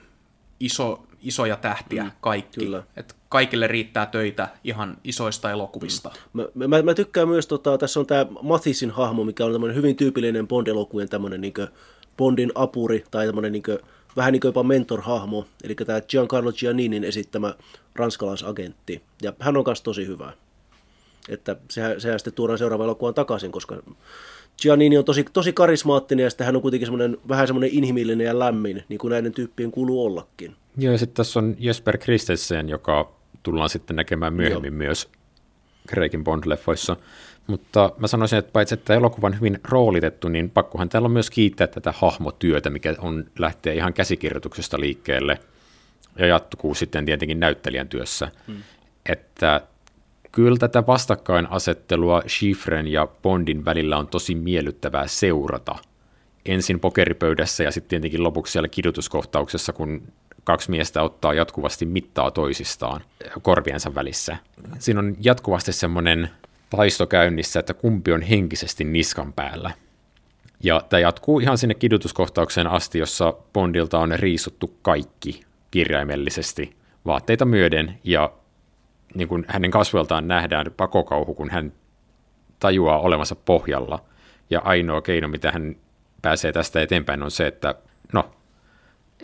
iso, 0.60 1.06
isoja 1.22 1.56
tähtiä 1.56 2.04
mm, 2.04 2.12
kaikki. 2.22 2.60
Kyllä. 2.60 2.84
Et 2.98 3.16
kaikille 3.30 3.68
riittää 3.68 4.06
töitä 4.06 4.48
ihan 4.64 4.98
isoista 5.04 5.52
elokuvista. 5.52 6.12
Mm. 6.34 6.44
Mä, 6.54 6.68
mä, 6.68 6.82
mä 6.82 6.94
tykkään 6.94 7.28
myös, 7.28 7.48
tota, 7.48 7.78
tässä 7.78 8.00
on 8.00 8.06
tämä 8.06 8.26
Mathisin 8.42 8.92
hahmo, 8.92 9.24
mikä 9.24 9.46
on 9.46 9.52
tämmöinen 9.52 9.76
hyvin 9.76 9.96
tyypillinen 9.96 10.48
Bond-elokujen 10.48 11.10
tämmöinen 11.10 11.42
niin 11.42 11.54
Bondin 12.18 12.52
apuri 12.56 13.04
tai 13.12 13.26
tämmöinen 13.26 13.52
niin 13.52 13.64
kuin, 13.64 13.80
vähän 14.16 14.32
niin 14.32 14.42
kuin 14.42 14.50
jopa 14.50 14.64
mentor-hahmo, 14.64 15.46
eli 15.64 15.76
tämä 15.76 16.02
Giancarlo 16.02 16.52
Gianninin 16.52 17.04
esittämä 17.04 17.56
ranskalaisagentti. 17.96 19.02
Ja 19.22 19.34
hän 19.40 19.58
on 19.58 19.64
myös 19.68 19.82
tosi 19.82 20.08
hyvä. 20.08 20.34
Että 21.30 21.56
sehän, 21.70 22.02
sehän 22.02 22.20
sitten 22.20 22.34
tuodaan 22.34 22.60
seuraavaan 22.60 22.86
elokuvaan 22.86 23.14
takaisin, 23.14 23.52
koska 23.52 23.84
Giannini 24.62 24.98
on 24.98 25.06
tosi, 25.06 25.26
tosi 25.34 25.54
karismaattinen 25.54 26.24
ja 26.24 26.30
sitten 26.30 26.46
hän 26.46 26.56
on 26.56 26.62
kuitenkin 26.62 26.88
semmoinen, 26.88 27.18
vähän 27.30 27.48
semmoinen 27.48 27.70
inhimillinen 27.74 28.26
ja 28.26 28.40
lämmin, 28.40 28.84
niin 28.90 29.00
kuin 29.00 29.12
näiden 29.12 29.32
tyyppien 29.32 29.72
kuuluu 29.72 30.06
ollakin. 30.06 30.56
Joo, 30.78 30.92
ja 30.92 30.98
sitten 30.98 31.16
tässä 31.16 31.40
on 31.40 31.56
Jesper 31.60 31.98
Christensen, 31.98 32.70
joka 32.70 33.12
tullaan 33.44 33.70
sitten 33.70 33.96
näkemään 33.96 34.34
myöhemmin 34.34 34.74
Joo. 34.74 34.78
myös 34.78 35.10
Kreikin 35.88 36.24
Bond-leffoissa. 36.24 36.96
Mutta 37.48 37.92
mä 37.98 38.08
sanoisin, 38.08 38.40
että 38.40 38.52
paitsi 38.52 38.74
että 38.74 38.94
elokuva 38.94 39.28
on 39.28 39.36
hyvin 39.36 39.60
roolitettu, 39.64 40.30
niin 40.30 40.50
pakkohan 40.50 40.90
täällä 40.90 41.06
on 41.06 41.12
myös 41.12 41.30
kiittää 41.30 41.68
tätä 41.68 41.94
hahmotyötä, 41.98 42.70
mikä 42.70 42.96
on 42.98 43.26
lähtee 43.40 43.76
ihan 43.76 43.94
käsikirjoituksesta 43.94 44.80
liikkeelle 44.80 45.40
ja 46.20 46.28
jatkuu 46.28 46.76
sitten 46.76 47.06
tietenkin 47.06 47.40
näyttelijän 47.40 47.88
työssä. 47.88 48.32
Hmm. 48.48 48.64
Että 49.10 49.62
kyllä 50.32 50.58
tätä 50.58 50.88
vastakkainasettelua 50.88 52.22
Schifren 52.28 52.88
ja 52.88 53.08
Bondin 53.22 53.66
välillä 53.66 53.98
on 53.98 54.08
tosi 54.08 54.36
miellyttävää 54.36 55.08
seurata. 55.08 55.76
Ensin 56.46 56.80
pokeripöydässä 56.80 57.64
ja 57.64 57.72
sitten 57.72 57.90
tietenkin 57.90 58.24
lopuksi 58.24 58.52
siellä 58.52 58.68
kidutuskohtauksessa, 58.68 59.74
kun 59.74 60.02
kaksi 60.44 60.72
miestä 60.72 61.02
ottaa 61.02 61.34
jatkuvasti 61.34 61.86
mittaa 61.86 62.32
toisistaan 62.32 63.02
korviensa 63.42 63.96
välissä. 63.96 64.38
Siinä 64.80 65.00
on 65.00 65.16
jatkuvasti 65.22 65.74
semmoinen 65.74 66.30
taisto 66.70 67.08
käynnissä, 67.08 67.60
että 67.60 67.74
kumpi 67.74 68.12
on 68.12 68.22
henkisesti 68.22 68.84
niskan 68.84 69.34
päällä. 69.34 69.72
Ja 70.64 70.82
tämä 70.90 71.00
jatkuu 71.00 71.40
ihan 71.40 71.58
sinne 71.58 71.74
kidutuskohtaukseen 71.74 72.68
asti, 72.68 73.00
jossa 73.00 73.34
Bondilta 73.54 74.00
on 74.00 74.12
riisuttu 74.16 74.78
kaikki 74.82 75.42
kirjaimellisesti 75.72 76.76
vaatteita 77.06 77.46
myöden 77.46 78.00
ja 78.04 78.32
niin 79.16 79.28
kuin 79.28 79.46
hänen 79.48 79.72
kasvoiltaan 79.72 80.28
nähdään 80.28 80.66
pakokauhu, 80.78 81.34
kun 81.34 81.50
hän 81.50 81.74
tajuaa 82.60 83.00
olevansa 83.00 83.36
pohjalla. 83.36 84.00
Ja 84.50 84.60
ainoa 84.60 85.02
keino, 85.02 85.28
mitä 85.28 85.52
hän 85.52 85.76
pääsee 86.22 86.52
tästä 86.52 86.82
eteenpäin, 86.82 87.24
on 87.24 87.32
se, 87.32 87.48
että 87.48 87.76
no, 88.14 88.32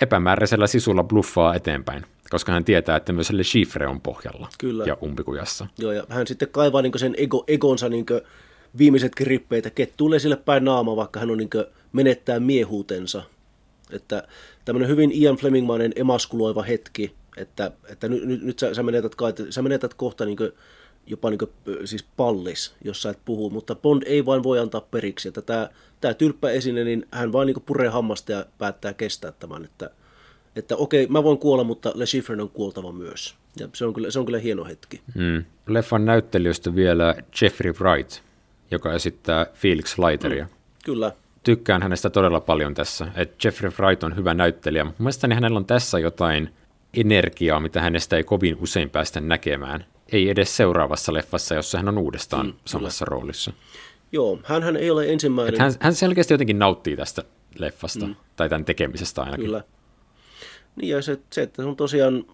epämääräisellä 0.01 0.68
sisulla 0.68 1.03
bluffaa 1.03 1.55
eteenpäin, 1.55 2.05
koska 2.31 2.51
hän 2.51 2.65
tietää, 2.65 2.95
että 2.95 3.13
myös 3.13 3.31
Le 3.31 3.43
Chiffre 3.43 3.87
on 3.87 4.01
pohjalla 4.01 4.49
Kyllä. 4.57 4.83
ja 4.87 4.97
umpikujassa. 5.03 5.67
Joo, 5.77 5.91
ja 5.91 6.03
hän 6.09 6.27
sitten 6.27 6.47
kaivaa 6.51 6.81
niin 6.81 6.99
sen 6.99 7.15
ego, 7.17 7.43
egonsa 7.47 7.89
niin 7.89 8.05
viimeiset 8.77 9.11
rippeitä, 9.19 9.69
kettuulee 9.69 10.19
sille 10.19 10.35
päin 10.35 10.65
naama, 10.65 10.95
vaikka 10.95 11.19
hän 11.19 11.31
on 11.31 11.37
niin 11.37 11.49
menettää 11.93 12.39
miehuutensa. 12.39 13.23
Että 13.89 14.27
tämmöinen 14.65 14.89
hyvin 14.89 15.11
Ian 15.13 15.35
Flemingmainen 15.35 15.91
emaskuloiva 15.95 16.63
hetki, 16.63 17.15
että, 17.37 17.71
että 17.89 18.07
nyt, 18.07 18.23
nyt, 18.25 18.41
nyt 18.41 18.59
sä, 18.59 18.73
sä, 18.73 18.83
menetät, 18.83 19.11
sä 19.49 19.61
menetät 19.61 19.93
kohta 19.93 20.25
niin 20.25 20.37
jopa 21.05 21.29
niin 21.29 21.37
kuin, 21.37 21.51
siis 21.85 22.05
pallis, 22.17 22.73
jos 22.83 23.01
sä 23.01 23.09
et 23.09 23.19
puhu, 23.25 23.49
mutta 23.49 23.75
Bond 23.75 24.03
ei 24.05 24.25
vain 24.25 24.43
voi 24.43 24.59
antaa 24.59 24.81
periksi, 24.81 25.27
että 25.27 25.41
tämä, 25.41 25.69
tämä 26.01 26.13
tylppä 26.13 26.49
esine, 26.49 26.83
niin 26.83 27.07
hän 27.11 27.31
vain 27.31 27.45
niin 27.45 27.63
puree 27.65 27.89
hammasta 27.89 28.31
ja 28.31 28.45
päättää 28.57 28.93
kestää 28.93 29.31
tämän, 29.31 29.65
että, 29.65 29.89
että 30.55 30.75
okei, 30.75 31.07
mä 31.07 31.23
voin 31.23 31.37
kuolla, 31.37 31.63
mutta 31.63 31.91
Le 31.95 32.05
Chiffren 32.05 32.41
on 32.41 32.49
kuoltava 32.49 32.91
myös. 32.91 33.35
Ja 33.59 33.67
se 33.73 33.85
on 33.85 33.93
kyllä, 33.93 34.11
se 34.11 34.19
on 34.19 34.25
kyllä 34.25 34.39
hieno 34.39 34.65
hetki. 34.65 35.01
Mm. 35.15 35.43
Leffan 35.67 36.05
näyttelijöistä 36.05 36.75
vielä 36.75 37.15
Jeffrey 37.41 37.73
Wright, 37.81 38.21
joka 38.71 38.93
esittää 38.93 39.45
Felix 39.53 39.97
Leiteria. 39.97 40.43
Mm. 40.43 40.49
Kyllä. 40.85 41.11
Tykkään 41.43 41.81
hänestä 41.81 42.09
todella 42.09 42.41
paljon 42.41 42.73
tässä. 42.73 43.07
että 43.15 43.47
Jeffrey 43.47 43.71
Wright 43.79 44.03
on 44.03 44.15
hyvä 44.15 44.33
näyttelijä. 44.33 44.85
Mielestäni 44.99 45.35
hänellä 45.35 45.57
on 45.57 45.65
tässä 45.65 45.99
jotain 45.99 46.49
energiaa, 46.93 47.59
mitä 47.59 47.81
hänestä 47.81 48.17
ei 48.17 48.23
kovin 48.23 48.57
usein 48.59 48.89
päästä 48.89 49.21
näkemään. 49.21 49.85
Ei 50.11 50.29
edes 50.29 50.57
seuraavassa 50.57 51.13
leffassa, 51.13 51.55
jossa 51.55 51.77
hän 51.77 51.87
on 51.87 51.97
uudestaan 51.97 52.45
mm, 52.45 52.53
samassa 52.65 53.05
kyllä. 53.05 53.17
roolissa. 53.17 53.53
Joo, 54.11 54.39
hän 54.43 54.77
ei 54.77 54.91
ole 54.91 55.11
ensimmäinen. 55.11 55.59
hän, 55.59 55.73
hän 55.79 55.95
selkeästi 55.95 56.33
jotenkin 56.33 56.59
nauttii 56.59 56.97
tästä 56.97 57.23
leffasta, 57.57 58.05
mm. 58.05 58.15
tai 58.35 58.49
tämän 58.49 58.65
tekemisestä 58.65 59.21
ainakin. 59.21 59.45
Kyllä. 59.45 59.63
Niin 60.76 60.89
ja 60.89 61.02
se, 61.02 61.19
se 61.34 61.41
että 61.41 61.65
on 61.65 61.76
tosiaan, 61.76 62.26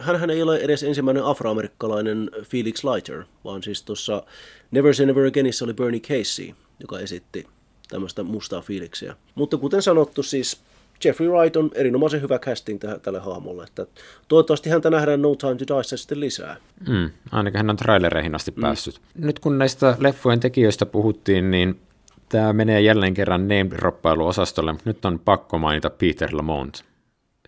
hän 0.00 0.30
ei 0.30 0.42
ole 0.42 0.56
edes 0.56 0.82
ensimmäinen 0.82 1.24
afroamerikkalainen 1.24 2.30
Felix 2.42 2.84
Leiter, 2.84 3.24
vaan 3.44 3.62
siis 3.62 3.82
tuossa 3.82 4.22
Never 4.70 4.94
Say 4.94 5.06
Never 5.06 5.26
Againissa 5.26 5.64
oli 5.64 5.74
Bernie 5.74 6.00
Casey, 6.00 6.54
joka 6.80 6.98
esitti 6.98 7.46
tämmöistä 7.88 8.22
mustaa 8.22 8.60
fiiliksiä. 8.60 9.16
Mutta 9.34 9.56
kuten 9.56 9.82
sanottu, 9.82 10.22
siis 10.22 10.60
Jeffrey 11.04 11.28
Wright 11.28 11.56
on 11.56 11.70
erinomaisen 11.74 12.22
hyvä 12.22 12.38
casting 12.38 12.84
täh- 12.84 12.98
tälle 12.98 13.18
hahmolle. 13.18 13.64
Että 13.64 13.86
toivottavasti 14.28 14.70
häntä 14.70 14.90
nähdään 14.90 15.22
No 15.22 15.34
Time 15.34 15.54
to 15.54 15.76
Die 15.76 15.84
sitten 15.84 16.20
lisää. 16.20 16.56
Mm, 16.88 17.10
ainakin 17.32 17.56
hän 17.56 17.70
on 17.70 17.76
trailereihin 17.76 18.34
asti 18.34 18.50
mm. 18.50 18.60
päässyt. 18.60 19.00
Nyt 19.14 19.38
kun 19.38 19.58
näistä 19.58 19.96
leffojen 19.98 20.40
tekijöistä 20.40 20.86
puhuttiin, 20.86 21.50
niin 21.50 21.80
tämä 22.28 22.52
menee 22.52 22.80
jälleen 22.80 23.14
kerran 23.14 23.48
name-droppailuosastolle, 23.48 24.72
mutta 24.72 24.90
nyt 24.90 25.04
on 25.04 25.18
pakko 25.18 25.58
mainita 25.58 25.90
Peter 25.90 26.36
Lamont, 26.36 26.84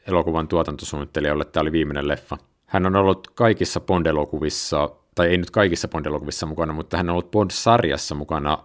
elokuvan 0.09 0.49
tuotantosuunnittelijalle. 0.49 1.45
Tämä 1.45 1.63
oli 1.63 1.73
viimeinen 1.73 2.09
leffa. 2.09 2.39
Hän 2.67 2.87
on 2.87 2.97
ollut 2.97 3.29
kaikissa 3.35 3.81
Bond-elokuvissa, 3.81 4.91
tai 5.15 5.29
ei 5.29 5.39
nyt 5.39 5.51
kaikissa 5.51 5.89
Bond-elokuvissa 5.89 6.47
mukana, 6.47 6.73
mutta 6.73 6.97
hän 6.97 7.11
on 7.11 7.13
ollut 7.13 7.31
Bond-sarjassa 7.31 8.15
mukana 8.15 8.59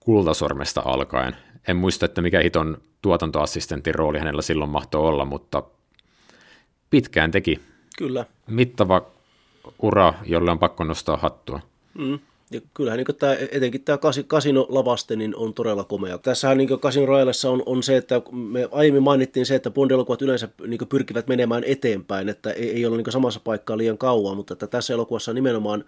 kultasormesta 0.00 0.82
alkaen. 0.84 1.36
En 1.68 1.76
muista, 1.76 2.06
että 2.06 2.22
mikä 2.22 2.40
hiton 2.40 2.78
tuotantoassistentin 3.02 3.94
rooli 3.94 4.18
hänellä 4.18 4.42
silloin 4.42 4.70
mahtoi 4.70 5.00
olla, 5.00 5.24
mutta 5.24 5.62
pitkään 6.90 7.30
teki. 7.30 7.60
Kyllä. 7.98 8.26
Mittava 8.46 9.02
ura, 9.78 10.14
jolle 10.24 10.50
on 10.50 10.58
pakko 10.58 10.84
nostaa 10.84 11.16
hattua. 11.16 11.60
Mm. 11.98 12.18
Ja 12.50 12.60
kyllähän 12.74 12.96
niin 12.96 13.16
tämä, 13.18 13.36
etenkin 13.50 13.84
tämä 13.84 13.98
Casino 14.26 14.66
Lavaste 14.68 15.16
niin 15.16 15.36
on 15.36 15.54
todella 15.54 15.84
komea. 15.84 16.18
Tässähän 16.18 16.58
niin 16.58 16.68
Casino 16.68 17.06
Royalessa 17.06 17.50
on, 17.50 17.62
on 17.66 17.82
se, 17.82 17.96
että 17.96 18.22
me 18.32 18.68
aiemmin 18.72 19.02
mainittiin 19.02 19.46
se, 19.46 19.54
että 19.54 19.70
Bond-elokuvat 19.70 20.22
yleensä 20.22 20.48
niin 20.66 20.88
pyrkivät 20.88 21.28
menemään 21.28 21.64
eteenpäin, 21.64 22.28
että 22.28 22.50
ei, 22.50 22.70
ei 22.70 22.86
ole 22.86 22.96
niin 22.96 23.12
samassa 23.12 23.40
paikkaa 23.44 23.76
liian 23.76 23.98
kauan, 23.98 24.36
mutta 24.36 24.52
että 24.52 24.66
tässä 24.66 24.94
elokuvassa 24.94 25.32
nimenomaan 25.32 25.84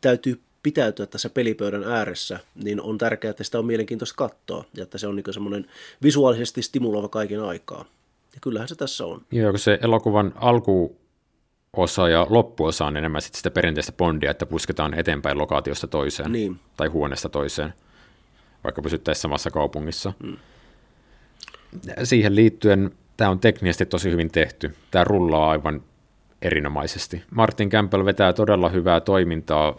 täytyy 0.00 0.40
pitäytyä 0.62 1.06
tässä 1.06 1.30
pelipöydän 1.30 1.84
ääressä, 1.84 2.40
niin 2.64 2.80
on 2.80 2.98
tärkeää, 2.98 3.30
että 3.30 3.44
sitä 3.44 3.58
on 3.58 3.66
mielenkiintoista 3.66 4.16
katsoa 4.16 4.64
ja 4.76 4.82
että 4.82 4.98
se 4.98 5.06
on 5.06 5.16
niin 5.16 5.34
semmoinen 5.34 5.66
visuaalisesti 6.02 6.62
stimuloiva 6.62 7.08
kaiken 7.08 7.42
aikaa. 7.42 7.84
Ja 8.34 8.38
kyllähän 8.40 8.68
se 8.68 8.74
tässä 8.74 9.06
on. 9.06 9.20
Joo, 9.32 9.50
kun 9.50 9.58
se 9.58 9.78
elokuvan 9.82 10.32
alkuosa 11.76 12.08
ja 12.08 12.26
loppuosa 12.30 12.86
on 12.86 12.96
enemmän 12.96 13.22
sit 13.22 13.34
sitä 13.34 13.50
perinteistä 13.50 13.92
bondia, 13.92 14.30
että 14.30 14.46
pusketaan 14.46 14.94
eteenpäin 14.94 15.38
lokaatiosta 15.38 15.86
toiseen 15.86 16.32
niin. 16.32 16.60
tai 16.76 16.88
huoneesta 16.88 17.28
toiseen, 17.28 17.74
vaikka 18.64 18.82
pysyttäisiin 18.82 19.22
samassa 19.22 19.50
kaupungissa. 19.50 20.12
Hmm. 20.22 20.36
Siihen 22.04 22.36
liittyen 22.36 22.90
tämä 23.16 23.30
on 23.30 23.38
teknisesti 23.38 23.86
tosi 23.86 24.10
hyvin 24.10 24.30
tehty. 24.30 24.74
Tämä 24.90 25.04
rullaa 25.04 25.50
aivan 25.50 25.82
erinomaisesti. 26.42 27.22
Martin 27.30 27.70
Campbell 27.70 28.04
vetää 28.04 28.32
todella 28.32 28.68
hyvää 28.68 29.00
toimintaa 29.00 29.74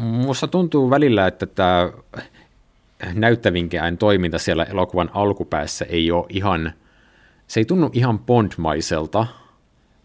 Musta 0.00 0.48
tuntuu 0.48 0.90
välillä, 0.90 1.26
että 1.26 1.46
tämä 1.46 1.92
näyttävinkään 3.14 3.98
toiminta 3.98 4.38
siellä 4.38 4.64
elokuvan 4.64 5.10
alkupäässä 5.14 5.84
ei 5.84 6.10
ole 6.10 6.26
ihan, 6.28 6.72
se 7.46 7.60
ei 7.60 7.64
tunnu 7.64 7.90
ihan 7.92 8.18
Bondmaiselta, 8.18 9.26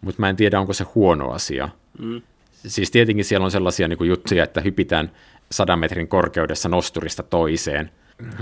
mutta 0.00 0.20
mä 0.20 0.28
en 0.28 0.36
tiedä, 0.36 0.60
onko 0.60 0.72
se 0.72 0.84
huono 0.94 1.30
asia. 1.30 1.68
Mm. 1.98 2.22
Siis 2.66 2.90
tietenkin 2.90 3.24
siellä 3.24 3.44
on 3.44 3.50
sellaisia 3.50 3.88
niin 3.88 3.98
kuin 3.98 4.08
juttuja, 4.08 4.44
että 4.44 4.60
hypitään 4.60 5.10
sadan 5.52 5.78
metrin 5.78 6.08
korkeudessa 6.08 6.68
nosturista 6.68 7.22
toiseen. 7.22 7.90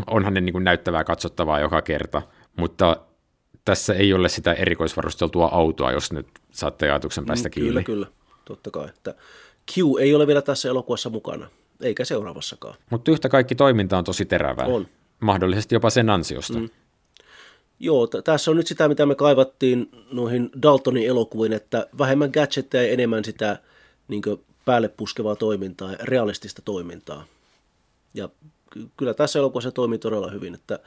Onhan 0.06 0.34
ne 0.34 0.40
niin 0.40 0.52
kuin 0.52 0.64
näyttävää 0.64 1.04
katsottavaa 1.04 1.60
joka 1.60 1.82
kerta, 1.82 2.22
mutta 2.56 2.96
tässä 3.64 3.94
ei 3.94 4.12
ole 4.12 4.28
sitä 4.28 4.52
erikoisvarusteltua 4.52 5.48
autoa, 5.52 5.92
jos 5.92 6.12
nyt 6.12 6.26
saatte 6.50 6.90
ajatuksen 6.90 7.26
päästä 7.26 7.48
mm, 7.48 7.50
kiinni. 7.50 7.68
Kyllä, 7.68 7.82
kyllä, 7.82 8.06
totta 8.44 8.70
kai. 8.70 8.88
Että 8.88 9.14
Q 9.72 9.78
ei 10.00 10.14
ole 10.14 10.26
vielä 10.26 10.42
tässä 10.42 10.68
elokuvassa 10.68 11.10
mukana, 11.10 11.48
eikä 11.80 12.04
seuraavassakaan. 12.04 12.74
Mutta 12.90 13.10
yhtä 13.10 13.28
kaikki 13.28 13.54
toiminta 13.54 13.98
on 13.98 14.04
tosi 14.04 14.24
terävää. 14.24 14.66
On. 14.66 14.88
Mahdollisesti 15.20 15.74
jopa 15.74 15.90
sen 15.90 16.10
ansiosta. 16.10 16.58
Mm. 16.58 16.68
Joo, 17.78 18.06
t- 18.06 18.24
tässä 18.24 18.50
on 18.50 18.56
nyt 18.56 18.66
sitä, 18.66 18.88
mitä 18.88 19.06
me 19.06 19.14
kaivattiin 19.14 19.90
noihin 20.12 20.50
Daltonin 20.62 21.06
elokuviin, 21.06 21.52
että 21.52 21.86
vähemmän 21.98 22.30
gadgetteja 22.30 22.82
ja 22.82 22.92
enemmän 22.92 23.24
sitä 23.24 23.58
niin 24.08 24.22
päälle 24.64 24.88
puskevaa 24.88 25.36
toimintaa 25.36 25.90
realistista 26.02 26.62
toimintaa. 26.62 27.24
Ja 28.14 28.28
kyllä 28.96 29.14
tässä 29.14 29.38
elokuvassa 29.38 29.70
toimii 29.70 29.98
todella 29.98 30.30
hyvin, 30.30 30.54
että 30.54 30.78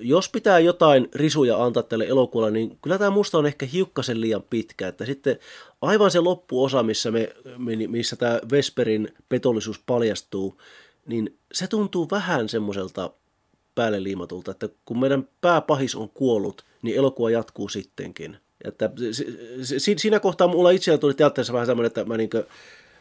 jos 0.00 0.28
pitää 0.28 0.58
jotain 0.58 1.08
risuja 1.14 1.64
antaa 1.64 1.82
tälle 1.82 2.06
elokuvalle, 2.06 2.50
niin 2.50 2.78
kyllä 2.82 2.98
tämä 2.98 3.10
musta 3.10 3.38
on 3.38 3.46
ehkä 3.46 3.66
hiukkasen 3.66 4.20
liian 4.20 4.42
pitkä. 4.42 4.88
Että 4.88 5.06
sitten 5.06 5.38
aivan 5.82 6.10
se 6.10 6.20
loppuosa, 6.20 6.82
missä, 6.82 7.10
me, 7.10 7.28
missä 7.88 8.16
tämä 8.16 8.40
Vesperin 8.50 9.14
petollisuus 9.28 9.80
paljastuu, 9.86 10.60
niin 11.06 11.38
se 11.52 11.66
tuntuu 11.66 12.08
vähän 12.10 12.48
semmoiselta 12.48 13.10
päälle 13.76 14.02
liimatulta, 14.02 14.50
että 14.50 14.68
kun 14.84 15.00
meidän 15.00 15.28
pääpahis 15.40 15.94
on 15.94 16.08
kuollut, 16.08 16.64
niin 16.82 16.96
elokuva 16.96 17.30
jatkuu 17.30 17.68
sittenkin. 17.68 18.36
Että 18.64 18.90
siinä 19.96 20.20
kohtaa 20.20 20.48
mulla 20.48 20.70
itsellä 20.70 20.98
tuli 20.98 21.14
teatterissa 21.14 21.52
vähän 21.52 21.66
semmoinen, 21.66 21.86
että 21.86 22.04
mä 22.04 22.16
niin 22.16 22.30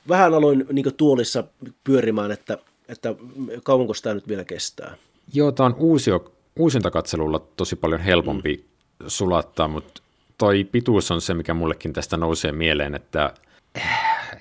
vähän 0.10 0.34
aloin 0.34 0.66
niin 0.72 0.96
tuolissa 0.98 1.44
pyörimään, 1.84 2.32
että, 2.32 2.58
että 2.90 3.16
kauanko 3.64 3.94
tämä 4.04 4.14
nyt 4.14 4.28
vielä 4.28 4.44
kestää. 4.44 4.96
Joo, 5.34 5.52
tämä 5.52 5.68
on 5.68 5.76
uusi, 5.78 6.12
uusintakatselulla 6.60 7.48
tosi 7.56 7.76
paljon 7.76 8.02
helpompi 8.02 8.56
mm. 8.56 9.06
sulattaa, 9.08 9.68
mutta 9.68 10.02
toi 10.38 10.64
pituus 10.64 11.12
on 11.12 11.22
se, 11.22 11.34
mikä 11.34 11.54
mullekin 11.54 11.94
tästä 11.94 12.18
nousee 12.18 12.52
mieleen, 12.52 12.96
että 12.96 13.34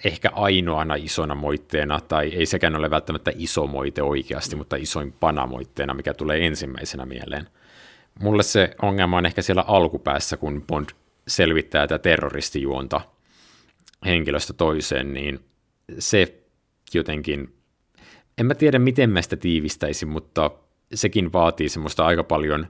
ehkä 0.04 0.30
ainoana 0.34 0.94
isona 0.94 1.34
moitteena, 1.34 2.00
tai 2.00 2.28
ei 2.28 2.46
sekään 2.46 2.76
ole 2.76 2.90
välttämättä 2.90 3.32
iso 3.34 3.66
moite 3.66 4.02
oikeasti, 4.02 4.56
mutta 4.56 4.76
isoin 4.76 5.12
panamoitteena, 5.12 5.94
mikä 5.94 6.14
tulee 6.14 6.46
ensimmäisenä 6.46 7.06
mieleen. 7.06 7.48
Mulle 8.20 8.42
se 8.42 8.74
ongelma 8.82 9.16
on 9.16 9.26
ehkä 9.26 9.42
siellä 9.42 9.64
alkupäässä, 9.66 10.36
kun 10.36 10.62
Bond 10.66 10.88
selvittää 11.28 11.86
tätä 11.86 12.02
terroristijuonta 12.02 13.00
henkilöstä 14.04 14.52
toiseen, 14.52 15.14
niin 15.14 15.40
se 15.98 16.34
jotenkin, 16.94 17.54
en 18.38 18.46
mä 18.46 18.54
tiedä 18.54 18.78
miten 18.78 19.10
mä 19.10 19.22
sitä 19.22 19.36
tiivistäisin, 19.36 20.08
mutta 20.08 20.50
sekin 20.94 21.32
vaatii 21.32 21.68
semmoista 21.68 22.06
aika 22.06 22.24
paljon 22.24 22.66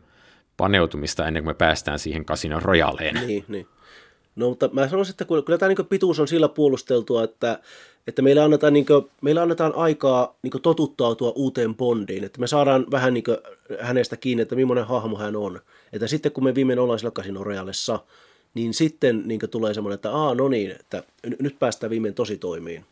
paneutumista 0.56 1.26
ennen 1.26 1.42
kuin 1.42 1.50
me 1.50 1.54
päästään 1.54 1.98
siihen 1.98 2.24
Casino 2.24 2.60
Royaleen. 2.60 3.14
Niin, 3.26 3.44
niin. 3.48 3.66
No 4.36 4.48
mutta 4.48 4.70
mä 4.72 4.88
sanoisin, 4.88 5.12
että 5.12 5.24
kyllä 5.24 5.58
tämä 5.58 5.68
niin 5.68 5.86
pituus 5.86 6.20
on 6.20 6.28
sillä 6.28 6.48
puolusteltua, 6.48 7.24
että, 7.24 7.58
että 8.06 8.22
meillä, 8.22 8.44
annetaan, 8.44 8.72
niin 8.72 8.86
kuin, 8.86 9.10
meillä 9.20 9.42
annetaan 9.42 9.74
aikaa 9.74 10.36
niin 10.42 10.62
totuttautua 10.62 11.32
uuteen 11.36 11.74
Bondiin, 11.74 12.24
että 12.24 12.40
me 12.40 12.46
saadaan 12.46 12.86
vähän 12.90 13.14
niin 13.14 13.24
hänestä 13.80 14.16
kiinni, 14.16 14.42
että 14.42 14.56
millainen 14.56 14.86
hahmo 14.86 15.18
hän 15.18 15.36
on. 15.36 15.60
Että 15.92 16.06
sitten 16.06 16.32
kun 16.32 16.44
me 16.44 16.54
viimein 16.54 16.78
ollaan 16.78 16.98
sillä 16.98 17.10
Casino 17.10 17.44
Royalessa, 17.44 17.98
niin 18.54 18.74
sitten 18.74 19.22
niin 19.26 19.40
tulee 19.50 19.74
semmoinen, 19.74 19.94
että 19.94 20.12
aa 20.12 20.34
no 20.34 20.48
niin, 20.48 20.70
että 20.70 21.02
nyt 21.40 21.58
päästään 21.58 21.90
viimein 21.90 22.14
tosi 22.14 22.36
toimiin. 22.36 22.84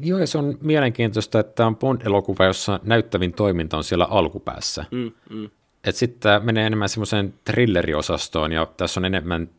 Joo, 0.00 0.18
ja 0.18 0.26
se 0.26 0.38
on 0.38 0.58
mielenkiintoista, 0.60 1.40
että 1.40 1.52
tämä 1.52 1.66
on 1.66 1.76
Bond-elokuva, 1.76 2.44
jossa 2.44 2.80
näyttävin 2.82 3.32
toiminta 3.32 3.76
on 3.76 3.84
siellä 3.84 4.04
alkupäässä. 4.04 4.84
Mm, 4.90 5.12
mm. 5.30 5.50
Että 5.84 5.98
sitten 5.98 6.20
tämä 6.20 6.40
menee 6.40 6.66
enemmän 6.66 6.88
semmoiseen 6.88 7.34
thrilleriosastoon, 7.44 8.52
ja 8.52 8.66
tässä 8.76 9.00
on 9.00 9.04
enemmän, 9.04 9.50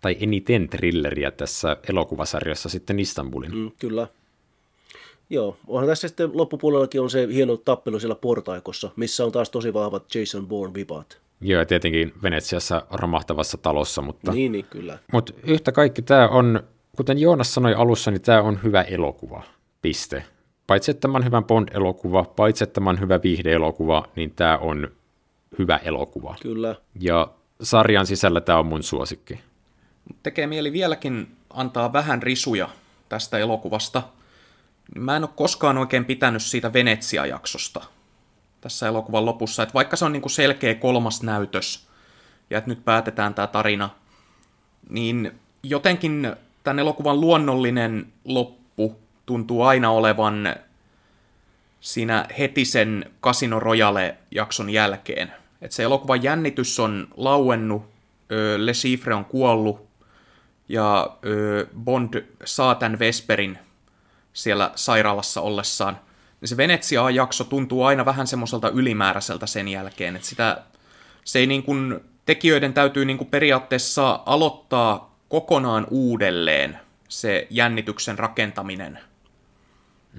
tai 0.00 0.16
eniten 0.20 0.68
thrilleriä 0.68 1.30
tässä 1.30 1.76
elokuvasarjassa 1.88 2.68
sitten 2.68 2.98
Istanbulin. 2.98 3.54
Mm, 3.54 3.70
kyllä. 3.78 4.08
Joo, 5.30 5.56
onhan 5.66 5.88
tässä 5.88 6.08
sitten 6.08 6.30
loppupuolellakin 6.34 7.00
on 7.00 7.10
se 7.10 7.28
hieno 7.32 7.56
tappelu 7.56 8.00
siellä 8.00 8.14
portaikossa, 8.14 8.90
missä 8.96 9.24
on 9.24 9.32
taas 9.32 9.50
tosi 9.50 9.74
vahvat 9.74 10.14
Jason 10.14 10.46
Bourne-vipat. 10.46 11.20
Joo, 11.40 11.60
ja 11.60 11.66
tietenkin 11.66 12.12
Venetsiassa 12.22 12.86
romahtavassa 12.90 13.58
talossa, 13.58 14.02
mutta... 14.02 14.32
Niin, 14.32 14.52
niin 14.52 14.64
kyllä. 14.64 14.98
Mutta 15.12 15.32
yhtä 15.42 15.72
kaikki 15.72 16.02
tämä 16.02 16.28
on, 16.28 16.62
kuten 16.96 17.18
Joonas 17.18 17.54
sanoi 17.54 17.74
alussa, 17.74 18.10
niin 18.10 18.22
tämä 18.22 18.42
on 18.42 18.58
hyvä 18.62 18.82
elokuva. 18.82 19.42
Piste. 19.82 20.24
Paitsi 20.66 20.90
että 20.90 21.00
tämä 21.00 21.18
on 21.18 21.24
hyvä 21.24 21.42
Bond-elokuva, 21.42 22.24
paitsi 22.24 22.64
että 22.64 22.74
tämä 22.74 22.90
on 22.90 23.00
hyvä 23.00 23.20
viihde-elokuva, 23.22 24.08
niin 24.16 24.32
tämä 24.36 24.58
on 24.58 24.88
hyvä 25.58 25.76
elokuva. 25.76 26.36
Kyllä. 26.42 26.74
Ja 27.00 27.28
sarjan 27.62 28.06
sisällä 28.06 28.40
tämä 28.40 28.58
on 28.58 28.66
mun 28.66 28.82
suosikki. 28.82 29.40
Tekee 30.22 30.46
mieli 30.46 30.72
vieläkin 30.72 31.36
antaa 31.50 31.92
vähän 31.92 32.22
risuja 32.22 32.68
tästä 33.08 33.38
elokuvasta. 33.38 34.02
Mä 34.94 35.16
en 35.16 35.24
ole 35.24 35.30
koskaan 35.36 35.78
oikein 35.78 36.04
pitänyt 36.04 36.42
siitä 36.42 36.72
Venetsia-jaksosta 36.72 37.80
tässä 38.60 38.88
elokuvan 38.88 39.26
lopussa. 39.26 39.62
Että 39.62 39.74
vaikka 39.74 39.96
se 39.96 40.04
on 40.04 40.12
niin 40.12 40.22
kuin 40.22 40.32
selkeä 40.32 40.74
kolmas 40.74 41.22
näytös, 41.22 41.88
ja 42.50 42.58
että 42.58 42.70
nyt 42.70 42.84
päätetään 42.84 43.34
tämä 43.34 43.46
tarina, 43.46 43.90
niin 44.88 45.32
jotenkin 45.62 46.36
tämän 46.64 46.78
elokuvan 46.78 47.20
luonnollinen 47.20 48.12
loppu 48.24 48.98
tuntuu 49.26 49.62
aina 49.62 49.90
olevan 49.90 50.54
siinä 51.80 52.26
heti 52.38 52.64
sen 52.64 53.10
Casino 53.22 53.60
Royale-jakson 53.60 54.70
jälkeen. 54.70 55.32
Että 55.62 55.74
se 55.76 55.82
elokuvan 55.82 56.22
jännitys 56.22 56.80
on 56.80 57.08
lauennut, 57.16 57.82
Le 58.56 58.72
Chiffre 58.72 59.14
on 59.14 59.24
kuollut, 59.24 59.89
ja 60.70 61.16
Bond 61.84 62.24
saa 62.44 62.74
tämän 62.74 62.98
Vesperin 62.98 63.58
siellä 64.32 64.72
sairaalassa 64.74 65.40
ollessaan. 65.40 65.98
Niin 66.40 66.48
se 66.48 66.56
Venetsia-jakso 66.56 67.44
tuntuu 67.44 67.84
aina 67.84 68.04
vähän 68.04 68.26
semmoiselta 68.26 68.68
ylimääräiseltä 68.68 69.46
sen 69.46 69.68
jälkeen, 69.68 70.16
että 70.16 70.28
sitä, 70.28 70.62
se 71.24 71.38
ei 71.38 71.46
niin 71.46 71.62
kuin, 71.62 72.00
tekijöiden 72.26 72.74
täytyy 72.74 73.04
niin 73.04 73.18
kuin 73.18 73.30
periaatteessa 73.30 74.22
aloittaa 74.26 75.16
kokonaan 75.28 75.86
uudelleen 75.90 76.78
se 77.08 77.46
jännityksen 77.50 78.18
rakentaminen– 78.18 78.98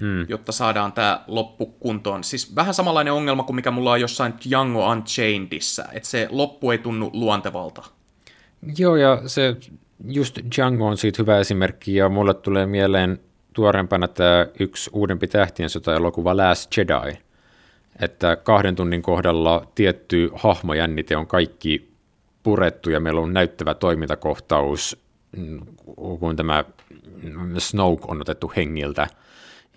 mm. 0.00 0.26
jotta 0.28 0.52
saadaan 0.52 0.92
tämä 0.92 1.24
loppu 1.26 1.66
kuntoon. 1.66 2.24
Siis 2.24 2.54
vähän 2.54 2.74
samanlainen 2.74 3.12
ongelma 3.12 3.42
kuin 3.42 3.56
mikä 3.56 3.70
mulla 3.70 3.92
on 3.92 4.00
jossain 4.00 4.34
Django 4.48 4.90
Unchainedissa, 4.90 5.84
että 5.92 6.08
se 6.08 6.26
loppu 6.30 6.70
ei 6.70 6.78
tunnu 6.78 7.10
luontevalta. 7.12 7.82
Joo, 8.78 8.96
ja 8.96 9.22
se 9.26 9.56
just 10.06 10.38
Django 10.56 10.86
on 10.86 10.96
siitä 10.96 11.22
hyvä 11.22 11.38
esimerkki, 11.38 11.94
ja 11.94 12.08
mulle 12.08 12.34
tulee 12.34 12.66
mieleen 12.66 13.20
tuorempana 13.52 14.08
tämä 14.08 14.46
yksi 14.60 14.90
uudempi 14.92 15.26
tähtien 15.26 15.70
sota-elokuva 15.70 16.36
Last 16.36 16.76
Jedi, 16.76 17.18
että 18.00 18.36
kahden 18.36 18.76
tunnin 18.76 19.02
kohdalla 19.02 19.66
tietty 19.74 20.30
hahmojännite 20.34 21.16
on 21.16 21.26
kaikki 21.26 21.92
purettu, 22.42 22.90
ja 22.90 23.00
meillä 23.00 23.20
on 23.20 23.32
näyttävä 23.32 23.74
toimintakohtaus, 23.74 25.02
mm, 25.36 25.60
kun 25.96 26.36
tämä 26.36 26.64
Snoke 27.58 28.04
on 28.08 28.20
otettu 28.20 28.52
hengiltä– 28.56 29.06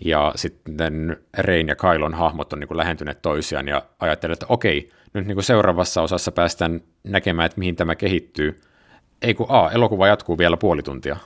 ja 0.00 0.32
sitten 0.36 1.16
Rein 1.38 1.68
ja 1.68 1.76
Kailon 1.76 2.14
hahmot 2.14 2.52
on 2.52 2.60
niin 2.60 2.68
kuin 2.68 2.78
lähentyneet 2.78 3.22
toisiaan 3.22 3.68
ja 3.68 3.82
ajattelee, 3.98 4.32
että 4.32 4.46
okei, 4.48 4.90
nyt 5.12 5.26
niin 5.26 5.36
kuin 5.36 5.44
seuraavassa 5.44 6.02
osassa 6.02 6.32
päästään 6.32 6.80
näkemään, 7.04 7.46
että 7.46 7.58
mihin 7.58 7.76
tämä 7.76 7.94
kehittyy. 7.94 8.60
Ei 9.22 9.34
kun 9.34 9.46
A, 9.48 9.70
elokuva 9.70 10.06
jatkuu 10.06 10.38
vielä 10.38 10.56
puoli 10.56 10.82
tuntia. 10.82 11.16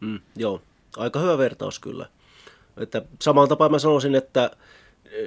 Mm, 0.00 0.20
joo, 0.36 0.60
aika 0.96 1.18
hyvä 1.20 1.38
vertaus 1.38 1.78
kyllä. 1.78 2.06
Että 2.76 3.02
samaan 3.20 3.48
tapaan 3.48 3.70
mä 3.70 3.78
sanoisin, 3.78 4.14
että, 4.14 4.50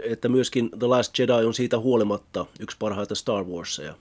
että 0.03 0.29
myöskin 0.29 0.69
The 0.79 0.87
Last 0.87 1.19
Jedi 1.19 1.31
on 1.31 1.53
siitä 1.53 1.79
huolimatta 1.79 2.45
yksi 2.59 2.77
parhaita 2.79 3.15
Star 3.15 3.43
Warsia. 3.43 3.93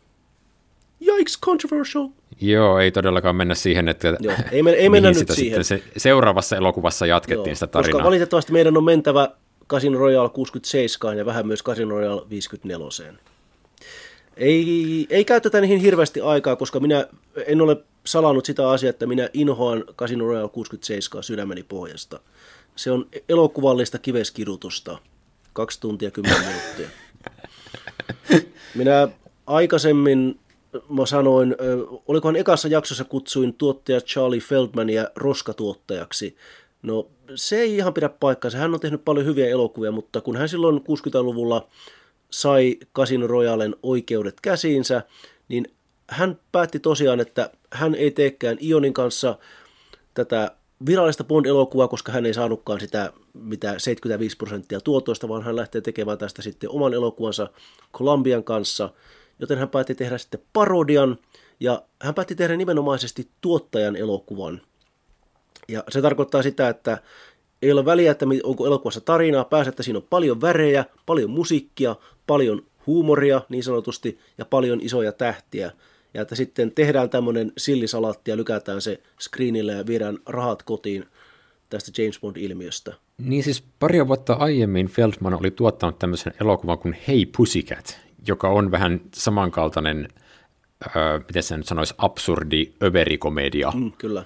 Yikes, 1.07 1.41
controversial. 1.41 2.09
Joo, 2.41 2.79
ei 2.79 2.91
todellakaan 2.91 3.37
mennä 3.37 3.55
siihen, 3.55 3.89
että 3.89 4.17
Joo, 4.21 4.35
ei, 4.53 4.63
men, 4.63 4.75
ei 4.75 4.89
mennä 4.99 5.11
nyt 5.11 5.29
siihen. 5.29 5.65
Se, 5.65 5.83
seuraavassa 5.97 6.57
elokuvassa 6.57 7.07
jatkettiin 7.07 7.51
Joo, 7.51 7.55
sitä 7.55 7.67
tarinaa. 7.67 7.93
Koska 7.93 8.07
valitettavasti 8.07 8.53
meidän 8.53 8.77
on 8.77 8.85
mentävä 8.85 9.29
Casino 9.69 9.99
Royale 9.99 10.29
67 10.29 11.19
ja 11.19 11.27
vähän 11.27 11.47
myös 11.47 11.63
Casino 11.63 11.91
Royale 11.91 12.23
54. 12.31 13.13
Ei, 14.37 15.07
ei 15.11 15.25
käytetä 15.25 15.61
niihin 15.61 15.81
hirveästi 15.81 16.21
aikaa, 16.21 16.57
koska 16.57 16.81
minä 16.81 17.07
en 17.47 17.61
ole 17.61 17.77
salannut 18.07 18.45
sitä 18.45 18.71
asiaa, 18.71 18.91
että 18.91 19.07
minä 19.07 19.29
inhoan 19.33 19.85
Casino 19.97 20.27
Royale 20.27 20.49
67 20.49 21.23
sydämeni 21.23 21.63
pohjasta. 21.63 22.21
Se 22.77 22.91
on 22.91 23.07
elokuvallista 23.29 23.99
kiveskirutusta. 23.99 24.99
Kaksi 25.53 25.81
tuntia 25.81 26.11
kymmenen 26.11 26.47
minuuttia. 26.47 26.89
Minä 28.75 29.09
aikaisemmin 29.47 30.41
mä 30.89 31.07
sanoin, 31.07 31.57
olikohan 32.09 32.37
ekassa 32.37 32.69
jaksossa 32.69 33.05
kutsuin 33.05 33.55
tuottaja 33.55 34.01
Charlie 34.01 34.41
Feldmania 34.41 35.09
roskatuottajaksi. 35.17 36.37
No 36.83 37.09
se 37.35 37.61
ei 37.61 37.77
ihan 37.77 37.95
pidä 37.95 38.09
paikkaansa. 38.09 38.59
Hän 38.59 38.75
on 38.75 38.81
tehnyt 38.81 39.05
paljon 39.05 39.27
hyviä 39.27 39.49
elokuvia, 39.49 39.93
mutta 39.93 40.21
kun 40.21 40.37
hän 40.37 40.49
silloin 40.49 40.77
60-luvulla 40.77 41.69
sai 42.31 42.79
Casino 42.95 43.27
Royalen 43.27 43.77
oikeudet 43.83 44.41
käsiinsä, 44.43 45.03
niin 45.49 45.67
hän 46.11 46.39
päätti 46.53 46.79
tosiaan, 46.79 47.21
että 47.21 47.51
hän 47.73 47.95
ei 47.95 48.11
teekään 48.11 48.59
Ionin 48.63 48.93
kanssa 48.93 49.39
tätä 50.15 50.51
virallista 50.87 51.25
Bond-elokuvaa, 51.25 51.89
koska 51.89 52.13
hän 52.13 52.27
ei 52.27 52.35
saanutkaan 52.35 52.81
sitä 52.81 53.13
mitä 53.35 53.79
75 53.79 54.37
prosenttia 54.37 54.81
tuotoista, 54.81 55.29
vaan 55.29 55.43
hän 55.43 55.57
lähtee 55.57 55.81
tekemään 55.81 56.19
tästä 56.19 56.43
sitten 56.43 56.71
oman 56.71 56.95
elokuvansa 56.95 57.51
Columbian 57.93 58.45
kanssa– 58.45 58.91
joten 59.43 59.59
hän 59.59 59.69
päätti 59.69 59.95
tehdä 59.95 60.19
sitten 60.19 60.41
parodian, 60.53 61.19
ja 61.61 61.83
hän 62.03 62.15
päätti 62.15 62.35
tehdä 62.35 62.57
nimenomaisesti 62.57 63.29
tuottajan 63.41 63.97
elokuvan. 63.97 64.61
Ja 65.69 65.85
se 65.89 66.03
tarkoittaa 66.03 66.43
sitä, 66.43 66.69
että 66.69 66.99
ei 67.63 67.73
ole 67.73 67.85
väliä, 67.85 68.11
että 68.11 68.27
onko 68.43 68.67
elokuvassa 68.67 69.01
tarinaa, 69.01 69.45
pääsee, 69.45 69.69
että 69.69 69.83
siinä 69.83 69.99
on 69.99 70.07
paljon 70.11 70.41
värejä, 70.41 70.85
paljon 71.07 71.31
musiikkia, 71.31 71.97
paljon 72.27 72.63
huumoria 72.87 73.43
niin 73.49 73.63
sanotusti 73.63 74.19
ja 74.39 74.45
paljon 74.45 74.81
isoja 74.81 75.13
tähtiä. 75.13 75.71
Ja 76.15 76.23
että 76.23 76.35
sitten 76.35 76.73
tehdään 76.73 77.11
tämmöinen 77.11 77.53
sillisalatti 77.59 78.31
ja 78.31 78.37
lykätään 78.37 78.81
se 78.81 79.01
screenille 79.21 79.73
ja 79.73 79.87
viedään 79.87 80.19
rahat 80.27 80.63
kotiin 80.63 81.05
tästä 81.71 82.03
James 82.03 82.21
Bond-ilmiöstä. 82.21 82.95
Niin 83.19 83.43
siis 83.43 83.65
pari 83.79 84.09
vuotta 84.09 84.33
aiemmin 84.33 84.87
Feldman 84.87 85.35
oli 85.35 85.51
tuottanut 85.51 85.99
tämmöisen 85.99 86.35
elokuvan 86.41 86.79
kuin 86.79 86.97
Hey 87.09 87.27
Pussycat, 87.37 88.01
joka 88.27 88.49
on 88.49 88.71
vähän 88.71 89.01
samankaltainen, 89.15 90.09
öö, 90.97 91.19
miten 91.19 91.43
se 91.43 91.57
nyt 91.57 91.67
sanoisi, 91.67 91.95
absurdi 91.99 92.73
överikomedia. 92.83 93.73
Mm, 93.75 93.93
kyllä. 93.93 94.25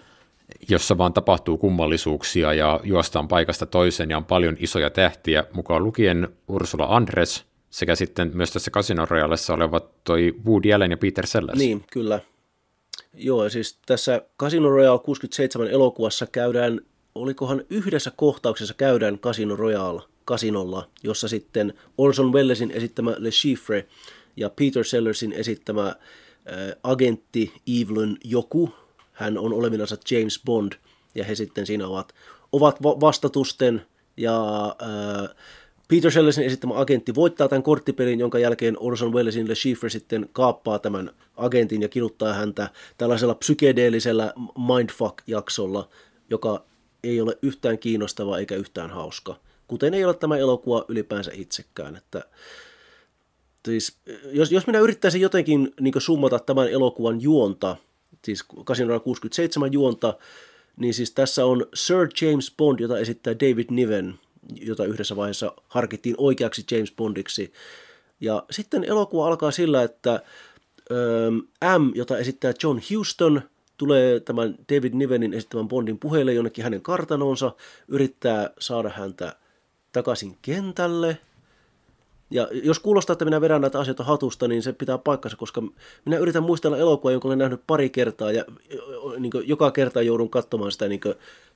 Jossa 0.69 0.99
vaan 0.99 1.13
tapahtuu 1.13 1.59
kummallisuuksia 1.59 2.55
ja 2.55 2.81
juostaan 2.85 3.29
paikasta 3.29 3.67
toiseen 3.67 4.11
ja 4.11 4.17
on 4.17 4.25
paljon 4.25 4.57
isoja 4.59 4.91
tähtiä, 4.91 5.45
mukaan 5.53 5.85
lukien 5.85 6.29
Ursula 6.49 6.87
Andres 6.97 7.45
sekä 7.77 7.95
sitten 7.95 8.31
myös 8.35 8.53
tässä 8.53 8.71
Casino 8.71 9.07
Royalessa 9.07 9.55
olevat 9.55 10.05
toi 10.05 10.35
Woody 10.47 10.73
Allen 10.73 10.91
ja 10.91 10.97
Peter 10.97 11.27
Sellers. 11.27 11.59
Niin, 11.59 11.85
kyllä. 11.93 12.21
Joo, 13.15 13.49
siis 13.49 13.79
tässä 13.87 14.23
Casino 14.39 14.71
Royale 14.71 14.99
67 14.99 15.69
elokuvassa 15.69 16.27
käydään 16.27 16.81
olikohan 17.15 17.65
yhdessä 17.71 18.13
kohtauksessa 18.17 18.75
käydään 18.75 19.19
Casino 19.19 19.57
Royale 19.57 20.03
kasinolla, 20.25 20.89
jossa 21.03 21.29
sitten 21.29 21.75
Orson 21.99 22.33
Wellesin 22.33 22.71
esittämä 22.71 23.15
Le 23.19 23.31
Chiffre 23.31 23.87
ja 24.37 24.51
Peter 24.51 24.85
Sellersin 24.85 25.33
esittämä 25.33 25.87
äh, 25.87 25.97
agentti 26.83 27.53
Evelyn 27.67 28.17
joku, 28.25 28.75
hän 29.13 29.39
on 29.39 29.53
olevinansa 29.53 29.97
James 30.11 30.41
Bond, 30.45 30.73
ja 31.15 31.25
he 31.25 31.35
sitten 31.35 31.67
siinä 31.67 31.87
ovat, 31.87 32.15
ovat 32.53 32.83
vastatusten, 32.83 33.87
ja 34.17 34.67
äh, 34.83 35.37
Peter 35.89 36.11
Sellersin 36.11 36.45
esittämä 36.45 36.81
agentti 36.81 37.15
voittaa 37.15 37.49
tämän 37.49 37.63
korttipelin, 37.63 38.21
jonka 38.21 38.39
jälkeen 38.39 38.77
Orson 38.81 39.13
Wellesin 39.13 39.49
Le 39.49 39.55
Chiffre 39.55 39.91
sitten 39.91 40.29
kaappaa 40.33 40.79
tämän 40.79 41.11
agentin 41.37 41.83
ja 41.83 41.89
kiduttaa 41.89 42.33
häntä 42.33 42.71
tällaisella 42.99 43.35
psykedeellisellä 43.35 44.33
mindfuck-jaksolla, 44.59 45.89
joka 46.31 46.65
ei 47.05 47.21
ole 47.21 47.39
yhtään 47.43 47.79
kiinnostava 47.79 48.39
eikä 48.39 48.55
yhtään 48.55 48.91
hauska. 48.91 49.41
Kuten 49.69 49.95
ei 49.95 50.05
ole 50.05 50.15
tämä 50.15 50.37
elokuva 50.37 50.85
ylipäänsä 50.89 51.31
itsekään. 51.35 51.97
Että, 51.97 52.25
siis, 53.65 53.97
jos, 54.33 54.53
jos 54.53 54.67
minä 54.67 54.79
yrittäisin 54.79 55.21
jotenkin 55.21 55.75
niin 55.81 55.95
summata 55.99 56.39
tämän 56.39 56.69
elokuvan 56.69 57.23
juonta, 57.23 57.77
siis 58.25 58.45
Casino 58.65 59.01
67 59.01 59.73
juonta, 59.73 60.15
niin 60.77 60.95
siis 60.95 61.11
tässä 61.11 61.45
on 61.45 61.67
Sir 61.75 62.09
James 62.21 62.55
Bond, 62.57 62.81
jota 62.81 62.99
esittää 62.99 63.35
David 63.35 63.67
Niven, 63.71 64.19
jota 64.55 64.85
yhdessä 64.85 65.17
vaiheessa 65.17 65.53
harkittiin 65.69 66.15
oikeaksi 66.19 66.65
James 66.71 66.93
Bondiksi. 66.93 67.53
Ja 68.21 68.45
sitten 68.51 68.85
elokuva 68.85 69.27
alkaa 69.27 69.51
sillä, 69.51 69.83
että 69.83 70.23
M, 71.79 71.91
jota 71.95 72.19
esittää 72.19 72.53
John 72.63 72.81
Huston– 72.91 73.43
tulee 73.79 74.21
tämän 74.21 74.55
David 74.75 74.95
Nivenin 74.95 75.35
esittämän 75.35 75.69
Bondin 75.69 75.99
puheelle 75.99 76.33
jonnekin 76.33 76.65
hänen 76.65 76.83
kartanonsa, 76.83 77.53
yrittää 77.89 78.51
saada 78.59 78.89
häntä 78.89 79.37
takaisin 79.93 80.39
kentälle. 80.43 81.19
Ja 82.31 82.49
jos 82.53 82.79
kuulostaa, 82.79 83.13
että 83.13 83.25
minä 83.25 83.41
vedän 83.41 83.61
näitä 83.61 83.81
asioita 83.81 84.05
hatusta, 84.05 84.49
niin 84.49 84.63
se 84.63 84.73
pitää 84.73 84.99
paikkansa, 84.99 85.37
koska 85.37 85.63
minä 86.05 86.19
yritän 86.19 86.43
muistella 86.43 86.79
elokuvaa, 86.79 87.13
jonka 87.13 87.29
olen 87.29 87.39
nähnyt 87.39 87.61
pari 87.67 87.91
kertaa, 87.91 88.33
ja 88.33 88.45
niin 89.19 89.33
joka 89.45 89.71
kerta 89.71 90.03
joudun 90.03 90.31
katsomaan 90.31 90.73
sitä 90.73 90.89
niin 90.89 91.01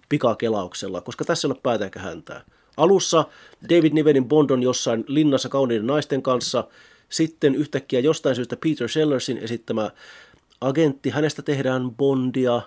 pikakelauksella, 0.09 1.01
koska 1.01 1.25
tässä 1.25 1.49
ei 1.49 1.53
ole 1.53 1.61
päätä 1.63 1.85
eikä 1.85 2.01
häntää. 2.01 2.45
Alussa 2.77 3.25
David 3.69 3.93
Nivenin 3.93 4.29
Bond 4.29 4.51
on 4.51 4.63
jossain 4.63 5.05
linnassa 5.07 5.49
kauniiden 5.49 5.87
naisten 5.87 6.23
kanssa, 6.23 6.65
sitten 7.09 7.55
yhtäkkiä 7.55 8.01
jostain 8.01 8.37
syystä 8.37 8.57
Peter 8.57 8.89
Sellersin 8.89 9.39
esittämä 9.39 9.91
agentti, 10.61 11.11
hänestä 11.11 11.43
tehdään 11.43 11.91
Bondia. 11.91 12.63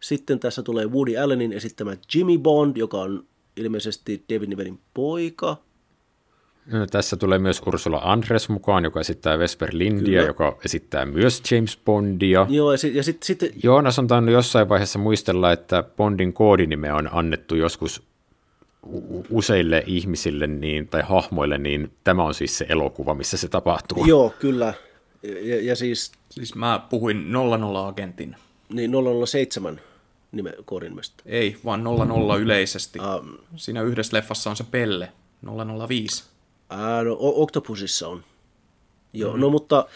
Sitten 0.00 0.40
tässä 0.40 0.62
tulee 0.62 0.86
Woody 0.86 1.16
Allenin 1.16 1.52
esittämä 1.52 1.96
Jimmy 2.14 2.38
Bond, 2.38 2.76
joka 2.76 3.00
on 3.00 3.24
ilmeisesti 3.56 4.24
David 4.34 4.48
Nivenin 4.48 4.78
poika. 4.94 5.56
No, 6.66 6.86
tässä 6.86 7.16
tulee 7.16 7.38
myös 7.38 7.62
Ursula 7.66 8.00
Andres 8.04 8.48
mukaan, 8.48 8.84
joka 8.84 9.00
esittää 9.00 9.38
Vesper 9.38 9.68
Lindia, 9.72 10.04
Kyllä. 10.04 10.22
joka 10.22 10.58
esittää 10.64 11.06
myös 11.06 11.42
James 11.50 11.78
Bondia. 11.84 12.46
Joo, 12.50 12.72
ja, 12.72 12.78
sit, 12.78 12.94
ja 12.94 13.02
sit, 13.02 13.22
sit... 13.22 13.40
Joonas 13.62 13.98
on 13.98 14.06
tainnut 14.06 14.32
jossain 14.32 14.68
vaiheessa 14.68 14.98
muistella, 14.98 15.52
että 15.52 15.82
Bondin 15.96 16.32
koodinime 16.32 16.92
on 16.92 17.08
annettu 17.12 17.54
joskus 17.54 18.02
useille 19.30 19.84
ihmisille 19.86 20.46
niin, 20.46 20.88
tai 20.88 21.02
hahmoille, 21.02 21.58
niin 21.58 21.92
tämä 22.04 22.24
on 22.24 22.34
siis 22.34 22.58
se 22.58 22.66
elokuva, 22.68 23.14
missä 23.14 23.36
se 23.36 23.48
tapahtuu. 23.48 24.04
Joo, 24.04 24.34
kyllä. 24.38 24.74
Ja, 25.22 25.62
ja 25.62 25.76
siis... 25.76 26.12
Siis 26.30 26.54
mä 26.54 26.86
puhuin 26.90 27.26
00-agentin. 27.32 28.36
Niin 28.72 28.92
007 29.26 29.80
nime, 30.32 30.54
koodinimestä. 30.64 31.22
Ei, 31.26 31.56
vaan 31.64 31.84
00 31.84 32.36
yleisesti. 32.36 32.98
Um, 32.98 33.38
Siinä 33.56 33.82
yhdessä 33.82 34.16
leffassa 34.16 34.50
on 34.50 34.56
se 34.56 34.64
Pelle, 34.70 35.12
005. 35.88 36.24
Ää, 36.70 37.04
no, 37.04 37.16
Octopusissa 37.20 38.08
on. 38.08 38.24
Joo, 39.12 39.34
mm. 39.34 39.40
no 39.40 39.50
mutta... 39.50 39.86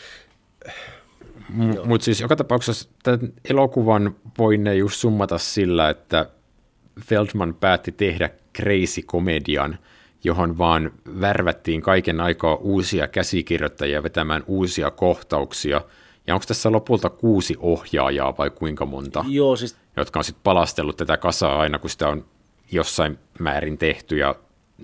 M- 1.49 1.89
Mutta 1.89 2.05
siis 2.05 2.21
joka 2.21 2.37
tapauksessa 2.37 2.89
tämän 3.03 3.33
elokuvan 3.51 4.17
voinne 4.39 4.75
just 4.75 4.97
summata 4.97 5.39
sillä, 5.39 5.91
että 5.91 6.27
Feldman 7.01 7.55
päätti 7.55 7.93
tehdä 7.93 8.31
crazy 8.57 9.03
komedian– 9.03 9.79
johon 10.27 10.59
vaan 10.59 10.93
värvättiin 11.21 11.83
kaiken 11.83 12.21
aikaa 12.21 12.57
uusia 12.57 13.09
käsikirjoittajia 13.09 14.03
vetämään 14.03 14.45
uusia 14.47 14.91
kohtauksia. 14.91 15.81
Ja 16.27 16.35
onko 16.35 16.47
tässä 16.49 16.73
lopulta 16.73 17.11
kuusi 17.11 17.57
ohjaajaa 17.61 18.35
vai 18.39 18.51
kuinka 18.51 18.87
monta? 18.87 19.25
Joo, 19.29 19.57
siis... 19.57 19.77
Jotka 19.97 20.21
on 20.21 20.25
sitten 20.25 20.43
palastellut 20.43 20.97
tätä 20.97 21.17
kasaa 21.17 21.61
aina, 21.61 21.79
kun 21.79 21.91
sitä 21.91 22.09
on 22.09 22.25
jossain 22.73 23.19
määrin 23.39 23.79
tehty 23.79 24.17
ja 24.17 24.35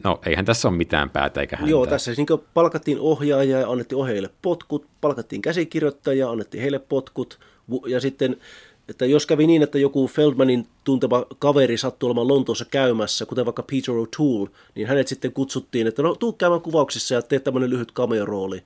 No, 0.05 0.20
eihän 0.27 0.44
tässä 0.44 0.69
ole 0.69 0.77
mitään 0.77 1.11
päätä 1.11 1.40
eikä 1.40 1.57
häntä. 1.57 1.70
Joo, 1.70 1.86
tässä 1.86 2.15
siis 2.15 2.28
niin 2.28 2.40
palkattiin 2.55 3.01
ohjaajia 3.01 3.61
ja 3.61 3.70
annettiin 3.70 3.99
ohjaajille 3.99 4.31
potkut, 4.43 4.86
palkattiin 5.01 5.43
käsikirjoittajia, 5.43 6.31
annettiin 6.31 6.61
heille 6.61 6.78
potkut, 6.78 7.40
ja 7.86 8.01
sitten 8.01 8.36
että 8.89 9.07
jos 9.07 9.27
kävi 9.27 9.47
niin, 9.47 9.63
että 9.63 9.79
joku 9.79 10.07
Feldmanin 10.07 10.67
tuntema 10.85 11.27
kaveri 11.39 11.79
sattui 11.79 12.07
olemaan 12.07 12.29
Lontoossa 12.29 12.65
käymässä, 12.65 13.27
kuten 13.27 13.45
vaikka 13.45 13.63
Peter 13.63 13.95
O'Toole, 13.95 14.51
niin 14.75 14.87
hänet 14.87 15.09
sitten 15.09 15.33
kutsuttiin, 15.33 15.87
että 15.87 16.03
no 16.03 16.15
tuu 16.15 16.33
käymään 16.33 16.61
kuvauksissa 16.61 17.15
ja 17.15 17.23
tee 17.23 17.41
tämmöinen 17.41 17.71
lyhyt 17.71 17.93
cameo-rooli. 17.93 18.63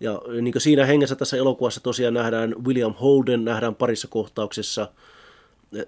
Ja 0.00 0.22
niin 0.40 0.54
siinä 0.58 0.86
hengessä 0.86 1.16
tässä 1.16 1.36
elokuvassa 1.36 1.80
tosiaan 1.80 2.14
nähdään 2.14 2.54
William 2.64 2.94
Holden, 2.94 3.44
nähdään 3.44 3.74
parissa 3.74 4.08
kohtauksessa. 4.08 4.88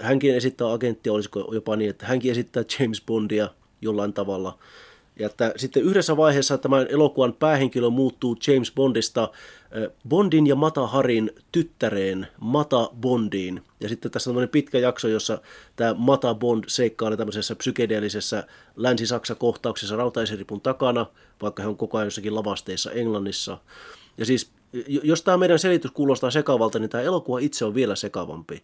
Hänkin 0.00 0.34
esittää 0.34 0.72
agenttia, 0.72 1.12
olisiko 1.12 1.50
jopa 1.54 1.76
niin, 1.76 1.90
että 1.90 2.06
hänkin 2.06 2.30
esittää 2.30 2.64
James 2.78 3.02
Bondia 3.06 3.48
jollain 3.80 4.12
tavalla. 4.12 4.58
Ja 5.18 5.26
että 5.26 5.52
sitten 5.56 5.82
yhdessä 5.82 6.16
vaiheessa 6.16 6.58
tämän 6.58 6.86
elokuvan 6.90 7.32
päähenkilö 7.32 7.90
muuttuu 7.90 8.36
James 8.46 8.72
Bondista 8.72 9.28
Bondin 10.08 10.46
ja 10.46 10.54
Mata 10.54 10.86
Harin 10.86 11.30
tyttäreen 11.52 12.26
Mata 12.40 12.90
Bondiin. 13.00 13.62
Ja 13.80 13.88
sitten 13.88 14.10
tässä 14.10 14.30
on 14.30 14.48
pitkä 14.52 14.78
jakso, 14.78 15.08
jossa 15.08 15.40
tämä 15.76 15.94
Mata 15.98 16.34
Bond 16.34 16.64
seikkailee 16.66 17.16
tämmöisessä 17.16 17.54
psykedeellisessä 17.54 18.46
Länsi-Saksa-kohtauksessa 18.76 19.96
rautaisiripun 19.96 20.60
takana, 20.60 21.06
vaikka 21.42 21.62
hän 21.62 21.70
on 21.70 21.76
koko 21.76 21.98
ajan 21.98 22.06
jossakin 22.06 22.34
lavasteissa 22.34 22.92
Englannissa. 22.92 23.58
Ja 24.18 24.24
siis, 24.24 24.50
jos 25.02 25.22
tämä 25.22 25.36
meidän 25.36 25.58
selitys 25.58 25.90
kuulostaa 25.90 26.30
sekavalta, 26.30 26.78
niin 26.78 26.90
tämä 26.90 27.04
elokuva 27.04 27.38
itse 27.38 27.64
on 27.64 27.74
vielä 27.74 27.96
sekavampi. 27.96 28.62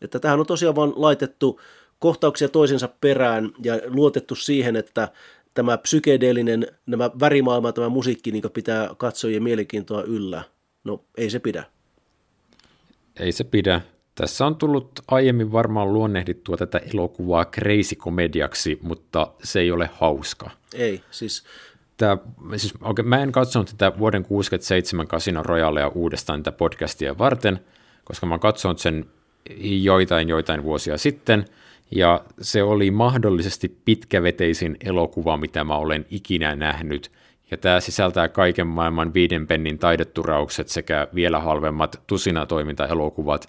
Että 0.00 0.18
tähän 0.18 0.40
on 0.40 0.46
tosiaan 0.46 0.76
vaan 0.76 0.92
laitettu 0.96 1.60
kohtauksia 1.98 2.48
toisensa 2.48 2.88
perään 3.00 3.50
ja 3.62 3.80
luotettu 3.86 4.34
siihen, 4.34 4.76
että 4.76 5.08
tämä 5.54 5.78
psykedeellinen, 5.78 6.66
nämä 6.86 7.10
värimaailma, 7.20 7.72
tämä 7.72 7.88
musiikki 7.88 8.32
niin 8.32 8.42
pitää 8.54 8.90
katsojien 8.96 9.42
mielenkiintoa 9.42 10.02
yllä. 10.02 10.42
No, 10.84 11.04
ei 11.16 11.30
se 11.30 11.38
pidä. 11.38 11.64
Ei 13.20 13.32
se 13.32 13.44
pidä. 13.44 13.80
Tässä 14.14 14.46
on 14.46 14.56
tullut 14.56 15.00
aiemmin 15.08 15.52
varmaan 15.52 15.92
luonnehdittua 15.92 16.56
tätä 16.56 16.80
elokuvaa 16.94 17.44
crazy 17.44 17.94
komediaksi, 17.94 18.78
mutta 18.82 19.32
se 19.44 19.60
ei 19.60 19.70
ole 19.70 19.90
hauska. 19.92 20.50
Ei, 20.74 21.00
siis... 21.10 21.44
Tämä, 21.96 22.18
siis 22.56 22.74
okay, 22.80 23.04
mä 23.04 23.22
en 23.22 23.32
katsonut 23.32 23.68
tätä 23.78 23.98
vuoden 23.98 24.24
67 24.24 25.06
Casino 25.06 25.42
Royalea 25.42 25.88
uudestaan 25.88 26.42
tätä 26.42 26.56
podcastia 26.56 27.18
varten, 27.18 27.60
koska 28.04 28.26
mä 28.26 28.34
oon 28.34 28.40
katsonut 28.40 28.78
sen 28.78 29.06
joitain 29.60 30.28
joitain 30.28 30.62
vuosia 30.62 30.98
sitten– 30.98 31.44
ja 31.92 32.24
se 32.40 32.62
oli 32.62 32.90
mahdollisesti 32.90 33.68
pitkäveteisin 33.84 34.76
elokuva, 34.84 35.36
mitä 35.36 35.64
mä 35.64 35.76
olen 35.76 36.06
ikinä 36.10 36.56
nähnyt, 36.56 37.12
ja 37.50 37.56
tämä 37.56 37.80
sisältää 37.80 38.28
kaiken 38.28 38.66
maailman 38.66 39.14
viiden 39.14 39.46
pennin 39.46 39.78
taideturaukset 39.78 40.68
sekä 40.68 41.08
vielä 41.14 41.40
halvemmat 41.40 42.02
tusinatoimintaelokuvat. 42.06 43.48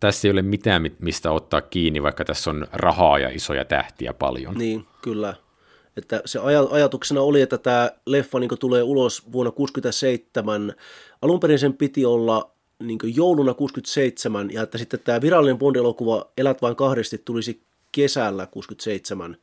Tässä 0.00 0.28
ei 0.28 0.32
ole 0.32 0.42
mitään, 0.42 0.90
mistä 0.98 1.32
ottaa 1.32 1.60
kiinni, 1.60 2.02
vaikka 2.02 2.24
tässä 2.24 2.50
on 2.50 2.66
rahaa 2.72 3.18
ja 3.18 3.28
isoja 3.28 3.64
tähtiä 3.64 4.14
paljon. 4.14 4.54
Niin, 4.54 4.86
kyllä. 5.02 5.34
Että 5.96 6.22
se 6.24 6.38
aj- 6.38 6.74
ajatuksena 6.74 7.20
oli, 7.20 7.42
että 7.42 7.58
tämä 7.58 7.90
leffa 8.06 8.38
niin 8.38 8.50
tulee 8.60 8.82
ulos 8.82 9.32
vuonna 9.32 9.50
67. 9.50 10.74
Alun 11.22 11.40
perin 11.40 11.58
sen 11.58 11.74
piti 11.74 12.04
olla 12.04 12.53
niin 12.82 12.98
jouluna 13.02 13.54
67 13.54 14.50
ja 14.50 14.62
että 14.62 14.78
sitten 14.78 15.00
tämä 15.04 15.20
virallinen 15.20 15.58
Bond-elokuva 15.58 16.30
Elät 16.38 16.62
vain 16.62 16.76
kahdesti 16.76 17.22
tulisi 17.24 17.60
kesällä 17.92 18.46
67. 18.46 19.36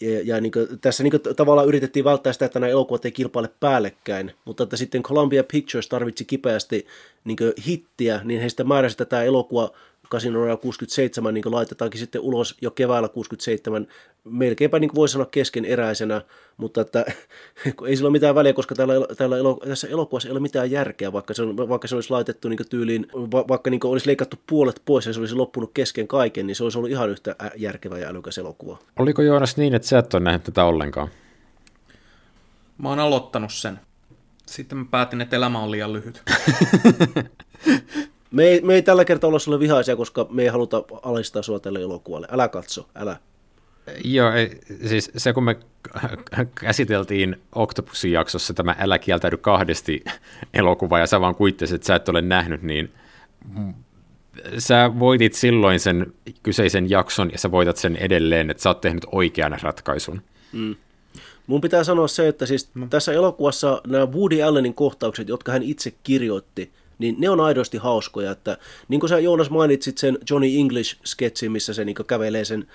Ja, 0.00 0.20
ja 0.24 0.40
niin 0.40 0.52
kuin, 0.52 0.66
tässä 0.80 1.02
niin 1.02 1.10
kuin, 1.10 1.36
tavallaan 1.36 1.68
yritettiin 1.68 2.04
välttää 2.04 2.32
sitä, 2.32 2.44
että 2.44 2.60
nämä 2.60 2.70
elokuvat 2.70 3.04
ei 3.04 3.12
kilpaile 3.12 3.50
päällekkäin, 3.60 4.32
mutta 4.44 4.62
että 4.62 4.76
sitten 4.76 5.02
Columbia 5.02 5.44
Pictures 5.44 5.88
tarvitsi 5.88 6.24
kipeästi 6.24 6.86
niin 7.24 7.36
hittiä, 7.66 8.20
niin 8.24 8.40
he 8.40 8.48
sitten 8.48 8.68
määräsi, 8.68 8.96
että 9.02 9.22
elokuva 9.22 9.70
Casino 10.10 10.38
Royale 10.38 10.58
67 10.58 11.34
niin 11.34 11.44
laitetaankin 11.46 12.00
sitten 12.00 12.20
ulos 12.20 12.56
jo 12.60 12.70
keväällä 12.70 13.08
67, 13.08 13.86
melkeinpä 14.24 14.78
niin 14.78 14.94
voi 14.94 15.08
sanoa 15.08 15.26
keskeneräisenä, 15.26 16.22
mutta 16.56 16.80
että 16.80 17.04
ei 17.86 17.96
sillä 17.96 18.06
ole 18.06 18.12
mitään 18.12 18.34
väliä, 18.34 18.52
koska 18.52 18.74
täällä, 18.74 18.94
täällä 19.16 19.36
elo, 19.36 19.60
tässä 19.68 19.88
elokuvassa 19.88 20.28
ei 20.28 20.32
ole 20.32 20.40
mitään 20.40 20.70
järkeä, 20.70 21.12
vaikka 21.12 21.34
se, 21.34 21.42
on, 21.42 21.56
vaikka 21.56 21.88
se 21.88 21.94
olisi 21.94 22.10
laitettu 22.10 22.48
niin 22.48 22.58
tyyliin, 22.70 23.06
va, 23.14 23.44
vaikka 23.48 23.70
niin 23.70 23.80
olisi 23.84 24.06
leikattu 24.06 24.36
puolet 24.46 24.82
pois 24.84 25.06
ja 25.06 25.12
se 25.12 25.20
olisi 25.20 25.34
loppunut 25.34 25.70
kesken 25.74 26.08
kaiken, 26.08 26.46
niin 26.46 26.54
se 26.54 26.64
olisi 26.64 26.78
ollut 26.78 26.90
ihan 26.90 27.10
yhtä 27.10 27.36
järkevä 27.56 27.98
ja 27.98 28.08
älykäs 28.08 28.38
elokuva. 28.38 28.78
Oliko 28.98 29.22
Joonas 29.22 29.56
niin, 29.56 29.74
että 29.74 29.88
sä 29.88 29.98
et 29.98 30.14
ole 30.14 30.22
nähnyt 30.22 30.44
tätä 30.44 30.64
ollenkaan? 30.64 31.08
Mä 32.78 32.88
oon 32.88 32.98
aloittanut 32.98 33.52
sen. 33.52 33.80
Sitten 34.46 34.78
mä 34.78 34.84
päätin, 34.90 35.20
että 35.20 35.36
elämä 35.36 35.58
on 35.58 35.70
liian 35.70 35.92
lyhyt. 35.92 36.22
Me 38.30 38.44
ei, 38.44 38.60
me 38.60 38.74
ei 38.74 38.82
tällä 38.82 39.04
kertaa 39.04 39.28
olla 39.28 39.38
sulle 39.38 39.60
vihaisia, 39.60 39.96
koska 39.96 40.26
me 40.30 40.42
ei 40.42 40.48
haluta 40.48 40.84
alistaa 41.02 41.42
sua 41.42 41.60
tälle 41.60 41.82
elokuvalle. 41.82 42.26
Älä 42.30 42.48
katso, 42.48 42.88
älä. 42.94 43.16
Joo, 44.04 44.30
siis 44.86 45.10
se 45.16 45.32
kun 45.32 45.44
me 45.44 45.56
käsiteltiin 46.54 47.36
Octopusin 47.54 48.12
jaksossa 48.12 48.54
tämä 48.54 48.76
Älä 48.78 48.98
kieltäydy 48.98 49.36
kahdesti 49.36 50.04
elokuva 50.54 50.98
ja 50.98 51.06
sä 51.06 51.20
vaan 51.20 51.34
kuittesit, 51.34 51.74
että 51.74 51.86
sä 51.86 51.94
et 51.94 52.08
ole 52.08 52.22
nähnyt, 52.22 52.62
niin 52.62 52.92
sä 54.58 54.90
voitit 54.98 55.34
silloin 55.34 55.80
sen 55.80 56.12
kyseisen 56.42 56.90
jakson 56.90 57.32
ja 57.32 57.38
sä 57.38 57.50
voitat 57.50 57.76
sen 57.76 57.96
edelleen, 57.96 58.50
että 58.50 58.62
sä 58.62 58.70
oot 58.70 58.80
tehnyt 58.80 59.06
oikean 59.12 59.58
ratkaisun. 59.62 60.22
Mm. 60.52 60.76
Mun 61.46 61.60
pitää 61.60 61.84
sanoa 61.84 62.08
se, 62.08 62.28
että 62.28 62.46
siis 62.46 62.70
mm. 62.74 62.90
tässä 62.90 63.12
elokuvassa 63.12 63.80
nämä 63.86 64.06
Woody 64.06 64.42
Allenin 64.42 64.74
kohtaukset, 64.74 65.28
jotka 65.28 65.52
hän 65.52 65.62
itse 65.62 65.94
kirjoitti, 66.02 66.72
niin 66.98 67.16
ne 67.18 67.30
on 67.30 67.40
aidosti 67.40 67.78
hauskoja, 67.78 68.30
että 68.30 68.58
niin 68.88 69.00
kuin 69.00 69.10
sä 69.10 69.18
Joonas 69.18 69.50
mainitsit 69.50 69.98
sen 69.98 70.18
Johnny 70.30 70.48
English-sketsin, 70.48 71.50
missä 71.50 71.74
se 71.74 71.84
niin 71.84 71.96
kävelee 72.06 72.44
sen 72.44 72.66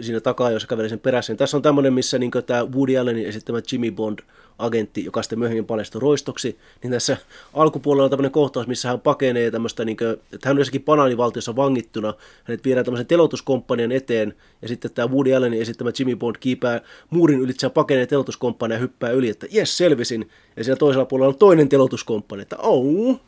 siinä 0.00 0.20
takaa, 0.20 0.50
jos 0.50 0.66
kävelee 0.66 0.88
sen 0.88 1.00
perässä, 1.00 1.32
niin 1.32 1.38
tässä 1.38 1.56
on 1.56 1.62
tämmöinen, 1.62 1.92
missä 1.92 2.18
niin 2.18 2.30
tämä 2.46 2.64
Woody 2.64 2.96
Allenin 2.96 3.26
esittämä 3.26 3.60
Jimmy 3.72 3.90
Bond 3.90 4.18
agentti, 4.58 5.04
joka 5.04 5.22
sitten 5.22 5.38
myöhemmin 5.38 5.64
paljastui 5.64 6.00
roistoksi, 6.00 6.58
niin 6.82 6.90
tässä 6.90 7.16
alkupuolella 7.54 8.04
on 8.04 8.10
tämmöinen 8.10 8.32
kohtaus, 8.32 8.66
missä 8.66 8.88
hän 8.88 9.00
pakenee 9.00 9.50
tämmöistä, 9.50 9.84
niin 9.84 9.96
kuin, 9.96 10.10
että 10.10 10.48
hän 10.48 10.56
on 10.56 10.58
jossakin 10.58 10.84
banaanivaltiossa 10.84 11.56
vangittuna, 11.56 12.14
hänet 12.44 12.64
viedään 12.64 12.84
tämmöisen 12.84 13.06
telotuskomppanian 13.06 13.92
eteen, 13.92 14.34
ja 14.62 14.68
sitten 14.68 14.90
tämä 14.90 15.08
Woody 15.08 15.34
Allenin 15.34 15.62
esittämä 15.62 15.90
Jimmy 15.98 16.16
Bond 16.16 16.36
kiipää 16.40 16.80
muurin 17.10 17.40
ylitse 17.40 17.66
ja 17.66 17.70
pakenee 17.70 18.06
telotuskomppania 18.06 18.74
ja 18.74 18.80
hyppää 18.80 19.10
yli, 19.10 19.28
että 19.28 19.46
jes, 19.50 19.76
selvisin, 19.76 20.30
ja 20.56 20.64
siellä 20.64 20.78
toisella 20.78 21.04
puolella 21.04 21.28
on 21.28 21.38
toinen 21.38 21.68
telotuskomppani, 21.68 22.42
että 22.42 22.56
oh, 22.56 23.20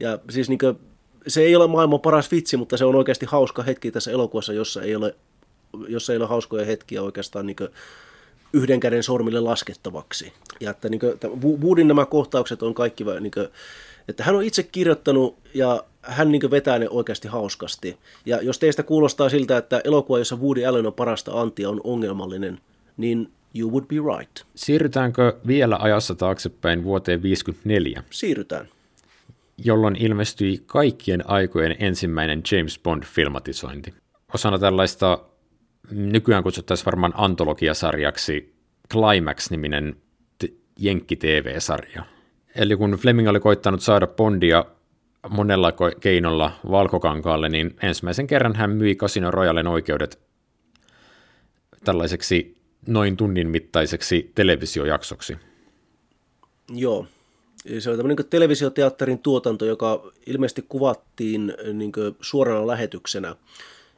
ja 0.00 0.18
siis 0.30 0.48
niin 0.48 0.58
kuin, 0.58 0.78
se 1.26 1.40
ei 1.40 1.56
ole 1.56 1.66
maailman 1.66 2.00
paras 2.00 2.30
vitsi, 2.30 2.56
mutta 2.56 2.76
se 2.76 2.84
on 2.84 2.94
oikeasti 2.94 3.26
hauska 3.26 3.62
hetki 3.62 3.90
tässä 3.90 4.10
elokuvassa, 4.10 4.52
jossa 4.52 4.82
ei 4.82 4.96
ole, 4.96 5.14
jossa 5.88 6.12
ei 6.12 6.16
ole 6.16 6.26
hauskoja 6.26 6.64
hetkiä 6.64 7.02
oikeastaan 7.02 7.46
niin 7.46 7.56
yhden 8.52 8.80
käden 8.80 9.02
sormille 9.02 9.40
laskettavaksi. 9.40 10.32
Ja 10.60 10.70
että 10.70 10.88
niin 10.88 11.00
kuin, 11.00 11.18
Woodin 11.60 11.88
nämä 11.88 12.06
kohtaukset 12.06 12.62
on 12.62 12.74
kaikki, 12.74 13.04
niin 13.20 13.30
kuin, 13.30 13.48
että 14.08 14.24
hän 14.24 14.36
on 14.36 14.42
itse 14.42 14.62
kirjoittanut 14.62 15.36
ja 15.54 15.84
hän 16.02 16.32
niin 16.32 16.50
vetää 16.50 16.78
ne 16.78 16.88
oikeasti 16.88 17.28
hauskasti. 17.28 17.96
Ja 18.26 18.42
jos 18.42 18.58
teistä 18.58 18.82
kuulostaa 18.82 19.28
siltä, 19.28 19.56
että 19.56 19.80
elokuva, 19.84 20.18
jossa 20.18 20.36
Woody 20.36 20.64
Allen 20.64 20.86
on 20.86 20.92
parasta 20.92 21.40
antia, 21.40 21.70
on 21.70 21.80
ongelmallinen, 21.84 22.60
niin 22.96 23.30
you 23.54 23.70
would 23.70 23.84
be 23.84 23.96
right. 24.18 24.40
Siirrytäänkö 24.54 25.36
vielä 25.46 25.76
ajassa 25.80 26.14
taaksepäin 26.14 26.84
vuoteen 26.84 27.22
54? 27.22 28.02
Siirrytään 28.10 28.68
jolloin 29.64 29.96
ilmestyi 29.96 30.62
kaikkien 30.66 31.30
aikojen 31.30 31.76
ensimmäinen 31.78 32.42
James 32.52 32.80
Bond-filmatisointi. 32.82 33.94
Osana 34.34 34.58
tällaista 34.58 35.18
nykyään 35.90 36.42
kutsuttaisiin 36.42 36.86
varmaan 36.86 37.12
antologiasarjaksi 37.16 38.56
Climax-niminen 38.92 39.96
Jenkki-TV-sarja. 40.78 42.02
Eli 42.54 42.76
kun 42.76 42.90
Fleming 42.90 43.28
oli 43.28 43.40
koittanut 43.40 43.80
saada 43.80 44.06
Bondia 44.06 44.64
monella 45.30 45.72
keinolla 46.00 46.52
valkokankaalle, 46.70 47.48
niin 47.48 47.76
ensimmäisen 47.82 48.26
kerran 48.26 48.56
hän 48.56 48.70
myi 48.70 48.94
Casino 48.94 49.30
Royalen 49.30 49.66
oikeudet 49.66 50.20
tällaiseksi 51.84 52.56
noin 52.88 53.16
tunnin 53.16 53.48
mittaiseksi 53.48 54.32
televisiojaksoksi. 54.34 55.36
Joo, 56.74 57.06
se 57.78 57.90
oli 57.90 57.96
tämmöinen 57.96 58.16
niin 58.16 58.30
televisioteatterin 58.30 59.18
tuotanto, 59.18 59.64
joka 59.64 60.12
ilmeisesti 60.26 60.64
kuvattiin 60.68 61.54
niin 61.72 61.92
suorana 62.20 62.66
lähetyksenä. 62.66 63.28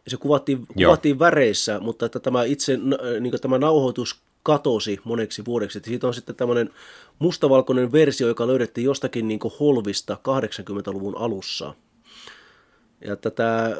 Ja 0.04 0.10
se 0.10 0.16
kuvattiin, 0.16 0.66
kuvattiin 0.66 1.18
väreissä, 1.18 1.80
mutta 1.80 2.06
että 2.06 2.20
tämä 2.20 2.44
itse 2.44 2.78
niin 3.20 3.40
tämä 3.40 3.58
nauhoitus 3.58 4.20
katosi 4.42 5.00
moneksi 5.04 5.44
vuodeksi. 5.44 5.80
Siitä 5.84 6.06
on 6.06 6.14
sitten 6.14 6.34
tämmöinen 6.34 6.70
mustavalkoinen 7.18 7.92
versio, 7.92 8.28
joka 8.28 8.46
löydettiin 8.46 8.84
jostakin 8.84 9.28
niin 9.28 9.40
holvista 9.60 10.16
80-luvun 10.28 11.16
alussa. 11.16 11.74
Ja 13.04 13.16
tätä, 13.16 13.76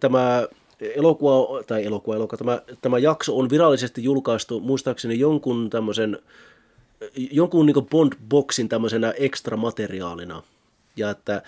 tämä 0.00 0.48
elokuva, 0.80 1.62
tai 1.62 1.84
elokuva, 1.84 2.16
elokuva 2.16 2.38
tämä, 2.38 2.62
tämä 2.82 2.98
jakso 2.98 3.38
on 3.38 3.50
virallisesti 3.50 4.04
julkaistu 4.04 4.60
muistaakseni 4.60 5.18
jonkun 5.18 5.70
tämmöisen 5.70 6.18
jonkun 7.16 7.66
niin 7.66 7.76
Bond-boksin 7.76 8.68
tämmöisenä 8.68 9.10
ekstra 9.18 9.56
materiaalina. 9.56 10.42
Ja 10.96 11.10
että 11.10 11.42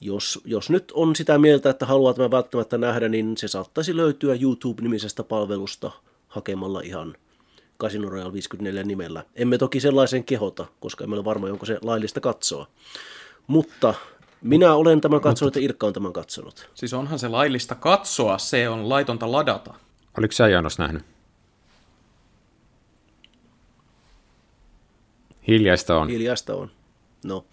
jos, 0.00 0.40
jos 0.44 0.70
nyt 0.70 0.92
on 0.94 1.16
sitä 1.16 1.38
mieltä, 1.38 1.70
että 1.70 1.86
haluaa 1.86 2.14
tämän 2.14 2.30
välttämättä 2.30 2.78
nähdä, 2.78 3.08
niin 3.08 3.36
se 3.36 3.48
saattaisi 3.48 3.96
löytyä 3.96 4.34
YouTube-nimisestä 4.34 5.22
palvelusta 5.24 5.90
hakemalla 6.28 6.80
ihan 6.80 7.14
Casino 7.80 8.08
Royale 8.08 8.32
54 8.32 8.82
nimellä. 8.82 9.24
Emme 9.34 9.58
toki 9.58 9.80
sellaisen 9.80 10.24
kehota, 10.24 10.66
koska 10.80 11.04
emme 11.04 11.16
ole 11.16 11.24
varma, 11.24 11.46
onko 11.46 11.66
se 11.66 11.78
laillista 11.82 12.20
katsoa. 12.20 12.66
Mutta 13.46 13.94
minä 14.42 14.74
olen 14.74 15.00
tämän 15.00 15.20
katsonut 15.20 15.56
ja 15.56 15.62
Irkka 15.62 15.86
on 15.86 15.92
tämän 15.92 16.12
katsonut. 16.12 16.70
Siis 16.74 16.94
onhan 16.94 17.18
se 17.18 17.28
laillista 17.28 17.74
katsoa, 17.74 18.38
se 18.38 18.68
on 18.68 18.88
laitonta 18.88 19.32
ladata. 19.32 19.74
Oliko 20.18 20.32
sä 20.32 20.48
Jaanos 20.48 20.78
nähnyt? 20.78 21.02
Hiljaista 25.50 25.98
on. 25.98 26.08
Hiljaista 26.08 26.54
on. 26.54 26.70
No, 27.24 27.44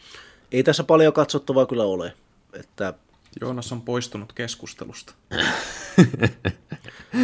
ei 0.51 0.63
tässä 0.63 0.83
paljon 0.83 1.13
katsottavaa 1.13 1.65
kyllä 1.65 1.83
ole. 1.83 2.13
Että... 2.53 2.93
Joonas 3.41 3.71
on 3.71 3.81
poistunut 3.81 4.33
keskustelusta. 4.33 5.13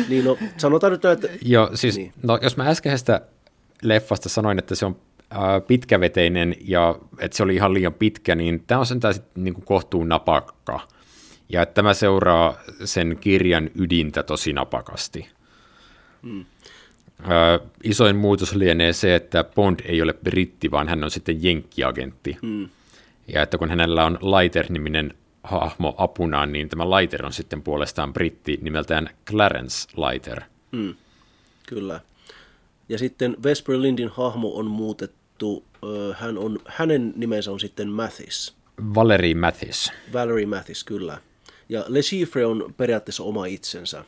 niin 0.09 0.25
no, 0.25 0.37
sanotaan 0.57 0.91
nyt, 0.91 1.05
että... 1.05 1.27
Joo, 1.41 1.69
siis 1.73 1.97
niin. 1.97 2.13
no, 2.23 2.39
jos 2.41 2.57
mä 2.57 2.69
äskeisestä 2.69 3.21
leffasta 3.81 4.29
sanoin, 4.29 4.59
että 4.59 4.75
se 4.75 4.85
on 4.85 4.95
äh, 5.31 5.39
pitkäveteinen 5.67 6.55
ja 6.61 6.99
että 7.19 7.37
se 7.37 7.43
oli 7.43 7.55
ihan 7.55 7.73
liian 7.73 7.93
pitkä, 7.93 8.35
niin 8.35 8.63
tämä 8.67 8.79
on 8.79 8.85
sentään 8.85 9.15
niin 9.35 9.53
kuin 9.53 9.65
kohtuun 9.65 10.09
napakka. 10.09 10.79
Ja 11.49 11.61
että 11.61 11.73
tämä 11.73 11.93
seuraa 11.93 12.57
sen 12.85 13.17
kirjan 13.21 13.69
ydintä 13.75 14.23
tosi 14.23 14.53
napakasti. 14.53 15.27
Hmm. 16.23 16.45
Ö, 17.25 17.59
isoin 17.83 18.15
muutos 18.15 18.55
lienee 18.55 18.93
se, 18.93 19.15
että 19.15 19.43
Bond 19.43 19.79
ei 19.85 20.01
ole 20.01 20.13
britti, 20.13 20.71
vaan 20.71 20.87
hän 20.87 21.03
on 21.03 21.11
sitten 21.11 21.43
jenkkiagentti. 21.43 22.37
Mm. 22.41 22.69
Ja 23.27 23.41
että 23.41 23.57
kun 23.57 23.69
hänellä 23.69 24.05
on 24.05 24.19
Lighter-niminen 24.21 25.13
hahmo 25.43 25.95
apunaan, 25.97 26.51
niin 26.51 26.69
tämä 26.69 26.89
Lighter 26.89 27.25
on 27.25 27.33
sitten 27.33 27.61
puolestaan 27.61 28.13
britti 28.13 28.59
nimeltään 28.61 29.09
Clarence 29.29 29.87
Lighter. 29.97 30.41
Mm. 30.71 30.95
Kyllä. 31.67 31.99
Ja 32.89 32.97
sitten 32.97 33.37
Vesper 33.43 33.81
Lindin 33.81 34.09
hahmo 34.09 34.55
on 34.55 34.65
muutettu, 34.65 35.63
hän 36.17 36.37
on, 36.37 36.59
hänen 36.65 37.13
nimensä 37.15 37.51
on 37.51 37.59
sitten 37.59 37.89
Mathis. 37.89 38.55
Valerie 38.95 39.35
Mathis. 39.35 39.91
Valerie 40.13 40.45
Mathis, 40.45 40.83
kyllä. 40.83 41.17
Ja 41.69 41.85
Le 41.87 42.01
Chiffre 42.01 42.45
on 42.45 42.73
periaatteessa 42.77 43.23
oma 43.23 43.45
itsensä. 43.45 44.05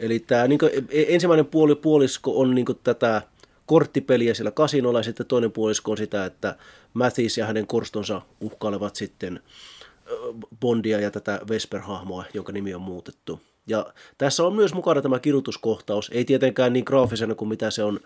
Eli 0.00 0.18
tämä 0.18 0.48
niin 0.48 0.58
kuin, 0.58 0.70
e, 0.90 1.04
ensimmäinen 1.08 1.46
puoli, 1.46 1.74
puolisko 1.74 2.40
on 2.40 2.54
niin 2.54 2.64
kuin, 2.64 2.78
tätä 2.84 3.22
korttipeliä 3.66 4.34
siellä 4.34 4.50
kasinolla 4.50 4.98
ja 4.98 5.02
sitten 5.02 5.26
toinen 5.26 5.52
puolisko 5.52 5.90
on 5.90 5.96
sitä, 5.96 6.24
että 6.24 6.56
Mathis 6.94 7.38
ja 7.38 7.46
hänen 7.46 7.66
korstonsa 7.66 8.22
uhkailevat 8.40 8.96
sitten 8.96 9.40
Bondia 10.60 11.00
ja 11.00 11.10
tätä 11.10 11.40
Vesper-hahmoa, 11.50 12.24
jonka 12.34 12.52
nimi 12.52 12.74
on 12.74 12.80
muutettu. 12.80 13.40
Ja 13.66 13.86
tässä 14.18 14.44
on 14.44 14.54
myös 14.54 14.74
mukana 14.74 15.02
tämä 15.02 15.18
kidutuskohtaus, 15.18 16.10
ei 16.14 16.24
tietenkään 16.24 16.72
niin 16.72 16.84
graafisena 16.86 17.34
kuin 17.34 17.48
mitä 17.48 17.70
se 17.70 17.82
on 17.82 18.00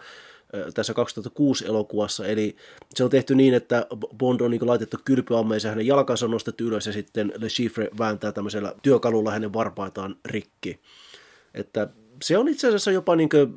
tässä 0.75 0.95
2006 0.95 1.67
elokuvassa, 1.67 2.27
eli 2.27 2.57
se 2.95 3.05
on 3.05 3.11
tehty 3.11 3.35
niin, 3.35 3.55
että 3.55 3.87
Bond 4.19 4.41
on 4.41 4.51
niin 4.51 4.67
laitettu 4.67 4.97
kylpyammeeseen, 5.05 5.73
hänen 5.73 5.87
jalkansa 5.87 6.27
on 6.27 6.31
nostettu 6.31 6.65
ylös 6.65 6.87
ja 6.87 6.93
sitten 6.93 7.33
Le 7.39 7.49
Chiffre 7.49 7.89
vääntää 7.99 8.33
tämmöisellä 8.33 8.75
työkalulla 8.83 9.31
hänen 9.31 9.53
varpaitaan 9.53 10.17
rikki. 10.25 10.81
Että 11.55 11.89
se 12.23 12.39
on 12.39 12.49
itse 12.49 12.69
asiassa 12.69 12.91
jopa 12.91 13.17
niin 13.17 13.29
kuin, 13.29 13.55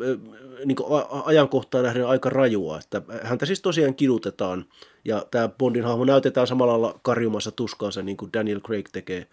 niin 0.66 0.76
kuin 0.76 1.04
ajankohtaan 1.26 1.84
nähden 1.84 2.08
aika 2.08 2.30
rajua, 2.30 2.80
että 2.80 3.02
häntä 3.24 3.46
siis 3.46 3.62
tosiaan 3.62 3.96
kidutetaan 3.96 4.66
ja 5.06 5.26
tämä 5.32 5.50
Bondin 5.50 5.84
hahmo 5.84 6.06
näytetään 6.06 6.48
samalla 6.48 6.82
lailla 6.82 7.00
karjumassa 7.04 7.52
tuskaansa 7.52 8.02
niin 8.02 8.18
kuin 8.18 8.34
Daniel 8.34 8.60
Craig 8.60 8.90
tekee 8.92 9.28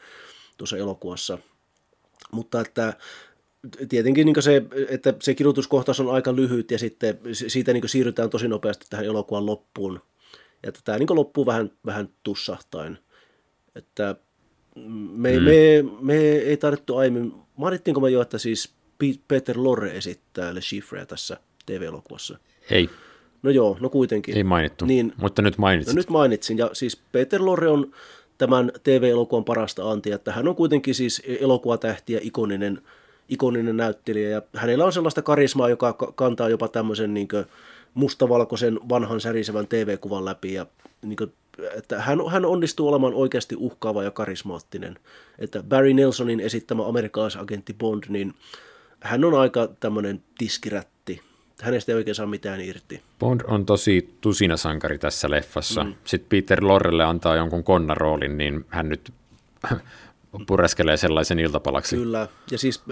tuossa 0.56 0.76
elokuvassa. 0.76 1.39
Mutta 2.32 2.60
että 2.60 2.97
tietenkin 3.89 4.26
niin 4.26 4.43
se, 4.43 4.62
että 4.89 5.14
se 5.20 5.34
kidutuskohtaus 5.34 6.01
on 6.01 6.10
aika 6.14 6.36
lyhyt 6.36 6.70
ja 6.70 6.78
sitten 6.78 7.18
siitä 7.32 7.72
niin 7.72 7.89
siirrytään 7.89 8.30
tosi 8.30 8.48
nopeasti 8.48 8.86
tähän 8.90 9.06
elokuvan 9.06 9.47
loppuun. 9.47 10.01
Että 10.64 10.80
tämä 10.84 10.98
niin 10.98 11.16
loppuu 11.16 11.47
vähän, 11.47 11.70
vähän 11.86 12.09
tussahtain. 12.22 12.98
Että 13.74 14.16
me, 14.76 15.38
mm. 15.38 15.44
me, 15.44 15.84
me 16.00 16.18
ei 16.18 16.56
tarvittu 16.56 16.96
aiemmin, 16.96 17.34
mainittiinko 17.56 18.00
me 18.00 18.10
jo, 18.10 18.22
että 18.22 18.38
siis 18.38 18.72
Peter 19.28 19.56
Lorre 19.58 19.90
esittää 19.96 20.54
Le 20.54 20.60
Chiffreä 20.60 21.06
tässä 21.06 21.36
TV-elokuvassa? 21.66 22.38
Ei. 22.70 22.90
No 23.42 23.50
joo, 23.50 23.76
no 23.80 23.88
kuitenkin. 23.88 24.36
Ei 24.36 24.44
mainittu, 24.44 24.84
niin, 24.84 25.12
mutta 25.16 25.42
nyt 25.42 25.58
mainitsin. 25.58 25.94
No 25.94 25.98
nyt 25.98 26.10
mainitsin, 26.10 26.58
ja 26.58 26.70
siis 26.72 26.96
Peter 27.12 27.44
Lorre 27.44 27.68
on 27.68 27.92
tämän 28.38 28.72
TV-elokuvan 28.82 29.44
parasta 29.44 29.90
antia, 29.90 30.14
että 30.14 30.32
hän 30.32 30.48
on 30.48 30.56
kuitenkin 30.56 30.94
siis 30.94 31.22
elokuvatähti 31.40 32.12
ja 32.12 32.20
ikoninen, 32.22 32.82
ikoninen 33.28 33.76
näyttelijä, 33.76 34.28
ja 34.28 34.42
hänellä 34.56 34.84
on 34.84 34.92
sellaista 34.92 35.22
karismaa, 35.22 35.68
joka 35.68 35.92
kantaa 36.14 36.48
jopa 36.48 36.68
tämmöisen 36.68 37.14
niin 37.14 37.28
mustavalkoisen 37.94 38.80
vanhan 38.88 39.20
särisevän 39.20 39.66
TV-kuvan 39.66 40.24
läpi, 40.24 40.52
ja 40.52 40.66
niin 41.02 41.32
että 41.76 42.00
hän, 42.00 42.18
hän 42.30 42.44
onnistuu 42.44 42.88
olemaan 42.88 43.14
oikeasti 43.14 43.56
uhkaava 43.58 44.02
ja 44.02 44.10
karismaattinen. 44.10 44.98
Että 45.38 45.62
Barry 45.62 45.94
Nelsonin 45.94 46.40
esittämä 46.40 46.86
amerikalaisagentti 46.86 47.74
Bond, 47.74 48.04
niin 48.08 48.34
hän 49.00 49.24
on 49.24 49.34
aika 49.34 49.68
tämmöinen 49.80 50.22
tiskirätti. 50.38 51.20
Hänestä 51.62 51.92
ei 51.92 51.96
oikein 51.96 52.14
saa 52.14 52.26
mitään 52.26 52.60
irti. 52.60 53.02
Bond 53.18 53.40
on 53.46 53.66
tosi 53.66 54.16
tusinasankari 54.20 54.98
tässä 54.98 55.30
leffassa. 55.30 55.84
Mm. 55.84 55.94
Sitten 56.04 56.28
Peter 56.28 56.64
Lorrelle 56.64 57.04
antaa 57.04 57.36
jonkun 57.36 57.64
konnaroolin, 57.64 58.38
niin 58.38 58.64
hän 58.68 58.88
nyt 58.88 59.12
pureskelee 60.46 60.96
sellaisen 60.96 61.38
iltapalaksi. 61.38 61.96
Kyllä, 61.96 62.28
ja 62.50 62.58
siis 62.58 62.82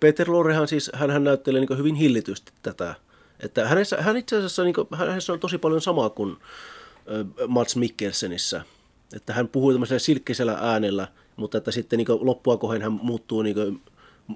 Peter 0.00 0.32
Lorrehan 0.32 0.68
siis, 0.68 0.90
hän, 0.94 1.10
hän 1.10 1.24
näyttelee 1.24 1.60
niin 1.60 1.78
hyvin 1.78 1.94
hillitysti 1.94 2.52
tätä. 2.62 2.94
Että 3.40 3.68
hänessä, 3.68 4.02
hän 4.02 4.16
itse 4.16 4.36
asiassa, 4.36 4.64
niin 4.64 4.74
kuin, 4.74 4.88
hänessä 4.94 5.32
on 5.32 5.40
tosi 5.40 5.58
paljon 5.58 5.80
samaa 5.80 6.10
kuin 6.10 6.36
Mats 7.48 7.76
Mikkelsenissä. 7.76 8.62
Että 9.16 9.32
hän 9.32 9.48
puhuu 9.48 9.72
tämmöisellä 9.72 9.98
silkkisellä 9.98 10.58
äänellä, 10.60 11.08
mutta 11.36 11.58
että 11.58 11.70
sitten 11.70 11.96
niin 11.96 12.06
loppua 12.20 12.56
kohden 12.56 12.82
hän 12.82 12.92
muuttuu 12.92 13.42
niin 13.42 13.80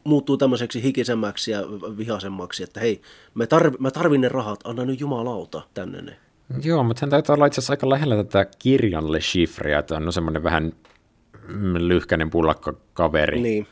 muuttuu 0.05 0.37
tämmöiseksi 0.37 0.83
hikisemmäksi 0.83 1.51
ja 1.51 1.63
vihasemmaksi, 1.97 2.63
että 2.63 2.81
hei, 2.81 3.03
mä, 3.35 3.47
tarv, 3.47 3.75
mä 3.79 3.91
tarvin 3.91 4.21
ne 4.21 4.29
rahat, 4.29 4.61
anna 4.65 4.85
nyt 4.85 5.01
jumalauta 5.01 5.63
tänne 5.75 6.03
ne. 6.03 6.17
Joo, 6.63 6.83
mutta 6.85 7.01
hän 7.01 7.11
täytyy 7.11 7.33
olla 7.33 7.47
itse 7.47 7.61
asiassa 7.61 7.73
aika 7.73 7.91
lähellä 7.91 8.17
tätä 8.17 8.47
kirjan 8.59 9.13
Le 9.13 9.19
Chiffreä, 9.19 9.79
että 9.79 9.97
on 9.97 10.13
semmoinen 10.13 10.43
vähän 10.43 10.73
lyhkäinen 11.79 12.31
pullakka 12.31 12.75
kaveri. 12.93 13.41
Niin. 13.41 13.67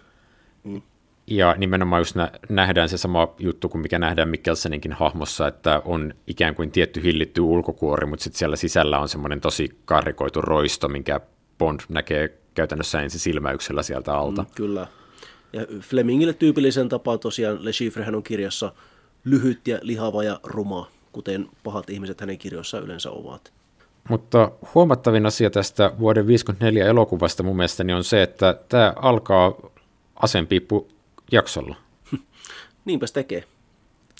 Mm. 0.64 0.82
Ja 1.30 1.54
nimenomaan 1.58 2.00
just 2.00 2.16
nähdään 2.48 2.88
se 2.88 2.98
sama 2.98 3.34
juttu 3.38 3.68
kuin 3.68 3.82
mikä 3.82 3.98
nähdään 3.98 4.28
Mikkelseninkin 4.28 4.92
hahmossa, 4.92 5.48
että 5.48 5.82
on 5.84 6.14
ikään 6.26 6.54
kuin 6.54 6.70
tietty 6.70 7.02
hillitty 7.02 7.40
ulkokuori, 7.40 8.06
mutta 8.06 8.22
sitten 8.22 8.38
siellä 8.38 8.56
sisällä 8.56 8.98
on 8.98 9.08
semmoinen 9.08 9.40
tosi 9.40 9.78
karikoitu 9.84 10.40
roisto, 10.40 10.88
minkä 10.88 11.20
Bond 11.58 11.80
näkee 11.88 12.38
käytännössä 12.54 13.02
ensi 13.02 13.18
silmäyksellä 13.18 13.82
sieltä 13.82 14.14
alta. 14.14 14.42
Mm, 14.42 14.48
kyllä. 14.54 14.86
Ja 15.52 15.66
Flemingille 15.80 16.32
tyypillisen 16.32 16.88
tapaa 16.88 17.18
tosiaan 17.18 17.64
Le 17.64 17.70
Chiffrehän 17.70 18.14
on 18.14 18.22
kirjassa 18.22 18.72
lyhyt 19.24 19.68
ja 19.68 19.78
lihava 19.82 20.24
ja 20.24 20.40
ruma, 20.44 20.90
kuten 21.12 21.48
pahat 21.64 21.90
ihmiset 21.90 22.20
hänen 22.20 22.38
kirjoissaan 22.38 22.84
yleensä 22.84 23.10
ovat. 23.10 23.52
Mutta 24.08 24.52
huomattavin 24.74 25.26
asia 25.26 25.50
tästä 25.50 25.92
vuoden 25.98 26.26
54 26.26 26.86
elokuvasta 26.86 27.42
mun 27.42 27.56
mielestäni 27.56 27.92
on 27.92 28.04
se, 28.04 28.22
että 28.22 28.60
tämä 28.68 28.92
alkaa 28.96 29.54
asenpiippu 30.16 30.88
jaksolla. 31.32 31.76
Niinpä 32.84 33.06
tekee, 33.12 33.44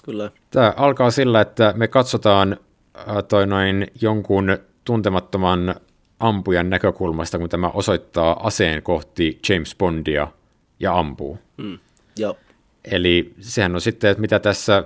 kyllä. 0.05 0.31
Tämä 0.51 0.75
alkaa 0.77 1.11
sillä, 1.11 1.41
että 1.41 1.73
me 1.77 1.89
katsotaan 1.89 2.57
äh, 2.99 3.05
toi 3.29 3.47
noin 3.47 3.87
jonkun 4.01 4.59
tuntemattoman 4.85 5.75
ampujan 6.21 6.71
näkökulmasta, 6.71 7.39
kun 7.39 7.49
tämä 7.49 7.69
osoittaa 7.69 8.47
aseen 8.47 8.83
kohti 8.83 9.39
James 9.49 9.75
Bondia– 9.79 10.29
ja 10.81 10.99
ampuu. 10.99 11.39
Mm. 11.57 11.79
Ja. 12.19 12.35
Eli 12.85 13.35
sehän 13.41 13.75
on 13.75 13.81
sitten, 13.81 14.11
että 14.11 14.21
mitä 14.21 14.39
tässä 14.39 14.85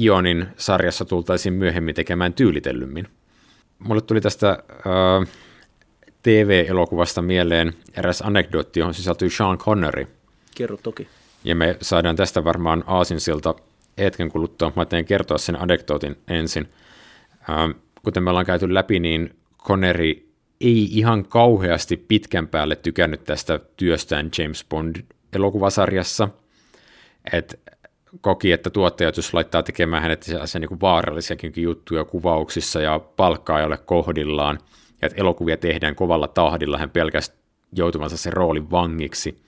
Ionin 0.00 0.46
sarjassa 0.56 1.04
tultaisiin 1.04 1.52
myöhemmin 1.52 1.94
tekemään 1.94 2.32
tyylitellymmin. 2.32 3.08
Mulle 3.78 4.00
tuli 4.00 4.20
tästä 4.20 4.50
äh, 4.50 5.28
TV-elokuvasta 6.22 7.22
mieleen 7.22 7.74
eräs 7.96 8.22
anekdootti, 8.22 8.80
johon 8.80 8.94
sisältyy 8.94 9.30
Sean 9.30 9.58
Connery. 9.58 10.06
Kerro 10.54 10.76
toki. 10.76 11.08
Ja 11.46 11.54
me 11.54 11.76
saadaan 11.82 12.16
tästä 12.16 12.44
varmaan 12.44 12.84
aasinsilta 12.86 13.54
hetken 13.98 14.28
kuluttua. 14.28 14.72
Mä 14.76 14.84
teen 14.84 15.04
kertoa 15.04 15.38
sen 15.38 15.62
anekdootin 15.62 16.16
ensin. 16.28 16.68
Ähm, 17.50 17.70
kuten 18.02 18.22
me 18.22 18.30
ollaan 18.30 18.46
käyty 18.46 18.74
läpi, 18.74 19.00
niin 19.00 19.36
Connery 19.58 20.28
ei 20.60 20.88
ihan 20.90 21.24
kauheasti 21.28 21.96
pitkän 21.96 22.48
päälle 22.48 22.76
tykännyt 22.76 23.24
tästä 23.24 23.60
työstään 23.76 24.30
James 24.38 24.66
Bond 24.68 24.96
elokuvasarjassa, 25.32 26.28
että 27.32 27.56
koki, 28.20 28.52
että 28.52 28.70
tuottajat, 28.70 29.16
jos 29.16 29.34
laittaa 29.34 29.62
tekemään 29.62 30.02
hänet 30.02 30.22
sellaisia 30.22 30.58
niin 30.58 30.80
vaarallisiakin 30.80 31.52
juttuja 31.56 32.04
kuvauksissa 32.04 32.80
ja 32.80 32.98
palkkaa 32.98 33.60
ei 33.60 33.66
ole 33.66 33.78
kohdillaan, 33.78 34.58
ja 35.02 35.06
että 35.06 35.20
elokuvia 35.20 35.56
tehdään 35.56 35.94
kovalla 35.94 36.28
tahdilla, 36.28 36.78
hän 36.78 36.90
pelkästään 36.90 37.40
joutuvansa 37.72 38.16
sen 38.16 38.32
roolin 38.32 38.70
vangiksi, 38.70 39.42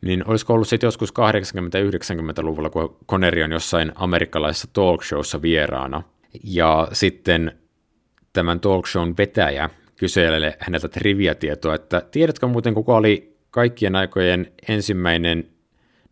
niin 0.00 0.24
olisiko 0.26 0.54
ollut 0.54 0.68
sitten 0.68 0.86
joskus 0.86 1.12
80-90-luvulla, 1.12 2.70
kun 2.70 2.96
Connery 3.08 3.42
on 3.42 3.52
jossain 3.52 3.92
amerikkalaisessa 3.94 4.68
talkshowssa 4.72 5.42
vieraana, 5.42 6.02
ja 6.44 6.88
sitten 6.92 7.52
tämän 8.32 8.60
talkshown 8.60 9.14
vetäjä 9.18 9.70
kyselee 9.96 10.56
häneltä 10.58 10.88
trivia-tietoa, 10.88 11.74
että 11.74 12.02
tiedätkö 12.10 12.46
muuten, 12.46 12.74
kuka 12.74 12.96
oli 12.96 13.36
kaikkien 13.50 13.96
aikojen 13.96 14.52
ensimmäinen 14.68 15.48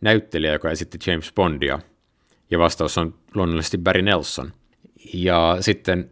näyttelijä, 0.00 0.52
joka 0.52 0.70
esitti 0.70 0.98
James 1.06 1.32
Bondia, 1.32 1.78
ja 2.50 2.58
vastaus 2.58 2.98
on 2.98 3.14
luonnollisesti 3.34 3.78
Barry 3.78 4.02
Nelson. 4.02 4.52
Ja 5.14 5.56
sitten 5.60 6.10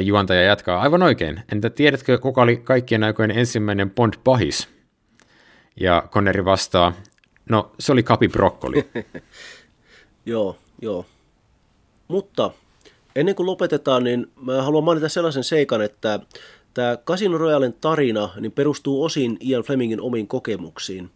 juontaja 0.00 0.42
jatkaa 0.42 0.80
aivan 0.80 1.02
oikein. 1.02 1.42
Entä 1.52 1.70
tiedätkö, 1.70 2.18
kuka 2.18 2.42
oli 2.42 2.56
kaikkien 2.56 3.04
aikojen 3.04 3.30
ensimmäinen 3.30 3.90
Bond-pahis? 3.90 4.68
Ja 5.80 6.08
Connery 6.10 6.44
vastaa, 6.44 6.92
no 7.48 7.72
se 7.78 7.92
oli 7.92 8.02
Kapi 8.02 8.28
Broccoli. 8.28 8.88
joo, 10.26 10.56
joo. 10.82 11.06
Mutta 12.08 12.50
ennen 13.16 13.34
kuin 13.34 13.46
lopetetaan, 13.46 14.04
niin 14.04 14.26
mä 14.42 14.62
haluan 14.62 14.84
mainita 14.84 15.08
sellaisen 15.08 15.44
seikan, 15.44 15.82
että 15.82 16.20
Tämä 16.74 16.96
Casino 16.96 17.38
Royalen 17.38 17.74
tarina 17.80 18.30
niin 18.40 18.52
perustuu 18.52 19.04
osin 19.04 19.36
Ian 19.40 19.62
Flemingin 19.62 20.00
omiin 20.00 20.28
kokemuksiin. 20.28 21.10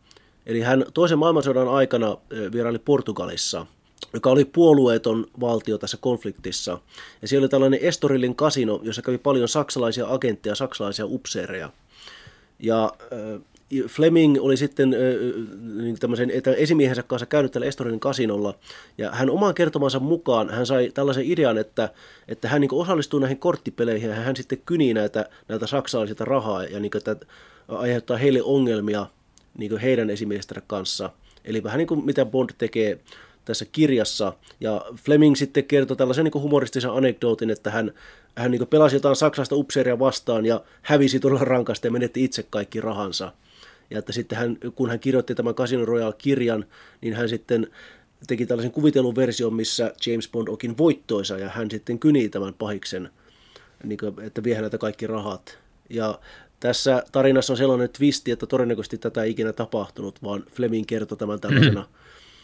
Eli 0.47 0.61
hän 0.61 0.85
toisen 0.95 1.19
maailmansodan 1.19 1.69
aikana 1.69 2.16
vieraili 2.53 2.78
Portugalissa, 2.78 3.66
joka 4.12 4.31
oli 4.31 4.45
puolueeton 4.45 5.27
valtio 5.41 5.78
tässä 5.78 5.97
konfliktissa. 6.01 6.78
Ja 7.23 7.28
siellä 7.28 7.45
oli 7.45 7.49
tällainen 7.49 7.81
Estorillin 7.83 8.37
kasino, 8.37 8.81
jossa 8.83 9.03
kävi 9.03 9.19
paljon 9.19 9.49
saksalaisia 9.49 10.07
agentteja, 10.09 10.55
saksalaisia 10.55 11.07
upseereja. 11.07 11.70
Ja 12.59 12.93
Fleming 13.88 14.36
oli 14.40 14.56
sitten 14.56 14.94
niin 15.82 15.98
tämmöisen 15.98 16.32
esimiehensä 16.56 17.02
kanssa 17.02 17.26
käynyt 17.26 17.52
tällä 17.52 17.66
Estorinin 17.66 18.01
kasinolla, 18.01 18.55
ja 18.98 19.10
hän 19.10 19.30
omaan 19.30 19.55
kertomansa 19.55 20.01
mukaan 20.01 20.51
hän 20.51 20.66
sai 20.66 20.90
tällaisen 20.94 21.24
idean, 21.24 21.59
että, 21.59 21.88
että 22.28 22.48
hän 22.48 22.60
niin 22.60 22.74
osallistuu 22.74 23.20
näihin 23.20 23.38
korttipeleihin, 23.38 24.10
ja 24.10 24.16
hän 24.16 24.36
sitten 24.36 24.62
kynii 24.66 24.94
näitä, 24.94 25.28
näitä 25.48 25.66
saksalaisilta 25.66 26.24
rahaa, 26.24 26.64
ja 26.64 26.80
niin 26.80 26.97
että 26.97 27.16
aiheuttaa 27.68 28.16
heille 28.16 28.43
ongelmia 28.43 29.06
niin 29.59 29.78
heidän 29.78 30.10
esimiehistensä 30.10 30.62
kanssa. 30.66 31.10
Eli 31.44 31.62
vähän 31.62 31.78
niin 31.78 31.88
kuin 31.88 32.05
mitä 32.05 32.24
Bond 32.24 32.51
tekee 32.59 32.98
tässä 33.44 33.64
kirjassa. 33.72 34.32
Ja 34.60 34.84
Fleming 35.05 35.36
sitten 35.36 35.64
kertoi 35.64 35.97
tällaisen 35.97 36.24
niin 36.24 36.43
humoristisen 36.43 36.90
anekdootin, 36.90 37.51
että 37.51 37.70
hän, 37.70 37.93
hän 38.36 38.51
niin 38.51 38.66
pelasi 38.66 38.97
jotain 38.97 39.16
saksalaista 39.16 39.56
upseeria 39.56 39.98
vastaan 39.98 40.47
ja 40.47 40.60
hävisi 40.82 41.20
todella 41.20 41.44
rankasti 41.44 41.88
ja 41.88 41.93
menetti 41.93 42.24
itse 42.24 42.43
kaikki 42.51 42.80
rahansa. 42.80 43.32
Ja 43.90 43.98
että 43.98 44.12
sitten 44.12 44.38
hän, 44.38 44.56
kun 44.74 44.88
hän 44.88 45.00
kirjoitti 45.00 45.34
tämän 45.34 45.54
Casino 45.54 45.84
Royale-kirjan, 45.84 46.64
niin 47.00 47.14
hän 47.14 47.28
sitten 47.28 47.66
teki 48.26 48.46
tällaisen 48.46 48.72
kuvitellun 48.72 49.16
version, 49.16 49.54
missä 49.54 49.92
James 50.06 50.28
Bond 50.28 50.48
onkin 50.48 50.78
voittoisa 50.78 51.38
ja 51.38 51.48
hän 51.48 51.70
sitten 51.70 51.98
kynii 51.98 52.28
tämän 52.28 52.54
pahiksen, 52.54 53.10
niin 53.84 53.98
kuin, 53.98 54.14
että 54.20 54.44
vie 54.44 54.54
häneltä 54.54 54.78
kaikki 54.78 55.06
rahat. 55.06 55.58
Ja 55.90 56.18
tässä 56.60 57.02
tarinassa 57.12 57.52
on 57.52 57.56
sellainen 57.56 57.90
twisti, 57.90 58.30
että 58.30 58.46
todennäköisesti 58.46 58.98
tätä 58.98 59.22
ei 59.22 59.30
ikinä 59.30 59.52
tapahtunut, 59.52 60.22
vaan 60.22 60.44
Fleming 60.52 60.86
kertoi 60.86 61.18
tämän 61.18 61.40
tällaisena, 61.40 61.88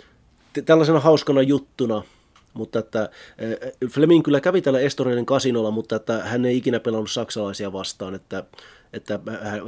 tällaisena 0.64 1.01
hauskana 1.01 1.43
juttuna, 1.43 2.02
mutta 2.55 2.78
että 2.78 3.10
Fleming 3.90 4.24
kyllä 4.24 4.40
kävi 4.40 4.62
tällä 4.62 4.81
Estorinin 4.81 5.27
kasinolla, 5.27 5.70
mutta 5.70 5.97
että 5.97 6.24
hän 6.24 6.44
ei 6.44 6.56
ikinä 6.56 6.81
pelannut 6.81 7.10
saksalaisia 7.10 7.73
vastaan, 7.73 8.14
että, 8.14 8.44
että 8.93 9.20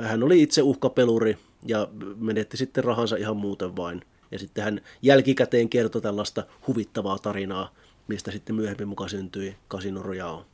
hän 0.03 0.23
oli 0.23 0.43
itse 0.43 0.63
uhkapeluri 0.63 1.39
ja 1.67 1.89
menetti 2.17 2.57
sitten 2.57 2.85
rahansa 2.85 3.17
ihan 3.17 3.37
muuten 3.37 3.77
vain. 3.77 4.03
Ja 4.31 4.39
sitten 4.39 4.65
hän 4.65 4.81
jälkikäteen 5.03 5.69
kertoi 5.69 6.03
tällaista 6.03 6.45
huvittavaa 6.67 7.19
tarinaa, 7.19 7.75
mistä 8.09 8.31
sitten 8.31 8.57
myöhemmin 8.57 8.89
mukaan 8.89 9.11
syntyi 9.11 9.57
Casino 9.71 10.03
Royale. 10.03 10.45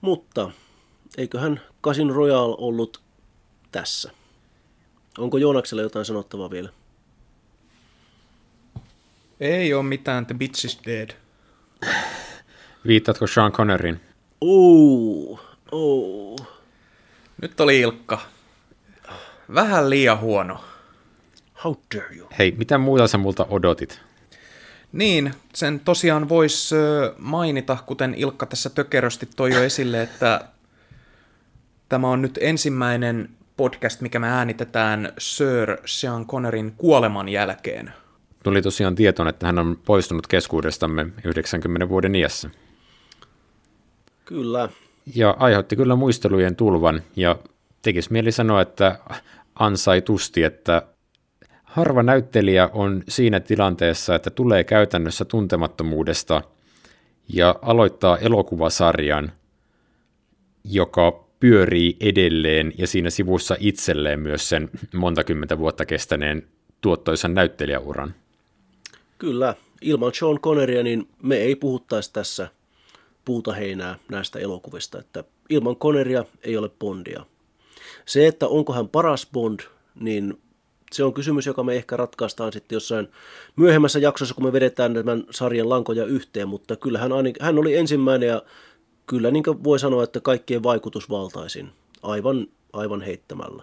Mutta 0.00 0.50
eiköhän 1.16 1.60
Casino 1.82 2.14
Royale 2.14 2.56
ollut 2.58 3.00
tässä. 3.72 4.10
Onko 5.18 5.38
Joonaksella 5.38 5.82
jotain 5.82 6.04
sanottavaa 6.04 6.50
vielä? 6.50 6.68
Ei 9.40 9.74
ole 9.74 9.82
mitään, 9.82 10.26
The 10.26 10.34
Bitch 10.34 10.64
is 10.64 10.80
Dead. 10.86 11.10
Viittaatko 12.86 13.26
Sean 13.26 13.52
Connerin? 13.52 14.00
Oh, 14.40 15.40
oh. 15.72 16.57
Nyt 17.42 17.60
oli 17.60 17.80
Ilkka. 17.80 18.20
Vähän 19.54 19.90
liian 19.90 20.20
huono. 20.20 20.64
How 21.64 21.74
dare 21.94 22.16
you? 22.16 22.28
Hei, 22.38 22.54
mitä 22.58 22.78
muuta 22.78 23.06
sä 23.06 23.18
multa 23.18 23.46
odotit? 23.50 24.00
Niin, 24.92 25.34
sen 25.54 25.80
tosiaan 25.80 26.28
voisi 26.28 26.74
mainita, 27.18 27.76
kuten 27.86 28.14
Ilkka 28.14 28.46
tässä 28.46 28.70
tökerösti 28.70 29.28
toi 29.36 29.54
jo 29.54 29.62
esille, 29.62 30.02
että 30.02 30.48
tämä 31.88 32.08
on 32.08 32.22
nyt 32.22 32.38
ensimmäinen 32.42 33.30
podcast, 33.56 34.00
mikä 34.00 34.18
me 34.18 34.28
äänitetään 34.28 35.12
Sir 35.18 35.76
Sean 35.84 36.26
Connerin 36.26 36.74
kuoleman 36.76 37.28
jälkeen. 37.28 37.92
Tuli 38.42 38.62
tosiaan 38.62 38.94
tietoon, 38.94 39.28
että 39.28 39.46
hän 39.46 39.58
on 39.58 39.78
poistunut 39.84 40.26
keskuudestamme 40.26 41.06
90 41.24 41.88
vuoden 41.88 42.14
iässä. 42.14 42.50
Kyllä. 44.24 44.68
Ja 45.14 45.36
aiheutti 45.38 45.76
kyllä 45.76 45.96
muistelujen 45.96 46.56
tulvan, 46.56 47.02
ja 47.16 47.36
tekisi 47.82 48.12
mieli 48.12 48.32
sanoa, 48.32 48.60
että 48.60 48.98
ansaitusti, 49.54 50.42
että 50.42 50.82
harva 51.64 52.02
näyttelijä 52.02 52.70
on 52.72 53.02
siinä 53.08 53.40
tilanteessa, 53.40 54.14
että 54.14 54.30
tulee 54.30 54.64
käytännössä 54.64 55.24
tuntemattomuudesta 55.24 56.42
ja 57.28 57.58
aloittaa 57.62 58.18
elokuvasarjan, 58.18 59.32
joka 60.64 61.24
pyörii 61.40 61.96
edelleen 62.00 62.72
ja 62.78 62.86
siinä 62.86 63.10
sivussa 63.10 63.56
itselleen 63.60 64.20
myös 64.20 64.48
sen 64.48 64.70
monta 64.94 65.24
kymmentä 65.24 65.58
vuotta 65.58 65.86
kestäneen 65.86 66.46
tuottoisan 66.80 67.34
näyttelijäuran. 67.34 68.14
Kyllä, 69.18 69.54
ilman 69.80 70.14
Sean 70.14 70.40
Conneria 70.40 70.82
niin 70.82 71.08
me 71.22 71.36
ei 71.36 71.56
puhuttaisi 71.56 72.12
tässä 72.12 72.48
puuta 73.28 73.52
heinää 73.52 73.98
näistä 74.10 74.38
elokuvista, 74.38 74.98
että 74.98 75.24
ilman 75.48 75.76
Conneria 75.76 76.24
ei 76.42 76.56
ole 76.56 76.70
Bondia. 76.78 77.26
Se, 78.06 78.26
että 78.26 78.48
onko 78.48 78.72
hän 78.72 78.88
paras 78.88 79.28
Bond, 79.32 79.60
niin 80.00 80.42
se 80.92 81.04
on 81.04 81.14
kysymys, 81.14 81.46
joka 81.46 81.62
me 81.62 81.76
ehkä 81.76 81.96
ratkaistaan 81.96 82.52
sitten 82.52 82.76
jossain 82.76 83.08
myöhemmässä 83.56 83.98
jaksossa, 83.98 84.34
kun 84.34 84.44
me 84.44 84.52
vedetään 84.52 84.94
tämän 84.94 85.24
sarjan 85.30 85.68
lankoja 85.68 86.04
yhteen, 86.04 86.48
mutta 86.48 86.76
kyllä 86.76 86.98
hän, 86.98 87.10
hän 87.40 87.58
oli 87.58 87.76
ensimmäinen 87.76 88.28
ja 88.28 88.42
kyllä 89.06 89.30
niin 89.30 89.44
voi 89.64 89.78
sanoa, 89.78 90.04
että 90.04 90.20
kaikkien 90.20 90.62
vaikutusvaltaisin, 90.62 91.70
aivan, 92.02 92.46
aivan 92.72 93.00
heittämällä. 93.00 93.62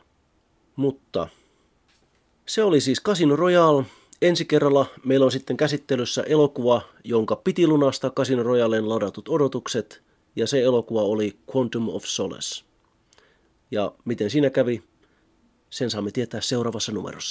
Mutta 0.76 1.28
se 2.46 2.64
oli 2.64 2.82
siis 2.82 3.04
Casino 3.04 3.36
Royale. 3.36 3.86
Ensi 4.22 4.46
kerralla 4.46 4.86
meillä 5.06 5.26
on 5.26 5.32
sitten 5.32 5.58
käsittelyssä 5.58 6.24
elokuva, 6.24 6.82
jonka 7.04 7.36
piti 7.36 7.68
lunastaa 7.68 8.10
Casino 8.10 8.44
Royaleen 8.44 8.90
ladatut 8.90 9.30
odotukset, 9.30 10.02
ja 10.36 10.48
se 10.48 10.62
elokuva 10.62 11.02
oli 11.02 11.38
Quantum 11.56 11.90
of 11.90 12.04
Solace. 12.06 12.66
Ja 13.72 13.92
miten 14.06 14.30
siinä 14.30 14.50
kävi, 14.50 14.84
sen 15.70 15.90
saamme 15.90 16.12
tietää 16.12 16.42
seuraavassa 16.42 16.92
numerossa. 16.92 17.26